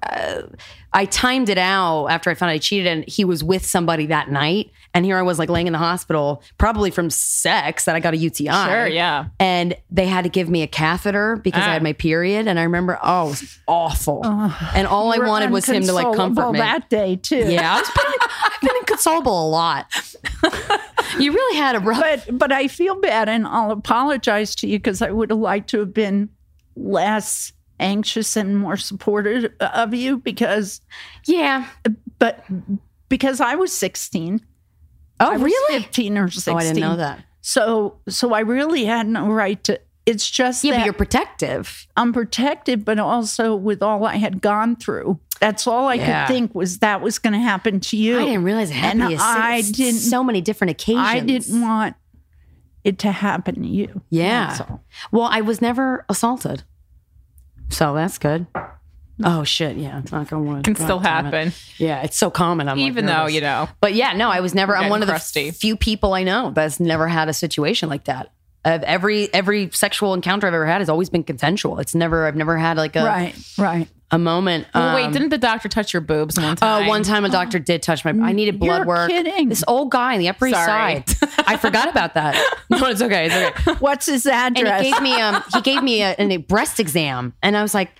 uh, 0.03 0.43
I 0.95 1.05
timed 1.05 1.51
it 1.51 1.59
out 1.59 2.07
after 2.07 2.31
I 2.31 2.35
found 2.35 2.49
out 2.51 2.55
he 2.55 2.59
cheated 2.61 2.87
and 2.87 3.05
he 3.07 3.25
was 3.27 3.45
with 3.45 3.67
somebody 3.67 4.07
that 4.07 4.31
night 4.31 4.71
and 4.95 5.05
here 5.05 5.19
I 5.19 5.23
was 5.23 5.39
like 5.39 5.51
laying 5.51 5.67
in 5.67 5.73
the 5.75 5.79
hospital 5.79 6.43
probably 6.57 6.91
from 6.91 7.11
sex 7.11 7.85
that 7.85 7.95
I 7.97 8.01
got 8.01 8.15
a 8.15 8.17
UTI. 8.17 8.47
Sure, 8.67 8.87
yeah. 8.87 9.27
And 9.39 9.77
they 9.91 10.07
had 10.07 10.23
to 10.25 10.31
give 10.31 10.49
me 10.49 10.63
a 10.63 10.67
catheter 10.67 11.37
because 11.37 11.63
I 11.65 11.67
Ah. 11.67 11.73
had 11.75 11.83
my 11.83 11.93
period 11.93 12.49
and 12.49 12.59
I 12.59 12.63
remember 12.63 12.99
oh 13.03 13.27
it 13.27 13.31
was 13.31 13.59
awful. 13.67 14.25
and 14.25 14.87
all 14.87 15.13
I 15.13 15.19
wanted 15.19 15.51
was 15.51 15.67
him 15.69 15.83
to 15.83 15.93
like 15.93 16.17
comfort 16.17 16.53
me. 16.53 16.59
that 16.61 16.89
day 16.89 17.17
too. 17.17 17.45
Yeah, 17.47 17.75
I 17.75 17.79
was 17.81 17.91
been, 17.91 18.29
I've 18.47 18.61
been 18.63 18.77
inconsolable 18.79 19.47
a 19.47 19.51
lot. 19.51 19.87
you 21.19 21.31
really 21.33 21.57
had 21.59 21.77
a 21.77 21.81
rough. 21.81 22.01
but 22.27 22.39
but 22.39 22.53
I 22.53 22.69
feel 22.69 22.99
bad, 23.01 23.29
and 23.29 23.47
I'll 23.47 23.71
apologize 23.71 24.55
to 24.57 24.67
you 24.67 24.79
because 24.79 25.03
I 25.03 25.11
would 25.11 25.29
have 25.31 25.39
liked 25.41 25.69
to 25.71 25.81
have 25.81 25.93
been 25.93 26.31
less 26.77 27.53
anxious 27.85 28.37
and 28.37 28.57
more 28.57 28.77
supportive 28.77 29.53
of 29.61 29.95
you 29.95 30.19
because 30.19 30.81
yeah, 31.27 31.69
but 32.19 32.45
because 33.09 33.41
I 33.41 33.55
was 33.55 33.73
sixteen. 33.73 34.41
Oh, 35.21 35.31
I 35.31 35.35
really? 35.37 35.81
Fifteen 35.83 36.19
or 36.19 36.29
sixteen. 36.31 36.55
Oh, 36.55 36.59
I 36.59 36.63
didn't 36.65 36.81
know 36.81 36.97
that. 36.97 37.25
So 37.41 37.99
so 38.09 38.33
I 38.33 38.41
really 38.41 38.85
had 38.85 39.07
no 39.07 39.27
right 39.29 39.63
to. 39.65 39.81
It's 40.07 40.31
just 40.31 40.65
Yeah, 40.65 40.73
that 40.73 40.79
but 40.81 40.85
you're 40.85 40.93
protective. 40.93 41.87
I'm 41.97 42.13
protective, 42.13 42.85
but 42.85 42.99
also 42.99 43.55
with 43.55 43.83
all 43.83 44.05
I 44.05 44.17
had 44.17 44.43
gone 44.43 44.77
through. 44.77 45.19
That's 45.41 45.67
all 45.67 45.89
I 45.89 45.95
Yeah. 45.95 46.27
could 46.27 46.33
think 46.35 46.55
was 46.55 46.79
that 46.81 47.01
was 47.01 47.19
going 47.19 47.33
to 47.33 47.39
happen 47.39 47.81
to 47.81 47.97
you. 47.97 48.19
I 48.19 48.25
didn't 48.25 48.45
realize 48.45 48.71
it 48.71 48.75
happened 48.75 49.03
And. 49.05 49.21
I 49.21 49.63
didn't. 49.63 50.01
So 50.01 50.23
many 50.23 50.41
different 50.43 50.73
occasions. 50.73 51.07
I 51.07 51.21
didn't 51.21 51.61
want 51.61 51.97
it 52.83 52.99
to 52.99 53.13
happen 53.13 53.63
to 53.63 53.67
you. 53.69 54.03
Yeah. 54.11 54.59
Well, 55.11 55.29
I 55.31 55.41
was 55.41 55.63
never 55.63 56.05
assaulted, 56.11 56.65
so 57.69 57.95
that's 57.95 58.19
good. 58.19 58.47
Oh 59.23 59.45
shit! 59.45 59.77
Yeah, 59.77 60.01
it's 60.01 60.11
not 60.11 60.29
gonna 60.29 60.43
work. 60.43 60.65
Can 60.65 60.75
still 60.75 60.99
happen. 60.99 61.53
Yeah, 61.79 62.03
it's 62.03 62.17
so 62.17 62.31
common. 62.31 62.69
I'm 62.69 62.77
like, 62.77 62.87
Even 62.87 63.07
though, 63.07 63.27
you 63.27 63.41
know. 63.41 63.69
But 63.81 63.95
yeah, 63.95 64.13
no, 64.15 64.29
I 64.29 64.41
was 64.41 64.55
never. 64.55 64.75
I'm 64.75 64.83
getting 64.83 64.91
one 64.91 65.03
of 65.03 65.09
the 65.09 65.53
few 65.53 65.77
people 65.77 66.15
I 66.15 66.25
know 66.25 66.51
that's 66.51 66.81
never 66.81 67.07
had 67.07 67.29
a 67.29 67.33
situation 67.33 67.89
like 67.89 68.05
that. 68.05 68.33
Of 68.65 68.83
every 68.83 69.33
every 69.33 69.71
sexual 69.73 70.15
encounter 70.15 70.47
I've 70.47 70.55
ever 70.55 70.67
had 70.67 70.81
has 70.81 70.89
always 70.89 71.11
been 71.11 71.23
consensual. 71.23 71.79
It's 71.79 71.95
never. 71.95 72.27
I've 72.27 72.35
never 72.35 72.57
had 72.57 72.77
like 72.77 72.97
a 72.97 73.05
Right, 73.05 73.35
right. 73.59 73.89
A 74.15 74.19
moment. 74.19 74.67
Well, 74.75 74.95
wait, 74.95 75.05
um, 75.07 75.13
didn't 75.13 75.29
the 75.31 75.39
doctor 75.39 75.69
touch 75.69 75.93
your 75.93 76.01
boobs 76.03 76.39
one 76.39 76.53
Oh, 76.53 76.55
time? 76.55 76.87
one 76.87 77.03
time 77.03 77.25
a 77.25 77.29
doctor 77.29 77.59
did 77.71 77.83
touch 77.83 78.05
my. 78.05 78.11
I 78.13 78.33
needed 78.33 78.59
blood 78.59 78.79
You're 78.79 78.87
work. 78.87 79.11
kidding. 79.11 79.49
This 79.49 79.65
old 79.67 79.91
guy 79.91 80.15
on 80.15 80.21
the 80.21 80.29
Upper 80.29 80.47
East 80.47 80.57
Side. 80.57 81.05
I 81.47 81.57
forgot 81.57 81.89
about 81.89 82.15
that. 82.15 82.35
No, 82.71 82.87
it's 82.87 83.03
okay. 83.03 83.27
It's 83.27 83.35
okay. 83.69 83.75
What's 83.79 84.07
his 84.07 84.27
And 84.27 84.57
address? 84.59 84.83
he 84.85 84.91
gave 84.93 85.03
me 85.03 85.21
um 85.21 85.43
he 85.55 85.61
gave 85.61 85.83
me 85.83 86.03
a, 86.03 86.15
a 86.19 86.37
breast 86.39 86.81
exam, 86.81 87.35
and 87.43 87.57
I 87.57 87.63
was 87.63 87.75
like, 87.75 87.91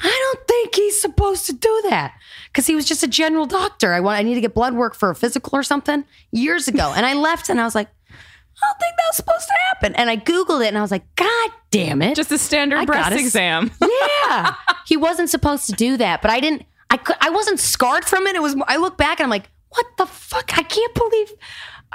I 0.00 0.32
don't 0.34 0.48
think 0.48 0.74
he's 0.74 1.00
supposed 1.00 1.46
to 1.46 1.52
do 1.52 1.82
that 1.90 2.14
because 2.46 2.66
he 2.66 2.74
was 2.74 2.86
just 2.86 3.02
a 3.02 3.06
general 3.08 3.46
doctor. 3.46 3.92
I 3.92 4.00
want 4.00 4.18
I 4.18 4.22
need 4.22 4.34
to 4.34 4.40
get 4.40 4.54
blood 4.54 4.74
work 4.74 4.94
for 4.94 5.10
a 5.10 5.14
physical 5.14 5.56
or 5.58 5.62
something 5.62 6.04
years 6.32 6.66
ago, 6.66 6.92
and 6.96 7.04
I 7.06 7.12
left, 7.14 7.48
and 7.50 7.60
I 7.60 7.64
was 7.64 7.74
like. 7.74 7.88
I 8.62 8.66
don't 8.66 8.78
think 8.80 8.94
that 8.96 9.04
was 9.08 9.16
supposed 9.16 9.46
to 9.48 9.54
happen. 9.68 9.94
And 9.96 10.08
I 10.08 10.16
Googled 10.16 10.64
it 10.64 10.68
and 10.68 10.78
I 10.78 10.82
was 10.82 10.90
like, 10.90 11.04
God 11.16 11.50
damn 11.70 12.02
it. 12.02 12.16
Just 12.16 12.32
a 12.32 12.38
standard 12.38 12.78
I 12.78 12.84
breast 12.84 13.10
gotta 13.10 13.20
exam. 13.20 13.70
yeah. 14.28 14.54
He 14.86 14.96
wasn't 14.96 15.28
supposed 15.28 15.66
to 15.66 15.72
do 15.72 15.96
that, 15.98 16.22
but 16.22 16.30
I 16.30 16.40
didn't 16.40 16.64
I 16.90 16.96
could 16.96 17.16
I 17.20 17.30
wasn't 17.30 17.60
scarred 17.60 18.04
from 18.04 18.26
it. 18.26 18.36
It 18.36 18.42
was 18.42 18.56
I 18.66 18.76
look 18.76 18.96
back 18.96 19.20
and 19.20 19.24
I'm 19.24 19.30
like, 19.30 19.50
what 19.70 19.86
the 19.98 20.06
fuck? 20.06 20.56
I 20.56 20.62
can't 20.62 20.94
believe 20.94 21.32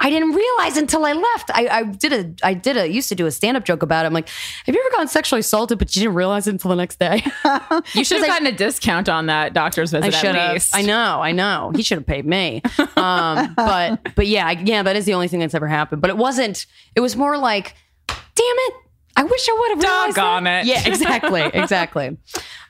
I 0.04 0.10
didn't 0.10 0.32
realize 0.32 0.76
until 0.76 1.04
I 1.04 1.12
left. 1.12 1.50
I, 1.54 1.68
I 1.68 1.82
did 1.84 2.12
a 2.12 2.34
I 2.46 2.54
did 2.54 2.76
a 2.76 2.88
used 2.90 3.08
to 3.10 3.14
do 3.14 3.26
a 3.26 3.30
stand 3.30 3.56
up 3.56 3.64
joke 3.64 3.82
about 3.82 4.04
it. 4.04 4.08
I'm 4.08 4.12
like, 4.12 4.28
have 4.66 4.74
you 4.74 4.80
ever 4.80 4.90
gotten 4.90 5.06
sexually 5.08 5.38
assaulted, 5.40 5.78
but 5.78 5.94
you 5.94 6.00
didn't 6.02 6.16
realize 6.16 6.48
it 6.48 6.50
until 6.50 6.70
the 6.70 6.76
next 6.76 6.98
day? 6.98 7.24
You 7.94 8.04
should 8.04 8.18
have 8.18 8.26
gotten 8.34 8.46
a 8.48 8.52
discount 8.52 9.08
on 9.08 9.26
that 9.26 9.52
doctor's 9.54 9.92
visit 9.92 10.12
I 10.12 10.16
should 10.18 10.30
at 10.30 10.34
have. 10.34 10.52
least. 10.54 10.74
I 10.76 10.82
know. 10.82 11.20
I 11.22 11.30
know. 11.32 11.72
He 11.74 11.82
should 11.82 11.98
have 11.98 12.06
paid 12.06 12.26
me. 12.26 12.60
Um, 12.96 13.54
but 13.54 14.14
but 14.16 14.26
yeah, 14.26 14.46
I- 14.48 14.62
yeah, 14.64 14.82
that 14.82 14.96
is 14.96 15.04
the 15.06 15.14
only 15.14 15.28
thing 15.28 15.40
that's 15.40 15.54
ever 15.54 15.68
happened. 15.68 16.02
But 16.02 16.10
it 16.10 16.16
wasn't. 16.16 16.66
It 16.96 17.00
was 17.00 17.16
more 17.16 17.38
like, 17.38 17.74
damn 18.08 18.16
it. 18.36 18.74
I 19.14 19.22
wish 19.24 19.48
I 19.48 19.52
would 19.60 19.70
have 19.70 19.78
realized 19.82 20.16
Doggone 20.16 20.44
that. 20.44 20.64
it. 20.64 20.68
Yeah, 20.68 20.86
exactly, 20.88 21.42
exactly. 21.54 22.16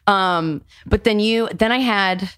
Um, 0.07 0.63
but 0.87 1.05
then 1.05 1.21
you, 1.21 1.49
then 1.55 1.71
I 1.71 1.79
had, 1.79 2.29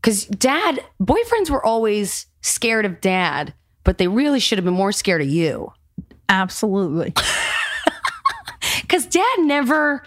because 0.00 0.26
dad, 0.26 0.84
boyfriends 1.02 1.48
were 1.48 1.64
always 1.64 2.26
scared 2.42 2.84
of 2.84 3.00
dad, 3.00 3.54
but 3.84 3.98
they 3.98 4.08
really 4.08 4.40
should 4.40 4.58
have 4.58 4.64
been 4.64 4.74
more 4.74 4.92
scared 4.92 5.22
of 5.22 5.28
you. 5.28 5.72
Absolutely. 6.28 7.14
Because 8.92 9.06
dad 9.06 9.38
never, 9.38 10.02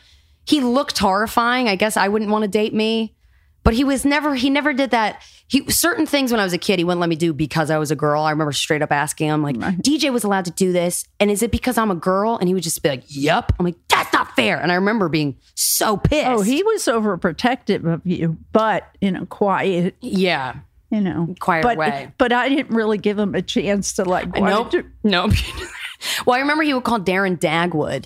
he 0.45 0.61
looked 0.61 0.99
horrifying. 0.99 1.67
I 1.67 1.75
guess 1.75 1.97
I 1.97 2.07
wouldn't 2.07 2.29
want 2.29 2.43
to 2.43 2.47
date 2.47 2.71
me, 2.71 3.15
but 3.63 3.73
he 3.73 3.83
was 3.83 4.05
never, 4.05 4.35
he 4.35 4.51
never 4.51 4.73
did 4.73 4.91
that. 4.91 5.23
He 5.47 5.69
certain 5.71 6.05
things 6.05 6.31
when 6.31 6.39
I 6.39 6.43
was 6.43 6.53
a 6.53 6.59
kid, 6.59 6.77
he 6.77 6.85
wouldn't 6.85 6.99
let 7.01 7.09
me 7.09 7.15
do 7.15 7.33
because 7.33 7.71
I 7.71 7.79
was 7.79 7.89
a 7.89 7.95
girl. 7.95 8.21
I 8.21 8.29
remember 8.29 8.51
straight 8.51 8.83
up 8.83 8.91
asking 8.91 9.29
him, 9.29 9.41
like, 9.41 9.55
DJ 9.57 10.13
was 10.13 10.23
allowed 10.23 10.45
to 10.45 10.51
do 10.51 10.71
this. 10.71 11.05
And 11.19 11.31
is 11.31 11.41
it 11.41 11.51
because 11.51 11.79
I'm 11.79 11.89
a 11.89 11.95
girl? 11.95 12.37
And 12.37 12.47
he 12.47 12.53
would 12.53 12.61
just 12.63 12.81
be 12.83 12.89
like, 12.89 13.03
Yep. 13.07 13.53
I'm 13.59 13.65
like, 13.65 13.75
That's 13.89 14.13
not 14.13 14.35
fair. 14.35 14.59
And 14.59 14.71
I 14.71 14.75
remember 14.75 15.09
being 15.09 15.35
so 15.55 15.97
pissed. 15.97 16.27
Oh, 16.27 16.41
he 16.41 16.61
was 16.61 16.85
overprotective 16.85 17.91
of 17.91 18.01
you, 18.05 18.37
but 18.51 18.87
in 19.01 19.15
a 19.15 19.25
quiet, 19.25 19.95
yeah, 19.99 20.57
you 20.89 21.01
know, 21.01 21.33
quiet 21.39 21.63
but, 21.63 21.77
way. 21.77 22.11
But 22.17 22.31
I 22.31 22.49
didn't 22.49 22.75
really 22.75 22.97
give 22.97 23.17
him 23.17 23.35
a 23.35 23.41
chance 23.41 23.93
to 23.93 24.03
like. 24.03 24.33
Nope. 24.35 24.73
you- 24.73 24.89
Nope. 25.03 25.31
well, 26.25 26.35
I 26.35 26.39
remember 26.39 26.63
he 26.63 26.73
would 26.73 26.83
call 26.83 26.99
Darren 26.99 27.37
Dagwood. 27.39 28.05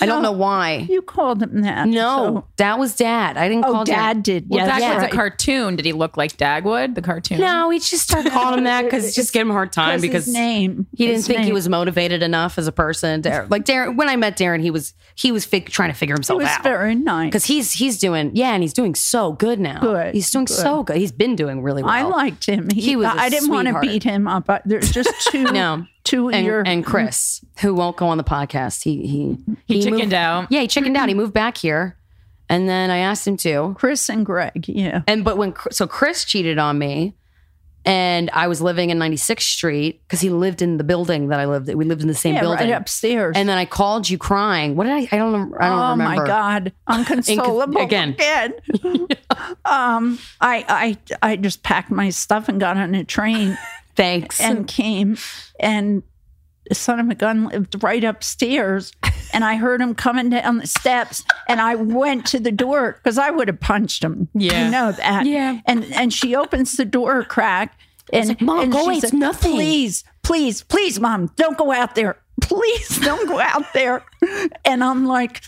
I 0.00 0.06
don't 0.06 0.22
know 0.22 0.32
why. 0.32 0.86
You 0.88 1.02
called 1.02 1.42
him 1.42 1.62
that. 1.62 1.86
No, 1.88 2.46
that 2.56 2.78
was 2.78 2.94
dad. 2.96 3.36
I 3.36 3.48
didn't 3.48 3.64
Oh, 3.66 3.72
call 3.72 3.84
Dad 3.84 3.94
Dad 4.16 4.22
did. 4.22 4.46
Well, 4.48 4.64
Yes, 4.66 4.80
Dagwood's 4.82 4.96
right. 5.02 5.12
a 5.12 5.16
cartoon. 5.16 5.76
Did 5.76 5.84
he 5.84 5.92
look 5.92 6.16
like 6.16 6.36
Dagwood, 6.36 6.94
the 6.94 7.02
cartoon? 7.02 7.40
No, 7.40 7.68
we 7.68 7.78
just 7.78 8.00
started 8.08 8.32
calling 8.32 8.58
him 8.58 8.64
that 8.64 8.84
because 8.84 9.14
just 9.14 9.32
give 9.32 9.42
him 9.42 9.50
a 9.50 9.54
hard 9.54 9.72
time 9.72 9.94
'Cause 9.98 10.02
his 10.02 10.10
because 10.10 10.28
name- 10.28 10.86
he 10.96 11.06
didn't 11.06 11.16
his 11.16 11.26
think 11.26 11.40
he 11.40 11.52
was 11.52 11.68
motivated 11.68 12.22
enough 12.22 12.58
as 12.58 12.66
a 12.66 12.72
person. 12.72 13.20
Dar- 13.20 13.46
Like 13.50 13.64
Darren, 13.64 13.96
when 13.96 14.08
I 14.08 14.16
met 14.16 14.36
Darren, 14.36 14.60
he 14.60 14.70
was 14.70 14.94
he 15.14 15.32
was 15.32 15.44
fig- 15.44 15.68
trying 15.68 15.90
to 15.90 15.94
figure 15.96 16.14
He 16.14 16.18
himself 16.18 16.38
was 16.38 16.48
out 16.48 16.62
very 16.62 16.94
nice. 16.94 17.26
because 17.28 17.44
he's 17.44 17.72
he's 17.72 17.98
doing 17.98 18.30
yeah, 18.34 18.52
and 18.54 18.62
he's 18.62 18.72
doing 18.72 18.94
so 18.94 19.32
good 19.32 19.60
now. 19.60 19.80
Good, 19.80 20.14
he's 20.14 20.30
doing 20.30 20.46
good. 20.46 20.54
so 20.56 20.82
good. 20.82 20.96
He's 20.96 21.12
been 21.12 21.36
doing 21.36 21.62
really 21.62 21.82
well. 21.82 21.92
I 21.92 22.02
liked 22.02 22.46
him. 22.46 22.68
He, 22.70 22.80
He 22.80 22.96
was 22.96 23.06
a 23.06 23.10
I 23.10 23.28
didn't 23.28 23.50
want 23.50 23.68
to 23.68 23.78
beat 23.80 24.02
him 24.02 24.26
up. 24.26 24.48
I- 24.48 24.60
There's 24.64 24.90
just 24.90 25.10
two. 25.30 25.44
No. 25.44 25.84
Two 26.04 26.28
of 26.28 26.34
and, 26.34 26.46
your 26.46 26.62
and 26.66 26.84
Chris, 26.84 27.44
who 27.60 27.74
won't 27.74 27.96
go 27.96 28.08
on 28.08 28.18
the 28.18 28.24
podcast. 28.24 28.82
He 28.82 29.06
he 29.06 29.36
He 29.66 29.82
chickened 29.82 30.00
moved- 30.00 30.14
out. 30.14 30.46
Yeah, 30.50 30.60
he 30.60 30.68
chickened 30.68 30.96
out. 30.96 31.08
He 31.08 31.14
moved 31.14 31.32
back 31.32 31.56
here, 31.56 31.96
and 32.48 32.68
then 32.68 32.90
I 32.90 32.98
asked 32.98 33.26
him 33.26 33.36
to. 33.38 33.74
Chris 33.78 34.08
and 34.08 34.24
Greg. 34.24 34.66
Yeah. 34.68 35.02
And 35.06 35.24
but 35.24 35.36
when 35.36 35.54
so 35.70 35.86
Chris 35.86 36.24
cheated 36.24 36.58
on 36.58 36.78
me, 36.78 37.14
and 37.86 38.28
I 38.34 38.46
was 38.46 38.60
living 38.60 38.90
in 38.90 38.98
96th 38.98 39.40
Street 39.40 40.02
because 40.02 40.20
he 40.20 40.28
lived 40.28 40.60
in 40.60 40.76
the 40.76 40.84
building 40.84 41.28
that 41.28 41.40
I 41.40 41.46
lived. 41.46 41.72
We 41.74 41.86
lived 41.86 42.02
in 42.02 42.08
the 42.08 42.14
same 42.14 42.34
yeah, 42.34 42.42
building. 42.42 42.68
right 42.68 42.76
upstairs. 42.76 43.34
And 43.36 43.48
then 43.48 43.56
I 43.56 43.64
called 43.64 44.08
you 44.10 44.18
crying. 44.18 44.76
What 44.76 44.84
did 44.84 44.92
I? 44.92 45.08
I 45.10 45.16
don't. 45.16 45.32
rem- 45.32 45.54
I 45.58 45.68
don't 45.68 45.78
oh 45.78 45.90
remember. 45.92 46.22
my 46.22 46.26
God, 46.26 46.72
unconsolable 46.86 47.80
again. 47.80 48.10
again. 48.18 48.52
um, 49.64 50.18
I 50.40 50.64
I 50.68 50.98
I 51.22 51.36
just 51.36 51.62
packed 51.62 51.90
my 51.90 52.10
stuff 52.10 52.48
and 52.50 52.60
got 52.60 52.76
on 52.76 52.94
a 52.94 53.04
train 53.04 53.56
Thanks. 53.96 54.40
and 54.40 54.66
came, 54.66 55.16
and 55.58 56.02
the 56.68 56.74
son 56.74 57.00
of 57.00 57.08
a 57.10 57.14
gun 57.14 57.48
lived 57.48 57.82
right 57.82 58.04
upstairs, 58.04 58.92
and 59.32 59.44
I 59.44 59.56
heard 59.56 59.80
him 59.80 59.94
coming 59.94 60.30
down 60.30 60.58
the 60.58 60.66
steps, 60.66 61.24
and 61.48 61.60
I 61.60 61.74
went 61.74 62.26
to 62.28 62.38
the 62.40 62.52
door 62.52 62.92
because 63.02 63.18
I 63.18 63.30
would 63.30 63.48
have 63.48 63.60
punched 63.60 64.02
him. 64.04 64.28
Yeah. 64.34 64.64
you 64.66 64.70
know 64.70 64.92
that. 64.92 65.26
Yeah. 65.26 65.60
and 65.66 65.84
and 65.92 66.12
she 66.12 66.34
opens 66.36 66.76
the 66.76 66.84
door 66.84 67.24
crack. 67.24 67.78
And, 68.12 68.28
like, 68.28 68.40
"Mom, 68.40 68.60
and 68.60 68.72
go 68.72 68.84
away, 68.86 68.96
it's 68.96 69.12
nothing." 69.12 69.52
Please, 69.52 70.02
please, 70.22 70.62
please, 70.64 70.98
mom, 70.98 71.30
don't 71.36 71.56
go 71.58 71.70
out 71.72 71.94
there. 71.94 72.16
Please 72.40 72.98
don't 73.00 73.28
go 73.28 73.38
out 73.38 73.72
there. 73.74 74.02
And 74.64 74.82
I'm 74.82 75.04
like, 75.06 75.42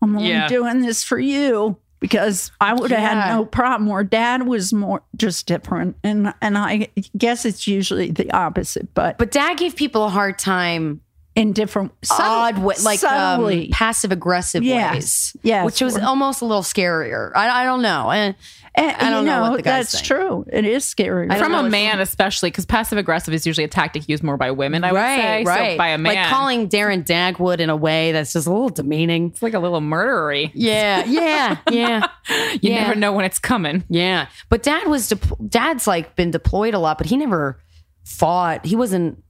I'm 0.00 0.16
only 0.16 0.28
Yeah. 0.28 0.46
doing 0.48 0.80
this 0.80 1.02
for 1.02 1.18
you 1.18 1.76
because 2.00 2.50
I 2.60 2.74
would 2.74 2.90
have 2.90 3.00
Yeah. 3.00 3.24
had 3.26 3.34
no 3.34 3.44
problem. 3.44 3.88
Where 3.90 4.04
dad 4.04 4.46
was 4.46 4.72
more 4.72 5.02
just 5.16 5.46
different, 5.46 5.96
and 6.04 6.32
and 6.42 6.56
I 6.58 6.88
guess 7.16 7.44
it's 7.44 7.66
usually 7.66 8.10
the 8.10 8.30
opposite, 8.32 8.92
but 8.94 9.18
but 9.18 9.30
Dad 9.30 9.56
gave 9.58 9.76
people 9.76 10.04
a 10.04 10.10
hard 10.10 10.38
time. 10.38 11.00
in 11.34 11.52
different 11.52 11.92
Odd 12.10 12.56
way, 12.56 12.74
like 12.82 13.04
um, 13.04 13.66
passive 13.70 14.10
aggressive 14.10 14.62
Yes. 14.64 14.94
ways. 14.94 15.36
Yes. 15.42 15.66
which 15.66 15.82
was 15.82 15.98
almost 15.98 16.40
a 16.40 16.46
little 16.46 16.62
scarier. 16.62 17.30
I, 17.36 17.60
I 17.60 17.64
don't 17.64 17.82
know. 17.82 18.10
And 18.10 18.34
And, 18.78 18.94
I 18.96 19.08
don't 19.10 19.24
you 19.24 19.30
know 19.30 19.42
know, 19.44 19.50
what 19.52 19.56
the 19.56 19.62
guys 19.62 19.90
that's 19.90 20.06
think. 20.06 20.20
true. 20.20 20.44
It 20.52 20.66
is 20.66 20.84
scary. 20.84 21.28
From 21.30 21.54
a 21.54 21.62
man, 21.70 21.98
especially 22.00 22.50
because 22.50 22.66
passive 22.66 22.98
aggressive 22.98 23.32
is 23.32 23.46
usually 23.46 23.64
a 23.64 23.68
tactic 23.68 24.06
used 24.06 24.22
more 24.22 24.36
by 24.36 24.50
women. 24.50 24.84
I 24.84 24.92
would 24.92 24.98
say. 25.00 25.44
So 25.46 25.78
by 25.78 25.88
a 25.88 25.98
man, 25.98 26.14
Like 26.14 26.26
calling 26.28 26.68
Darren 26.68 27.02
Dagwood 27.02 27.60
in 27.60 27.70
a 27.70 27.76
way 27.76 28.12
that's 28.12 28.34
just 28.34 28.46
a 28.46 28.50
little 28.52 28.68
demeaning. 28.68 29.28
it's 29.30 29.40
like 29.42 29.54
a 29.54 29.58
little 29.58 29.80
murdery. 29.80 30.50
Yeah, 30.54 31.04
yeah, 31.08 31.56
yeah, 31.70 32.06
You 32.52 32.58
Yeah. 32.72 32.82
never 32.82 32.94
know 32.96 33.12
when 33.14 33.24
it's 33.24 33.38
coming. 33.38 33.82
yeah. 33.88 34.26
But 34.50 34.62
Dad 34.62 34.86
was 34.88 35.08
de- 35.08 35.18
Dad's 35.48 35.86
like 35.86 36.14
been 36.14 36.30
deployed 36.30 36.74
a 36.74 36.78
lot, 36.78 36.98
but 36.98 37.06
he 37.06 37.16
never 37.16 37.58
fought. 38.04 38.66
He 38.66 38.76
wasn't. 38.76 39.22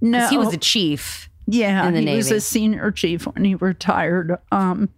no, 0.00 0.26
He 0.28 0.38
was 0.38 0.52
a 0.52 0.58
chief. 0.58 1.28
Yeah, 1.46 1.86
in 1.88 1.94
the 1.94 2.00
he 2.00 2.16
was 2.16 2.30
a 2.30 2.40
senior 2.40 2.90
chief 2.92 3.26
when 3.26 3.44
he 3.44 3.54
retired. 3.56 4.38
Um, 4.50 4.88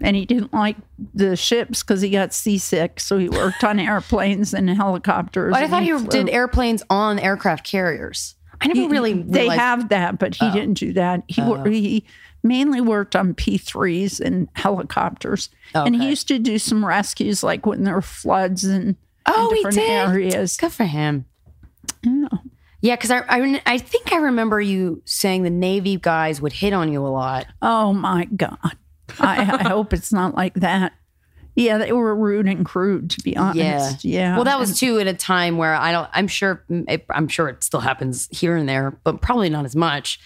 and 0.00 0.14
he 0.16 0.24
didn't 0.26 0.52
like 0.52 0.76
the 1.14 1.36
ships 1.36 1.82
because 1.82 2.00
he 2.00 2.10
got 2.10 2.32
seasick. 2.34 3.00
So 3.00 3.18
he 3.18 3.28
worked 3.28 3.64
on 3.64 3.78
airplanes 3.80 4.52
and 4.54 4.68
helicopters. 4.70 5.52
But 5.52 5.62
I 5.62 5.68
thought 5.68 5.82
he 5.82 5.96
did 6.08 6.28
airplanes 6.28 6.82
on 6.90 7.18
aircraft 7.18 7.66
carriers. 7.66 8.34
I 8.60 8.68
never 8.68 8.80
He- 8.80 8.88
really. 8.88 9.12
They 9.14 9.40
realized- 9.40 9.60
have 9.60 9.88
that, 9.90 10.18
but 10.18 10.34
he 10.34 10.46
oh. 10.46 10.52
didn't 10.52 10.74
do 10.74 10.92
that. 10.94 11.22
He 11.28 11.42
wor- 11.42 11.58
oh. 11.66 11.70
he 11.70 12.04
mainly 12.42 12.80
worked 12.80 13.16
on 13.16 13.34
P 13.34 13.58
threes 13.58 14.20
and 14.20 14.48
helicopters, 14.54 15.48
and 15.74 15.94
he 15.96 16.08
used 16.08 16.28
to 16.28 16.38
do 16.38 16.58
some 16.58 16.84
rescues, 16.84 17.42
like 17.42 17.66
when 17.66 17.84
there 17.84 17.94
were 17.94 18.02
floods 18.02 18.64
and 18.64 18.96
Oh, 19.26 19.50
in 19.50 19.56
he 19.56 19.62
different 19.64 19.76
did. 19.76 19.90
areas. 19.90 20.56
Good 20.56 20.72
for 20.72 20.84
him. 20.84 21.24
Yeah. 22.02 22.28
Yeah, 22.82 22.94
because 22.94 23.10
I, 23.10 23.24
I 23.28 23.62
I 23.66 23.78
think 23.78 24.12
I 24.12 24.18
remember 24.18 24.60
you 24.60 25.02
saying 25.04 25.42
the 25.42 25.50
Navy 25.50 25.96
guys 25.96 26.40
would 26.40 26.52
hit 26.52 26.72
on 26.72 26.92
you 26.92 27.04
a 27.04 27.08
lot. 27.08 27.46
Oh 27.60 27.92
my 27.92 28.26
God. 28.26 28.76
I, 29.20 29.58
I 29.60 29.68
hope 29.68 29.92
it's 29.92 30.12
not 30.12 30.34
like 30.34 30.54
that. 30.54 30.92
Yeah, 31.54 31.78
they 31.78 31.90
were 31.92 32.14
rude 32.14 32.46
and 32.46 32.66
crude, 32.66 33.08
to 33.10 33.22
be 33.22 33.34
honest. 33.34 34.04
Yeah. 34.04 34.34
Well, 34.36 34.44
that 34.44 34.58
was 34.58 34.78
too 34.78 34.98
at 34.98 35.06
a 35.06 35.14
time 35.14 35.56
where 35.56 35.74
I 35.74 35.90
don't. 35.90 36.08
I'm 36.12 36.28
sure. 36.28 36.62
Mm, 36.70 36.84
it, 36.86 37.06
I'm 37.08 37.28
sure 37.28 37.48
it 37.48 37.64
still 37.64 37.80
happens 37.80 38.28
here 38.30 38.56
and 38.56 38.68
there, 38.68 38.98
but 39.04 39.22
probably 39.22 39.48
not 39.48 39.64
as 39.64 39.74
much. 39.74 40.20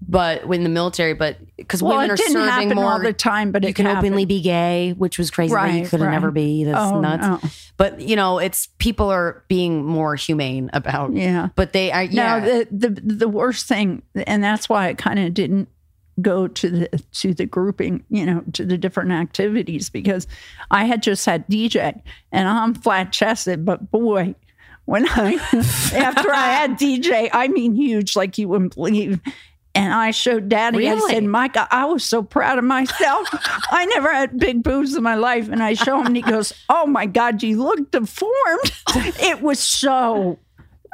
But 0.00 0.44
in 0.44 0.62
the 0.62 0.68
military, 0.68 1.14
but 1.14 1.38
because 1.56 1.82
Well, 1.82 1.96
women 1.96 2.12
are 2.12 2.16
serving 2.16 2.68
more 2.76 2.84
all 2.92 3.00
the 3.00 3.12
time, 3.12 3.50
but 3.50 3.64
you 3.64 3.70
it 3.70 3.74
can 3.74 3.86
happened. 3.86 4.06
openly 4.06 4.26
be 4.26 4.40
gay, 4.40 4.92
which 4.96 5.18
was 5.18 5.32
crazy. 5.32 5.52
that 5.52 5.74
you 5.74 5.88
could 5.88 6.00
right. 6.00 6.12
never 6.12 6.30
be. 6.30 6.62
That's 6.62 6.92
Oh, 6.92 7.00
nuts. 7.00 7.42
no. 7.44 7.50
But 7.76 8.00
you 8.00 8.14
know, 8.14 8.38
it's 8.38 8.68
people 8.78 9.10
are 9.10 9.42
being 9.48 9.84
more 9.84 10.14
humane 10.14 10.70
about. 10.72 11.12
Yeah. 11.14 11.48
But 11.56 11.72
they 11.72 11.90
are. 11.90 12.04
Yeah. 12.04 12.38
Now 12.38 12.40
the, 12.46 12.68
the 12.70 12.88
the 12.90 13.28
worst 13.28 13.66
thing, 13.66 14.02
and 14.14 14.44
that's 14.44 14.68
why 14.68 14.86
it 14.86 14.98
kind 14.98 15.18
of 15.18 15.34
didn't 15.34 15.68
go 16.20 16.48
to 16.48 16.70
the 16.70 17.02
to 17.12 17.34
the 17.34 17.46
grouping, 17.46 18.04
you 18.10 18.26
know, 18.26 18.42
to 18.54 18.64
the 18.64 18.78
different 18.78 19.12
activities 19.12 19.88
because 19.90 20.26
I 20.70 20.84
had 20.84 21.02
just 21.02 21.24
had 21.26 21.46
DJ 21.48 22.00
and 22.32 22.48
I'm 22.48 22.74
flat 22.74 23.12
chested, 23.12 23.64
but 23.64 23.90
boy, 23.90 24.34
when 24.86 25.06
I 25.08 25.34
after 25.94 26.30
I 26.32 26.48
had 26.52 26.78
DJ, 26.78 27.28
I 27.32 27.48
mean 27.48 27.74
huge, 27.74 28.16
like 28.16 28.38
you 28.38 28.48
wouldn't 28.48 28.74
believe. 28.74 29.20
And 29.74 29.92
I 29.94 30.10
showed 30.10 30.48
Daddy. 30.48 30.88
I 30.88 30.94
Really? 30.94 31.12
said, 31.14 31.24
"Micah, 31.24 31.68
I 31.70 31.84
was 31.84 32.02
so 32.02 32.22
proud 32.22 32.58
of 32.58 32.64
myself. 32.64 33.28
I 33.70 33.84
never 33.86 34.12
had 34.12 34.36
big 34.38 34.62
boobs 34.64 34.96
in 34.96 35.02
my 35.04 35.14
life." 35.14 35.48
And 35.48 35.62
I 35.62 35.74
show 35.74 36.00
him, 36.00 36.06
and 36.06 36.16
he 36.16 36.22
goes, 36.22 36.52
"Oh 36.68 36.86
my 36.86 37.06
God, 37.06 37.42
you 37.44 37.62
look 37.62 37.90
deformed." 37.92 38.72
it 39.20 39.40
was 39.40 39.60
so 39.60 40.38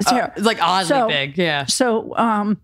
Uh, 0.07 0.29
it's 0.37 0.45
like 0.45 0.61
oddly 0.61 0.89
So- 0.89 1.09
big. 1.09 1.39
Yeah. 1.39 1.65
so 1.67 2.15
um 2.19 2.61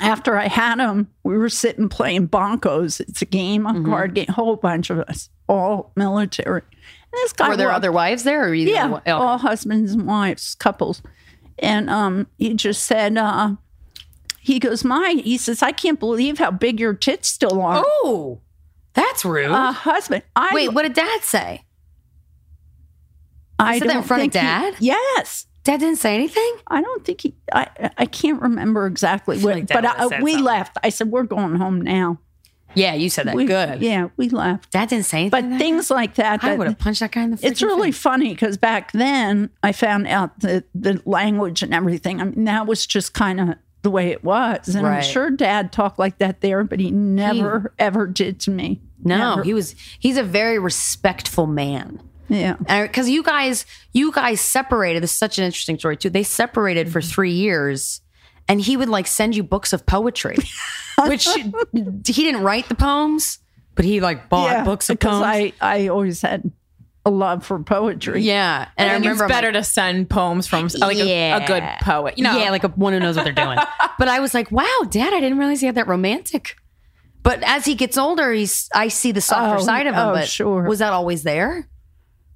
after 0.00 0.36
I 0.36 0.48
had 0.48 0.78
him, 0.78 1.08
we 1.24 1.36
were 1.36 1.48
sitting 1.48 1.88
playing 1.88 2.26
Buncos. 2.28 3.00
It's 3.00 3.22
a 3.22 3.26
game, 3.26 3.66
a 3.66 3.70
Mm-hmm. 3.72 3.86
card 3.90 4.14
game, 4.14 4.26
a 4.28 4.32
whole 4.32 4.56
bunch 4.56 4.90
of 4.90 4.98
us, 5.00 5.28
all 5.48 5.92
military. 5.96 6.62
And 6.62 7.18
this 7.24 7.32
guy 7.32 7.48
Were 7.48 7.56
there 7.56 7.66
walked- 7.68 7.76
other 7.78 7.92
wives 7.92 8.22
there, 8.22 8.48
or 8.48 8.54
yeah, 8.54 8.86
one- 8.86 9.00
okay. 9.00 9.10
all 9.10 9.38
husbands 9.38 9.92
and 9.92 10.06
wives, 10.06 10.54
couples. 10.54 11.02
And 11.58 11.90
um, 11.90 12.26
he 12.38 12.54
just 12.54 12.84
said, 12.84 13.18
uh, 13.18 13.56
he 14.40 14.58
goes, 14.58 14.84
My, 14.84 15.20
he 15.22 15.36
says, 15.36 15.62
I 15.62 15.72
can't 15.72 15.98
believe 16.00 16.38
how 16.38 16.50
big 16.52 16.78
your 16.80 16.94
tits 16.94 17.28
still 17.28 17.60
are. 17.60 17.82
Oh, 17.84 18.40
that's 18.94 19.24
rude. 19.24 19.50
Uh, 19.50 19.72
husband, 19.72 20.22
I 20.36 20.50
Wait, 20.54 20.72
what 20.72 20.82
did 20.82 20.94
Dad 20.94 21.22
say? 21.22 21.64
I 23.58 23.78
said 23.78 23.88
that 23.90 23.96
in 23.98 24.02
front 24.04 24.20
of 24.22 24.32
think 24.32 24.34
he- 24.34 24.38
Dad? 24.40 24.74
yes. 24.80 25.46
Dad 25.64 25.80
didn't 25.80 25.96
say 25.98 26.14
anything. 26.14 26.52
I 26.68 26.80
don't 26.80 27.04
think 27.04 27.20
he. 27.20 27.34
I 27.52 27.66
I 27.98 28.06
can't 28.06 28.40
remember 28.40 28.86
exactly 28.86 29.38
what, 29.38 29.54
like 29.56 29.66
but 29.68 29.84
I, 29.84 30.06
we 30.22 30.32
something. 30.32 30.44
left. 30.44 30.78
I 30.82 30.88
said 30.88 31.08
we're 31.10 31.24
going 31.24 31.56
home 31.56 31.80
now. 31.80 32.18
Yeah, 32.74 32.94
you 32.94 33.10
said 33.10 33.26
that. 33.26 33.34
We- 33.34 33.46
Good. 33.46 33.82
Yeah, 33.82 34.10
we 34.16 34.28
left. 34.28 34.70
Dad 34.70 34.88
didn't 34.90 35.04
say 35.06 35.22
anything. 35.22 35.50
But 35.50 35.58
things 35.58 35.90
like 35.90 36.14
that. 36.14 36.42
I 36.44 36.50
that- 36.50 36.58
would 36.58 36.68
have 36.68 36.78
punched 36.78 37.00
that 37.00 37.10
guy 37.12 37.22
in 37.24 37.32
the. 37.32 37.36
Face. 37.36 37.50
It's 37.50 37.62
really 37.62 37.90
face. 37.92 38.00
funny 38.00 38.28
because 38.32 38.56
back 38.56 38.92
then 38.92 39.50
I 39.62 39.72
found 39.72 40.06
out 40.06 40.38
the 40.40 40.64
the 40.74 41.02
language 41.04 41.62
and 41.62 41.74
everything. 41.74 42.20
I 42.20 42.24
mean, 42.24 42.44
that 42.44 42.66
was 42.66 42.86
just 42.86 43.12
kind 43.12 43.40
of 43.40 43.48
the 43.82 43.90
way 43.90 44.10
it 44.10 44.22
was, 44.22 44.74
and 44.74 44.84
Right. 44.86 44.98
I'm 44.98 45.02
sure 45.02 45.30
Dad 45.30 45.72
talked 45.72 45.98
like 45.98 46.18
that 46.18 46.42
there, 46.42 46.64
but 46.64 46.80
he 46.80 46.90
never 46.90 47.74
ever 47.78 48.06
did 48.06 48.38
to 48.40 48.50
me. 48.50 48.80
No, 49.02 49.30
Never. 49.30 49.42
he 49.42 49.54
was. 49.54 49.74
He's 49.98 50.16
a 50.18 50.22
very 50.22 50.58
respectful 50.58 51.46
man. 51.46 52.00
Yeah. 52.30 52.54
because 52.86 53.08
you 53.10 53.22
guys, 53.22 53.66
you 53.92 54.12
guys 54.12 54.40
separated. 54.40 55.02
This 55.02 55.12
is 55.12 55.18
such 55.18 55.38
an 55.38 55.44
interesting 55.44 55.78
story 55.78 55.96
too. 55.96 56.08
They 56.10 56.22
separated 56.22 56.86
Mm-hmm. 56.86 56.92
for 56.92 57.00
three 57.02 57.32
years, 57.32 58.00
and 58.48 58.60
he 58.60 58.76
would 58.76 58.88
like 58.88 59.06
send 59.06 59.34
you 59.36 59.42
books 59.42 59.72
of 59.72 59.84
poetry, 59.84 60.36
which 61.06 61.28
he 61.28 61.92
didn't 62.24 62.42
write 62.42 62.68
the 62.68 62.74
poems, 62.74 63.38
but 63.74 63.84
he 63.84 64.00
like 64.00 64.28
bought 64.28 64.50
yeah, 64.50 64.64
books 64.64 64.88
of 64.90 64.98
because 64.98 65.20
poems. 65.22 65.24
I 65.26 65.52
I 65.60 65.88
always 65.88 66.22
had 66.22 66.50
a 67.06 67.10
love 67.10 67.44
for 67.46 67.58
poetry. 67.62 68.22
yeah, 68.22 68.68
and 68.76 68.88
I, 68.90 68.92
I 68.92 68.96
remember 68.96 69.24
it's 69.24 69.32
better 69.32 69.48
like, 69.48 69.54
to 69.54 69.64
send 69.64 70.08
poems 70.10 70.46
from 70.46 70.68
like 70.78 70.98
a, 70.98 71.32
a 71.32 71.46
good 71.46 71.64
poet. 71.82 72.16
You 72.18 72.24
know, 72.24 72.36
yeah, 72.38 72.50
like 72.50 72.62
a, 72.64 72.68
one 72.68 72.92
who 72.92 73.00
knows 73.00 73.16
what 73.16 73.24
they're 73.24 73.32
doing. 73.32 73.58
but 73.98 74.06
I 74.08 74.20
was 74.20 74.34
like, 74.34 74.50
wow, 74.52 74.66
Dad, 74.88 75.12
I 75.14 75.20
didn't 75.20 75.38
realize 75.38 75.60
he 75.60 75.66
had 75.66 75.74
that 75.76 75.88
romantic. 75.88 76.56
But 77.22 77.42
as 77.42 77.64
he 77.66 77.74
gets 77.74 77.98
older, 77.98 78.32
he's 78.32 78.68
I 78.74 78.88
see 78.88 79.12
the 79.12 79.20
softer 79.20 79.58
Oh, 79.60 79.64
side 79.64 79.86
of 79.86 79.94
him. 79.94 80.00
oh, 80.08 80.12
but 80.12 80.28
sure. 80.28 80.62
was 80.62 80.78
that 80.78 80.92
always 80.92 81.22
there? 81.22 81.68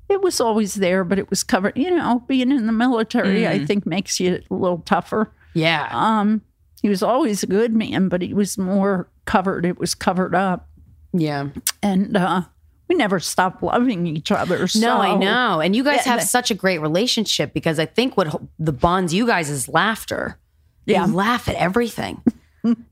It 0.09 0.21
was 0.23 0.41
always 0.41 0.75
there, 0.75 1.03
but 1.05 1.19
it 1.19 1.31
was 1.31 1.43
covered. 1.43 1.77
You 1.77 1.91
know, 1.95 2.23
being 2.29 2.51
in 2.53 2.67
the 2.67 2.73
military, 2.73 3.47
I 3.47 3.59
Mm. 3.61 3.67
think 3.67 3.87
makes 3.87 4.21
you 4.21 4.43
a 4.51 4.55
little 4.55 4.79
tougher. 4.79 5.31
Yeah. 5.55 5.89
Um, 5.93 6.43
he 6.83 6.89
was 6.89 7.03
always 7.03 7.43
a 7.43 7.47
good 7.47 7.75
man, 7.75 8.09
but 8.09 8.21
he 8.21 8.35
was 8.35 8.59
more 8.59 9.09
covered. 9.25 9.65
It 9.65 9.79
was 9.79 9.95
covered 9.95 10.35
up, 10.35 10.69
Yeah. 11.15 11.49
and 11.83 12.15
uh, 12.17 12.43
we 12.89 12.95
never 12.97 13.19
stopped 13.19 13.63
loving 13.63 14.07
each 14.07 14.31
other. 14.31 14.67
No, 14.77 14.99
I 14.99 15.17
know. 15.17 15.61
And 15.61 15.75
you 15.75 15.83
guys 15.83 16.03
Yeah, 16.05 16.13
have 16.13 16.23
such 16.25 16.51
a 16.51 16.55
great 16.55 16.79
relationship 16.83 17.55
because 17.55 17.79
I 17.79 17.87
think 17.87 18.17
what 18.19 18.39
the 18.59 18.73
bonds 18.73 19.15
you 19.15 19.27
guys 19.27 19.49
is 19.49 19.69
laughter. 19.69 20.39
Yeah. 20.85 21.07
You 21.07 21.15
laugh 21.15 21.49
at 21.49 21.55
everything. 21.55 22.21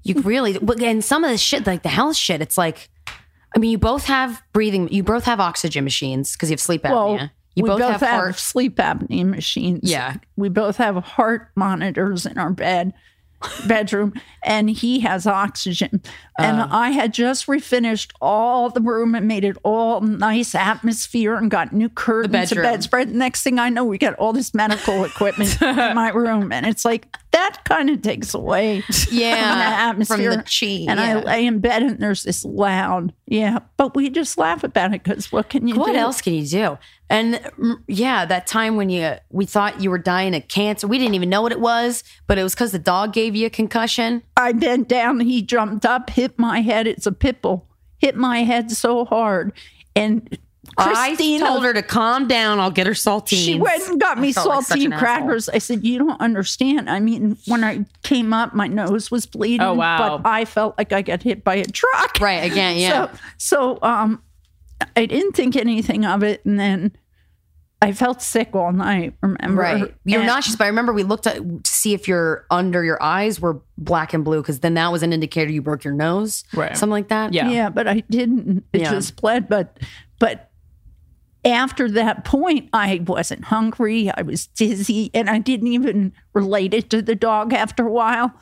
you 0.02 0.14
really, 0.22 0.56
and 0.82 1.04
some 1.04 1.24
of 1.24 1.30
the 1.30 1.36
shit, 1.36 1.66
like 1.66 1.82
the 1.82 1.88
health 1.90 2.16
shit, 2.16 2.40
it's 2.40 2.56
like, 2.56 2.88
I 3.54 3.58
mean, 3.58 3.70
you 3.70 3.78
both 3.78 4.04
have 4.04 4.42
breathing, 4.52 4.88
you 4.92 5.02
both 5.02 5.24
have 5.24 5.40
oxygen 5.40 5.84
machines 5.84 6.32
because 6.32 6.50
you 6.50 6.54
have 6.54 6.60
sleep 6.60 6.82
apnea. 6.82 6.90
Well, 6.90 7.30
you 7.54 7.64
we 7.64 7.68
both, 7.68 7.80
both, 7.80 7.90
have, 7.92 8.00
have, 8.00 8.10
heart. 8.20 8.38
sleep 8.38 8.76
apnea 8.76 9.26
machines. 9.26 9.80
Yeah. 9.82 10.16
we 10.36 10.48
both 10.48 10.78
have 10.78 10.96
heart 11.04 11.48
monitors 11.54 12.24
in 12.26 12.38
our 12.38 12.50
bed 12.50 12.94
bedroom, 13.66 14.14
and 14.44 14.70
he 14.70 15.00
has 15.00 15.26
oxygen. 15.26 16.00
And 16.38 16.60
Uh. 16.60 16.68
I 16.70 16.90
had 16.90 17.12
just 17.12 17.46
refinished 17.48 18.12
all 18.20 18.70
the 18.70 18.80
room 18.80 19.14
and 19.16 19.26
made 19.26 19.44
it 19.44 19.56
all 19.64 20.00
nice 20.00 20.54
atmosphere 20.54 21.34
and 21.34 21.50
got 21.50 21.72
new 21.72 21.88
curtains 21.88 22.50
bedroom. 22.50 22.62
bedspread. 22.62 23.10
Next 23.12 23.42
thing 23.42 23.58
I 23.58 23.68
know, 23.68 23.84
we 23.84 23.98
got 23.98 24.14
all 24.14 24.32
this 24.32 24.54
medical 24.54 25.04
equipment 25.04 25.60
in 25.60 25.74
my 25.94 26.10
room, 26.10 26.52
and 26.52 26.64
it's 26.66 26.84
like 26.84 27.14
that 27.42 27.64
kind 27.64 27.90
of 27.90 28.02
takes 28.02 28.34
away 28.34 28.82
Yeah, 29.10 29.36
from 29.36 29.58
the 29.58 29.64
atmosphere. 30.24 30.36
chi, 30.44 30.86
And 30.88 31.00
yeah. 31.00 31.18
I 31.18 31.22
lay 31.22 31.46
in 31.46 31.58
bed, 31.60 31.82
and 31.82 31.98
there's 32.00 32.22
this 32.22 32.44
loud, 32.44 33.12
yeah. 33.26 33.58
But 33.76 33.94
we 33.94 34.10
just 34.10 34.38
laugh 34.38 34.64
about 34.64 34.94
it 34.94 35.02
because 35.04 35.30
what 35.32 35.48
can 35.48 35.66
you 35.68 35.76
What 35.76 35.92
do? 35.92 35.98
else 35.98 36.20
can 36.20 36.34
you 36.34 36.46
do? 36.46 36.78
And 37.10 37.34
mm, 37.34 37.76
yeah, 37.88 38.24
that 38.24 38.46
time 38.46 38.76
when 38.76 38.88
you 38.90 39.14
we 39.30 39.44
thought 39.44 39.80
you 39.82 39.90
were 39.90 39.98
dying 39.98 40.34
of 40.34 40.48
cancer, 40.48 40.86
we 40.86 40.98
didn't 40.98 41.14
even 41.14 41.28
know 41.28 41.42
what 41.42 41.52
it 41.52 41.60
was, 41.60 42.04
but 42.26 42.38
it 42.38 42.42
was 42.42 42.54
because 42.54 42.72
the 42.72 42.78
dog 42.78 43.12
gave 43.12 43.34
you 43.36 43.46
a 43.46 43.50
concussion. 43.50 44.22
I 44.36 44.52
bent 44.52 44.88
down, 44.88 45.20
he 45.20 45.42
jumped 45.42 45.84
up, 45.84 46.10
hit 46.10 46.38
my 46.38 46.60
head. 46.62 46.86
It's 46.86 47.06
a 47.06 47.12
pit 47.12 47.42
bull. 47.42 47.66
Hit 47.98 48.16
my 48.16 48.44
head 48.44 48.70
so 48.70 49.04
hard. 49.04 49.52
And 49.94 50.38
Krystyna 50.78 51.42
I 51.42 51.46
told 51.46 51.64
her 51.64 51.72
to 51.74 51.82
calm 51.82 52.26
down. 52.28 52.58
I'll 52.58 52.70
get 52.70 52.86
her 52.86 52.92
saltines. 52.94 53.44
She 53.44 53.58
went 53.60 53.86
and 53.88 54.00
got 54.00 54.18
me 54.18 54.28
I 54.30 54.32
felt 54.32 54.48
like 54.48 54.64
such 54.64 54.78
saltine 54.78 54.86
asshole. 54.92 54.98
crackers. 54.98 55.48
I 55.48 55.58
said, 55.58 55.84
You 55.84 55.98
don't 55.98 56.20
understand. 56.20 56.88
I 56.88 56.98
mean, 57.00 57.36
when 57.46 57.62
I 57.64 57.84
came 58.02 58.32
up, 58.32 58.54
my 58.54 58.66
nose 58.68 59.10
was 59.10 59.26
bleeding. 59.26 59.60
Oh, 59.60 59.74
wow. 59.74 60.18
But 60.18 60.28
I 60.28 60.44
felt 60.44 60.76
like 60.78 60.92
I 60.92 61.02
got 61.02 61.22
hit 61.22 61.44
by 61.44 61.56
a 61.56 61.64
truck. 61.64 62.18
Right, 62.20 62.50
again, 62.50 62.76
yeah. 62.78 63.10
So, 63.12 63.18
so 63.38 63.78
um, 63.82 64.22
I 64.96 65.06
didn't 65.06 65.32
think 65.32 65.56
anything 65.56 66.04
of 66.06 66.22
it. 66.22 66.44
And 66.46 66.58
then 66.58 66.96
I 67.82 67.90
felt 67.92 68.22
sick 68.22 68.54
all 68.54 68.72
night, 68.72 69.14
remember? 69.22 69.60
Right. 69.60 69.94
You're 70.04 70.20
And- 70.20 70.26
nauseous, 70.28 70.54
but 70.54 70.64
I 70.64 70.68
remember 70.68 70.92
we 70.92 71.02
looked 71.02 71.26
at 71.26 71.36
to 71.64 71.70
see 71.70 71.94
if 71.94 72.06
your 72.06 72.46
under 72.48 72.84
your 72.84 73.02
eyes 73.02 73.40
were 73.40 73.60
black 73.76 74.14
and 74.14 74.24
blue 74.24 74.40
because 74.40 74.60
then 74.60 74.74
that 74.74 74.92
was 74.92 75.02
an 75.02 75.12
indicator 75.12 75.50
you 75.50 75.60
broke 75.62 75.82
your 75.82 75.92
nose. 75.92 76.44
Right. 76.54 76.76
Something 76.76 76.92
like 76.92 77.08
that. 77.08 77.34
Yeah. 77.34 77.50
Yeah, 77.50 77.68
but 77.70 77.88
I 77.88 78.04
didn't. 78.08 78.64
It 78.72 78.82
Yeah. 78.82 78.90
just 78.92 79.16
bled. 79.16 79.48
But 79.48 79.80
but 80.20 80.48
after 81.44 81.90
that 81.90 82.24
point, 82.24 82.68
I 82.72 83.02
wasn't 83.04 83.44
hungry. 83.44 84.10
I 84.10 84.22
was 84.22 84.46
dizzy, 84.46 85.10
and 85.12 85.28
I 85.28 85.38
didn't 85.38 85.68
even 85.68 86.12
relate 86.32 86.74
it 86.74 86.90
to 86.90 87.02
the 87.02 87.14
dog 87.14 87.52
after 87.52 87.86
a 87.86 87.92
while. 87.92 88.32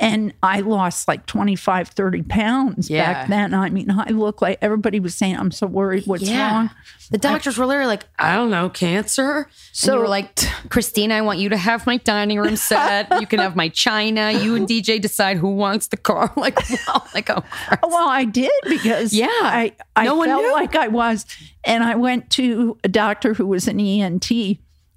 And 0.00 0.34
I 0.42 0.60
lost 0.60 1.06
like 1.06 1.26
25, 1.26 1.88
30 1.88 2.22
pounds 2.22 2.90
Yeah. 2.90 3.12
back 3.12 3.28
then. 3.28 3.54
I 3.54 3.70
mean, 3.70 3.88
I 3.90 4.08
look 4.08 4.42
like 4.42 4.58
everybody 4.60 4.98
was 4.98 5.14
saying, 5.14 5.36
I'm 5.36 5.52
so 5.52 5.66
worried. 5.68 6.06
What's 6.06 6.24
Yeah. 6.24 6.50
wrong? 6.52 6.70
The 7.12 7.18
doctors 7.18 7.56
were 7.56 7.66
literally 7.66 7.88
like, 7.88 8.04
I 8.18 8.34
don't 8.34 8.50
know, 8.50 8.68
cancer. 8.68 9.48
So 9.70 9.86
So- 9.86 9.94
you 9.94 10.00
were 10.00 10.08
like, 10.08 10.34
Krystyna, 10.34 11.12
I 11.12 11.20
want 11.20 11.38
you 11.38 11.50
to 11.50 11.56
have 11.56 11.86
my 11.86 11.98
dining 11.98 12.38
room 12.40 12.56
set. 12.56 13.08
You 13.20 13.26
can 13.28 13.38
have 13.38 13.54
my 13.54 13.68
china. 13.68 14.32
You 14.32 14.56
and 14.56 14.66
DJ 14.66 14.98
decide 15.00 15.36
who 15.36 15.54
wants 15.54 15.86
the 15.88 15.96
car. 15.96 16.32
Like, 16.36 16.58
wow, 16.70 17.02
like 17.14 17.30
oh, 17.30 17.42
Christ. 17.42 17.82
Well, 17.86 18.08
I 18.08 18.24
did 18.24 18.50
because 18.68 19.12
Yeah. 19.12 19.26
I, 19.30 19.72
I 19.94 20.04
No 20.06 20.24
felt 20.24 20.52
like 20.52 20.74
I 20.74 20.88
was. 20.88 21.26
And 21.62 21.84
I 21.84 21.94
went 21.94 22.30
to 22.30 22.76
a 22.82 22.88
doctor 22.88 23.34
who 23.34 23.46
was 23.46 23.68
an 23.68 23.78
ENT 23.78 24.30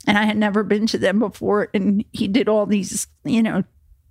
and 0.08 0.18
I 0.18 0.24
had 0.24 0.38
never 0.38 0.64
been 0.64 0.88
to 0.88 0.98
them 0.98 1.20
before. 1.20 1.70
And 1.76 2.04
he 2.12 2.28
did 2.28 2.48
all 2.50 2.66
these, 2.66 3.06
you 3.24 3.44
know, 3.44 3.64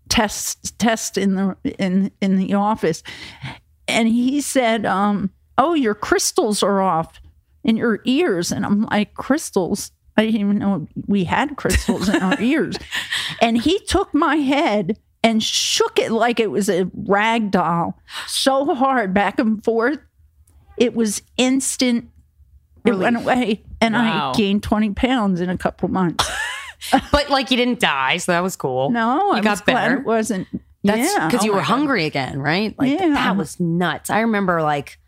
tests 0.08 0.70
test 0.72 1.16
in 1.18 1.34
the 1.34 1.56
in 1.78 2.10
in 2.20 2.36
the 2.36 2.54
office. 2.54 3.02
And 3.86 4.08
he 4.08 4.40
said, 4.40 4.86
um, 4.86 5.30
oh, 5.58 5.74
your 5.74 5.94
crystals 5.94 6.62
are 6.62 6.80
off 6.80 7.20
in 7.62 7.76
your 7.76 8.00
ears. 8.04 8.50
And 8.50 8.64
I'm 8.64 8.82
like, 8.82 9.14
crystals? 9.14 9.92
I 10.16 10.24
didn't 10.24 10.40
even 10.40 10.58
know 10.58 10.86
we 11.06 11.24
had 11.24 11.56
crystals 11.56 12.08
in 12.08 12.22
our 12.22 12.40
ears. 12.40 12.76
And 13.40 13.58
he 13.60 13.78
took 13.80 14.14
my 14.14 14.36
head 14.36 14.98
and 15.22 15.42
shook 15.42 15.98
it 15.98 16.12
like 16.12 16.38
it 16.40 16.50
was 16.50 16.68
a 16.68 16.88
rag 16.94 17.50
doll 17.50 17.98
so 18.26 18.74
hard 18.74 19.12
back 19.12 19.38
and 19.38 19.62
forth. 19.64 19.98
It 20.76 20.94
was 20.94 21.22
instant. 21.36 22.10
It 22.84 22.92
went 22.92 23.16
away. 23.16 23.64
And 23.80 23.94
Wow. 23.94 24.32
I 24.32 24.36
gained 24.36 24.62
20 24.62 24.90
pounds 24.90 25.40
in 25.40 25.48
a 25.50 25.56
couple 25.58 25.88
months. 25.88 26.28
but 27.12 27.30
like 27.30 27.50
you 27.50 27.56
didn't 27.56 27.80
die, 27.80 28.16
so 28.18 28.32
that 28.32 28.42
was 28.42 28.56
cool. 28.56 28.90
No, 28.90 29.32
you 29.32 29.38
I 29.38 29.40
got 29.40 29.50
was 29.50 29.60
better. 29.62 29.98
it 29.98 30.04
wasn't. 30.04 30.48
That's 30.82 31.14
yeah. 31.14 31.26
because 31.26 31.42
oh 31.42 31.44
you 31.46 31.52
Oh 31.52 31.54
were 31.54 31.60
my 31.62 31.66
God. 31.68 31.74
hungry 31.74 32.04
again, 32.04 32.38
right? 32.40 32.74
Like 32.78 32.90
Yeah. 32.98 33.08
that 33.08 33.36
was 33.36 33.58
nuts. 33.58 34.10
I 34.10 34.20
remember 34.20 34.62
like 34.62 34.98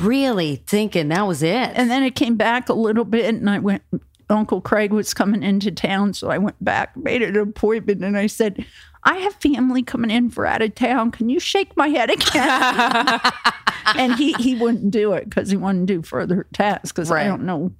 really 0.00 0.56
thinking 0.66 1.08
that 1.08 1.26
was 1.26 1.42
it. 1.42 1.70
And 1.74 1.90
then 1.90 2.02
it 2.02 2.14
came 2.14 2.36
back 2.36 2.68
a 2.68 2.72
little 2.74 3.04
bit, 3.04 3.26
and 3.34 3.48
I 3.48 3.58
went. 3.58 3.82
Uncle 4.30 4.62
Craig 4.62 4.90
was 4.90 5.12
coming 5.12 5.42
into 5.42 5.70
town, 5.70 6.14
so 6.14 6.30
I 6.30 6.38
went 6.38 6.62
back, 6.64 6.96
made 6.96 7.20
an 7.20 7.36
appointment, 7.36 8.02
and 8.02 8.16
I 8.16 8.26
said, 8.26 8.64
"I 9.02 9.16
have 9.18 9.34
family 9.34 9.82
coming 9.82 10.10
in 10.10 10.30
for 10.30 10.46
out 10.46 10.62
of 10.62 10.74
town. 10.74 11.10
Can 11.10 11.28
you 11.28 11.38
shake 11.38 11.76
my 11.76 11.88
head 11.88 12.08
again?" 12.10 13.20
and 13.98 14.14
he 14.14 14.32
he 14.34 14.54
wouldn't 14.54 14.90
do 14.90 15.12
it 15.12 15.28
because 15.28 15.50
he 15.50 15.58
wouldn't 15.58 15.84
do 15.86 16.00
further 16.00 16.46
tests 16.54 16.90
because 16.90 17.10
Right. 17.10 17.24
I 17.26 17.28
don't 17.28 17.44
know. 17.44 17.72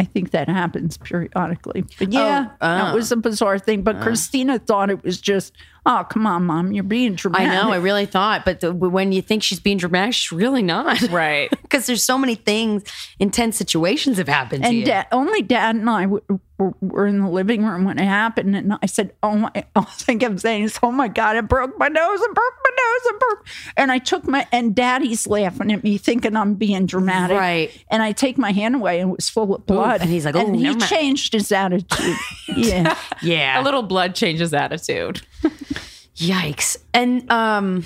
I 0.00 0.04
think 0.04 0.30
that 0.30 0.48
happens 0.48 0.96
periodically. 0.96 1.84
But 1.98 2.10
yeah, 2.10 2.48
Oh, 2.52 2.56
that 2.66 2.92
uh. 2.92 2.94
was 2.94 3.12
a 3.12 3.16
bizarre 3.18 3.58
thing. 3.58 3.82
But 3.82 3.96
Krystyna 3.96 4.64
thought 4.66 4.88
it 4.88 5.04
was 5.04 5.20
just, 5.20 5.52
oh, 5.86 6.04
come 6.08 6.26
on, 6.26 6.44
mom, 6.44 6.72
you're 6.72 6.84
being 6.84 7.14
dramatic. 7.14 7.48
I 7.48 7.54
know, 7.54 7.72
I 7.72 7.76
really 7.76 8.06
thought, 8.06 8.44
but 8.44 8.60
the, 8.60 8.72
when 8.72 9.12
you 9.12 9.22
think 9.22 9.42
she's 9.42 9.60
being 9.60 9.78
dramatic, 9.78 10.14
she's 10.14 10.32
really 10.32 10.62
not. 10.62 11.00
Right. 11.10 11.50
Because 11.70 11.86
there's 11.86 12.02
so 12.02 12.18
many 12.18 12.34
things, 12.34 12.82
intense 13.20 13.56
situations 13.56 14.18
have 14.18 14.26
happened 14.26 14.64
to 14.64 14.68
And 14.68 14.78
you. 14.78 14.84
dad, 14.84 15.06
only 15.12 15.40
dad 15.40 15.76
and 15.76 15.88
I 15.88 16.02
w- 16.02 16.20
were, 16.58 16.74
were 16.80 17.06
in 17.06 17.20
the 17.20 17.28
living 17.28 17.64
room 17.64 17.84
when 17.84 17.96
it 18.00 18.06
happened. 18.06 18.56
And 18.56 18.72
I 18.82 18.86
said, 18.86 19.12
Oh 19.22 19.36
my, 19.36 19.52
all 19.76 19.86
I 20.08 20.16
kept 20.16 20.40
saying 20.40 20.64
is, 20.64 20.80
Oh 20.82 20.90
my 20.90 21.06
God, 21.06 21.36
I 21.36 21.42
broke 21.42 21.78
my 21.78 21.86
nose, 21.86 22.18
I 22.20 22.26
broke 22.34 22.54
my 22.64 22.70
nose, 22.76 23.00
I 23.04 23.16
broke. 23.20 23.46
And 23.76 23.92
I 23.92 23.98
took 23.98 24.26
my, 24.26 24.48
and 24.50 24.74
daddy's 24.74 25.28
laughing 25.28 25.70
at 25.72 25.84
me, 25.84 25.96
thinking 25.96 26.34
I'm 26.34 26.54
being 26.54 26.86
dramatic. 26.86 27.38
Right. 27.38 27.84
And 27.88 28.02
I 28.02 28.10
take 28.10 28.36
my 28.36 28.50
hand 28.50 28.74
away 28.74 28.98
and 28.98 29.10
it 29.12 29.16
was 29.16 29.28
full 29.28 29.54
of 29.54 29.64
blood. 29.64 30.00
And 30.00 30.10
he's 30.10 30.24
like, 30.24 30.34
"Oh, 30.34 30.40
and 30.44 30.56
he 30.56 30.64
mind." 30.64 30.82
changed 30.82 31.34
his 31.34 31.52
attitude. 31.52 32.16
yeah. 32.56 32.98
yeah. 33.22 33.60
A 33.60 33.62
little 33.62 33.84
blood 33.84 34.16
changes 34.16 34.52
attitude. 34.52 35.22
Yikes. 36.16 36.76
And 36.92 37.30
um 37.30 37.84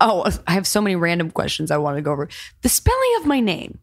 oh, 0.00 0.30
I 0.46 0.52
have 0.52 0.66
so 0.66 0.80
many 0.80 0.96
random 0.96 1.30
questions 1.30 1.70
I 1.70 1.76
want 1.78 1.96
to 1.96 2.02
go 2.02 2.12
over. 2.12 2.28
The 2.62 2.68
spelling 2.68 3.14
of 3.20 3.26
my 3.26 3.40
name. 3.40 3.78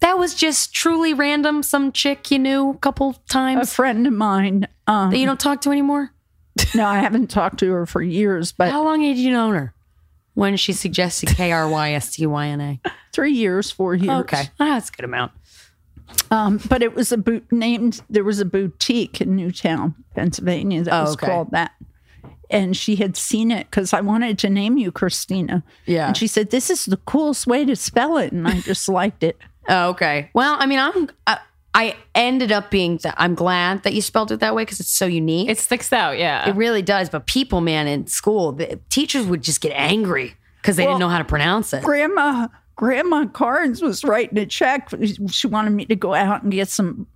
That 0.00 0.18
was 0.18 0.34
just 0.34 0.74
truly 0.74 1.14
random. 1.14 1.62
Some 1.62 1.90
chick 1.92 2.30
you 2.30 2.38
knew 2.38 2.70
a 2.70 2.76
couple 2.78 3.14
times. 3.28 3.70
A 3.70 3.74
friend 3.74 4.06
of 4.06 4.12
mine. 4.12 4.68
Um, 4.86 5.10
that 5.10 5.18
you 5.18 5.24
don't 5.24 5.40
talk 5.40 5.62
to 5.62 5.70
anymore. 5.70 6.12
no, 6.74 6.86
I 6.86 6.98
haven't 6.98 7.28
talked 7.30 7.58
to 7.60 7.72
her 7.72 7.86
for 7.86 8.02
years, 8.02 8.52
but 8.52 8.70
How 8.70 8.84
long 8.84 9.02
had 9.02 9.16
you 9.16 9.30
known 9.30 9.54
her? 9.54 9.74
When 10.34 10.56
she 10.56 10.72
suggested 10.72 11.28
K 11.30 11.52
R 11.52 11.68
Y 11.68 11.92
S 11.92 12.14
T 12.16 12.26
Y 12.26 12.46
N 12.48 12.60
A. 12.60 12.80
three 13.12 13.32
years, 13.32 13.70
four 13.70 13.94
years. 13.94 14.20
Okay, 14.22 14.42
Ah, 14.60 14.74
that's 14.74 14.88
a 14.88 14.92
good 14.92 15.04
amount. 15.04 15.32
Um, 16.30 16.60
but 16.68 16.82
it 16.82 16.94
was 16.94 17.12
a 17.12 17.16
boot 17.18 17.44
named. 17.50 18.02
There 18.10 18.24
was 18.24 18.40
a 18.40 18.44
boutique 18.44 19.20
in 19.20 19.36
Newtown, 19.36 19.94
Pennsylvania, 20.14 20.82
that 20.84 20.92
Oh, 20.94 21.02
was 21.02 21.12
okay. 21.14 21.26
called 21.26 21.50
that. 21.52 21.72
And 22.50 22.76
she 22.76 22.96
had 22.96 23.16
seen 23.16 23.50
it 23.50 23.70
because 23.70 23.92
I 23.92 24.00
wanted 24.00 24.38
to 24.40 24.50
name 24.50 24.76
you 24.76 24.92
Christina. 24.92 25.62
Yeah. 25.86 26.08
And 26.08 26.16
she 26.16 26.26
said, 26.26 26.50
"This 26.50 26.70
is 26.70 26.84
the 26.84 26.98
coolest 26.98 27.46
way 27.46 27.64
to 27.64 27.74
spell 27.74 28.16
it," 28.18 28.32
and 28.32 28.46
I 28.46 28.60
just 28.60 28.88
liked 28.88 29.22
it. 29.22 29.38
Oh, 29.68 29.90
okay. 29.90 30.30
Well, 30.34 30.56
I 30.58 30.66
mean, 30.66 30.78
I'm. 30.78 31.08
I, 31.26 31.38
I 31.74 31.96
ended 32.14 32.52
up 32.52 32.70
being. 32.70 32.98
Th- 32.98 33.14
I'm 33.18 33.34
glad 33.34 33.82
that 33.82 33.94
you 33.94 34.02
spelled 34.02 34.30
it 34.30 34.40
that 34.40 34.54
way 34.54 34.62
because 34.62 34.78
it's 34.78 34.90
so 34.94 35.06
unique. 35.06 35.48
It 35.48 35.58
sticks 35.58 35.92
out, 35.92 36.18
yeah. 36.18 36.48
It 36.48 36.54
really 36.54 36.82
does. 36.82 37.08
But 37.10 37.26
people, 37.26 37.60
man, 37.60 37.88
in 37.88 38.06
school, 38.06 38.52
the 38.52 38.78
teachers 38.90 39.26
would 39.26 39.42
just 39.42 39.60
get 39.60 39.72
angry 39.74 40.36
because 40.60 40.76
they 40.76 40.84
Well, 40.84 40.92
didn't 40.92 41.00
know 41.00 41.08
how 41.08 41.18
to 41.18 41.24
pronounce 41.24 41.72
it. 41.72 41.82
Grandma, 41.82 42.48
Grandma 42.76 43.26
Carnes 43.26 43.80
was 43.82 44.02
writing 44.04 44.36
a 44.38 44.46
check. 44.46 44.90
She 45.30 45.46
wanted 45.46 45.70
me 45.70 45.84
to 45.86 45.94
go 45.96 46.12
out 46.14 46.42
and 46.42 46.50
get 46.50 46.68
some 46.68 47.06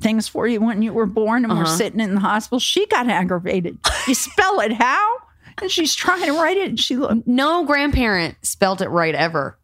things 0.00 0.28
for 0.28 0.46
you 0.46 0.60
when 0.60 0.80
you 0.82 0.92
were 0.92 1.06
born, 1.06 1.44
and 1.44 1.52
we're 1.52 1.64
Uh-huh. 1.64 1.76
sitting 1.76 2.00
in 2.00 2.14
the 2.14 2.20
hospital. 2.20 2.60
She 2.60 2.86
got 2.86 3.08
aggravated. 3.08 3.78
You 4.06 4.14
spell 4.14 4.60
it 4.60 4.72
how? 4.72 5.16
And 5.60 5.70
she's 5.70 5.94
trying 5.94 6.24
to 6.26 6.32
write 6.32 6.56
it, 6.56 6.68
and 6.68 6.78
she 6.80 6.96
looked. 6.96 7.26
No 7.26 7.64
grandparent 7.64 8.36
spelled 8.42 8.80
it 8.80 8.88
right 8.90 9.14
ever. 9.14 9.58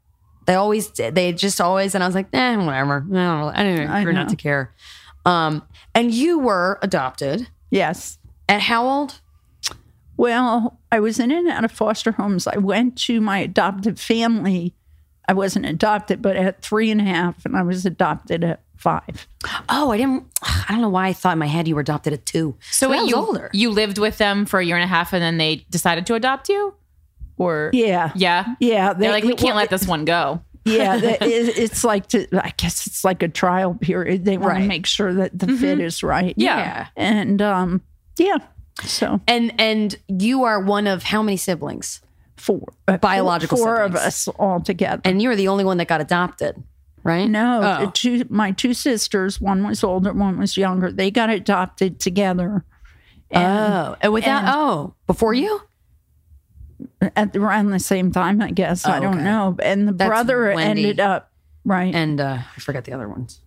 They 0.47 0.55
always 0.57 0.89
did. 0.89 1.15
They 1.15 1.33
just 1.33 1.61
always, 1.61 1.95
and 1.95 2.03
I 2.03 2.07
was 2.09 2.15
like, 2.17 2.27
eh, 2.33 2.57
whatever. 2.57 2.97
I 2.97 3.15
don't 3.15 3.39
really, 3.39 3.53
I 3.55 3.63
didn't 3.63 3.91
I 3.91 4.01
I 4.01 4.05
not 4.05 4.13
know. 4.25 4.29
to 4.29 4.37
care. 4.37 4.75
Um, 5.25 5.63
and 5.95 6.13
you 6.13 6.39
were 6.41 6.79
adopted 6.83 7.49
Yes. 7.71 8.19
at 8.49 8.61
how 8.61 8.87
old? 8.87 9.21
Well, 10.17 10.79
I 10.93 11.01
was 11.01 11.19
in 11.19 11.31
and 11.31 11.49
out 11.49 11.65
of 11.65 11.73
foster 11.73 12.13
homes. 12.13 12.47
I 12.47 12.59
went 12.59 12.97
to 13.07 13.21
my 13.21 13.39
adoptive 13.39 13.99
family. 13.99 14.75
I 15.29 15.33
wasn't 15.33 15.67
adopted, 15.67 16.21
but 16.23 16.37
at 16.37 16.63
three 16.63 16.91
and 16.91 17.01
a 17.01 17.05
half, 17.05 17.45
and 17.47 17.57
I 17.57 17.63
was 17.63 17.87
adopted 17.87 18.45
at 18.45 18.61
five. 18.77 19.27
Oh, 19.69 19.91
I 19.91 19.97
didn't. 19.97 20.25
I 20.43 20.67
don't 20.69 20.81
know 20.83 20.89
why 20.91 21.09
I 21.09 21.13
thought 21.15 21.33
in 21.35 21.39
my 21.39 21.47
head 21.47 21.67
you 21.67 21.75
were 21.75 21.81
adopted 21.81 22.13
at 22.13 22.27
two. 22.27 22.57
so 22.71 22.89
I 22.93 22.99
wait, 23.03 23.09
you, 23.09 23.17
older. 23.17 23.51
you 23.55 23.71
lived 23.71 23.99
with 23.99 24.19
them 24.19 24.45
for 24.47 24.61
a 24.61 24.65
year 24.65 24.77
and 24.77 24.85
a 24.85 24.89
half 24.89 25.13
and 25.13 25.23
then 25.23 25.39
they 25.39 25.65
decided 25.71 26.07
to 26.07 26.15
adopt 26.15 26.49
you? 26.49 26.75
Or 27.39 27.71
Yeah. 27.73 28.13
Yeah. 28.15 28.55
Yeah. 28.61 28.93
They're 28.93 29.11
like, 29.11 29.25
we 29.25 29.35
can't 29.35 29.57
let 29.57 29.71
this 29.71 29.87
one 29.87 30.05
go. 30.05 30.43
yeah, 30.67 30.97
the, 30.99 31.13
it, 31.25 31.59
it's 31.59 31.83
like 31.85 32.07
to, 32.09 32.27
I 32.33 32.53
guess 32.57 32.87
it's 32.87 33.05
like 33.05 33.23
a 33.23 33.29
trial 33.29 33.75
period. 33.75 34.25
They 34.25 34.37
want 34.39 34.53
Right. 34.55 34.61
to 34.63 34.67
make 34.69 34.87
sure 34.87 35.13
that 35.15 35.39
the 35.39 35.49
fit 35.49 35.81
is 35.81 36.03
right. 36.03 36.35
Yeah. 36.37 36.89
and 36.97 37.41
um, 37.43 37.83
yeah. 38.19 38.39
So 38.83 39.21
And 39.29 39.55
and 39.61 39.97
you 40.09 40.45
are 40.45 40.61
one 40.61 40.87
of 40.87 41.03
how 41.05 41.23
many 41.23 41.37
siblings? 41.37 42.01
Four 42.45 42.73
uh, 42.89 42.97
Biological 42.99 43.57
four 43.59 43.77
of 43.83 43.93
siblings. 43.93 44.07
us 44.07 44.29
all 44.29 44.61
together. 44.61 45.01
And 45.05 45.21
you 45.23 45.29
were 45.29 45.37
the 45.37 45.49
only 45.49 45.65
one 45.65 45.79
that 45.79 45.89
got 45.89 46.01
adopted, 46.01 46.63
right? 47.03 47.27
no, 47.29 47.61
Oh. 47.83 47.91
two 47.95 48.25
my 48.29 48.51
two 48.53 48.75
sisters. 48.75 49.41
One 49.41 49.67
was 49.67 49.83
older, 49.83 50.13
one 50.13 50.39
was 50.39 50.57
younger. 50.57 50.93
They 50.93 51.11
got 51.11 51.31
adopted 51.31 51.99
together. 52.01 52.65
And 53.31 53.45
Oh, 53.75 53.97
and 54.01 54.13
without 54.13 54.45
and- 54.45 54.53
oh, 54.55 54.95
before 55.07 55.35
you? 55.35 55.61
at 57.17 57.35
around 57.37 57.71
the 57.71 57.79
same 57.79 58.13
time, 58.13 58.41
I 58.43 58.51
guess. 58.51 58.85
I 58.87 58.99
Oh, 58.99 59.01
don't 59.01 59.15
okay. 59.15 59.25
know. 59.25 59.57
And 59.63 59.89
the 59.89 59.93
That's 59.93 60.09
brother 60.09 60.53
Wendy. 60.55 60.83
ended 60.83 61.01
up 61.01 61.31
right. 61.65 61.95
And 61.95 62.21
uh, 62.21 62.39
I 62.57 62.61
forget 62.61 62.85
the 62.85 62.93
other 62.93 63.09
ones. 63.09 63.41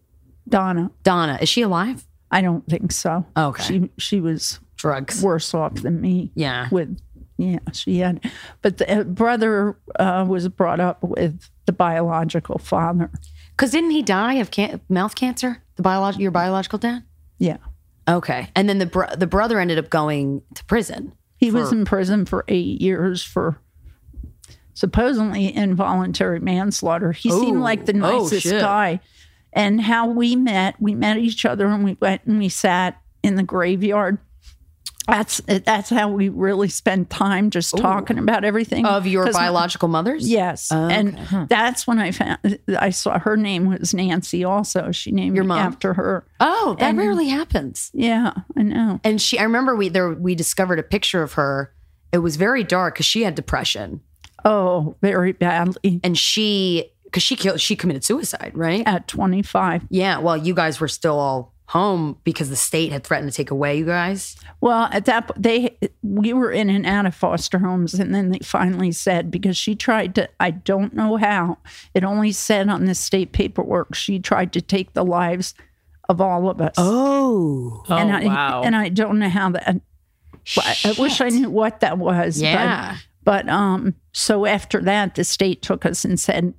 Donna. 0.49 0.91
Donna, 1.03 1.37
is 1.41 1.49
she 1.49 1.61
alive? 1.61 2.05
I 2.31 2.41
don't 2.41 2.65
think 2.67 2.91
so. 2.91 3.25
Okay. 3.35 3.63
She 3.63 3.89
she 3.97 4.21
was 4.21 4.59
Drugs. 4.75 5.21
worse 5.23 5.53
off 5.53 5.75
than 5.75 5.99
me. 6.01 6.31
Yeah. 6.35 6.67
with 6.71 6.97
yeah 7.37 7.59
she 7.73 7.99
had 7.99 8.19
but 8.61 8.77
the 8.77 8.99
uh, 9.01 9.03
brother 9.03 9.77
uh, 9.99 10.25
was 10.27 10.47
brought 10.49 10.79
up 10.79 11.01
with 11.03 11.49
the 11.65 11.71
biological 11.71 12.57
father 12.57 13.09
Because 13.51 13.71
didn't 13.71 13.91
he 13.91 14.01
die 14.03 14.35
of 14.35 14.51
can- 14.51 14.81
mouth 14.89 15.15
cancer? 15.15 15.61
The 15.75 15.83
biolog- 15.83 16.19
your 16.19 16.31
biological 16.31 16.79
dad. 16.79 17.03
yeah 17.37 17.57
Okay, 18.09 18.47
and 18.55 18.69
then 18.69 18.77
the 18.79 18.85
bro- 18.85 19.13
the 19.17 19.27
brother 19.27 19.59
ended 19.59 19.77
up 19.77 19.89
going 19.89 20.41
to 20.55 20.63
prison. 20.65 21.11
he 21.37 21.51
was 21.51 21.71
in 21.73 21.83
prison 21.85 22.25
for 22.25 22.45
eight 22.47 22.79
years 22.81 23.21
for 23.23 23.59
supposedly 24.73 25.53
involuntary 25.55 26.39
manslaughter 26.39 27.11
he 27.11 27.29
seemed 27.31 27.61
like 27.61 27.85
the 27.85 27.93
Oh, 27.93 28.19
nicest 28.21 28.43
shit. 28.43 28.61
guy 28.61 28.99
and 29.53 29.81
how 29.81 30.07
we 30.07 30.35
met 30.35 30.75
we 30.79 30.93
met 30.93 31.17
each 31.17 31.45
other 31.45 31.65
and 31.67 31.83
we 31.83 31.97
went 31.99 32.21
and 32.25 32.37
we 32.37 32.47
sat 32.49 33.01
in 33.23 33.35
the 33.35 33.43
graveyard 33.43 34.19
that's 35.07 35.41
that's 35.41 35.89
how 35.89 36.09
we 36.09 36.29
really 36.29 36.67
spend 36.69 37.09
time 37.09 37.49
just 37.49 37.75
talking 37.77 38.17
about 38.17 38.43
everything 38.43 38.85
Of 38.85 39.07
your 39.07 39.25
'Cause 39.25 39.33
my- 39.33 39.41
biological 39.41 39.87
mothers? 39.87 40.27
Yes. 40.29 40.69
Oh, 40.71 40.87
and 40.87 41.13
okay. 41.15 41.23
Huh. 41.23 41.45
that's 41.49 41.87
when 41.87 41.99
I 41.99 42.11
found 42.11 42.59
I 42.79 42.89
saw 42.89 43.17
her 43.19 43.37
name 43.37 43.67
was 43.69 43.93
Nancy 43.93 44.43
also. 44.43 44.91
She 44.91 45.11
named 45.11 45.35
Your 45.35 45.45
mom? 45.45 45.59
after 45.59 45.93
her. 45.93 46.25
Oh, 46.39 46.75
that 46.79 46.89
And- 46.89 46.97
rarely 46.97 47.29
happens. 47.29 47.89
Yeah, 47.93 48.33
I 48.57 48.63
know. 48.63 48.99
And 49.03 49.21
she, 49.21 49.39
I 49.39 49.43
remember 49.43 49.75
we 49.75 49.89
there 49.89 50.11
we 50.13 50.35
discovered 50.35 50.79
a 50.79 50.83
picture 50.83 51.23
of 51.23 51.33
her. 51.33 51.71
It 52.11 52.19
was 52.19 52.35
very 52.35 52.63
dark 52.63 52.95
because 52.95 53.05
she 53.05 53.23
had 53.23 53.35
depression, 53.35 54.01
Oh, 54.45 54.95
very 55.01 55.31
badly. 55.33 55.99
and 56.03 56.17
she 56.17 56.91
because 57.05 57.23
she 57.23 57.35
killed 57.35 57.59
she 57.61 57.75
committed 57.75 58.03
suicide, 58.03 58.51
right? 58.55 58.83
At 58.85 59.07
25. 59.07 59.83
Yeah. 59.89 60.19
Well, 60.19 60.35
you 60.37 60.53
guys 60.53 60.79
were 60.81 60.87
still 60.89 61.17
all 61.19 61.53
home 61.67 62.17
because 62.23 62.49
the 62.49 62.55
state 62.55 62.91
had 62.91 63.03
threatened 63.03 63.29
to 63.31 63.35
take 63.35 63.51
away 63.51 63.77
you 63.77 63.85
guys. 63.85 64.35
Well, 64.61 64.87
at 64.91 65.05
that 65.05 65.27
po- 65.27 65.33
they 65.37 65.77
we 66.01 66.31
were 66.33 66.51
in 66.51 66.69
and 66.69 66.85
out 66.85 67.05
of 67.05 67.13
foster 67.13 67.59
homes 67.59 67.93
and 67.93 68.15
then 68.15 68.29
they 68.31 68.39
finally 68.39 68.91
said 68.93 69.29
because 69.29 69.57
she 69.57 69.75
tried 69.75 70.15
to 70.15 70.29
I 70.39 70.51
don't 70.51 70.93
know 70.93 71.17
how. 71.17 71.57
It 71.93 72.03
only 72.05 72.31
said 72.31 72.69
on 72.69 72.85
the 72.85 72.95
state 72.95 73.33
paperwork 73.33 73.95
she 73.95 74.17
tried 74.19 74.53
to 74.53 74.61
take 74.61 74.93
the 74.93 75.03
lives 75.03 75.53
of 76.07 76.21
all 76.21 76.49
of 76.49 76.61
us. 76.61 76.75
Oh. 76.77 77.83
and 77.89 78.11
Oh, 78.11 78.15
I 78.15 78.25
wow. 78.25 78.61
and 78.63 78.73
I 78.75 78.87
don't 78.89 79.19
know 79.19 79.27
how 79.29 79.49
that 79.49 79.67
I, 80.57 80.77
I 80.85 80.95
wish 80.97 81.19
I 81.19 81.27
knew 81.27 81.49
what 81.49 81.81
that 81.81 81.97
was. 81.97 82.37
but- 82.37 82.43
Yeah. 82.47 82.97
But, 83.25 83.49
um, 83.49 83.93
so 84.13 84.45
after 84.45 84.81
that, 84.83 85.15
the 85.15 85.25
state 85.25 85.61
took 85.61 85.85
us 85.85 86.05
and 86.05 86.17
said, 86.17 86.53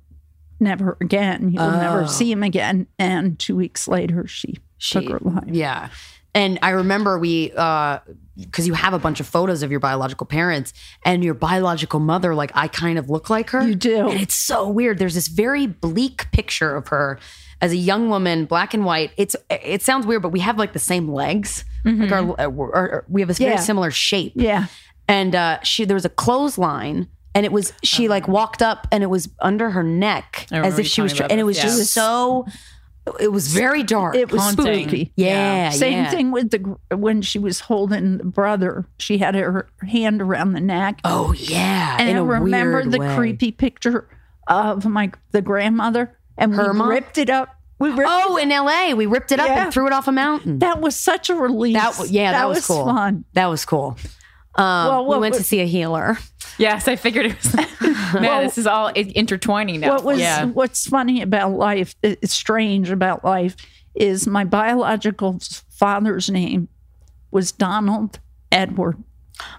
"Never 0.59 0.97
again. 1.01 1.49
You'll 1.51 1.63
Oh. 1.63 1.81
never 1.81 2.05
see 2.07 2.31
him 2.31 2.43
again." 2.43 2.85
And 2.99 3.39
two 3.39 3.55
weeks 3.55 3.87
later, 3.87 4.27
she, 4.27 4.59
She, 4.79 4.99
took 5.05 5.09
her 5.09 5.19
life. 5.21 5.43
Yeah. 5.47 5.89
And 6.35 6.57
I 6.61 6.71
remember 6.71 7.17
we, 7.19 7.49
because 7.49 8.67
you 8.67 8.73
have 8.73 8.93
a 8.93 8.99
bunch 8.99 9.19
of 9.19 9.27
photos 9.27 9.63
of 9.63 9.71
your 9.71 9.79
biological 9.79 10.25
parents 10.25 10.73
and 11.03 11.23
your 11.23 11.33
biological 11.33 11.99
mother, 11.99 12.33
like 12.35 12.51
I 12.55 12.67
kind 12.67 12.97
of 12.99 13.09
look 13.09 13.29
like 13.29 13.49
her. 13.51 13.67
You 13.67 13.75
do. 13.75 14.09
And 14.09 14.19
it's 14.19 14.35
so 14.35 14.67
weird. 14.67 14.97
There's 14.99 15.15
this 15.15 15.27
very 15.27 15.67
bleak 15.67 16.31
picture 16.31 16.75
of 16.75 16.87
her 16.89 17.19
as 17.61 17.71
a 17.71 17.77
young 17.77 18.09
woman, 18.09 18.45
black 18.45 18.73
and 18.73 18.85
white. 18.85 19.11
It's 19.17 19.35
It 19.49 19.81
sounds 19.81 20.05
weird, 20.05 20.21
but 20.21 20.29
we 20.29 20.39
have 20.39 20.57
like 20.57 20.73
the 20.73 20.79
same 20.79 21.07
legs. 21.09 21.65
Like 21.85 22.11
our, 22.11 22.39
our- 22.39 22.75
our- 22.75 23.05
we 23.09 23.21
have 23.21 23.29
a 23.29 23.33
very 23.33 23.49
Mm-hmm. 23.51 23.57
Yeah. 23.57 23.63
similar 23.63 23.91
shape. 23.91 24.33
Yeah, 24.35 24.65
And 25.07 25.33
uh, 25.35 25.61
she, 25.63 25.85
there 25.85 25.95
was 25.95 26.05
a 26.05 26.09
clothesline. 26.09 27.07
And 27.35 27.45
it 27.45 27.51
was 27.51 27.73
she 27.83 28.07
like 28.07 28.27
walked 28.27 28.61
up 28.61 28.87
and 28.91 29.03
it 29.03 29.07
was 29.07 29.29
under 29.39 29.69
her 29.69 29.83
neck 29.83 30.47
as 30.51 30.79
if 30.79 30.87
she 30.87 31.01
was, 31.01 31.13
telling 31.13 31.31
and 31.31 31.39
it 31.39 31.43
was 31.43 31.61
this, 31.61 31.77
just 31.77 31.93
so. 31.93 32.45
It 33.19 33.31
was 33.31 33.47
very 33.53 33.83
dark. 33.83 34.15
it 34.15 34.31
was 34.31 34.41
Haunting. 34.41 34.83
spooky. 34.87 35.13
Yeah, 35.15 35.69
Same 35.69 35.93
yeah. 36.03 36.09
thing 36.09 36.31
with 36.31 36.51
the 36.51 36.77
when 36.95 37.21
she 37.21 37.39
was 37.39 37.59
holding 37.61 38.17
the 38.17 38.23
brother. 38.25 38.85
She 38.97 39.17
had 39.17 39.35
her 39.35 39.67
hand 39.87 40.21
around 40.21 40.53
the 40.53 40.61
neck. 40.61 40.99
Oh 41.03 41.33
yeah, 41.33 41.97
and 41.99 42.17
I 42.17 42.21
remember 42.21 42.85
the 42.85 42.99
way. 42.99 43.15
creepy 43.15 43.51
picture 43.51 44.07
of 44.47 44.85
my 44.85 45.11
the 45.31 45.41
grandmother, 45.41 46.17
and 46.37 46.53
Her 46.55 46.71
we 46.71 46.77
mom? 46.79 46.89
ripped 46.89 47.17
it 47.17 47.29
up. 47.29 47.49
We 47.79 47.89
ripped 47.91 48.09
Oh, 48.11 48.35
in 48.35 48.51
L.A., 48.51 48.93
we 48.93 49.05
ripped 49.05 49.31
it 49.31 49.39
up 49.39 49.47
Yeah. 49.47 49.63
and 49.65 49.73
threw 49.73 49.87
it 49.87 49.93
off 49.93 50.07
a 50.09 50.11
mountain. 50.11 50.59
that 50.59 50.81
was 50.81 50.97
such 50.97 51.29
a 51.29 51.35
relief. 51.35 51.75
That 51.75 52.09
yeah, 52.09 52.33
that, 52.33 52.49
was, 52.49 52.67
cool. 52.67 52.83
fun. 52.83 53.23
That 53.33 53.45
was 53.45 53.63
cool. 53.63 53.95
Um, 54.59 54.87
Well, 54.89 55.03
we 55.03 55.09
what 55.09 55.21
went 55.21 55.35
to 55.35 55.43
see 55.43 55.61
a 55.61 55.65
healer. 55.65 56.17
Yes, 56.57 56.87
I 56.87 56.97
figured 56.97 57.27
it 57.27 57.37
was. 57.37 57.55
Man, 58.13 58.43
this 58.43 58.57
is 58.57 58.67
all 58.67 58.89
intertwining 58.89 59.79
now. 59.79 59.93
What 59.93 60.03
was 60.03 60.19
yeah. 60.19 60.45
what's 60.45 60.85
funny 60.87 61.21
about 61.21 61.51
life, 61.53 61.95
it's 62.03 62.33
strange 62.33 62.91
about 62.91 63.23
life, 63.23 63.55
is 63.95 64.27
my 64.27 64.43
biological 64.43 65.39
father's 65.69 66.29
name 66.29 66.67
was 67.31 67.51
Donald 67.51 68.19
Edward. 68.51 69.01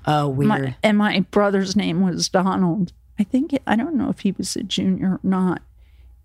Oh, 0.06 0.28
weird. 0.28 0.48
My, 0.48 0.76
and 0.82 0.98
my 0.98 1.20
brother's 1.30 1.74
name 1.74 2.02
was 2.02 2.28
Donald. 2.28 2.92
I 3.18 3.24
think 3.24 3.58
I 3.66 3.76
don't 3.76 3.94
know 3.94 4.10
if 4.10 4.20
he 4.20 4.32
was 4.32 4.54
a 4.56 4.62
junior 4.62 5.12
or 5.12 5.20
not. 5.22 5.62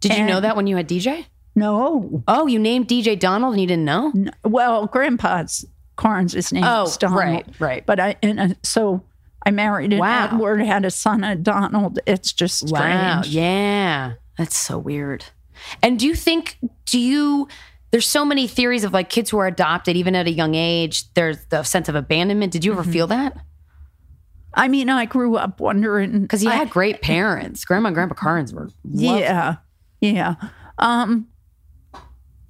Did 0.02 0.18
you 0.18 0.26
know 0.26 0.42
that 0.42 0.56
when 0.58 0.68
you 0.68 0.76
had 0.76 0.90
DJ? 0.90 1.26
No. 1.56 2.24
Oh, 2.28 2.48
you 2.48 2.60
named 2.60 2.90
DJ 2.90 3.18
Donald 3.18 3.54
and 3.54 3.62
you 3.62 3.68
didn't 3.68 3.86
know? 3.86 4.12
No. 4.14 4.32
Well, 4.44 4.88
Grandpa's 4.88 5.66
Carnes' 5.96 6.52
name 6.52 6.64
Oh, 6.64 6.84
was 6.84 6.98
Donald. 6.98 7.20
right, 7.20 7.46
right. 7.60 7.86
But 7.86 8.00
I 8.00 8.16
and 8.24 8.40
uh, 8.40 8.48
so 8.64 9.04
I 9.46 9.52
married 9.52 9.94
an 9.94 10.00
Wow. 10.00 10.26
Edward, 10.32 10.62
had 10.62 10.86
a 10.86 10.92
son, 10.92 11.24
a 11.24 11.36
Donald. 11.36 12.00
It's 12.06 12.32
just 12.34 12.68
strange. 12.68 12.72
Wow. 12.74 13.22
Yeah. 13.26 14.14
That's 14.38 14.58
so 14.58 14.78
weird. 14.78 15.26
And 15.82 15.98
do 16.00 16.06
you 16.08 16.16
think, 16.16 16.58
do 16.86 17.00
you, 17.00 17.48
there's 17.92 18.08
so 18.08 18.26
many 18.26 18.48
theories 18.48 18.84
of 18.84 18.92
like 18.92 19.08
kids 19.10 19.30
who 19.30 19.38
are 19.38 19.48
adopted, 19.48 19.96
even 19.96 20.16
at 20.16 20.28
a 20.28 20.32
young 20.32 20.54
age, 20.56 21.14
there's 21.14 21.38
the 21.46 21.64
sense 21.64 21.88
of 21.88 21.96
abandonment. 21.96 22.52
Did 22.52 22.66
you 22.66 22.74
ever 22.74 22.84
feel 22.84 23.08
that? 23.08 23.38
I 24.54 24.68
mean, 24.68 24.90
I 24.90 25.06
grew 25.06 25.36
up 25.38 25.60
wondering 25.60 26.22
Because 26.24 26.44
you 26.44 26.50
I- 26.50 26.56
had 26.56 26.70
great 26.70 27.02
parents. 27.02 27.64
Grandma 27.66 27.88
and 27.88 27.96
Grandpa 27.96 28.16
Carnes 28.16 28.54
were 28.54 28.70
lovely. 28.84 29.20
Yeah, 29.22 29.56
yeah. 30.02 30.36
Um, 30.78 31.28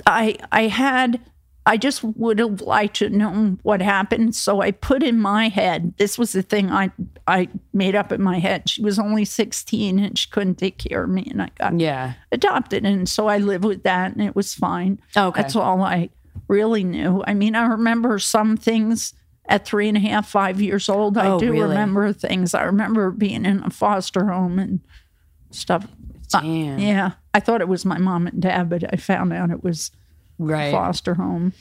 I 0.07 0.37
I 0.51 0.63
had 0.67 1.19
I 1.67 1.77
just 1.77 2.03
would 2.03 2.37
have 2.39 2.61
liked 2.61 2.97
to 2.97 3.09
know 3.09 3.57
what 3.63 3.81
happened, 3.81 4.35
so 4.35 4.61
I 4.61 4.69
put 4.71 5.01
in 5.01 5.19
my 5.19 5.47
head. 5.49 5.95
This 5.97 6.17
was 6.17 6.31
the 6.33 6.43
thing 6.43 6.69
I 6.71 6.91
I 7.27 7.47
made 7.73 7.95
up 7.95 8.11
in 8.11 8.21
my 8.21 8.37
head. 8.39 8.69
She 8.69 8.83
was 8.83 8.99
only 8.99 9.25
sixteen 9.25 9.97
and 9.99 10.17
she 10.17 10.29
couldn't 10.29 10.55
take 10.55 10.77
care 10.77 11.03
of 11.05 11.09
me, 11.09 11.27
and 11.31 11.41
I 11.41 11.49
got 11.57 11.79
Yeah. 11.79 12.13
adopted, 12.31 12.85
and 12.85 13.09
so 13.09 13.27
I 13.27 13.39
lived 13.39 13.65
with 13.65 13.81
that, 13.83 14.11
and 14.13 14.21
it 14.21 14.35
was 14.35 14.53
fine. 14.53 14.99
Okay. 15.17 15.41
that's 15.41 15.55
all 15.55 15.81
I 15.81 16.09
really 16.47 16.83
knew. 16.83 17.23
I 17.25 17.33
mean, 17.33 17.55
I 17.55 17.65
remember 17.65 18.19
some 18.19 18.57
things. 18.57 19.13
At 19.47 19.63
three 19.63 19.87
and 19.87 19.95
a 19.95 19.99
half, 19.99 20.27
five 20.27 20.59
years 20.59 20.89
old, 20.89 21.19
I 21.19 21.27
Oh, 21.27 21.39
do 21.39 21.51
really? 21.51 21.67
remember 21.67 22.11
things. 22.11 22.55
I 22.55 22.63
remember 22.63 23.11
being 23.11 23.45
in 23.45 23.61
a 23.63 23.69
foster 23.69 24.25
home 24.25 24.57
and 24.57 24.79
stuff. 25.51 25.85
Uh, 26.33 26.41
Damn. 26.41 26.79
yeah, 26.79 27.11
I 27.31 27.39
thought 27.39 27.61
it 27.61 27.67
was 27.67 27.85
my 27.85 27.99
mom 27.99 28.25
and 28.25 28.41
dad, 28.41 28.69
but 28.71 28.83
I 28.91 28.95
found 28.97 29.31
out 29.33 29.51
it 29.51 29.63
was 29.63 29.91
Right. 30.37 30.71
foster 30.71 31.15
home. 31.15 31.53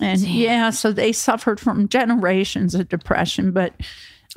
And 0.00 0.20
yeah, 0.20 0.70
so 0.70 0.92
they 0.92 1.12
suffered 1.12 1.58
from 1.58 1.88
generations 1.88 2.74
of 2.74 2.88
depression, 2.88 3.52
but 3.52 3.72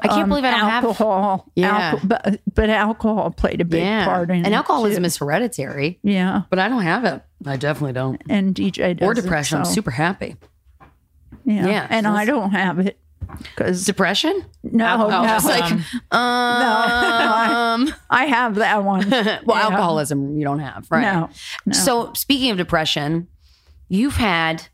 I 0.02 0.08
can't 0.08 0.24
um, 0.24 0.30
believe 0.30 0.46
I 0.46 0.52
don't 0.52 0.60
have- 0.62 0.86
alcohol. 0.86 1.52
Yeah. 1.56 2.00
but 2.04 2.40
but 2.54 2.70
alcohol 2.70 3.32
played 3.32 3.60
a 3.60 3.66
big 3.66 3.84
yeah. 3.84 4.06
part 4.06 4.30
in 4.30 4.38
it. 4.38 4.46
and 4.46 4.56
alcoholism 4.56 5.04
too. 5.04 5.08
is 5.08 5.18
hereditary, 5.18 6.00
yeah, 6.02 6.44
but 6.50 6.60
I 6.60 6.70
don't 6.70 6.84
have 6.84 7.04
it. 7.04 7.22
I 7.46 7.58
definitely 7.58 7.94
don't. 7.94 8.22
and 8.30 8.56
DJ 8.56 8.98
does 8.98 9.06
Or 9.08 9.12
it, 9.12 9.16
depression. 9.16 9.60
I'm 9.60 9.66
super 9.66 9.91
happy. 9.91 10.38
yeah, 11.44 11.68
yeah, 11.68 11.88
and 11.90 12.06
so 12.06 12.12
I 12.14 12.24
don't 12.24 12.52
have 12.52 12.80
it 12.80 12.98
because 13.38 13.86
Depression? 13.86 14.46
no, 14.64 15.06
Oh, 15.06 15.10
no, 15.10 15.18
I 15.24 15.34
was 15.36 15.46
like, 15.46 15.72
um, 15.72 15.84
I 18.10 18.26
have 18.26 18.56
that 18.56 18.84
one. 18.84 19.10
well, 19.10 19.40
Yeah. 19.46 19.62
alcoholism 19.64 20.38
you 20.38 20.46
don't 20.46 20.60
have, 20.60 20.88
right? 20.90 21.02
No, 21.02 21.30
no. 21.66 21.74
So, 21.74 22.14
speaking 22.14 22.52
of 22.52 22.58
depression, 22.58 23.28
you've 23.90 24.16
had, 24.16 24.68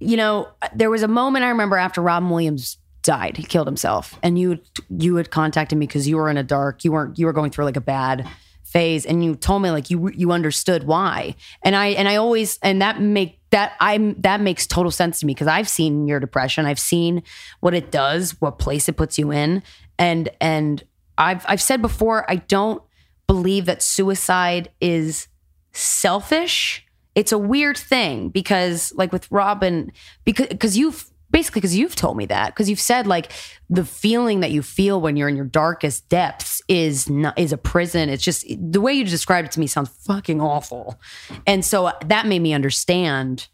you 0.00 0.16
know, 0.16 0.48
there 0.74 0.90
was 0.90 1.02
a 1.02 1.08
moment 1.08 1.44
I 1.44 1.50
remember 1.50 1.76
after 1.76 2.00
Robin 2.00 2.30
Williams 2.30 2.78
died, 3.02 3.36
he 3.36 3.44
killed 3.44 3.68
himself, 3.68 4.18
and 4.22 4.38
you 4.38 4.58
you 4.90 5.16
had 5.16 5.30
contacted 5.30 5.78
me 5.78 5.86
because 5.86 6.08
you 6.08 6.16
were 6.16 6.28
in 6.30 6.36
a 6.36 6.42
dark, 6.42 6.84
you 6.84 6.90
weren't, 6.92 7.18
you 7.18 7.26
were 7.26 7.32
going 7.32 7.50
through 7.50 7.66
like 7.66 7.76
a 7.76 7.82
bad 7.82 8.26
phase, 8.64 9.06
and 9.06 9.22
you 9.22 9.36
told 9.36 9.62
me 9.62 9.70
like 9.70 9.90
you 9.90 10.10
you 10.10 10.32
understood 10.32 10.84
why, 10.84 11.36
and 11.62 11.76
I 11.76 11.88
and 11.88 12.08
I 12.08 12.16
always 12.16 12.58
and 12.62 12.82
that 12.82 13.00
make 13.00 13.38
that 13.50 13.74
I'm 13.78 14.20
that 14.22 14.40
makes 14.40 14.66
total 14.66 14.90
sense 14.90 15.20
to 15.20 15.26
me 15.26 15.34
because 15.34 15.46
I've 15.46 15.68
seen 15.68 16.08
your 16.08 16.18
depression, 16.18 16.66
I've 16.66 16.80
seen 16.80 17.22
what 17.60 17.74
it 17.74 17.92
does, 17.92 18.40
what 18.40 18.58
place 18.58 18.88
it 18.88 18.96
puts 18.96 19.18
you 19.18 19.30
in, 19.30 19.62
and 19.98 20.28
and 20.40 20.82
I've 21.18 21.44
I've 21.46 21.62
said 21.62 21.82
before 21.82 22.28
I 22.28 22.36
don't 22.36 22.82
believe 23.26 23.66
that 23.66 23.82
suicide 23.82 24.70
is 24.80 25.28
selfish. 25.72 26.86
It's 27.14 27.32
a 27.32 27.38
weird 27.38 27.76
thing 27.76 28.28
because, 28.30 28.92
like 28.96 29.12
with 29.12 29.30
Robin, 29.30 29.92
because 30.24 30.48
because 30.48 30.76
you've 30.76 31.06
basically 31.30 31.60
because 31.60 31.76
you've 31.76 31.96
told 31.96 32.16
me 32.16 32.26
that 32.26 32.48
because 32.54 32.68
you've 32.70 32.78
said 32.80 33.06
like 33.08 33.32
the 33.68 33.84
feeling 33.84 34.38
that 34.40 34.52
you 34.52 34.62
feel 34.62 35.00
when 35.00 35.16
you're 35.16 35.28
in 35.28 35.34
your 35.34 35.44
darkest 35.44 36.08
depths 36.08 36.62
is 36.68 37.08
not 37.10 37.36
is 37.38 37.52
a 37.52 37.56
prison. 37.58 38.08
It's 38.08 38.22
just 38.22 38.44
the 38.58 38.80
way 38.80 38.92
you 38.94 39.04
described 39.04 39.46
it 39.48 39.52
to 39.52 39.60
me 39.60 39.66
sounds 39.66 39.88
fucking 40.06 40.40
awful, 40.40 40.98
and 41.46 41.64
so 41.64 41.92
that 42.06 42.26
made 42.26 42.40
me 42.40 42.52
understand. 42.52 43.48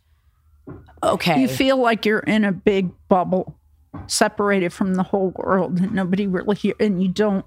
Okay, 1.02 1.40
You 1.40 1.48
feel 1.48 1.78
like 1.78 2.04
you're 2.04 2.18
in 2.20 2.44
a 2.44 2.52
big 2.52 2.90
bubble, 3.08 3.58
separated 4.06 4.70
from 4.72 4.94
the 4.94 5.02
whole 5.02 5.32
world, 5.36 5.80
and 5.80 5.92
nobody 5.92 6.26
really 6.26 6.54
here, 6.56 6.74
and 6.78 7.02
you 7.02 7.08
don't. 7.08 7.44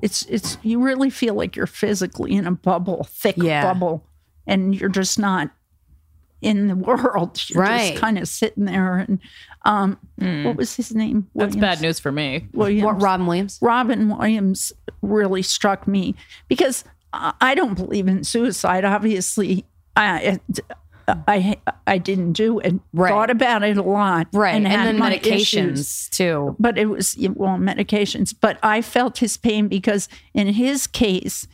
It's 0.00 0.22
it's 0.26 0.56
you 0.62 0.80
really 0.80 1.10
feel 1.10 1.34
like 1.34 1.56
you're 1.56 1.66
physically 1.66 2.34
in 2.34 2.46
a 2.46 2.52
bubble, 2.52 3.04
thick 3.10 3.36
Yeah. 3.36 3.62
bubble, 3.72 4.06
and 4.48 4.74
you're 4.74 4.88
just 4.88 5.18
not 5.18 5.50
in 6.42 6.66
the 6.66 6.74
world. 6.88 7.40
You're 7.48 7.62
Right. 7.62 7.90
just 7.90 8.00
kind 8.00 8.18
of 8.18 8.26
sitting 8.26 8.64
there. 8.64 8.98
And 8.98 9.18
um, 9.64 9.98
what 10.44 10.56
was 10.56 10.74
his 10.74 10.92
name? 10.94 11.28
That's 11.34 11.54
bad 11.56 11.80
news 11.80 12.00
for 12.00 12.10
me. 12.10 12.48
Williams. 12.52 12.84
what 12.84 13.00
Robin 13.02 13.26
Williams? 13.26 13.58
Robin 13.60 14.08
Williams 14.08 14.72
really 15.02 15.42
struck 15.42 15.86
me 15.86 16.14
because 16.48 16.84
I 17.12 17.54
don't 17.54 17.74
believe 17.74 18.06
in 18.08 18.22
suicide. 18.24 18.84
Obviously, 18.84 19.64
I 19.96 20.38
I 21.26 21.56
I 21.86 21.98
didn't 21.98 22.34
do 22.34 22.58
it. 22.60 22.74
Right. 22.92 23.08
Thought 23.10 23.30
about 23.30 23.62
it 23.62 23.78
a 23.78 23.82
lot. 23.82 24.28
Right, 24.32 24.54
and, 24.54 24.68
had 24.68 24.86
then 24.86 24.98
medications 24.98 25.72
issues. 25.72 26.08
too. 26.10 26.54
But 26.58 26.76
it 26.78 26.86
was 26.86 27.16
well 27.34 27.56
medications. 27.56 28.34
But 28.38 28.58
I 28.62 28.82
felt 28.82 29.18
his 29.18 29.36
pain 29.38 29.68
because 29.68 30.08
in 30.34 30.48
his 30.48 30.86
case, 30.86 31.46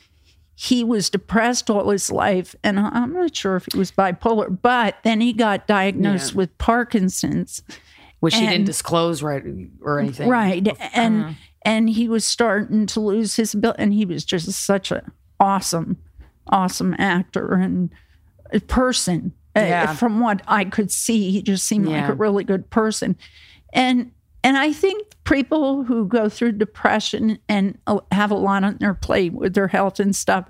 he 0.54 0.84
was 0.84 1.10
depressed 1.10 1.68
all 1.70 1.90
his 1.90 2.10
life, 2.12 2.54
and 2.62 2.78
I'm 2.78 3.12
not 3.12 3.34
sure 3.34 3.56
if 3.56 3.66
he 3.72 3.78
was 3.78 3.90
bipolar. 3.90 4.56
But 4.62 4.96
then 5.02 5.20
he 5.20 5.32
got 5.32 5.66
diagnosed 5.66 6.34
with 6.34 6.56
Parkinson's. 6.58 7.62
Which 8.20 8.34
he 8.34 8.46
didn't 8.46 8.64
disclose 8.64 9.22
right 9.22 9.42
or 9.82 9.98
anything. 10.00 10.28
Right. 10.28 10.66
And 10.94 11.24
Uh-huh. 11.24 11.32
and 11.62 11.90
he 11.90 12.08
was 12.08 12.24
starting 12.24 12.86
to 12.86 13.00
lose 13.00 13.36
his 13.36 13.52
ability 13.52 13.82
and 13.82 13.92
he 13.92 14.06
was 14.06 14.24
just 14.24 14.50
such 14.52 14.90
an 14.90 15.10
awesome, 15.38 15.98
awesome 16.48 16.94
actor 16.98 17.54
and 17.54 17.90
person. 18.66 19.32
Uh, 19.56 19.60
from 19.94 20.20
what 20.20 20.40
I 20.48 20.64
could 20.64 20.90
see, 20.90 21.30
he 21.30 21.42
just 21.42 21.66
seemed 21.66 21.86
like 21.86 22.08
a 22.08 22.14
really 22.14 22.44
good 22.44 22.70
person. 22.70 23.16
And 23.72 24.10
and 24.42 24.56
I 24.56 24.72
think 24.72 25.13
people 25.24 25.84
who 25.84 26.06
go 26.06 26.28
through 26.28 26.52
depression 26.52 27.38
and 27.48 27.78
uh, 27.86 27.98
have 28.12 28.30
a 28.30 28.34
lot 28.36 28.62
on 28.64 28.76
their 28.78 28.94
plate 28.94 29.32
with 29.32 29.54
their 29.54 29.68
health 29.68 29.98
and 30.00 30.14
stuff 30.14 30.46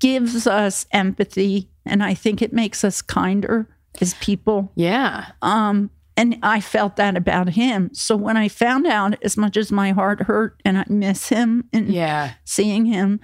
gives 0.00 0.46
us 0.46 0.86
empathy 0.92 1.68
and 1.84 2.02
I 2.02 2.14
think 2.14 2.40
it 2.42 2.52
makes 2.52 2.84
us 2.84 3.02
kinder 3.02 3.68
as 4.00 4.14
people 4.14 4.72
Yeah. 4.76 5.26
um, 5.42 5.90
and 6.16 6.38
I 6.42 6.60
felt 6.60 6.96
that 6.96 7.16
about 7.16 7.48
him. 7.50 7.88
So 7.94 8.16
when 8.16 8.36
I 8.36 8.46
found 8.48 8.86
out, 8.86 9.20
as 9.24 9.36
much 9.38 9.56
as 9.56 9.72
my 9.72 9.92
heart 9.92 10.20
hurt 10.22 10.60
and 10.64 10.76
I 10.78 10.84
miss 10.88 11.30
him 11.30 11.64
and 11.72 11.88
Yeah. 11.88 12.32
seeing 12.44 12.84
him, 12.84 13.18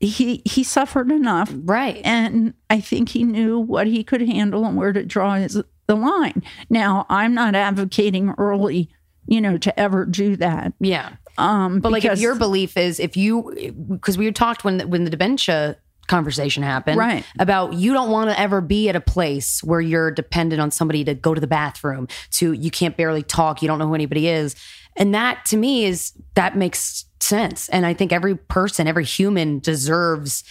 he 0.00 0.42
he 0.44 0.62
suffered 0.62 1.10
enough, 1.10 1.50
Right. 1.54 2.00
and 2.04 2.52
I 2.68 2.80
think 2.80 3.10
he 3.10 3.24
knew 3.24 3.58
what 3.58 3.86
he 3.86 4.04
could 4.04 4.20
handle 4.20 4.66
and 4.66 4.76
where 4.76 4.92
to 4.92 5.04
draw 5.06 5.36
his 5.36 5.62
the 5.86 5.94
line. 5.94 6.42
Now 6.68 7.06
I'm 7.08 7.32
not 7.34 7.54
advocating 7.54 8.34
early, 8.36 8.90
you 9.26 9.40
know, 9.40 9.58
to 9.58 9.78
ever 9.78 10.04
do 10.04 10.36
that. 10.36 10.72
Yeah. 10.80 11.12
Um, 11.38 11.80
But 11.80 11.92
like, 11.92 12.04
if 12.04 12.18
your 12.18 12.34
belief 12.34 12.76
is 12.76 12.98
if 12.98 13.16
you, 13.16 13.74
because 13.90 14.16
we 14.16 14.24
had 14.24 14.36
talked 14.36 14.64
when 14.64 14.88
when 14.88 15.04
the 15.04 15.10
dementia 15.10 15.76
conversation 16.06 16.62
happened, 16.62 16.98
Right. 16.98 17.24
About 17.38 17.74
you 17.74 17.92
don't 17.92 18.10
want 18.10 18.30
to 18.30 18.40
ever 18.40 18.60
be 18.60 18.88
at 18.88 18.96
a 18.96 19.00
place 19.00 19.62
where 19.62 19.80
you're 19.80 20.10
dependent 20.10 20.60
on 20.60 20.70
somebody 20.70 21.04
to 21.04 21.14
go 21.14 21.34
to 21.34 21.40
the 21.40 21.46
bathroom, 21.46 22.08
to 22.32 22.52
you 22.52 22.70
can't 22.70 22.96
barely 22.96 23.22
talk, 23.22 23.60
you 23.60 23.68
don't 23.68 23.78
know 23.78 23.88
who 23.88 23.94
anybody 23.94 24.28
is, 24.28 24.54
and 24.96 25.14
that 25.14 25.44
to 25.46 25.56
me 25.56 25.84
is 25.84 26.12
that 26.34 26.56
makes 26.56 27.04
sense. 27.20 27.68
And 27.68 27.84
I 27.84 27.92
think 27.92 28.12
every 28.12 28.36
person, 28.36 28.86
every 28.86 29.04
human 29.04 29.58
deserves 29.58 30.44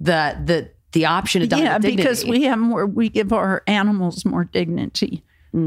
the 0.00 0.36
the 0.44 0.70
the, 0.92 1.04
option 1.04 1.48
to 1.48 1.56
yeah, 1.56 1.78
because 1.78 2.24
we 2.24 2.42
have 2.44 2.58
more, 2.58 2.86
we 2.86 3.08
give 3.08 3.32
our 3.32 3.62
animals 3.66 4.24
more 4.24 4.44
dignity. 4.44 5.22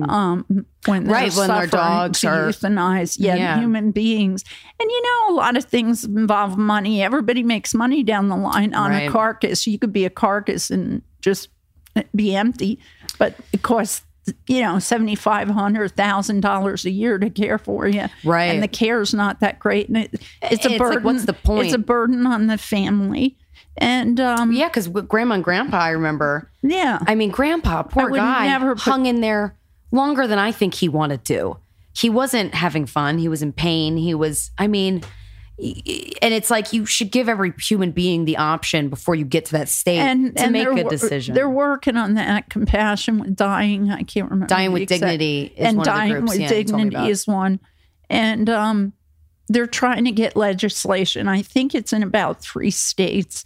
Um, 0.09 0.45
when 0.85 1.05
Mm. 1.05 1.11
Right, 1.11 1.33
when 1.35 1.47
their 1.47 1.67
dogs 1.67 2.23
are 2.23 2.47
euthanize, 2.49 3.17
yeah, 3.19 3.35
Yeah. 3.35 3.59
human 3.59 3.91
beings, 3.91 4.43
and 4.79 4.89
you 4.89 5.01
know, 5.03 5.33
a 5.33 5.35
lot 5.35 5.55
of 5.57 5.65
things 5.65 6.03
involve 6.05 6.57
money. 6.57 7.03
Everybody 7.03 7.43
makes 7.43 7.73
money 7.73 8.03
down 8.03 8.29
the 8.29 8.35
line 8.37 8.73
on 8.73 8.91
Right. 8.91 9.09
a 9.09 9.11
carcass. 9.11 9.67
You 9.67 9.77
could 9.79 9.93
be 9.93 10.05
a 10.05 10.09
carcass 10.09 10.69
and 10.71 11.01
just 11.21 11.49
be 12.15 12.35
empty, 12.35 12.79
but 13.19 13.35
it 13.53 13.61
costs 13.63 14.03
you 14.47 14.61
know 14.61 14.77
seventy 14.79 15.15
five 15.15 15.49
hundred 15.49 15.91
thousand 15.95 16.41
dollars 16.41 16.85
a 16.85 16.91
year 16.91 17.17
to 17.17 17.29
care 17.29 17.57
for 17.57 17.87
you, 17.87 18.05
Right. 18.23 18.45
And 18.53 18.61
the 18.63 18.67
care 18.67 19.01
is 19.01 19.13
not 19.13 19.39
that 19.41 19.59
great, 19.59 19.87
and 19.89 19.97
it, 19.97 20.13
it's 20.13 20.23
a 20.43 20.53
It's 20.53 20.65
like, 20.67 20.77
burden. 20.77 21.03
what's 21.03 21.25
the 21.25 21.33
point? 21.33 21.65
It's 21.65 21.73
a 21.75 21.79
burden 21.79 22.25
on 22.27 22.45
the 22.47 22.57
family, 22.57 23.35
and 23.77 24.19
um, 24.19 24.51
yeah, 24.51 24.67
because 24.69 24.87
grandma 24.87 25.35
and 25.35 25.43
grandpa, 25.43 25.77
I 25.77 25.89
remember. 25.89 26.49
yeah, 26.61 26.99
I 27.07 27.15
mean, 27.15 27.29
grandpa, 27.31 27.81
poor 27.83 28.09
guy, 28.11 28.47
never 28.47 28.75
put- 28.75 28.83
hung 28.83 29.05
in 29.07 29.21
there 29.21 29.55
longer 29.91 30.27
than 30.27 30.39
I 30.39 30.51
think 30.51 30.73
he 30.75 30.89
wanted 30.89 31.25
to. 31.25 31.57
He 31.93 32.09
wasn't 32.09 32.53
having 32.53 32.85
fun. 32.85 33.17
He 33.17 33.27
was 33.27 33.41
in 33.41 33.51
pain. 33.51 33.97
He 33.97 34.15
was, 34.15 34.51
I 34.57 34.67
mean, 34.67 35.03
and 35.59 36.33
it's 36.33 36.49
like 36.49 36.73
you 36.73 36.85
should 36.85 37.11
give 37.11 37.29
every 37.29 37.53
human 37.59 37.91
being 37.91 38.25
the 38.25 38.37
option 38.37 38.89
before 38.89 39.13
you 39.13 39.25
get 39.25 39.45
to 39.45 39.51
that 39.53 39.69
state 39.69 39.99
and 39.99 40.35
to 40.35 40.43
and 40.43 40.53
make 40.53 40.67
a 40.67 40.83
decision. 40.89 41.35
They're 41.35 41.49
working 41.49 41.97
on 41.97 42.15
that 42.15 42.49
compassion 42.49 43.19
with 43.19 43.35
dying. 43.35 43.91
I 43.91 44.03
can't 44.03 44.31
remember 44.31 44.47
Dying 44.47 44.71
with 44.71 44.83
exact- 44.83 45.01
Dignity 45.01 45.53
is 45.55 45.67
and 45.67 45.77
one 45.77 45.87
of 45.87 45.93
the 45.93 45.99
And 45.99 45.99
dying 45.99 46.11
groups, 46.13 46.29
with 46.31 46.39
yeah, 46.39 46.53
you 46.53 46.63
told 46.63 46.83
me 46.83 46.89
dignity 46.89 47.11
is 47.11 47.27
one, 47.27 47.59
and 48.09 48.49
um, 48.49 48.93
they're 49.49 49.67
trying 49.67 50.05
to 50.05 50.11
get 50.11 50.35
legislation. 50.35 51.27
I 51.27 51.41
think 51.41 51.75
it's 51.75 51.93
in 51.93 52.01
about 52.01 52.41
three 52.41 52.71
states, 52.71 53.43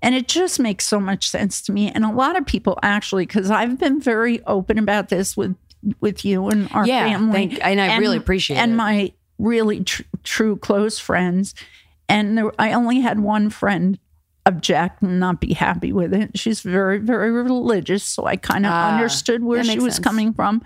And 0.00 0.14
it 0.14 0.28
just 0.28 0.60
makes 0.60 0.86
so 0.86 1.00
much 1.00 1.28
sense 1.28 1.60
to 1.62 1.72
me. 1.72 1.90
And 1.90 2.04
a 2.04 2.12
lot 2.12 2.36
of 2.36 2.46
people 2.46 2.78
actually, 2.82 3.26
because 3.26 3.50
I've 3.50 3.78
been 3.78 4.00
very 4.00 4.42
open 4.46 4.78
about 4.78 5.08
this 5.08 5.36
with 5.36 5.56
with 6.00 6.24
you 6.24 6.48
and 6.48 6.68
our 6.72 6.86
Yeah, 6.86 7.04
family, 7.04 7.32
thank- 7.32 7.64
and 7.64 7.80
I 7.80 7.96
really 7.98 8.16
appreciate 8.16 8.56
and 8.56 8.72
it. 8.72 8.76
my 8.76 9.12
really 9.38 9.84
tr- 9.84 10.02
true 10.24 10.56
close 10.56 10.98
friends. 10.98 11.54
And 12.08 12.36
there, 12.38 12.52
I 12.58 12.72
only 12.72 13.00
had 13.00 13.20
one 13.20 13.50
friend 13.50 13.98
object 14.46 15.02
and 15.02 15.20
not 15.20 15.40
be 15.40 15.52
happy 15.54 15.92
with 15.92 16.14
it. 16.14 16.38
She's 16.38 16.62
very, 16.62 16.98
very 16.98 17.30
religious, 17.30 18.02
so 18.02 18.24
I 18.26 18.36
kind 18.36 18.64
of 18.66 18.72
Ah, 18.72 18.94
understood 18.94 19.44
where 19.44 19.62
she 19.62 19.78
was 19.78 19.96
sense. 19.96 20.04
coming 20.04 20.32
from. 20.32 20.62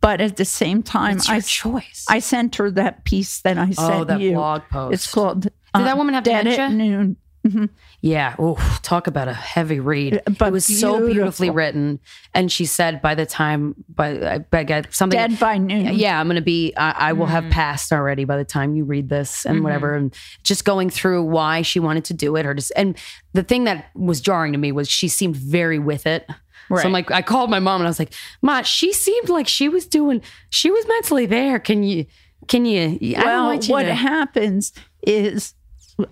But 0.00 0.20
at 0.20 0.36
the 0.36 0.44
same 0.44 0.82
time, 0.82 1.18
I 1.28 1.40
choice. 1.40 2.04
I 2.08 2.18
sent 2.20 2.56
her 2.56 2.70
that 2.72 3.04
piece 3.04 3.40
that 3.40 3.58
I 3.58 3.72
Oh, 3.76 3.88
sent 3.88 4.08
that 4.08 4.20
you. 4.20 4.34
blog 4.34 4.62
post. 4.70 4.94
It's 4.94 5.12
called. 5.12 5.40
Did 5.42 5.52
uh, 5.72 5.84
that 5.84 5.96
woman 5.96 6.14
have 6.14 6.24
Dead 6.24 6.42
dementia? 6.44 6.64
at 6.66 6.72
Noon. 6.72 7.16
Mhm. 7.46 7.68
Yeah. 8.00 8.34
Oh, 8.38 8.56
talk 8.82 9.06
about 9.06 9.28
a 9.28 9.34
heavy 9.34 9.78
read. 9.78 10.22
But 10.38 10.48
it 10.48 10.52
was 10.52 10.64
so 10.64 11.06
beautifully 11.06 11.50
written. 11.50 12.00
And 12.32 12.50
she 12.50 12.64
said 12.64 13.02
by 13.02 13.14
the 13.14 13.26
time, 13.26 13.74
by 13.88 14.44
I 14.52 14.64
got 14.64 14.94
something. 14.94 15.18
Dead 15.18 15.38
by 15.38 15.58
noon. 15.58 15.94
Yeah, 15.94 16.18
I'm 16.18 16.26
going 16.26 16.36
to 16.36 16.42
be, 16.42 16.72
I, 16.76 17.10
I 17.10 17.12
will 17.12 17.26
Mm. 17.26 17.30
have 17.30 17.50
passed 17.50 17.92
already 17.92 18.24
by 18.24 18.36
the 18.38 18.44
time 18.46 18.74
you 18.74 18.84
read 18.84 19.08
this 19.10 19.44
and 19.44 19.56
Mm-hmm. 19.56 19.64
whatever. 19.64 19.94
And 19.94 20.14
just 20.42 20.64
going 20.64 20.88
through 20.88 21.22
why 21.24 21.60
she 21.62 21.80
wanted 21.80 22.04
to 22.06 22.14
do 22.14 22.34
it. 22.36 22.46
Or 22.46 22.54
just, 22.54 22.72
and 22.76 22.96
the 23.34 23.42
thing 23.42 23.64
that 23.64 23.90
was 23.94 24.20
jarring 24.22 24.52
to 24.52 24.58
me 24.58 24.72
was 24.72 24.88
she 24.88 25.08
seemed 25.08 25.36
very 25.36 25.78
with 25.78 26.06
it. 26.06 26.26
So 26.70 26.78
I'm 26.78 26.92
like, 26.92 27.10
I 27.10 27.20
called 27.20 27.50
my 27.50 27.58
mom 27.58 27.82
and 27.82 27.86
I 27.86 27.90
was 27.90 27.98
like, 27.98 28.14
Ma, 28.40 28.62
she 28.62 28.90
seemed 28.94 29.28
like 29.28 29.46
she 29.46 29.68
was 29.68 29.86
doing, 29.86 30.22
she 30.48 30.70
was 30.70 30.84
mentally 30.88 31.26
there. 31.26 31.58
Can 31.58 31.82
you, 31.82 32.06
can 32.48 32.64
you, 32.64 32.98
well, 33.22 33.52
you 33.54 33.70
what 33.70 33.82
to- 33.82 33.94
happens 33.94 34.72
is, 35.06 35.52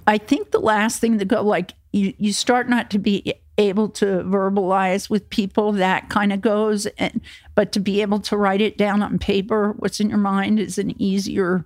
I 0.07 0.19
think 0.19 0.51
the 0.51 0.61
last 0.61 1.01
thing 1.01 1.19
to 1.19 1.25
go, 1.25 1.43
like 1.43 1.75
you, 1.93 2.15
you 2.19 2.33
start 2.33 2.69
not 2.69 2.91
to 2.91 2.99
be 2.99 3.35
able 3.59 3.89
to 3.89 4.05
verbalize 4.25 5.11
with 5.11 5.29
people. 5.31 5.73
That 5.73 6.09
kind 6.09 6.33
of 6.33 6.41
goes, 6.41 6.87
and 6.87 7.21
but 7.55 7.73
to 7.73 7.81
be 7.81 8.01
able 8.03 8.21
to 8.21 8.37
write 8.37 8.61
it 8.61 8.79
down 8.79 9.03
on 9.03 9.19
paper, 9.19 9.73
what's 9.79 10.01
in 10.01 10.09
your 10.09 10.19
mind, 10.19 10.59
is 10.59 10.79
an 10.79 11.01
easier 11.01 11.65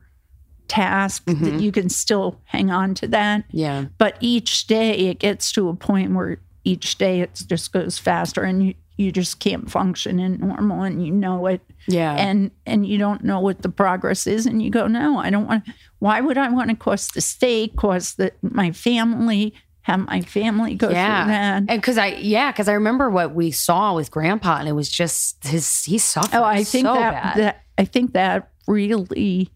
task 0.68 1.24
that 1.26 1.36
mm-hmm. 1.36 1.59
you 1.59 1.70
can 1.70 1.88
still 1.88 2.40
hang 2.44 2.70
on 2.70 2.94
to 2.94 3.06
that. 3.09 3.44
yeah. 3.52 3.84
But 3.98 4.16
each 4.20 4.66
day 4.66 4.93
it 5.09 5.20
gets 5.20 5.52
to 5.52 5.68
a 5.68 5.74
point 5.76 6.12
where 6.12 6.38
each 6.64 6.98
day 6.98 7.20
it 7.20 7.40
just 7.47 7.72
goes 7.72 7.98
faster, 7.98 8.43
and 8.43 8.66
you 8.66 8.74
you 8.97 9.12
just 9.12 9.40
can't 9.40 9.70
function 9.70 10.18
in 10.18 10.38
normal, 10.38 10.82
and 10.82 11.06
you 11.06 11.12
know 11.12 11.47
it 11.47 11.60
Yeah. 11.86 12.14
and 12.14 12.51
and 12.64 12.86
you 12.86 12.98
don't 12.98 13.22
know 13.22 13.40
what 13.40 13.62
the 13.62 13.68
progress 13.68 14.26
is 14.26 14.47
and 14.47 14.62
you 14.62 14.70
go 14.70 14.86
no 14.86 15.18
i 15.18 15.30
don't 15.30 15.47
want 15.47 15.64
why 15.98 16.20
would 16.20 16.36
i 16.39 16.48
want 16.48 16.70
to 16.70 16.77
cost 16.77 17.14
the 17.14 17.20
state 17.20 17.74
cost 17.77 18.16
the, 18.16 18.32
my 18.43 18.70
family 18.73 19.55
have 19.82 20.01
my 20.01 20.20
family 20.20 20.74
go 20.74 20.90
yeah. 20.90 21.23
through 21.24 21.32
that 21.32 21.56
And 21.68 21.81
because 21.81 21.97
I, 21.97 22.06
yeah, 22.16 22.51
because 22.51 22.66
I 22.66 22.73
remember 22.73 23.09
what 23.09 23.36
we 23.36 23.52
saw 23.52 23.94
with 23.94 24.10
Grandpa, 24.10 24.56
and 24.59 24.68
it 24.68 24.73
was 24.73 24.89
just 24.90 25.47
his. 25.47 25.85
He 25.85 25.98
suffered. 25.98 26.36
oh 26.36 26.43
i 26.43 26.64
think 26.64 26.86
so 26.86 26.94
that, 26.94 27.23
bad. 27.23 27.36
that 27.39 27.62
i 27.78 27.85
think 27.85 28.12
that 28.14 28.51
really 28.66 29.48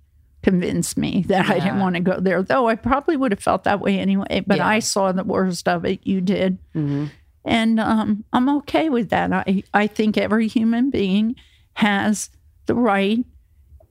convinced 0.44 0.96
me 0.96 1.24
that 1.28 1.50
i 1.50 1.58
didn't 1.58 1.80
want 1.80 1.96
to 1.96 2.00
go 2.00 2.18
there 2.20 2.42
though 2.42 2.68
i 2.68 2.74
probably 2.76 3.16
would 3.16 3.32
have 3.32 3.40
felt 3.42 3.64
that 3.64 3.80
way 3.80 3.98
anyway 3.98 4.42
but 4.46 4.58
Yeah. 4.58 4.68
i 4.68 4.78
saw 4.78 5.10
the 5.12 5.24
worst 5.24 5.66
of 5.68 5.84
it 5.84 5.98
you 6.06 6.20
did 6.20 6.58
Mhm. 6.74 7.10
and 7.44 7.78
um, 7.80 8.24
i'm 8.32 8.48
okay 8.58 8.88
with 8.88 9.10
that 9.10 9.32
I, 9.32 9.64
I 9.74 9.86
think 9.88 10.16
every 10.16 10.46
human 10.48 10.90
being 10.90 11.34
has 11.74 12.30
the 12.66 12.74
right 12.76 13.24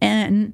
and 0.01 0.53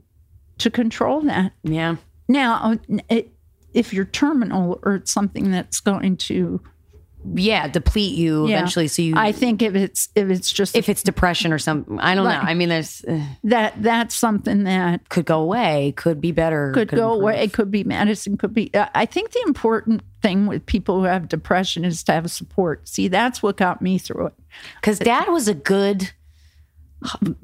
to 0.60 0.70
control 0.72 1.22
that 1.22 1.54
Yeah. 1.64 1.96
Now, 2.28 2.78
it, 3.10 3.32
if 3.74 3.94
you're 3.94 4.06
terminal 4.06 4.80
or 4.84 4.96
it's 4.96 5.12
something 5.12 5.52
that's 5.52 5.80
going 5.80 6.18
to 6.18 6.62
Yeah, 7.34 7.68
deplete 7.68 8.16
you 8.16 8.48
Yeah. 8.48 8.58
eventually. 8.60 8.88
So 8.88 9.02
you, 9.02 9.16
I 9.18 9.32
think 9.32 9.62
if 9.64 9.74
it's 9.76 10.10
if 10.16 10.30
it's 10.30 10.52
just 10.52 10.76
if 10.76 10.90
it's 10.90 11.02
depression 11.04 11.52
or 11.52 11.58
something, 11.60 12.00
I 12.00 12.14
don't 12.16 12.26
Right. 12.26 12.42
know. 12.44 12.50
I 12.50 12.54
mean, 12.54 12.70
there's 12.70 13.04
uh, 13.04 13.20
that 13.46 13.74
that's 13.82 14.14
something 14.16 14.64
that 14.66 15.10
could 15.10 15.26
go 15.26 15.42
away, 15.42 15.94
could 15.98 16.22
be 16.22 16.32
better, 16.32 16.72
could 16.72 16.88
go 16.90 17.14
improve. 17.14 17.22
away. 17.22 17.44
It 17.44 17.54
could 17.54 17.72
be 17.72 17.84
medicine. 17.84 18.38
Could 18.38 18.54
be. 18.54 18.72
uh, 18.76 18.88
I 18.94 19.06
think 19.08 19.32
the 19.32 19.42
important 19.48 20.02
thing 20.22 20.46
with 20.46 20.66
people 20.68 21.00
who 21.00 21.06
have 21.06 21.28
depression 21.28 21.84
is 21.84 22.04
to 22.04 22.12
have 22.14 22.30
support. 22.32 22.88
See, 22.88 23.08
that's 23.08 23.42
what 23.44 23.58
got 23.58 23.82
me 23.82 23.98
through 23.98 24.28
it. 24.28 24.34
Because 24.80 25.00
Dad 25.00 25.28
was 25.30 25.48
a 25.48 25.54
good 25.56 26.12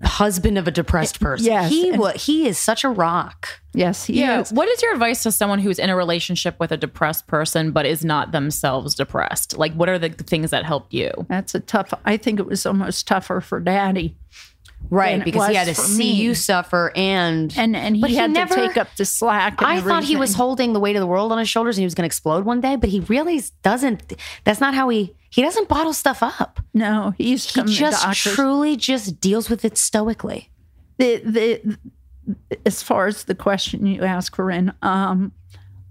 husband 0.03 0.57
of 0.57 0.67
a 0.67 0.71
depressed 0.71 1.19
person. 1.19 1.45
Yes, 1.45 1.69
he 1.69 1.89
and- 1.89 2.15
he 2.15 2.47
is 2.47 2.57
such 2.57 2.83
a 2.83 2.89
rock. 2.89 3.59
Yes, 3.73 4.05
he 4.05 4.19
Yeah. 4.19 4.41
is. 4.41 4.51
What 4.51 4.67
is 4.67 4.81
your 4.81 4.91
advice 4.93 5.23
to 5.23 5.31
someone 5.31 5.59
who's 5.59 5.79
in 5.79 5.89
a 5.89 5.95
relationship 5.95 6.55
with 6.59 6.71
a 6.71 6.77
depressed 6.77 7.27
person 7.27 7.71
but 7.71 7.85
is 7.85 8.03
not 8.03 8.31
themselves 8.31 8.95
depressed? 8.95 9.57
Like, 9.57 9.73
what 9.73 9.87
are 9.89 9.97
the 9.99 10.09
things 10.09 10.51
that 10.51 10.65
helped 10.65 10.93
you? 10.93 11.11
That's 11.29 11.55
a 11.55 11.59
tough. 11.59 11.93
I 12.05 12.17
think 12.17 12.39
it 12.39 12.45
was 12.45 12.65
almost 12.65 13.07
tougher 13.07 13.39
for 13.41 13.59
Daddy. 13.59 14.15
Right, 14.89 15.23
because 15.23 15.47
he 15.47 15.55
had 15.55 15.67
to 15.67 15.75
see 15.75 15.97
me. 15.97 16.11
you 16.13 16.35
suffer 16.35 16.91
and 16.95 17.53
and 17.57 17.75
and 17.77 17.95
he 17.95 18.01
But 18.01 18.09
he 18.09 18.17
had 18.17 18.31
never- 18.31 18.55
to 18.55 18.67
take 18.67 18.77
up 18.77 18.89
the 18.97 19.05
slack. 19.05 19.61
And 19.61 19.67
I 19.67 19.79
thought 19.81 20.03
he 20.03 20.15
was 20.17 20.33
holding 20.33 20.73
the 20.73 20.79
weight 20.81 20.95
of 20.95 20.99
the 20.99 21.07
world 21.07 21.31
on 21.31 21.37
his 21.37 21.47
shoulders 21.47 21.77
and 21.77 21.81
he 21.81 21.85
was 21.85 21.95
going 21.95 22.03
to 22.03 22.07
explode 22.07 22.43
one 22.45 22.59
day, 22.59 22.75
but 22.75 22.89
he 22.89 22.99
really 23.01 23.41
doesn't. 23.63 24.13
That's 24.43 24.59
not 24.59 24.73
how 24.73 24.89
he 24.89 25.15
he 25.29 25.41
doesn't 25.41 25.69
bottle 25.69 25.93
stuff 25.93 26.21
up. 26.21 26.59
No, 26.73 27.13
he 27.17 27.37
He 27.37 27.63
just 27.63 28.23
truly 28.23 28.75
just 28.75 29.21
deals 29.21 29.49
with 29.49 29.63
it 29.63 29.77
stoically. 29.77 30.49
the 30.97 31.21
the 31.25 31.77
as 32.65 32.83
far 32.83 33.07
as 33.07 33.23
the 33.23 33.35
question 33.35 33.85
you 33.85 34.03
asked, 34.03 34.33
Corinne, 34.33 34.73
um, 34.81 35.31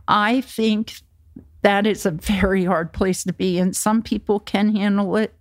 I 0.07 0.43
think 0.43 0.93
that 1.63 1.87
is 1.87 2.07
a 2.07 2.11
very 2.11 2.65
hard 2.65 2.93
place 2.93 3.25
to 3.25 3.33
be, 3.33 3.59
and 3.59 3.75
some 3.75 4.03
people 4.03 4.41
can 4.41 4.75
handle 4.77 5.17
it, 5.17 5.35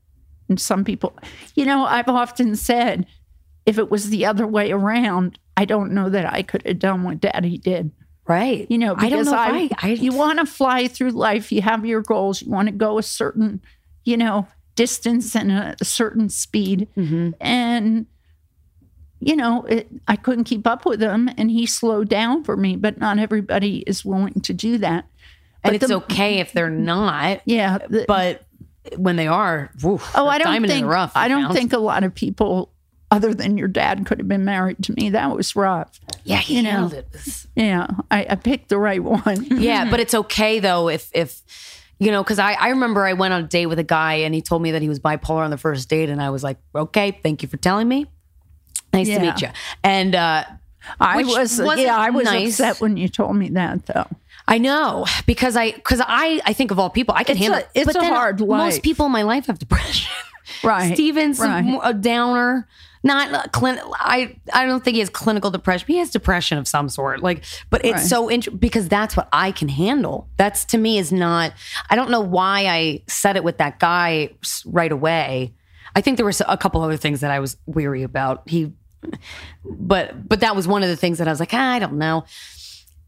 and 0.50 0.60
some 0.60 0.84
people, 0.84 1.16
you 1.56 1.66
know, 1.66 1.86
I've 1.86 2.10
often 2.10 2.56
said, 2.56 3.06
if 3.70 3.78
it 3.78 3.90
was 3.92 4.10
the 4.10 4.26
other 4.26 4.46
way 4.48 4.72
around, 4.72 5.38
I 5.56 5.66
don't 5.66 5.92
know 5.94 6.10
that 6.10 6.32
I 6.34 6.42
could 6.42 6.66
have 6.66 6.80
done 6.80 7.04
what 7.04 7.22
Daddy 7.22 7.58
did. 7.58 7.92
Right. 8.28 8.66
You 8.70 8.78
know, 8.78 8.94
I 8.98 9.10
don't 9.10 9.20
because 9.26 9.28
know 9.32 9.38
I, 9.38 9.70
I- 9.82 9.88
you 9.90 10.12
want 10.12 10.40
to 10.40 10.46
fly 10.46 10.88
through 10.88 11.12
life, 11.12 11.52
you 11.52 11.62
have 11.62 11.86
your 11.86 12.02
goals, 12.02 12.42
you 12.42 12.52
want 12.52 12.68
to 12.68 12.72
go 12.74 12.98
a 13.00 13.04
certain, 13.04 13.62
you 14.06 14.18
know, 14.18 14.48
distance 14.76 15.36
and 15.36 15.52
a, 15.52 15.76
a 15.82 15.86
certain 15.86 16.30
speed, 16.30 16.88
Mm-hmm. 16.98 17.32
and 17.42 18.06
you 19.22 19.36
know, 19.36 19.64
it, 19.66 19.90
I 20.08 20.16
couldn't 20.16 20.46
keep 20.46 20.66
up 20.66 20.86
with 20.86 21.02
him, 21.02 21.30
and 21.38 21.52
he 21.52 21.66
slowed 21.66 22.08
down 22.08 22.44
for 22.46 22.56
me. 22.56 22.78
But 22.78 23.00
not 23.00 23.20
everybody 23.20 23.80
is 23.86 24.06
willing 24.06 24.40
to 24.42 24.54
do 24.54 24.78
that. 24.78 25.06
And 25.64 25.74
But 25.74 25.76
it's 25.76 25.88
the- 25.88 25.96
okay 25.98 26.40
if 26.40 26.54
they're 26.54 26.70
not. 26.70 27.42
Yeah, 27.46 27.80
the- 27.80 28.06
But 28.08 28.46
when 28.96 29.18
they 29.18 29.28
are, 29.28 29.72
woof, 29.84 30.10
oh, 30.16 30.28
I 30.28 30.38
don't 30.38 30.54
think 30.54 30.70
in 30.72 30.82
the 30.84 30.88
rough. 30.88 31.12
I 31.16 31.28
don't 31.28 31.44
found. 31.44 31.54
think 31.56 31.74
a 31.74 31.78
lot 31.80 32.06
of 32.06 32.16
people, 32.16 32.72
other 33.12 33.34
than 33.34 33.58
your 33.58 33.68
dad, 33.68 34.06
could 34.06 34.20
have 34.20 34.28
been 34.28 34.46
married 34.46 34.84
to 34.84 34.94
me. 34.94 35.10
That 35.10 35.36
was 35.36 35.56
rough. 35.56 36.00
Yeah, 36.24 36.38
he 36.38 36.58
you 36.58 36.64
know. 36.64 36.90
it. 36.94 37.08
Yeah, 37.56 37.88
I, 38.12 38.28
I 38.30 38.36
picked 38.36 38.70
the 38.70 38.78
right 38.78 39.04
one. 39.04 39.46
yeah, 39.50 39.90
but 39.90 40.00
it's 40.00 40.14
okay 40.14 40.60
though 40.60 40.90
if 40.90 41.10
if 41.14 41.42
you 42.00 42.12
know 42.12 42.24
because 42.24 42.40
I 42.40 42.54
I 42.54 42.70
remember 42.70 43.06
I 43.06 43.14
went 43.14 43.34
on 43.34 43.44
a 43.44 43.48
date 43.48 43.66
with 43.66 43.80
a 43.80 43.84
guy 43.84 44.16
and 44.16 44.36
he 44.36 44.42
told 44.42 44.62
me 44.62 44.72
that 44.72 44.82
he 44.82 44.90
was 44.90 45.00
bipolar 45.00 45.44
on 45.44 45.52
the 45.52 45.58
first 45.58 45.90
date 45.90 46.10
and 46.10 46.22
I 46.22 46.30
was 46.30 46.44
like, 46.44 46.58
okay, 46.76 47.20
thank 47.24 47.42
you 47.42 47.50
for 47.50 47.58
telling 47.58 47.88
me. 47.88 48.06
Nice 48.94 49.08
to 49.08 49.20
meet 49.20 49.42
you. 49.42 49.50
And 49.84 50.16
uh, 50.16 50.46
I 51.00 51.24
was 51.24 51.60
yeah, 51.80 51.98
I 51.98 52.10
was 52.10 52.26
nice. 52.26 52.60
upset 52.60 52.82
when 52.82 52.98
you 52.98 53.08
told 53.08 53.36
me 53.36 53.50
that 53.50 53.86
though. 53.86 54.08
I 54.48 54.58
know 54.58 55.06
because 55.28 55.56
I 55.56 55.72
because 55.72 56.02
I 56.04 56.42
I 56.46 56.54
think 56.54 56.72
of 56.72 56.80
all 56.80 56.90
people 56.90 57.14
I 57.16 57.24
can 57.24 57.38
It's 57.38 57.46
handle. 57.46 57.62
a- 57.62 57.80
it's 57.80 57.86
but 57.86 57.96
a 57.96 58.00
then 58.00 58.14
hard 58.14 58.40
Most 58.40 58.82
people 58.82 59.06
in 59.06 59.12
my 59.12 59.24
life 59.24 59.48
have 59.48 59.60
depression. 59.60 60.12
Right. 60.64 60.96
Steven's 60.96 61.40
right. 61.40 61.80
a 61.84 61.94
downer. 61.94 62.68
Not 63.02 63.46
a 63.46 63.50
clin- 63.50 63.80
I 63.94 64.36
I 64.54 64.66
don't 64.66 64.84
think 64.84 64.96
he 64.96 65.00
has 65.00 65.10
clinical 65.10 65.52
depression. 65.52 65.88
He 65.88 65.98
has 65.98 66.10
depression 66.12 66.58
of 66.58 66.68
some 66.68 66.90
sort. 66.90 67.24
Like, 67.24 67.46
but 67.70 67.86
it's 67.86 68.00
Right. 68.02 68.06
so 68.08 68.30
interesting 68.30 68.58
because 68.60 68.90
that's 68.90 69.16
what 69.16 69.30
I 69.32 69.52
can 69.54 69.70
handle. 69.70 70.28
That's 70.36 70.66
to 70.66 70.78
me 70.78 70.98
is 70.98 71.12
not. 71.12 71.54
I 71.90 71.96
don't 71.96 72.10
know 72.10 72.20
why 72.20 72.68
I 72.68 73.04
said 73.08 73.38
it 73.38 73.44
with 73.46 73.58
that 73.60 73.80
guy 73.80 74.32
right 74.66 74.92
away. 74.92 75.54
I 75.96 76.02
think 76.02 76.18
there 76.18 76.26
were 76.26 76.34
a 76.48 76.58
couple 76.58 76.82
other 76.82 76.98
things 76.98 77.22
that 77.22 77.32
I 77.32 77.40
was 77.40 77.56
weary 77.66 78.04
about. 78.04 78.44
He, 78.50 78.74
but 79.64 80.28
but 80.28 80.42
that 80.42 80.56
was 80.56 80.68
one 80.68 80.84
of 80.84 80.90
the 80.90 80.98
things 80.98 81.20
that 81.20 81.28
I 81.28 81.32
was 81.32 81.40
like, 81.40 81.54
ah, 81.54 81.72
I 81.72 81.80
don't 81.80 81.98
know. 81.98 82.26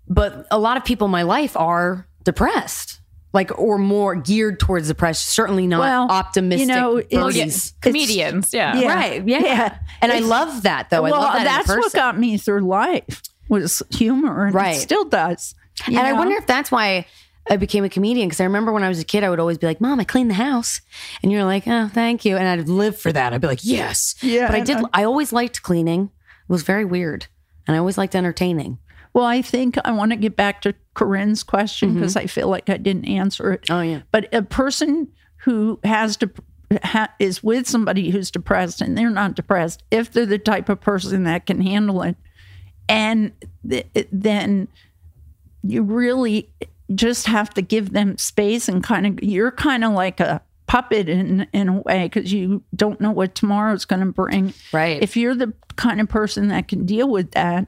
But 0.08 0.48
a 0.52 0.58
lot 0.58 0.78
of 0.78 0.86
people 0.86 1.06
in 1.06 1.12
my 1.12 1.24
life 1.24 1.58
are 1.58 2.08
depressed. 2.24 3.01
Like 3.34 3.58
or 3.58 3.78
more 3.78 4.16
geared 4.16 4.60
towards 4.60 4.90
the 4.90 4.96
press. 4.96 5.22
Certainly 5.22 5.68
not 5.68 5.80
Well, 5.80 6.08
optimistic. 6.10 6.68
you 6.68 6.74
know, 6.76 6.98
it's- 6.98 7.22
birdies. 7.22 7.74
Comedians, 7.80 8.54
yeah. 8.54 8.76
Yeah. 8.78 8.94
Right. 8.94 9.26
Yeah. 9.28 9.40
Yeah. 9.40 9.78
And 10.02 10.12
I 10.12 10.20
love 10.20 10.64
that 10.64 10.90
though. 10.90 11.06
I 11.06 11.12
well, 11.12 11.22
love 11.22 11.34
that. 11.34 11.40
in 11.40 11.46
that's 11.46 11.70
what 11.70 11.94
got 11.94 12.18
me 12.20 12.38
through 12.38 12.62
life 12.68 13.22
was 13.48 13.82
humor, 13.90 14.46
and 14.48 14.54
Right. 14.56 14.76
it 14.76 14.80
still 14.82 15.06
does. 15.06 15.56
you 15.88 15.98
And 15.98 16.06
I 16.06 16.14
wonder 16.14 16.36
if 16.36 16.46
that's 16.46 16.72
why 16.72 17.06
I 17.50 17.56
became 17.58 17.84
a 17.86 17.90
comedian 17.90 18.28
because 18.28 18.40
I 18.42 18.44
remember 18.44 18.72
when 18.74 18.84
I 18.84 18.90
was 18.90 19.00
a 19.00 19.04
kid, 19.06 19.24
I 19.24 19.30
would 19.30 19.40
always 19.40 19.58
be 19.58 19.66
like, 19.66 19.80
"Mom, 19.82 20.00
I 20.00 20.04
cleaned 20.04 20.30
the 20.30 20.36
house," 20.36 20.80
and 21.24 21.32
you're 21.32 21.44
like, 21.46 21.64
"Oh, 21.68 21.90
thank 21.94 22.24
you," 22.26 22.36
and 22.38 22.48
I'd 22.48 22.68
live 22.70 23.00
for 23.00 23.12
that. 23.12 23.34
I'd 23.34 23.42
be 23.42 23.48
like, 23.48 23.64
"Yes." 23.64 24.16
Yeah, 24.22 24.48
But 24.48 24.56
I 24.56 24.60
I 24.60 24.64
did. 24.64 24.78
know. 24.78 24.90
I 24.94 25.04
always 25.06 25.32
liked 25.34 25.64
cleaning. 25.64 26.12
It 26.48 26.52
was 26.52 26.64
very 26.64 26.86
weird, 26.86 27.28
and 27.66 27.76
I 27.76 27.80
always 27.80 27.98
liked 27.98 28.14
entertaining. 28.16 28.78
Well, 29.14 29.26
I 29.26 29.42
think 29.42 29.78
I 29.84 29.92
want 29.92 30.12
to 30.12 30.16
get 30.16 30.36
back 30.36 30.62
to 30.62 30.74
Corinne's 30.94 31.44
question 31.44 31.96
because 31.96 32.16
I 32.16 32.28
feel 32.28 32.48
like 32.48 32.70
I 32.70 32.78
didn't 32.78 33.06
answer 33.06 33.52
it. 33.52 33.64
Mm-hmm. 33.64 33.74
Oh 33.74 33.82
yeah. 33.82 34.02
But 34.12 34.34
a 34.34 34.42
person 34.42 35.10
who 35.38 35.80
has 35.84 36.18
to 36.18 36.30
ha- 36.84 37.14
is 37.20 37.44
with 37.44 37.68
somebody 37.68 38.10
who's 38.10 38.32
depressed 38.32 38.82
and 38.82 38.98
they're 38.98 39.10
not 39.10 39.36
depressed, 39.36 39.84
if 39.92 40.12
they're 40.12 40.26
the 40.26 40.38
type 40.38 40.70
of 40.70 40.80
person 40.80 41.24
that 41.26 41.46
can 41.46 41.62
handle 41.62 42.02
it, 42.04 42.16
and 42.88 43.32
th- 43.68 43.88
then 44.12 44.68
you 45.64 45.84
really 45.84 46.50
just 46.96 47.28
have 47.28 47.54
to 47.54 47.62
give 47.62 47.94
them 47.94 48.18
space 48.18 48.68
and 48.68 48.84
kind 48.84 49.06
of 49.08 49.24
you're 49.24 49.52
kind 49.52 49.84
of 49.84 49.92
like 49.94 50.20
a 50.20 50.42
puppet 50.68 51.10
in 51.10 51.48
in 51.54 51.68
a 51.68 51.82
way 51.82 52.04
because 52.04 52.32
you 52.32 52.64
don't 52.76 53.02
know 53.02 53.12
what 53.12 53.36
tomorrow's 53.36 53.86
going 53.86 54.00
to 54.00 54.06
bring. 54.06 54.54
Right. 54.72 55.02
If 55.02 55.18
you're 55.18 55.36
the 55.36 55.54
kind 55.76 56.00
of 56.00 56.08
person 56.10 56.48
that 56.50 56.68
can 56.68 56.86
deal 56.86 57.10
with 57.10 57.32
that, 57.32 57.68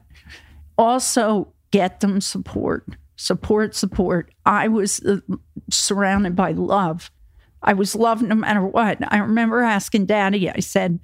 also 0.78 1.52
get 1.70 2.00
them 2.00 2.20
support, 2.20 2.86
support, 3.16 3.74
support. 3.74 4.32
I 4.46 4.68
was 4.68 5.00
uh, 5.04 5.18
surrounded 5.70 6.36
by 6.36 6.52
love. 6.52 7.10
I 7.62 7.72
was 7.72 7.94
loved 7.94 8.22
no 8.22 8.34
matter 8.34 8.62
what. 8.64 8.98
I 9.12 9.18
remember 9.18 9.60
asking 9.62 10.06
Daddy. 10.06 10.50
I 10.50 10.60
said, 10.60 10.98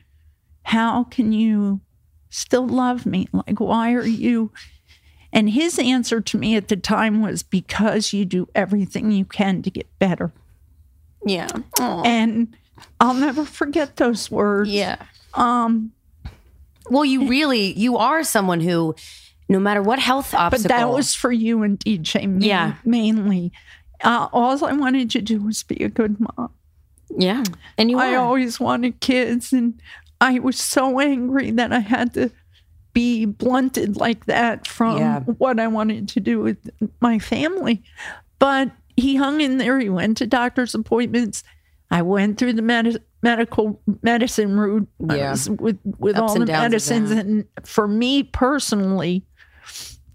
"How 0.65 1.05
can 1.05 1.33
you 1.33 1.81
still 2.29 2.67
love 2.67 3.07
me? 3.07 3.29
Like, 3.33 3.61
why 3.61 3.93
are 3.95 4.07
you?" 4.07 4.53
And 5.33 5.51
his 5.51 5.79
answer 5.79 6.21
to 6.21 6.39
me 6.39 6.57
at 6.57 6.69
the 6.69 6.77
time 6.77 7.23
was 7.23 7.43
because 7.43 8.13
you 8.13 8.25
do 8.25 8.49
everything 8.55 9.13
you 9.13 9.25
can 9.25 9.63
to 9.63 9.71
get 9.71 9.87
better. 10.01 10.33
Yeah. 11.25 11.49
And 11.79 12.57
I'll 12.99 13.15
never 13.15 13.45
forget 13.45 13.97
those 13.97 14.31
words. 14.31 14.71
Yeah. 14.71 14.97
Um, 15.35 15.93
Well, 16.91 17.05
you 17.05 17.29
really 17.29 17.73
you 17.79 17.97
are 17.97 18.25
someone 18.25 18.61
who, 18.61 18.97
no 19.51 19.59
matter 19.59 19.83
what 19.83 19.99
health 19.99 20.31
but 20.33 20.63
that 20.63 20.89
was 20.89 21.15
for 21.15 21.31
you 21.33 21.63
and 21.65 21.79
DJ 21.79 22.27
ma- 22.27 22.39
Yeah. 22.45 22.75
mainly. 22.85 23.53
Uh, 24.03 24.29
all 24.33 24.65
I 24.65 24.73
wanted 24.73 25.11
to 25.11 25.21
do 25.21 25.43
was 25.43 25.63
be 25.65 25.77
a 25.85 25.89
good 25.89 26.17
mom. 26.21 26.51
yeah, 27.19 27.43
and 27.77 27.91
you 27.91 27.99
I 27.99 28.15
are. 28.15 28.19
always 28.19 28.59
wanted 28.61 29.01
kids, 29.01 29.53
and 29.53 29.75
I 30.21 30.39
was 30.39 30.57
so 30.59 31.01
angry 31.01 31.51
that 31.51 31.73
I 31.73 31.81
had 31.81 32.15
to 32.15 32.31
be 32.93 33.25
blunted 33.25 33.97
like 33.97 34.27
that 34.27 34.67
from 34.67 34.99
Yeah. 34.99 35.21
what 35.21 35.59
I 35.61 35.67
wanted 35.67 36.09
to 36.11 36.21
do 36.21 36.41
with 36.41 36.57
my 37.01 37.19
family. 37.19 37.83
But 38.39 38.71
he 38.97 39.17
hung 39.17 39.41
in 39.41 39.59
there. 39.59 39.79
He 39.81 39.89
went 39.89 40.17
to 40.19 40.27
doctor's 40.27 40.75
appointments. 40.75 41.43
I 41.91 42.03
went 42.03 42.39
through 42.39 42.53
the 42.55 42.63
medi- 42.63 42.99
medical 43.23 43.81
medicine 44.03 44.57
route 44.57 44.89
Yeah. 45.11 45.37
with 45.59 45.79
with 45.99 46.17
Ups 46.17 46.33
all 46.33 46.39
the 46.39 46.47
medicines, 46.47 47.11
and 47.11 47.45
for 47.65 47.87
me 47.89 48.23
personally, 48.23 49.25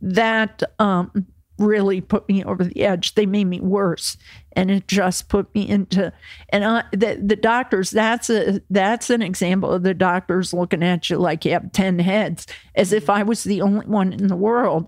that 0.02 0.62
um, 0.80 1.26
really 1.58 2.02
put 2.02 2.28
me 2.28 2.44
over 2.44 2.64
the 2.64 2.84
edge. 2.84 3.16
They 3.16 3.26
made 3.26 3.46
me 3.46 3.60
worse, 3.60 4.18
and 4.54 4.70
it 4.70 4.88
just 4.88 5.30
put 5.30 5.54
me 5.56 5.68
into. 5.68 6.12
And 6.50 6.66
I, 6.66 6.84
the 6.92 7.22
the 7.24 7.36
doctors. 7.36 7.92
That's 7.92 8.30
a 8.30 8.62
that's 8.70 9.10
an 9.10 9.22
example 9.22 9.72
of 9.72 9.84
the 9.84 9.94
doctors 9.94 10.54
looking 10.54 10.84
at 10.84 11.10
you 11.10 11.18
like 11.18 11.46
you 11.46 11.52
have 11.52 11.72
ten 11.72 12.00
heads, 12.00 12.48
as 12.76 12.92
if 12.94 13.10
I 13.10 13.24
was 13.24 13.44
the 13.44 13.62
only 13.62 13.86
one 13.86 14.14
in 14.14 14.28
the 14.28 14.36
world. 14.36 14.88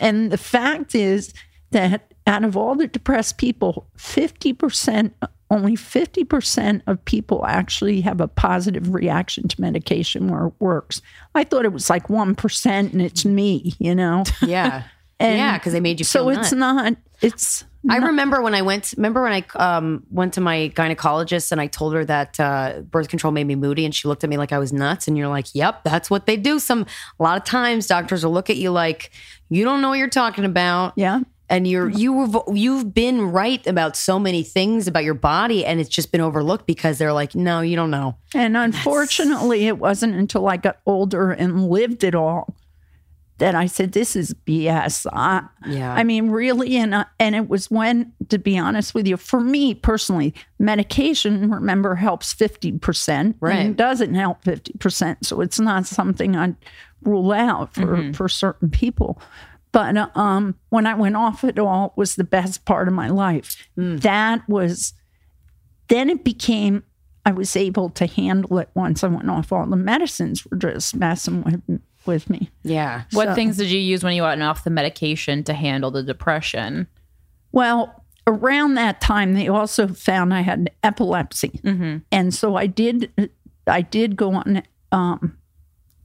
And 0.00 0.30
the 0.30 0.38
fact 0.38 0.94
is 0.94 1.32
that 1.70 2.12
out 2.26 2.44
of 2.44 2.56
all 2.56 2.74
the 2.74 2.86
depressed 2.86 3.38
people, 3.38 3.88
fifty 3.96 4.52
percent. 4.52 5.14
Only 5.50 5.76
50% 5.76 6.82
of 6.88 7.04
people 7.04 7.46
actually 7.46 8.00
have 8.00 8.20
a 8.20 8.26
positive 8.28 8.92
reaction 8.92 9.46
to 9.48 9.60
medication 9.60 10.28
where 10.28 10.46
it 10.48 10.54
works. 10.58 11.00
I 11.34 11.44
thought 11.44 11.64
it 11.64 11.72
was 11.72 11.88
like 11.88 12.08
1% 12.08 12.66
and 12.92 13.00
it's 13.00 13.24
me, 13.24 13.74
you 13.78 13.94
know? 13.94 14.24
yeah, 14.42 14.84
And 15.20 15.38
yeah, 15.38 15.56
because 15.56 15.72
they 15.72 15.80
made 15.80 16.00
you 16.00 16.04
feel. 16.04 16.24
so 16.24 16.28
it's 16.30 16.52
not 16.52 16.94
it's 17.22 17.64
I 17.88 17.98
not- 17.98 18.08
remember 18.08 18.42
when 18.42 18.54
I 18.54 18.62
went. 18.62 18.92
Remember 18.96 19.22
when 19.22 19.32
I 19.32 19.44
um, 19.76 20.02
went 20.10 20.34
to 20.34 20.40
my 20.40 20.72
gynecologist 20.74 21.52
and 21.52 21.60
I 21.60 21.68
told 21.68 21.94
her 21.94 22.04
that 22.04 22.40
uh, 22.40 22.80
birth 22.80 23.08
control 23.08 23.32
made 23.32 23.44
me 23.46 23.54
moody, 23.54 23.84
and 23.84 23.94
she 23.94 24.08
looked 24.08 24.24
at 24.24 24.28
me 24.30 24.36
like 24.36 24.52
I 24.52 24.58
was 24.58 24.72
nuts. 24.72 25.06
And 25.06 25.16
you're 25.16 25.28
like, 25.28 25.54
"Yep, 25.54 25.84
that's 25.84 26.10
what 26.10 26.26
they 26.26 26.36
do." 26.36 26.58
Some 26.58 26.84
a 27.20 27.22
lot 27.22 27.36
of 27.38 27.44
times, 27.44 27.86
doctors 27.86 28.24
will 28.24 28.32
look 28.32 28.50
at 28.50 28.56
you 28.56 28.72
like 28.72 29.12
you 29.48 29.64
don't 29.64 29.80
know 29.82 29.90
what 29.90 29.98
you're 29.98 30.08
talking 30.10 30.44
about. 30.44 30.94
yeah 30.96 31.20
and 31.48 31.66
you're 31.66 31.88
you 31.88 32.12
were 32.12 32.42
you've 32.52 32.92
been 32.92 33.20
right 33.30 33.64
about 33.66 33.96
so 33.96 34.18
many 34.18 34.42
things 34.42 34.88
about 34.88 35.04
your 35.04 35.14
body, 35.14 35.64
and 35.64 35.80
it's 35.80 35.88
just 35.88 36.10
been 36.12 36.20
overlooked 36.20 36.66
because 36.66 36.98
they're 36.98 37.12
like, 37.12 37.34
"No, 37.34 37.60
you 37.60 37.76
don't 37.76 37.90
know." 37.90 38.16
and 38.34 38.56
unfortunately 38.56 39.66
it 39.66 39.78
wasn't 39.78 40.14
until 40.14 40.48
I 40.48 40.56
got 40.56 40.78
older 40.86 41.30
and 41.30 41.68
lived 41.68 42.04
it 42.04 42.14
all 42.14 42.54
that 43.38 43.54
I 43.54 43.66
said 43.66 43.92
this 43.92 44.16
is 44.16 44.32
BS. 44.46 45.06
I, 45.12 45.42
Yeah. 45.66 45.92
I 45.92 46.04
mean 46.04 46.30
really 46.30 46.76
and 46.78 46.94
uh, 46.94 47.04
and 47.20 47.34
it 47.36 47.48
was 47.48 47.70
when 47.70 48.12
to 48.30 48.38
be 48.38 48.58
honest 48.58 48.94
with 48.94 49.06
you 49.06 49.16
for 49.18 49.40
me 49.40 49.74
personally 49.74 50.34
medication 50.58 51.50
remember 51.50 51.94
helps 51.94 52.34
50% 52.34 53.34
Right. 53.40 53.56
and 53.56 53.70
it 53.70 53.76
doesn't 53.76 54.14
help 54.14 54.42
50% 54.44 55.18
so 55.22 55.40
it's 55.40 55.60
not 55.60 55.86
something 55.86 56.34
I'd 56.34 56.56
rule 57.02 57.30
out 57.32 57.74
for 57.74 58.12
for 58.14 58.28
certain 58.28 58.70
people 58.70 59.20
but 59.76 59.96
uh, 59.96 60.08
um 60.14 60.54
when 60.70 60.86
I 60.86 60.94
went 60.94 61.16
off 61.16 61.44
it 61.44 61.58
all 61.58 61.86
it 61.86 61.92
was 62.00 62.16
the 62.16 62.24
best 62.24 62.64
part 62.64 62.88
of 62.88 62.94
my 62.94 63.08
life 63.08 63.68
that 63.76 64.48
was 64.48 64.94
then 65.88 66.08
it 66.10 66.24
became 66.24 66.82
I 67.24 67.32
was 67.32 67.56
able 67.56 67.90
to 67.90 68.06
handle 68.06 68.58
it 68.58 68.70
once 68.74 69.04
I 69.04 69.08
went 69.08 69.28
off 69.30 69.52
all 69.52 69.66
the 69.66 69.76
medicines 69.76 70.44
were 70.46 70.56
just 70.56 70.96
messing 70.96 71.42
with 71.42 71.80
with 72.06 72.30
me 72.30 72.50
Yeah. 72.62 73.02
What 73.12 73.26
things 73.34 73.56
did 73.56 73.70
you 73.70 73.80
use 73.80 74.02
when 74.04 74.14
you 74.14 74.22
went 74.22 74.42
off 74.42 74.64
the 74.64 74.70
medication 74.70 75.44
to 75.44 75.52
handle 75.52 75.90
the 75.90 76.02
depression? 76.04 76.86
Well, 77.52 78.04
around 78.26 78.74
that 78.74 79.00
time, 79.00 79.34
they 79.34 79.48
also 79.48 79.88
found 79.88 80.32
I 80.32 80.42
had 80.42 80.70
epilepsy, 80.82 81.60
and 82.12 82.32
so 82.34 82.54
I 82.56 82.66
did. 82.66 83.10
I 83.66 83.80
did 83.82 84.14
go 84.16 84.32
on 84.34 84.62
um, 84.92 85.36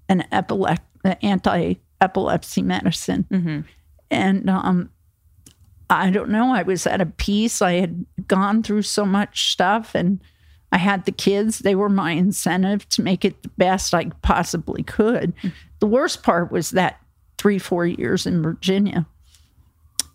an 0.10 0.26
epilep- 0.31 0.80
anti-epilepsy 2.01 2.61
medicine, 2.61 3.65
and 4.09 4.49
um, 4.49 4.89
I 5.89 6.09
don't 6.09 6.29
know. 6.29 6.53
I 6.53 6.63
was 6.63 6.87
at 6.87 7.01
a 7.01 7.05
peace. 7.05 7.61
I 7.61 7.73
had 7.73 8.05
gone 8.27 8.63
through 8.63 8.83
so 8.83 9.05
much 9.05 9.51
stuff, 9.51 9.95
and 9.95 10.21
I 10.71 10.77
had 10.77 11.05
the 11.05 11.11
kids. 11.11 11.59
They 11.59 11.75
were 11.75 11.89
my 11.89 12.11
incentive 12.11 12.87
to 12.89 13.01
make 13.01 13.23
it 13.25 13.43
the 13.43 13.49
best 13.57 13.93
I 13.93 14.05
possibly 14.21 14.83
could. 14.83 15.33
The 15.79 15.87
worst 15.87 16.23
part 16.23 16.51
was 16.51 16.71
that 16.71 16.99
three, 17.37 17.59
four 17.59 17.85
years 17.85 18.25
in 18.25 18.41
Virginia, 18.41 19.05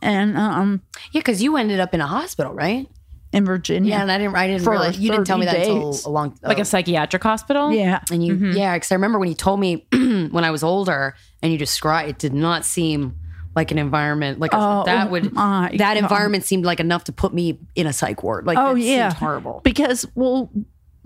and 0.02 0.36
um, 0.36 0.82
Yeah, 1.12 1.20
because 1.20 1.42
you 1.42 1.56
ended 1.56 1.80
up 1.80 1.94
in 1.94 2.00
a 2.00 2.06
hospital, 2.06 2.52
right? 2.52 2.88
In 3.36 3.44
Virginia. 3.44 3.90
Yeah, 3.90 4.02
and 4.02 4.10
I 4.10 4.18
didn't. 4.18 4.34
I 4.34 4.46
didn't 4.46 4.64
For 4.64 4.70
realize 4.70 4.98
you 4.98 5.10
didn't 5.10 5.26
tell 5.26 5.38
me 5.38 5.46
30 5.46 5.56
that 5.58 5.66
until 5.66 5.92
days. 5.92 6.04
a 6.04 6.10
long, 6.10 6.38
Like 6.42 6.58
oh. 6.58 6.62
a 6.62 6.64
psychiatric 6.64 7.22
hospital? 7.22 7.72
Yeah. 7.72 8.00
And 8.10 8.24
you, 8.24 8.34
mm-hmm. 8.34 8.52
yeah, 8.52 8.74
because 8.74 8.90
I 8.90 8.94
remember 8.94 9.18
when 9.18 9.28
you 9.28 9.34
told 9.34 9.60
me 9.60 9.86
when 9.92 10.44
I 10.44 10.50
was 10.50 10.62
older, 10.62 11.14
and 11.42 11.52
you 11.52 11.58
described 11.58 12.08
it 12.08 12.18
did 12.18 12.32
not 12.34 12.64
seem 12.64 13.16
like 13.54 13.70
an 13.70 13.78
environment 13.78 14.38
like 14.38 14.52
a, 14.52 14.56
Oh, 14.58 14.82
that 14.84 15.10
would 15.10 15.32
my 15.32 15.70
that 15.78 15.94
God. 15.94 15.96
environment 15.96 16.44
seemed 16.44 16.64
like 16.64 16.78
enough 16.80 17.04
to 17.04 17.12
put 17.12 17.32
me 17.32 17.58
in 17.74 17.86
a 17.86 17.92
psych 17.92 18.22
ward. 18.22 18.46
Like, 18.46 18.58
Oh 18.58 18.74
that 18.74 18.80
yeah, 18.80 19.08
seemed 19.08 19.18
horrible. 19.18 19.60
Because 19.64 20.06
well, 20.14 20.50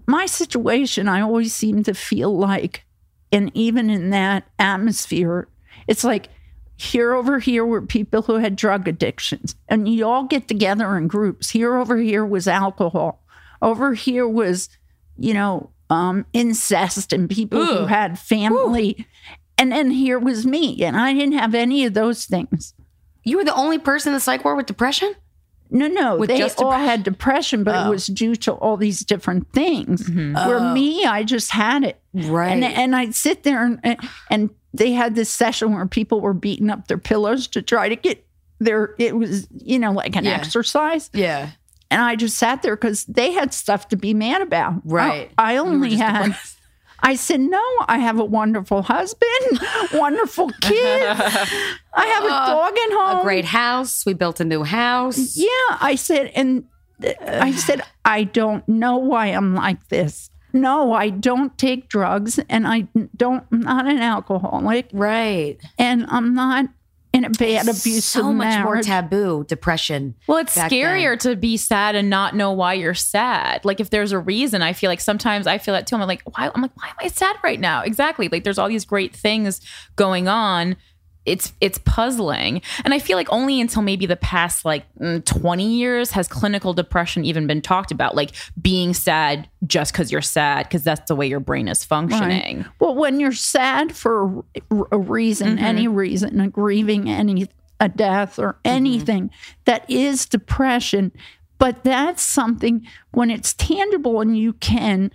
my 0.06 0.26
situation, 0.26 1.08
I 1.08 1.20
always 1.20 1.54
seem 1.54 1.82
to 1.84 1.94
feel 1.94 2.36
like, 2.36 2.84
and 3.30 3.50
even 3.54 3.88
in 3.90 4.10
that 4.10 4.44
atmosphere, 4.58 5.46
it's 5.86 6.02
like 6.02 6.28
here 6.82 7.12
over 7.14 7.38
here 7.38 7.64
were 7.64 7.82
people 7.82 8.22
who 8.22 8.36
had 8.36 8.56
drug 8.56 8.88
addictions, 8.88 9.54
and 9.68 9.86
you 9.88 10.06
all 10.06 10.24
get 10.24 10.48
together 10.48 10.96
in 10.96 11.08
groups. 11.08 11.50
Here 11.50 11.76
over 11.76 11.96
here 11.98 12.24
was 12.24 12.48
alcohol. 12.48 13.22
Over 13.60 13.92
here 13.92 14.26
was, 14.26 14.70
you 15.18 15.34
know, 15.34 15.70
um, 15.90 16.24
incest 16.32 17.12
and 17.12 17.28
people 17.28 17.64
who 17.64 17.84
had 17.86 18.18
family. 18.18 19.06
And 19.58 19.70
then 19.70 19.90
here 19.90 20.18
was 20.18 20.46
me, 20.46 20.82
and 20.82 20.96
I 20.96 21.12
didn't 21.12 21.34
have 21.38 21.54
any 21.54 21.84
of 21.84 21.92
those 21.92 22.24
things. 22.24 22.72
You 23.24 23.36
were 23.36 23.44
the 23.44 23.54
only 23.54 23.78
person 23.78 24.10
in 24.10 24.14
the 24.14 24.20
psych 24.20 24.42
ward 24.42 24.56
with 24.56 24.64
depression. 24.64 25.14
No, 25.72 25.86
no, 25.86 26.16
With 26.16 26.30
they 26.30 26.38
just 26.38 26.60
all 26.62 26.72
depre- 26.72 26.84
had 26.84 27.02
depression, 27.04 27.62
but 27.62 27.76
Oh. 27.76 27.86
it 27.88 27.90
was 27.90 28.06
due 28.06 28.34
to 28.36 28.52
all 28.52 28.76
these 28.78 29.00
different 29.04 29.52
things. 29.52 30.08
Where 30.08 30.58
Oh. 30.58 30.72
me, 30.72 31.04
I 31.04 31.22
just 31.24 31.50
had 31.52 31.84
it, 31.84 32.00
Right. 32.14 32.50
and 32.52 32.64
and 32.64 32.96
I'd 32.96 33.14
sit 33.14 33.42
there 33.44 33.62
and 33.64 33.96
and 34.30 34.50
they 34.72 34.92
had 34.92 35.14
this 35.14 35.30
session 35.30 35.72
where 35.74 35.86
people 35.86 36.20
were 36.20 36.34
beating 36.34 36.70
up 36.70 36.86
their 36.88 36.98
pillows 36.98 37.46
to 37.48 37.62
try 37.62 37.88
to 37.88 37.96
get 37.96 38.24
their. 38.58 38.94
It 38.98 39.16
was 39.16 39.48
you 39.50 39.78
know 39.78 39.92
like 39.92 40.16
an 40.16 40.24
Yeah. 40.24 40.32
exercise, 40.32 41.10
Yeah. 41.12 41.50
and 41.90 42.00
I 42.02 42.16
just 42.16 42.36
sat 42.38 42.62
there 42.62 42.76
because 42.76 43.04
they 43.06 43.32
had 43.32 43.52
stuff 43.54 43.88
to 43.88 43.96
be 43.96 44.14
mad 44.14 44.42
about. 44.42 44.74
Right. 44.84 45.30
I, 45.38 45.54
I 45.54 45.56
only 45.58 45.96
had. 45.96 46.36
I 47.02 47.14
said, 47.14 47.40
no, 47.40 47.62
I 47.88 47.96
have 47.96 48.18
a 48.20 48.24
wonderful 48.26 48.82
husband, 48.82 49.60
wonderful 49.94 50.50
kids. 50.60 51.18
I 51.94 52.06
have 52.06 52.24
a 52.24 52.28
dog 52.28 52.72
at 52.76 52.90
home. 52.92 53.16
Uh, 53.16 53.20
A 53.20 53.22
great 53.22 53.46
house. 53.46 54.04
We 54.04 54.12
built 54.12 54.38
a 54.38 54.44
new 54.44 54.64
house. 54.64 55.34
Yeah, 55.34 55.48
I 55.80 55.94
said, 55.94 56.30
and 56.34 56.64
uh, 57.02 57.12
I 57.26 57.52
said, 57.52 57.80
I 58.04 58.24
don't 58.24 58.68
know 58.68 58.98
why 58.98 59.28
I'm 59.28 59.54
like 59.54 59.88
this. 59.88 60.29
No, 60.52 60.92
I 60.92 61.10
don't 61.10 61.56
take 61.58 61.88
drugs, 61.88 62.38
and 62.48 62.66
I 62.66 62.88
don't. 63.16 63.44
I'm 63.52 63.60
not 63.60 63.86
an 63.86 63.98
alcoholic, 63.98 64.88
Right. 64.92 65.58
and 65.78 66.06
I'm 66.08 66.34
not. 66.34 66.66
in 67.12 67.24
a 67.24 67.30
bad 67.30 67.62
abusive 67.64 68.04
so 68.04 68.32
much 68.32 68.62
more 68.62 68.80
taboo 68.82 69.44
depression. 69.48 70.14
Well, 70.28 70.38
it's 70.38 70.56
scarier 70.56 71.20
then. 71.20 71.32
to 71.32 71.36
be 71.36 71.56
sad 71.56 71.96
and 71.96 72.08
not 72.08 72.36
know 72.36 72.52
why 72.52 72.74
you're 72.74 72.94
sad. 72.94 73.64
Like 73.64 73.80
if 73.80 73.90
there's 73.90 74.12
a 74.12 74.18
reason, 74.20 74.62
I 74.62 74.72
feel 74.74 74.88
like 74.88 75.00
sometimes 75.00 75.48
I 75.48 75.58
feel 75.58 75.74
that 75.74 75.88
too. 75.88 75.96
I'm 75.96 76.02
like, 76.06 76.22
why? 76.22 76.48
I'm 76.54 76.62
like, 76.62 76.70
why 76.76 76.86
am 76.86 76.94
I 77.00 77.08
sad 77.08 77.34
right 77.42 77.58
now? 77.58 77.82
Exactly. 77.82 78.28
Like 78.28 78.44
there's 78.44 78.58
all 78.58 78.68
these 78.68 78.84
great 78.84 79.12
things 79.12 79.60
going 79.96 80.28
on. 80.28 80.76
It's 81.26 81.52
it's 81.60 81.78
puzzling, 81.84 82.62
and 82.84 82.94
I 82.94 82.98
feel 82.98 83.16
like 83.16 83.30
only 83.30 83.60
until 83.60 83.82
maybe 83.82 84.06
the 84.06 84.16
past 84.16 84.64
like 84.64 84.86
mm, 84.94 85.22
20 85.24 85.64
years 85.76 86.12
has 86.12 86.26
clinical 86.26 86.72
depression 86.72 87.24
even 87.24 87.46
been 87.46 87.60
talked 87.60 87.90
about. 87.90 88.14
Like 88.16 88.30
being 88.60 88.94
sad 88.94 89.48
just 89.66 89.92
because 89.92 90.10
you're 90.10 90.22
sad, 90.22 90.64
because 90.66 90.82
that's 90.82 91.06
the 91.08 91.14
way 91.14 91.26
your 91.26 91.40
brain 91.40 91.68
is 91.68 91.84
functioning. 91.84 92.58
Right. 92.58 92.66
Well, 92.80 92.94
when 92.94 93.20
you're 93.20 93.32
sad 93.32 93.94
for 93.94 94.44
a 94.90 94.98
reason, 94.98 95.58
Mhm. 95.58 95.62
any 95.62 95.88
reason, 95.88 96.40
a 96.40 96.48
grieving 96.48 97.08
any 97.08 97.48
a 97.78 97.88
death 97.88 98.38
or 98.38 98.58
anything, 98.64 99.30
that 99.66 99.88
is 99.90 100.26
depression. 100.26 101.12
But 101.58 101.84
that's 101.84 102.22
something 102.22 102.86
when 103.12 103.30
it's 103.30 103.52
tangible 103.54 104.20
and 104.22 104.36
you 104.38 104.54
can 104.54 105.10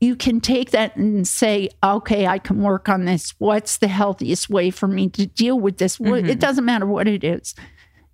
you 0.00 0.14
can 0.14 0.40
take 0.40 0.70
that 0.70 0.96
and 0.96 1.26
say, 1.26 1.70
okay, 1.82 2.26
I 2.26 2.38
can 2.38 2.62
work 2.62 2.88
on 2.88 3.04
this. 3.04 3.34
What's 3.38 3.78
the 3.78 3.88
healthiest 3.88 4.48
way 4.48 4.70
for 4.70 4.86
me 4.86 5.08
to 5.10 5.26
deal 5.26 5.58
with 5.58 5.78
this? 5.78 5.98
What 5.98 6.22
mm-hmm. 6.22 6.30
It 6.30 6.38
doesn't 6.38 6.64
matter 6.64 6.86
what 6.86 7.08
it 7.08 7.24
is. 7.24 7.54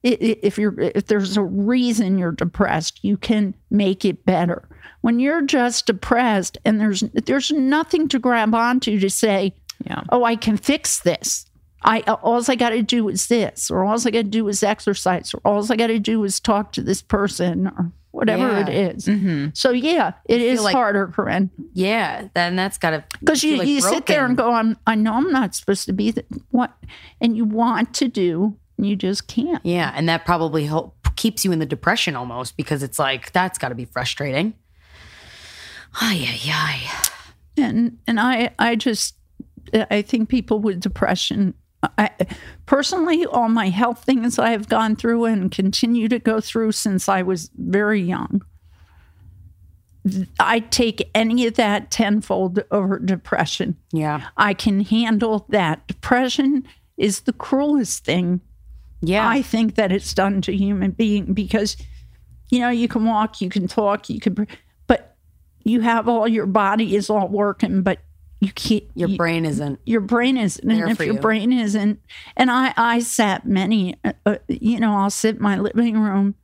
If 0.02 0.58
you're 0.58 0.78
if 0.78 1.06
there's 1.06 1.36
a 1.38 1.42
reason 1.42 2.18
you're 2.18 2.32
depressed, 2.32 3.00
you 3.02 3.16
can 3.16 3.54
make 3.70 4.04
it 4.04 4.26
better. 4.26 4.68
When 5.00 5.18
you're 5.18 5.42
just 5.42 5.86
depressed 5.86 6.58
and 6.64 6.78
there's 6.78 7.00
there's 7.00 7.50
nothing 7.50 8.08
to 8.08 8.18
grab 8.18 8.54
onto 8.54 8.98
to 8.98 9.08
say, 9.08 9.54
yeah. 9.86 10.02
oh, 10.10 10.24
I 10.24 10.36
can 10.36 10.58
fix 10.58 11.00
this. 11.00 11.46
I 11.84 12.00
all 12.00 12.42
I 12.48 12.54
got 12.54 12.70
to 12.70 12.82
do 12.82 13.08
is 13.08 13.28
this, 13.28 13.70
or 13.70 13.84
all 13.84 13.98
I 13.98 14.10
got 14.10 14.12
to 14.12 14.22
do 14.24 14.48
is 14.48 14.62
exercise, 14.62 15.34
or 15.34 15.40
all 15.44 15.70
I 15.70 15.76
got 15.76 15.88
to 15.88 15.98
do 15.98 16.24
is 16.24 16.40
talk 16.40 16.72
to 16.72 16.82
this 16.82 17.02
person, 17.02 17.66
or 17.68 17.92
whatever 18.14 18.48
Yeah. 18.48 18.60
it 18.60 18.68
is. 18.96 19.06
Mm-hmm. 19.06 19.48
So 19.54 19.70
yeah, 19.72 20.12
it 20.26 20.40
is 20.40 20.62
like- 20.62 20.74
harder, 20.74 21.08
Corinne. 21.08 21.50
Yeah, 21.72 22.28
then 22.34 22.54
that's 22.56 22.78
got 22.78 22.90
to 22.90 23.04
Because 23.20 23.42
you, 23.42 23.56
like 23.56 23.68
you 23.68 23.80
sit 23.80 24.06
there 24.06 24.24
and 24.24 24.36
go, 24.36 24.52
I'm, 24.52 24.76
I 24.86 24.94
know 24.94 25.14
I'm 25.14 25.30
not 25.32 25.54
supposed 25.54 25.86
to 25.86 25.92
be 25.92 26.12
th- 26.12 26.26
what, 26.50 26.72
and 27.20 27.36
you 27.36 27.44
want 27.44 27.92
to 27.94 28.08
do, 28.08 28.56
and 28.78 28.86
you 28.86 28.94
just 28.96 29.26
can't. 29.26 29.64
Yeah, 29.64 29.92
and 29.94 30.08
that 30.08 30.24
probably 30.24 30.64
help, 30.66 30.96
keeps 31.16 31.44
you 31.44 31.52
in 31.52 31.58
the 31.58 31.66
depression 31.66 32.16
almost 32.16 32.56
because 32.56 32.82
it's 32.82 32.98
like 32.98 33.32
that's 33.32 33.58
got 33.58 33.68
to 33.70 33.74
be 33.74 33.84
frustrating. 33.84 34.54
Ay 36.00 36.26
ay 36.28 36.50
ay. 36.52 36.90
and 37.56 37.98
and 38.06 38.18
I 38.18 38.50
I 38.58 38.74
just 38.76 39.14
I 39.90 40.02
think 40.02 40.28
people 40.28 40.58
with 40.58 40.80
depression. 40.80 41.54
I, 41.98 42.10
personally, 42.66 43.26
all 43.26 43.48
my 43.48 43.68
health 43.68 44.04
things 44.04 44.38
I 44.38 44.50
have 44.50 44.68
gone 44.68 44.96
through 44.96 45.24
and 45.26 45.50
continue 45.50 46.08
to 46.08 46.18
go 46.18 46.40
through 46.40 46.72
since 46.72 47.08
I 47.08 47.22
was 47.22 47.50
very 47.56 48.00
young. 48.00 48.42
I 50.38 50.60
take 50.60 51.10
any 51.14 51.46
of 51.46 51.54
that 51.54 51.90
tenfold 51.90 52.62
over 52.70 52.98
depression. 52.98 53.76
Yeah. 53.92 54.26
I 54.36 54.52
can 54.54 54.80
handle 54.80 55.46
that. 55.48 55.86
Depression 55.86 56.66
is 56.98 57.20
the 57.20 57.32
cruelest 57.32 58.04
thing. 58.04 58.40
Yeah. 59.00 59.28
I 59.28 59.42
think 59.42 59.76
that 59.76 59.92
it's 59.92 60.12
done 60.12 60.42
to 60.42 60.54
human 60.54 60.90
being 60.92 61.32
because 61.32 61.76
you 62.50 62.60
know, 62.60 62.70
you 62.70 62.88
can 62.88 63.04
walk, 63.04 63.40
you 63.40 63.48
can 63.48 63.66
talk, 63.66 64.08
you 64.08 64.20
can 64.20 64.46
but 64.86 65.16
you 65.64 65.80
have 65.80 66.08
all 66.08 66.28
your 66.28 66.46
body 66.46 66.94
is 66.94 67.10
all 67.10 67.28
working, 67.28 67.82
but 67.82 67.98
you 68.44 68.52
can't 68.52 68.84
Your 68.94 69.08
you- 69.08 69.16
brain 69.16 69.44
isn't. 69.44 69.80
your 69.84 70.00
brain 70.00 70.36
isn't 70.36 70.70
and 70.70 70.90
if 70.90 70.98
your 71.00 71.14
you. 71.14 71.20
brain 71.20 71.52
isn't 71.52 72.00
and 72.36 72.50
i 72.50 72.72
i 72.76 72.98
sat 73.00 73.46
many 73.46 73.96
uh, 74.04 74.12
uh, 74.26 74.36
you 74.48 74.78
know 74.80 74.92
i'll 74.96 75.10
sit 75.10 75.36
in 75.36 75.42
my 75.42 75.58
living 75.58 75.98
room 75.98 76.34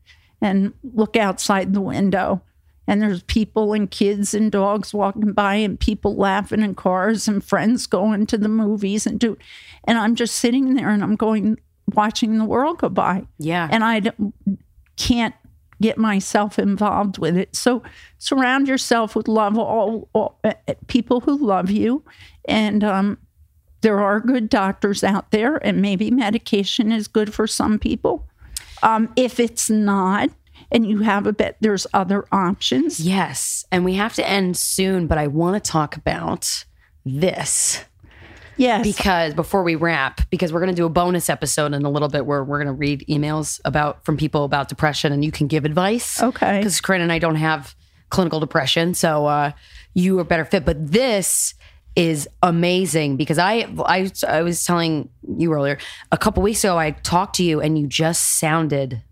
and 0.40 0.72
look 0.82 1.16
outside 1.16 1.72
the 1.74 1.80
window 1.80 2.42
and 2.86 3.00
there's 3.00 3.22
people 3.24 3.72
and 3.72 3.90
kids 3.90 4.34
and 4.34 4.50
dogs 4.50 4.92
walking 4.92 5.32
by 5.32 5.54
and 5.56 5.78
people 5.78 6.16
laughing 6.16 6.60
in 6.62 6.74
cars 6.74 7.28
and 7.28 7.44
friends 7.44 7.86
going 7.86 8.26
to 8.26 8.36
the 8.38 8.48
movies 8.48 9.06
and 9.06 9.20
do 9.20 9.36
and 9.84 9.98
i'm 9.98 10.14
just 10.14 10.36
sitting 10.36 10.74
there 10.74 10.90
and 10.90 11.02
i'm 11.02 11.16
going 11.16 11.58
watching 11.94 12.38
the 12.38 12.44
world 12.44 12.78
go 12.78 12.88
by 12.88 13.24
Yeah. 13.38 13.68
and 13.70 13.84
i 13.84 14.00
can't 14.96 15.34
get 15.80 15.98
myself 15.98 16.58
involved 16.58 17.18
with 17.18 17.36
it. 17.36 17.56
So 17.56 17.82
surround 18.18 18.68
yourself 18.68 19.16
with 19.16 19.28
love 19.28 19.58
all, 19.58 20.08
all 20.12 20.38
uh, 20.44 20.52
uh, 20.68 20.74
people 20.86 21.20
who 21.20 21.36
love 21.36 21.70
you. 21.70 22.04
And 22.46 22.84
um, 22.84 23.18
there 23.80 24.00
are 24.00 24.20
good 24.20 24.48
doctors 24.48 25.02
out 25.02 25.30
there 25.30 25.56
and 25.56 25.80
maybe 25.80 26.10
medication 26.10 26.92
is 26.92 27.08
good 27.08 27.32
for 27.32 27.46
some 27.46 27.78
people. 27.78 28.28
Um, 28.82 29.12
if 29.16 29.40
it's 29.40 29.70
not 29.70 30.30
and 30.70 30.86
you 30.86 30.98
have 30.98 31.26
a 31.26 31.32
bit 31.32 31.56
there's 31.60 31.86
other 31.92 32.26
options. 32.32 33.00
Yes, 33.00 33.64
and 33.72 33.84
we 33.84 33.94
have 33.94 34.14
to 34.14 34.28
end 34.28 34.56
soon, 34.56 35.06
but 35.06 35.18
I 35.18 35.26
want 35.26 35.62
to 35.62 35.70
talk 35.70 35.96
about 35.96 36.64
this 37.04 37.84
yes 38.56 38.86
because 38.86 39.34
before 39.34 39.62
we 39.62 39.74
wrap, 39.74 40.20
because 40.30 40.52
we're 40.52 40.60
going 40.60 40.74
to 40.74 40.76
do 40.76 40.86
a 40.86 40.90
bonus 40.90 41.28
episode 41.28 41.72
in 41.72 41.84
a 41.84 41.90
little 41.90 42.08
bit 42.08 42.26
where 42.26 42.44
we're 42.44 42.58
going 42.58 42.66
to 42.66 42.72
read 42.72 43.04
emails 43.08 43.60
about 43.64 44.04
from 44.04 44.16
people 44.16 44.44
about 44.44 44.68
depression, 44.68 45.12
and 45.12 45.24
you 45.24 45.32
can 45.32 45.46
give 45.46 45.64
advice. 45.64 46.22
Okay. 46.22 46.58
because 46.58 46.80
Corinne 46.80 47.00
and 47.00 47.12
I 47.12 47.18
don't 47.18 47.36
have 47.36 47.74
clinical 48.10 48.40
depression, 48.40 48.94
so 48.94 49.26
uh, 49.26 49.52
you 49.94 50.18
are 50.18 50.24
better 50.24 50.44
fit. 50.44 50.64
But 50.64 50.90
this 50.92 51.54
is 51.96 52.28
amazing 52.42 53.16
because 53.16 53.38
I, 53.38 53.66
I 53.84 54.10
I 54.26 54.42
was 54.42 54.64
telling 54.64 55.08
you 55.36 55.52
earlier 55.52 55.78
a 56.12 56.16
couple 56.16 56.42
weeks 56.42 56.62
ago 56.62 56.78
I 56.78 56.92
talked 56.92 57.34
to 57.36 57.42
you 57.42 57.60
and 57.60 57.76
you 57.76 57.88
just 57.88 58.38
sounded 58.38 59.02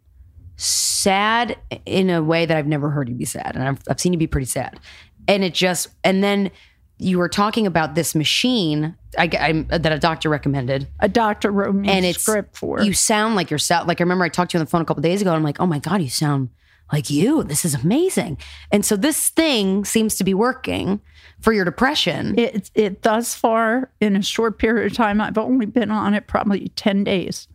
sad 0.56 1.56
in 1.86 2.08
a 2.10 2.22
way 2.22 2.46
that 2.46 2.56
I've 2.56 2.66
never 2.66 2.90
heard 2.90 3.08
you 3.08 3.14
be 3.14 3.24
sad, 3.24 3.54
and 3.54 3.64
I've, 3.64 3.80
I've 3.88 4.00
seen 4.00 4.12
you 4.12 4.18
be 4.18 4.26
pretty 4.26 4.46
sad, 4.46 4.78
and 5.26 5.44
it 5.44 5.54
just 5.54 5.88
and 6.04 6.22
then 6.22 6.50
you 6.98 7.18
were 7.18 7.28
talking 7.28 7.66
about 7.66 7.94
this 7.94 8.14
machine 8.14 8.96
I, 9.16 9.30
I- 9.32 9.66
uh, 9.70 9.78
that 9.78 9.92
a 9.92 9.98
doctor 9.98 10.28
recommended, 10.28 10.88
a 11.00 11.08
doctor 11.08 11.50
wrote 11.50 11.74
me 11.74 11.88
and 11.88 12.04
a 12.04 12.10
it's 12.10 12.22
script 12.22 12.56
for 12.56 12.80
you 12.82 12.92
sound 12.92 13.36
like 13.36 13.50
yourself. 13.50 13.86
Like 13.86 14.00
I 14.00 14.04
remember 14.04 14.24
I 14.24 14.28
talked 14.28 14.50
to 14.50 14.58
you 14.58 14.60
on 14.60 14.64
the 14.66 14.70
phone 14.70 14.82
a 14.82 14.84
couple 14.84 15.02
days 15.02 15.20
ago, 15.22 15.30
and 15.30 15.36
I'm 15.36 15.44
like, 15.44 15.60
oh 15.60 15.66
my 15.66 15.78
god, 15.78 16.02
you 16.02 16.10
sound 16.10 16.50
like 16.92 17.08
you. 17.10 17.44
This 17.44 17.64
is 17.64 17.74
amazing. 17.74 18.38
And 18.72 18.84
so 18.84 18.96
this 18.96 19.28
thing 19.28 19.84
seems 19.84 20.16
to 20.16 20.24
be 20.24 20.34
working 20.34 21.00
for 21.40 21.52
your 21.52 21.64
depression. 21.64 22.36
it, 22.38 22.70
it 22.74 23.02
thus 23.02 23.34
far 23.34 23.90
in 24.00 24.16
a 24.16 24.22
short 24.22 24.58
period 24.58 24.90
of 24.90 24.96
time 24.96 25.20
i've 25.20 25.38
only 25.38 25.66
been 25.66 25.88
on 25.92 26.12
it 26.12 26.26
probably 26.26 26.66
10 26.74 27.04
days 27.04 27.46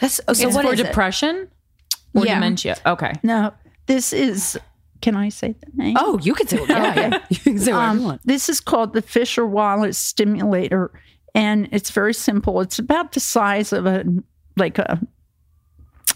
That's, 0.00 0.20
oh, 0.28 0.34
so 0.34 0.48
it's 0.48 0.54
what 0.56 0.66
for 0.66 0.74
is 0.74 0.80
it? 0.80 0.86
depression 0.88 1.48
or 2.14 2.26
Yeah. 2.26 2.34
dementia. 2.34 2.76
Okay. 2.84 3.12
no 3.22 3.52
this 3.86 4.12
is 4.12 4.58
can 5.04 5.16
i 5.16 5.28
say 5.28 5.54
the 5.60 5.70
name 5.82 5.96
Oh, 5.98 6.18
you 6.22 6.34
can 6.34 6.46
say 6.48 6.58
what, 6.58 6.68
yeah, 6.70 6.94
yeah. 6.96 7.18
You 7.30 7.38
can 7.38 7.58
say 7.58 7.72
whatever 7.72 7.94
you 7.94 8.00
Um, 8.00 8.04
want. 8.04 8.20
This 8.24 8.48
is 8.48 8.60
called 8.60 8.92
the 8.94 9.02
Fisher 9.02 9.46
Wallace 9.46 9.98
stimulator, 9.98 10.90
and 11.34 11.68
it's 11.72 11.90
very 11.90 12.14
simple. 12.14 12.60
It's 12.64 12.78
about 12.78 13.12
the 13.12 13.20
size 13.20 13.72
of 13.72 13.86
a 13.86 14.04
like 14.56 14.78
a 14.78 15.00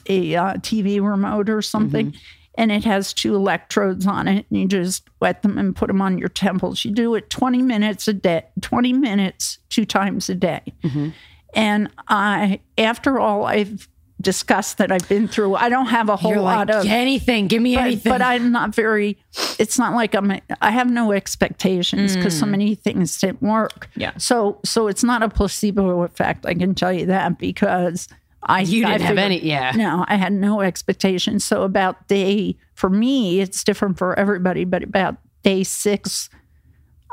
a 0.09 0.35
uh, 0.37 0.55
TV 0.55 1.01
remote 1.03 1.49
or 1.51 1.61
something, 1.63 2.07
Mm-hmm. 2.13 2.19
and 2.63 2.73
it 2.73 2.85
has 2.85 3.13
two 3.13 3.35
electrodes 3.35 4.07
on 4.07 4.27
it. 4.29 4.47
And 4.51 4.59
you 4.61 4.67
just 4.69 5.09
wet 5.21 5.43
them 5.43 5.59
and 5.59 5.77
put 5.77 5.89
them 5.89 6.01
on 6.01 6.19
your 6.19 6.29
temples. 6.31 6.85
You 6.85 6.91
do 6.93 7.15
it 7.15 7.31
twenty 7.31 7.63
minutes 7.63 8.09
a 8.09 8.13
day, 8.15 8.45
twenty 8.61 8.93
minutes 8.93 9.59
two 9.69 9.85
times 9.85 10.29
a 10.31 10.35
day. 10.35 10.63
Mm-hmm. 10.83 11.09
And 11.55 11.91
I, 12.09 12.61
after 12.77 13.19
all 13.19 13.45
I've 13.47 13.89
discussed 14.21 14.79
that 14.79 14.91
I've 14.91 15.09
been 15.09 15.29
through, 15.29 15.55
I 15.55 15.69
don't 15.69 15.87
have 15.87 16.09
a 16.09 16.17
whole 16.17 16.33
You're 16.33 16.41
lot 16.41 16.69
like 16.69 16.77
of 16.79 16.87
anything. 16.87 17.47
Give 17.47 17.63
me 17.63 17.75
but, 17.77 17.81
anything. 17.85 18.13
but 18.13 18.23
I'm 18.23 18.51
not 18.53 18.75
very. 18.75 19.17
It's 19.59 19.79
not 19.79 19.95
like 19.95 20.15
I'm. 20.15 20.33
I 20.61 20.71
have 20.71 20.91
no 20.91 21.13
expectations 21.13 22.17
because 22.17 22.39
so 22.39 22.47
many 22.47 22.75
things 22.75 23.19
didn't 23.21 23.43
work. 23.43 23.89
Yeah. 23.97 24.13
So 24.19 24.61
so 24.65 24.89
it's 24.89 25.05
not 25.05 25.23
a 25.23 25.29
placebo 25.29 26.03
effect. 26.03 26.47
I 26.47 26.55
can 26.55 26.75
tell 26.75 26.93
you 26.93 27.07
that 27.07 27.39
because 27.39 28.09
I 28.43 28.61
You 28.61 28.85
didn't 28.87 28.91
have 28.91 29.01
figured- 29.03 29.19
any- 29.19 29.45
yeah. 29.45 29.73
No, 29.77 30.05
I 30.09 30.17
had 30.17 30.33
no 30.33 30.61
expectations. 30.61 31.45
So 31.45 31.63
about 31.63 32.09
day 32.09 32.57
for 32.75 32.91
me, 32.91 33.41
it's 33.41 33.63
different 33.65 33.99
for 33.99 34.19
everybody. 34.19 34.65
But 34.65 34.83
about 34.83 35.17
day 35.43 35.65
six. 35.65 36.29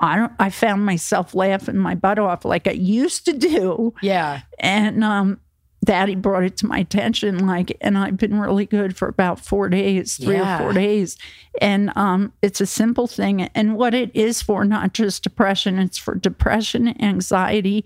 I 0.01 0.17
don't. 0.17 0.33
I 0.39 0.49
found 0.49 0.85
myself 0.85 1.33
laughing 1.33 1.77
my 1.77 1.95
butt 1.95 2.19
off 2.19 2.43
like 2.43 2.67
I 2.67 2.71
used 2.71 3.23
to 3.25 3.31
do 3.33 3.93
yeah. 4.01 4.41
and 4.59 5.05
um 5.05 5.39
daddy 5.85 6.15
brought 6.15 6.43
it 6.43 6.57
to 6.57 6.65
my 6.65 6.79
attention 6.79 7.45
like 7.47 7.77
and 7.79 7.97
i've 7.97 8.17
been 8.17 8.39
really 8.39 8.65
good 8.65 8.97
for 8.97 9.07
about 9.07 9.39
four 9.39 9.69
days 9.69 10.17
three 10.17 10.35
Yeah. 10.35 10.55
or 10.55 10.59
four 10.59 10.73
days. 10.73 11.17
And 11.61 11.91
um 11.95 12.33
it's 12.41 12.59
a 12.59 12.65
simple 12.65 13.07
thing. 13.07 13.43
And 13.55 13.77
what 13.77 13.93
it 13.93 14.11
is 14.13 14.41
for 14.41 14.65
not 14.65 14.93
just 14.93 15.23
depression 15.23 15.79
it's 15.79 15.97
for 15.97 16.15
depression 16.15 17.01
anxiety 17.01 17.85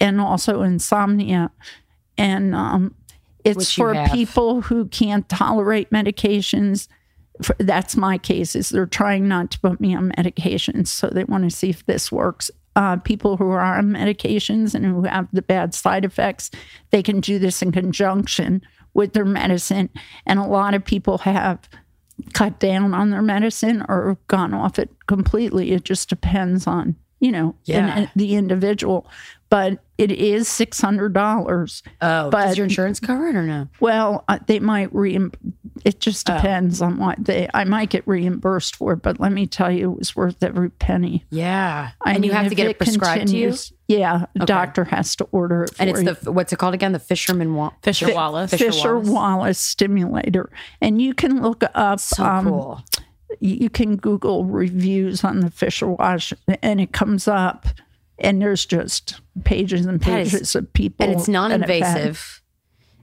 and 0.00 0.20
also 0.20 0.62
insomnia. 0.62 1.50
And 2.16 2.54
um 2.54 2.94
it's 3.44 3.56
Which 3.58 3.74
for 3.74 4.06
people 4.12 4.62
who 4.62 4.86
can't 4.86 5.28
tolerate 5.28 5.90
medications. 5.90 6.88
For, 7.42 7.54
that's 7.58 7.94
my 7.96 8.16
case 8.16 8.56
is 8.56 8.70
they're 8.70 8.86
trying 8.86 9.28
not 9.28 9.50
to 9.50 9.60
put 9.60 9.80
me 9.80 9.94
on 9.94 10.12
medications 10.12 10.86
so 10.88 11.08
they 11.08 11.24
want 11.24 11.44
to 11.44 11.50
see 11.50 11.68
if 11.68 11.84
this 11.84 12.10
works 12.12 12.50
uh, 12.76 12.96
people 12.98 13.36
who 13.36 13.50
are 13.50 13.78
on 13.78 13.90
medications 13.90 14.74
and 14.74 14.84
who 14.84 15.02
have 15.04 15.28
the 15.32 15.42
bad 15.42 15.74
side 15.74 16.04
effects, 16.04 16.50
they 16.90 17.02
can 17.02 17.20
do 17.20 17.38
this 17.38 17.62
in 17.62 17.70
conjunction 17.72 18.62
with 18.94 19.12
their 19.12 19.24
medicine. 19.24 19.90
And 20.26 20.38
a 20.38 20.44
lot 20.44 20.74
of 20.74 20.84
people 20.84 21.18
have 21.18 21.68
cut 22.32 22.58
down 22.60 22.94
on 22.94 23.10
their 23.10 23.22
medicine 23.22 23.84
or 23.88 24.16
gone 24.28 24.54
off 24.54 24.78
it 24.78 24.90
completely. 25.06 25.72
It 25.72 25.84
just 25.84 26.08
depends 26.08 26.66
on, 26.66 26.94
you 27.20 27.32
know, 27.32 27.54
Yeah. 27.64 27.98
an- 27.98 28.10
the 28.14 28.36
individual. 28.36 29.08
But 29.54 29.78
it 29.98 30.10
is 30.10 30.48
six 30.48 30.80
hundred 30.80 31.12
dollars. 31.12 31.84
Oh, 32.02 32.28
but 32.28 32.46
does 32.46 32.56
your 32.58 32.64
insurance 32.64 32.98
cover 32.98 33.28
it 33.28 33.36
or 33.36 33.44
no? 33.44 33.68
well, 33.78 34.24
uh, 34.26 34.40
they 34.48 34.58
might 34.58 34.92
re. 34.92 35.16
It 35.84 36.00
just 36.00 36.28
Oh. 36.28 36.34
depends 36.34 36.82
on 36.82 36.96
what 36.98 37.24
they. 37.24 37.48
I 37.54 37.62
might 37.62 37.88
get 37.90 38.02
reimbursed 38.04 38.74
for, 38.74 38.94
it, 38.94 39.02
but 39.02 39.20
let 39.20 39.30
me 39.30 39.46
tell 39.46 39.70
you, 39.70 39.92
it 39.92 39.98
was 39.98 40.16
worth 40.16 40.42
every 40.42 40.70
penny. 40.70 41.24
Yeah, 41.30 41.90
I 42.02 42.14
and 42.14 42.24
you 42.24 42.32
have 42.32 42.48
to 42.48 42.56
get 42.56 42.66
it 42.66 42.78
prescribed 42.78 43.28
to 43.28 43.36
you. 43.36 43.54
Yeah, 43.86 44.26
Okay. 44.36 44.44
doctor 44.44 44.82
has 44.86 45.14
to 45.16 45.24
order 45.30 45.62
it. 45.64 45.70
And 45.78 45.88
it's 45.88 46.02
you. 46.02 46.14
the 46.14 46.32
what's 46.32 46.52
it 46.52 46.56
called 46.58 46.74
again? 46.74 46.90
The 46.90 46.98
Fisherman 46.98 47.54
Wa- 47.54 47.70
Fisher 47.82 48.08
Fi- 48.08 48.14
Wallace. 48.14 48.50
Fisher, 48.50 48.98
Wallace. 48.98 49.60
stimulator, 49.60 50.50
and 50.80 51.00
you 51.00 51.14
can 51.14 51.40
look 51.42 51.62
up. 51.76 52.00
So 52.00 52.24
um, 52.24 52.46
cool. 52.48 52.82
You 53.38 53.70
can 53.70 53.94
Google 53.98 54.44
reviews 54.46 55.22
on 55.22 55.38
the 55.40 55.50
Fisher 55.50 55.86
Wash, 55.88 56.32
and 56.60 56.80
it 56.80 56.92
comes 56.92 57.28
up, 57.28 57.66
and 58.18 58.40
there's 58.40 58.64
just 58.66 59.20
pages 59.44 59.86
and 59.86 60.00
That 60.00 60.20
is- 60.20 60.32
pages 60.32 60.54
of 60.54 60.72
people, 60.72 61.04
and 61.04 61.14
it's 61.14 61.26
that 61.26 61.32
have 61.32 61.50
had- 61.50 61.60
non-invasive. 61.60 62.40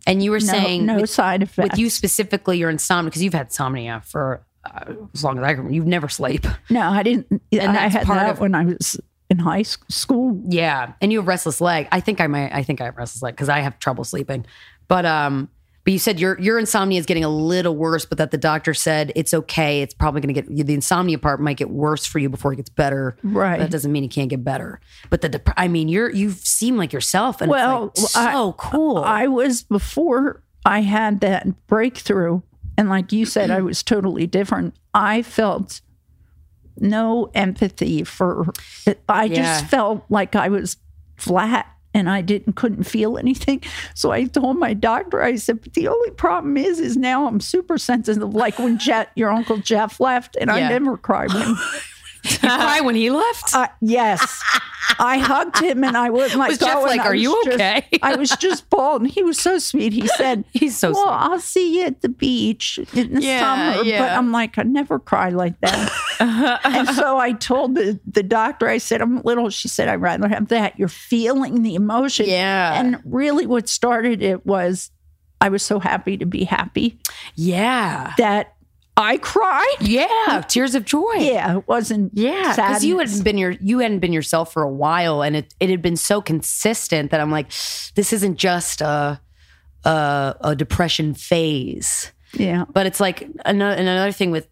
And 0.08 0.24
you 0.24 0.32
were 0.32 0.40
No- 0.40 0.46
saying 0.46 0.86
no 0.88 0.96
with, 1.02 1.10
side 1.12 1.44
effects. 1.44 1.72
with 1.72 1.80
you 1.80 1.90
specifically, 1.90 2.58
your 2.58 2.70
insomnia 2.72 3.10
because 3.10 3.22
you've 3.22 3.34
had 3.36 3.48
insomnia 3.48 4.02
for 4.06 4.42
uh, 4.66 4.94
as 5.14 5.24
long 5.24 5.38
as 5.38 5.44
I 5.44 5.50
can. 5.50 5.58
remember. 5.58 5.74
You've 5.76 5.86
never 5.88 6.08
sleep. 6.10 6.46
No, 6.70 6.82
I 6.90 7.04
didn't. 7.04 7.28
And 7.52 7.72
I 7.78 7.88
had 7.88 8.06
part 8.06 8.20
that 8.20 8.32
of- 8.32 8.40
when 8.40 8.54
I 8.56 8.66
was 8.66 9.00
in 9.30 9.40
high 9.40 9.62
school. 9.64 10.42
Yeah, 10.48 10.94
and 11.02 11.12
you 11.12 11.20
have 11.20 11.28
restless 11.28 11.62
leg. 11.62 11.88
I 11.92 12.00
think 12.00 12.20
I 12.22 12.28
might. 12.28 12.52
I 12.54 12.64
think 12.64 12.82
I 12.82 12.86
have 12.86 12.98
restless 12.98 13.22
leg 13.24 13.34
because 13.36 13.50
I 13.50 13.60
have 13.60 13.80
trouble 13.80 14.04
sleeping. 14.04 14.46
But 14.88 15.06
um, 15.06 15.50
but 15.84 15.94
you 15.94 16.00
said 16.00 16.20
your 16.20 16.40
your 16.40 16.60
insomnia 16.60 17.00
is 17.00 17.06
getting 17.06 17.24
a 17.24 17.30
little 17.30 17.76
worse, 17.76 18.06
but 18.06 18.18
that 18.20 18.32
the 18.32 18.38
doctor 18.38 18.74
said 18.74 19.12
it's 19.16 19.34
okay. 19.34 19.82
It's 19.82 19.94
probably 19.94 20.22
going 20.22 20.34
to 20.36 20.42
get 20.42 20.68
the 20.68 20.74
insomnia 20.74 21.18
part 21.18 21.42
might 21.42 21.58
get 21.58 21.70
worse 21.70 22.06
for 22.06 22.20
you 22.20 22.30
before 22.30 22.54
it 22.54 22.58
gets 22.58 22.70
better. 22.70 23.18
Right. 23.24 23.60
That 23.60 23.72
doesn't 23.72 23.92
mean 23.92 24.04
it 24.04 24.10
can't 24.12 24.30
get 24.30 24.44
better. 24.44 24.80
But 25.10 25.22
the 25.22 25.30
dep- 25.30 25.54
I 25.58 25.68
mean, 25.68 25.88
you're 25.90 26.10
you 26.12 26.32
seem 26.32 26.78
like 26.78 26.94
yourself, 26.94 27.42
and 27.42 27.50
well, 27.50 27.88
it's 27.96 28.16
like 28.16 28.32
so 28.34 28.50
I, 28.50 28.54
cool. 28.58 28.98
I 29.00 29.28
was 29.28 29.64
before 29.64 30.44
I 30.66 30.82
had 30.82 31.22
that 31.22 31.48
breakthrough, 31.68 32.42
and 32.78 32.88
like 32.90 33.12
you 33.12 33.26
said, 33.26 33.50
I 33.50 33.62
was 33.62 33.82
totally 33.84 34.28
different. 34.28 34.76
I 34.94 35.22
felt 35.24 35.82
no 36.78 37.30
empathy 37.34 38.04
for. 38.04 38.48
I 39.10 39.26
Yeah. 39.26 39.36
just 39.36 39.66
felt 39.68 40.06
like 40.10 40.36
I 40.36 40.50
was 40.50 40.78
flat. 41.18 41.68
And 41.94 42.10
I 42.10 42.22
didn't 42.22 42.54
couldn't 42.54 42.86
feel 42.86 43.18
anything, 43.18 43.62
so 43.96 44.12
I 44.12 44.24
told 44.24 44.58
my 44.58 44.74
doctor. 44.74 45.22
I 45.22 45.36
said, 45.36 45.62
"But 45.62 45.74
the 45.74 45.90
only 45.90 46.12
problem 46.12 46.56
is, 46.56 46.80
is 46.80 46.96
now 46.96 47.28
I'm 47.28 47.42
super 47.42 47.78
sensitive. 47.78 48.34
Like 48.34 48.58
when 48.60 48.78
Jet, 48.78 49.10
your 49.16 49.30
uncle 49.30 49.58
Jeff 49.58 50.00
left, 50.00 50.38
and 50.40 50.48
Yeah. 50.48 50.56
I 50.56 50.70
never 50.70 50.96
cried 50.96 51.34
when 51.34 51.56
you 52.24 52.38
cry 52.40 52.82
when 52.82 52.96
he 52.96 53.10
left. 53.10 53.56
Uh, 53.56 53.68
yes. 53.82 54.42
I 55.00 55.18
hugged 55.20 55.60
him 55.60 55.84
and 55.84 55.96
I 55.98 56.10
was 56.10 56.36
like, 56.36 56.50
Was 56.50 56.60
Jeff 56.60 56.84
like, 56.84 57.02
"Are 57.02 57.16
you 57.16 57.42
just- 57.46 57.56
okay?" 57.56 57.86
I 58.02 58.16
was 58.16 58.30
just 58.32 58.70
bald 58.70 59.02
and 59.04 59.10
he 59.12 59.24
was 59.24 59.40
so 59.40 59.58
sweet. 59.58 59.94
He 59.94 60.08
said, 60.08 60.44
He's 60.54 60.78
so 60.78 60.92
Well, 60.92 61.04
sweet. 61.06 61.14
I'll 61.14 61.40
see 61.40 61.80
you 61.80 61.86
at 61.86 62.02
the 62.02 62.10
beach 62.10 62.78
in 62.94 63.14
the 63.16 63.22
Yeah, 63.22 63.74
summer. 63.74 63.84
But. 63.84 64.12
I'm 64.12 64.32
like, 64.32 64.58
I 64.58 64.64
never 64.64 65.00
cry 65.00 65.30
like 65.30 65.60
that. 65.62 65.92
and 66.64 66.88
so 66.90 67.18
I 67.18 67.32
told 67.34 67.76
the, 67.76 68.00
the 68.06 68.24
doctor, 68.24 68.68
I 68.68 68.78
said, 68.80 69.02
I'm 69.02 69.22
little. 69.22 69.50
She 69.50 69.68
said, 69.68 69.88
I'd 69.88 69.96
rather 70.02 70.28
have 70.28 70.50
that. 70.50 70.78
You're 70.78 70.88
feeling 70.90 71.64
the 71.64 71.76
emotion. 71.76 72.28
Yeah. 72.28 72.80
And 72.80 73.00
really 73.06 73.48
what 73.48 73.70
started 73.70 74.22
it 74.22 74.46
was 74.46 74.92
I 75.40 75.50
was 75.50 75.64
so 75.64 75.80
happy 75.80 76.18
to 76.18 76.26
be 76.26 76.44
happy 76.44 77.00
yeah, 77.36 78.14
that 78.18 78.56
I 79.02 79.18
cried. 79.18 79.76
yeah, 79.82 80.44
tears 80.48 80.76
of 80.76 80.86
joy. 80.86 81.14
Yeah, 81.18 81.58
it 81.58 81.68
wasn't 81.68 82.12
Yeah, 82.14 82.56
because 82.56 82.86
you 82.86 83.00
hadn't 83.00 83.24
been 83.24 83.38
your 83.38 83.52
you 83.52 83.80
hadn't 83.80 84.00
been 84.00 84.14
yourself 84.14 84.54
for 84.54 84.64
a 84.64 84.70
while, 84.70 85.22
and 85.22 85.36
it 85.36 85.54
it 85.60 85.70
had 85.70 85.82
been 85.82 85.98
so 85.98 86.22
consistent 86.22 87.12
that 87.12 87.20
I'm 87.20 87.32
like, 87.32 87.48
this 87.96 88.14
isn't 88.14 88.38
just 88.38 88.82
a 88.82 89.20
a, 89.84 90.36
a 90.42 90.56
depression 90.56 91.14
phase. 91.14 92.12
Yeah. 92.34 92.66
But 92.72 92.86
it's 92.86 93.00
like 93.00 93.28
another 93.46 93.76
another 93.76 94.12
thing 94.12 94.32
with 94.32 94.48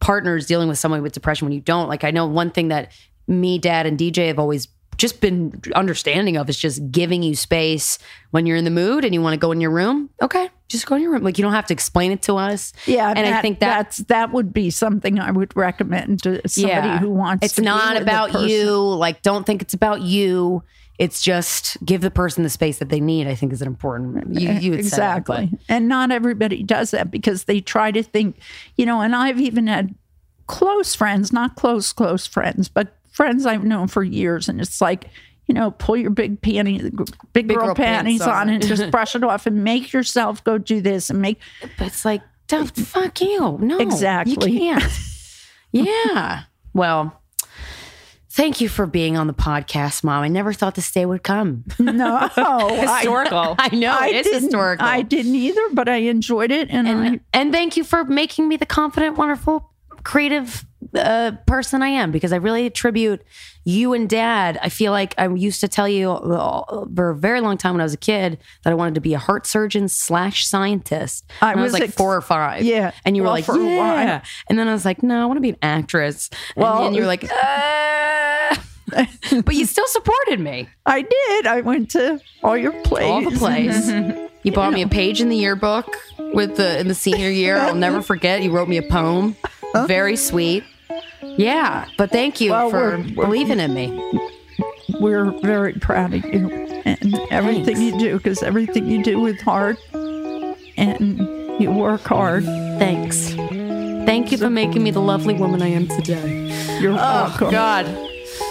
partners 0.00 0.46
dealing 0.46 0.68
with 0.68 0.78
someone 0.78 1.02
with 1.02 1.12
depression 1.12 1.46
when 1.46 1.52
you 1.52 1.60
don't. 1.60 1.88
Like 1.88 2.04
I 2.04 2.10
know 2.10 2.26
one 2.26 2.50
thing 2.50 2.68
that 2.68 2.90
me, 3.28 3.58
dad, 3.58 3.86
and 3.86 3.96
DJ 3.98 4.26
have 4.26 4.38
always 4.38 4.66
just 4.96 5.20
been 5.20 5.60
understanding 5.74 6.36
of 6.36 6.48
is 6.48 6.58
just 6.58 6.90
giving 6.90 7.22
you 7.22 7.34
space 7.34 7.98
when 8.30 8.46
you're 8.46 8.56
in 8.56 8.64
the 8.64 8.70
mood 8.70 9.04
and 9.04 9.14
you 9.14 9.20
want 9.20 9.34
to 9.34 9.38
go 9.38 9.52
in 9.52 9.60
your 9.60 9.70
room. 9.70 10.10
Okay, 10.20 10.48
just 10.68 10.86
go 10.86 10.96
in 10.96 11.02
your 11.02 11.12
room. 11.12 11.22
Like 11.22 11.38
you 11.38 11.42
don't 11.42 11.52
have 11.54 11.66
to 11.66 11.74
explain 11.74 12.12
it 12.12 12.22
to 12.22 12.36
us. 12.36 12.72
Yeah, 12.86 13.12
and 13.14 13.26
I 13.26 13.40
think 13.40 13.60
that 13.60 13.76
that's 13.76 13.98
that 14.08 14.32
would 14.32 14.52
be 14.52 14.70
something 14.70 15.18
I 15.18 15.30
would 15.30 15.56
recommend 15.56 16.22
to 16.24 16.46
somebody 16.48 16.98
who 16.98 17.10
wants. 17.10 17.44
it's 17.44 17.58
not 17.58 18.00
about 18.00 18.48
you 18.48 18.76
like 18.76 19.22
don't 19.22 19.44
think 19.44 19.62
it's 19.62 19.74
about 19.74 20.02
you 20.02 20.62
it's 20.98 21.22
just 21.22 21.82
give 21.84 22.02
the 22.02 22.10
person 22.10 22.42
the 22.42 22.50
space 22.50 22.78
that 22.78 22.90
they 22.90 23.00
need 23.00 23.26
i 23.26 23.34
think 23.34 23.50
is 23.50 23.62
an 23.62 23.66
important 23.66 24.38
you, 24.38 24.50
you 24.52 24.60
say 24.60 24.68
that, 24.72 24.78
exactly, 24.78 25.50
and 25.68 25.88
not 25.88 26.10
everybody 26.10 26.62
does 26.62 26.90
that 26.90 27.10
because 27.10 27.44
they 27.44 27.60
try 27.60 27.90
to 27.90 28.02
think, 28.02 28.38
you 28.76 28.84
know. 28.84 29.00
And 29.00 29.16
I've 29.16 29.40
even 29.40 29.66
had 29.66 29.94
close 30.46 30.94
friends, 30.94 31.32
not 31.32 31.56
close 31.56 31.92
close 31.92 32.26
friends, 32.26 32.68
but 32.68 32.94
friends 33.12 33.46
I've 33.46 33.64
known 33.64 33.86
for 33.88 34.02
years, 34.02 34.48
and 34.48 34.60
it's 34.60 34.80
like. 34.80 35.08
You 35.48 35.54
know, 35.54 35.72
pull 35.72 35.96
your 35.96 36.10
big 36.10 36.40
panty, 36.40 36.80
big, 37.32 37.48
girl, 37.48 37.66
girl 37.66 37.74
pants 37.74 38.04
panties 38.04 38.20
on, 38.22 38.30
on. 38.30 38.48
and 38.48 38.64
just 38.66 38.90
brush 38.92 39.16
it 39.16 39.24
off, 39.24 39.44
and 39.44 39.64
make 39.64 39.92
yourself 39.92 40.42
go 40.44 40.56
do 40.56 40.80
this, 40.80 41.10
and 41.10 41.20
make 41.20 41.40
but 41.76 41.88
it's 41.88 42.04
like 42.04 42.22
don't 42.46 42.74
fuck 42.76 43.20
you 43.20 43.58
no 43.60 43.78
Exactly. 43.78 44.52
you 44.52 44.58
can't 44.60 44.84
yeah 45.72 46.42
well 46.72 47.20
thank 48.30 48.60
you 48.60 48.68
for 48.68 48.86
being 48.86 49.16
on 49.16 49.26
the 49.26 49.34
podcast 49.34 50.04
mom 50.04 50.22
i 50.22 50.28
never 50.28 50.52
thought 50.52 50.74
this 50.76 50.90
day 50.92 51.04
would 51.04 51.22
come 51.24 51.64
no 51.78 52.18
Historical. 52.28 53.56
i 53.58 53.68
know 53.74 53.96
I 53.98 54.08
it 54.08 54.14
is 54.16 54.26
didn't- 54.26 54.42
historical 54.44 54.86
I 54.86 55.02
didn't 55.02 55.34
either, 55.34 55.68
but 55.72 55.88
I 55.88 55.96
enjoyed 55.96 56.52
it, 56.52 56.70
and, 56.70 56.86
I, 56.88 56.90
and, 57.06 57.20
and 57.32 57.52
thank 57.52 57.76
you 57.76 57.82
for 57.84 58.04
making 58.04 58.46
me 58.48 58.56
the 58.56 58.66
confident, 58.66 59.18
wonderful, 59.18 59.70
creative 60.04 60.64
uh, 60.94 61.32
person 61.46 61.82
I 61.82 61.88
am 61.88 62.10
because 62.10 62.32
I 62.32 62.36
really 62.36 62.66
attribute 62.66 63.22
you 63.64 63.92
and 63.92 64.08
dad. 64.08 64.58
I 64.62 64.68
feel 64.68 64.92
like 64.92 65.14
I 65.18 65.28
used 65.28 65.60
to 65.60 65.68
tell 65.68 65.88
you 65.88 66.06
for 66.94 67.10
a 67.10 67.14
very 67.16 67.40
long 67.40 67.56
time 67.58 67.74
when 67.74 67.80
I 67.80 67.84
was 67.84 67.94
a 67.94 67.98
kid 67.98 68.38
that 68.64 68.70
I 68.70 68.74
wanted 68.74 68.94
to 68.96 69.00
be 69.00 69.14
a 69.14 69.18
heart 69.18 69.46
surgeon 69.46 69.88
slash 69.88 70.46
scientist. 70.46 71.24
I 71.40 71.54
was 71.54 71.64
was 71.64 71.72
like 71.74 71.82
ex- 71.84 71.94
four 71.94 72.16
or 72.16 72.20
five. 72.20 72.62
Yeah. 72.62 72.92
And 73.04 73.16
you 73.16 73.22
were 73.22 73.28
like, 73.28 73.44
for 73.44 73.54
a 73.56 73.58
while. 73.58 74.04
yeah. 74.04 74.24
And 74.48 74.58
then 74.58 74.68
I 74.68 74.72
was 74.72 74.84
like, 74.84 75.02
no, 75.02 75.22
I 75.22 75.26
want 75.26 75.36
to 75.36 75.42
be 75.42 75.50
an 75.50 75.58
actress. 75.62 76.28
Well- 76.56 76.76
and 76.78 76.86
then 76.86 76.94
you 76.94 77.02
were 77.02 77.06
like, 77.06 77.24
uh. 77.30 78.56
but 79.44 79.54
you 79.54 79.64
still 79.64 79.86
supported 79.86 80.38
me. 80.40 80.68
I 80.84 81.02
did. 81.02 81.46
I 81.46 81.60
went 81.62 81.90
to 81.92 82.20
all 82.42 82.56
your 82.56 82.72
plays. 82.82 83.04
All 83.10 83.22
the 83.30 83.36
plays. 83.38 83.90
You 84.44 84.50
bought 84.50 84.72
me 84.72 84.82
a 84.82 84.88
page 84.88 85.20
in 85.20 85.28
the 85.28 85.36
yearbook 85.36 85.86
with 86.34 86.56
the 86.56 86.80
in 86.80 86.88
the 86.88 86.96
senior 86.96 87.30
year. 87.30 87.56
I'll 87.58 87.76
never 87.76 88.02
forget. 88.02 88.42
You 88.42 88.50
wrote 88.50 88.68
me 88.68 88.76
a 88.76 88.82
poem. 88.82 89.36
Very 89.86 90.16
sweet. 90.16 90.64
Yeah, 91.36 91.86
but 91.96 92.10
thank 92.10 92.40
you 92.40 92.50
Well, 92.50 92.70
for 92.70 92.76
we're- 92.98 93.02
we're- 93.02 93.26
believing 93.26 93.60
in 93.60 93.74
me. 93.74 94.20
We're 95.00 95.30
very 95.40 95.72
proud 95.74 96.12
of 96.14 96.24
you 96.24 96.48
and 96.84 97.18
everything 97.30 97.80
you 97.80 97.98
do 97.98 98.16
because 98.18 98.42
everything 98.42 98.86
you 98.86 99.02
do 99.02 99.20
with 99.20 99.40
heart 99.40 99.78
and 100.76 101.18
you 101.60 101.70
work 101.70 102.02
hard. 102.02 102.44
Thanks. 102.44 103.30
Thank 103.34 104.32
you 104.32 104.38
for 104.38 104.50
making 104.50 104.82
me 104.82 104.90
the 104.90 105.00
lovely 105.00 105.34
woman 105.34 105.62
I 105.62 105.68
am 105.68 105.88
today. 105.88 106.78
You're 106.80 106.92
Oh 106.92 106.96
welcome. 106.96 107.50
God. 107.50 107.86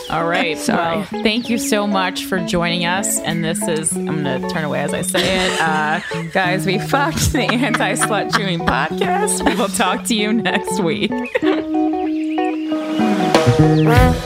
All 0.09 0.25
right. 0.27 0.57
Well, 0.67 1.03
thank 1.03 1.49
you 1.49 1.57
so 1.57 1.87
much 1.87 2.25
for 2.25 2.39
joining 2.45 2.85
us. 2.85 3.19
And 3.19 3.43
this 3.43 3.65
is, 3.67 3.93
I'm 3.95 4.23
going 4.23 4.41
to 4.41 4.49
turn 4.49 4.63
away 4.65 4.81
as 4.81 4.93
I 4.93 5.01
say 5.03 5.45
it. 5.45 5.61
Uh, 5.61 6.01
guys, 6.33 6.65
we 6.65 6.79
fucked 6.79 7.31
the 7.31 7.43
Anti 7.51 7.93
Slut 7.93 8.35
Shaming 8.35 8.59
podcast. 8.59 9.45
We 9.47 9.55
will 9.55 9.69
talk 9.69 10.03
to 10.05 10.15
you 10.15 10.33
next 10.49 10.81
week. 10.81 11.11
Thank 13.43 14.21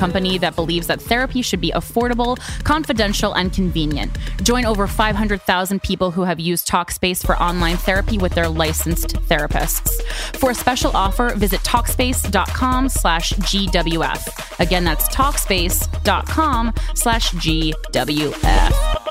company 0.00 0.38
that 0.38 0.56
believes 0.56 0.86
that 0.86 1.00
therapy 1.00 1.42
should 1.42 1.60
be 1.60 1.72
affordable, 1.72 2.38
confidential, 2.64 3.34
and 3.34 3.52
convenient. 3.52 4.10
Join 4.42 4.64
over 4.64 4.86
500,000 4.86 5.82
people 5.82 6.10
who 6.10 6.22
have 6.22 6.40
used 6.40 6.66
Talkspace 6.66 7.24
for 7.24 7.36
online 7.36 7.76
therapy 7.76 8.16
with 8.16 8.32
their 8.32 8.48
licensed 8.48 9.16
therapists. 9.28 9.90
For 10.36 10.50
a 10.50 10.54
special 10.54 10.90
offer, 10.96 11.34
visit 11.34 11.60
Talkspace.com 11.60 12.88
slash 12.88 13.32
GWF. 13.34 14.58
Again, 14.58 14.84
that's 14.84 15.06
Talkspace.com 15.14 16.72
slash 16.94 17.30
GWF. 17.32 19.09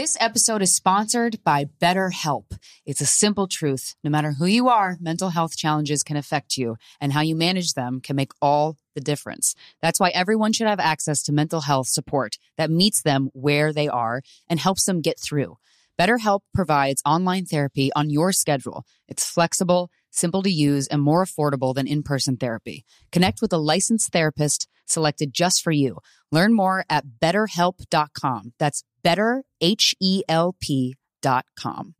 This 0.00 0.16
episode 0.18 0.62
is 0.62 0.74
sponsored 0.74 1.44
by 1.44 1.66
BetterHelp. 1.78 2.58
It's 2.86 3.02
a 3.02 3.06
simple 3.06 3.46
truth. 3.46 3.96
No 4.02 4.08
matter 4.08 4.32
who 4.32 4.46
you 4.46 4.70
are, 4.70 4.96
mental 4.98 5.28
health 5.28 5.58
challenges 5.58 6.02
can 6.02 6.16
affect 6.16 6.56
you, 6.56 6.78
and 7.02 7.12
how 7.12 7.20
you 7.20 7.36
manage 7.36 7.74
them 7.74 8.00
can 8.00 8.16
make 8.16 8.32
all 8.40 8.78
the 8.94 9.02
difference. 9.02 9.54
That's 9.82 10.00
why 10.00 10.08
everyone 10.14 10.54
should 10.54 10.68
have 10.68 10.80
access 10.80 11.22
to 11.24 11.32
mental 11.32 11.60
health 11.60 11.88
support 11.88 12.38
that 12.56 12.70
meets 12.70 13.02
them 13.02 13.28
where 13.34 13.74
they 13.74 13.88
are 13.88 14.22
and 14.48 14.58
helps 14.58 14.86
them 14.86 15.02
get 15.02 15.20
through. 15.20 15.58
BetterHelp 15.98 16.40
provides 16.54 17.02
online 17.04 17.44
therapy 17.44 17.90
on 17.94 18.08
your 18.08 18.32
schedule. 18.32 18.86
It's 19.06 19.28
flexible, 19.28 19.90
simple 20.10 20.42
to 20.42 20.50
use, 20.50 20.86
and 20.88 21.02
more 21.02 21.24
affordable 21.24 21.74
than 21.74 21.86
in 21.86 22.02
person 22.02 22.36
therapy. 22.36 22.84
Connect 23.12 23.40
with 23.40 23.52
a 23.52 23.58
licensed 23.58 24.12
therapist 24.12 24.68
selected 24.86 25.32
just 25.32 25.62
for 25.62 25.70
you. 25.70 25.98
Learn 26.30 26.54
more 26.54 26.84
at 26.90 27.04
betterhelp.com. 27.22 28.52
That's 28.58 28.84
betterhelp.com. 29.04 31.94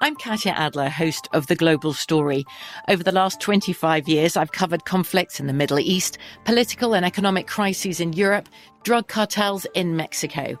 I'm 0.00 0.16
Katya 0.16 0.52
Adler, 0.52 0.88
host 0.90 1.28
of 1.32 1.46
The 1.46 1.56
Global 1.56 1.94
Story. 1.94 2.44
Over 2.88 3.02
the 3.02 3.12
last 3.12 3.40
25 3.40 4.06
years, 4.06 4.36
I've 4.36 4.52
covered 4.52 4.84
conflicts 4.84 5.40
in 5.40 5.46
the 5.46 5.54
Middle 5.54 5.78
East, 5.78 6.18
political 6.44 6.94
and 6.94 7.06
economic 7.06 7.46
crises 7.46 8.00
in 8.00 8.12
Europe, 8.12 8.48
drug 8.82 9.08
cartels 9.08 9.66
in 9.72 9.96
Mexico. 9.96 10.60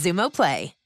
Xumo 0.00 0.30
Play. 0.30 0.79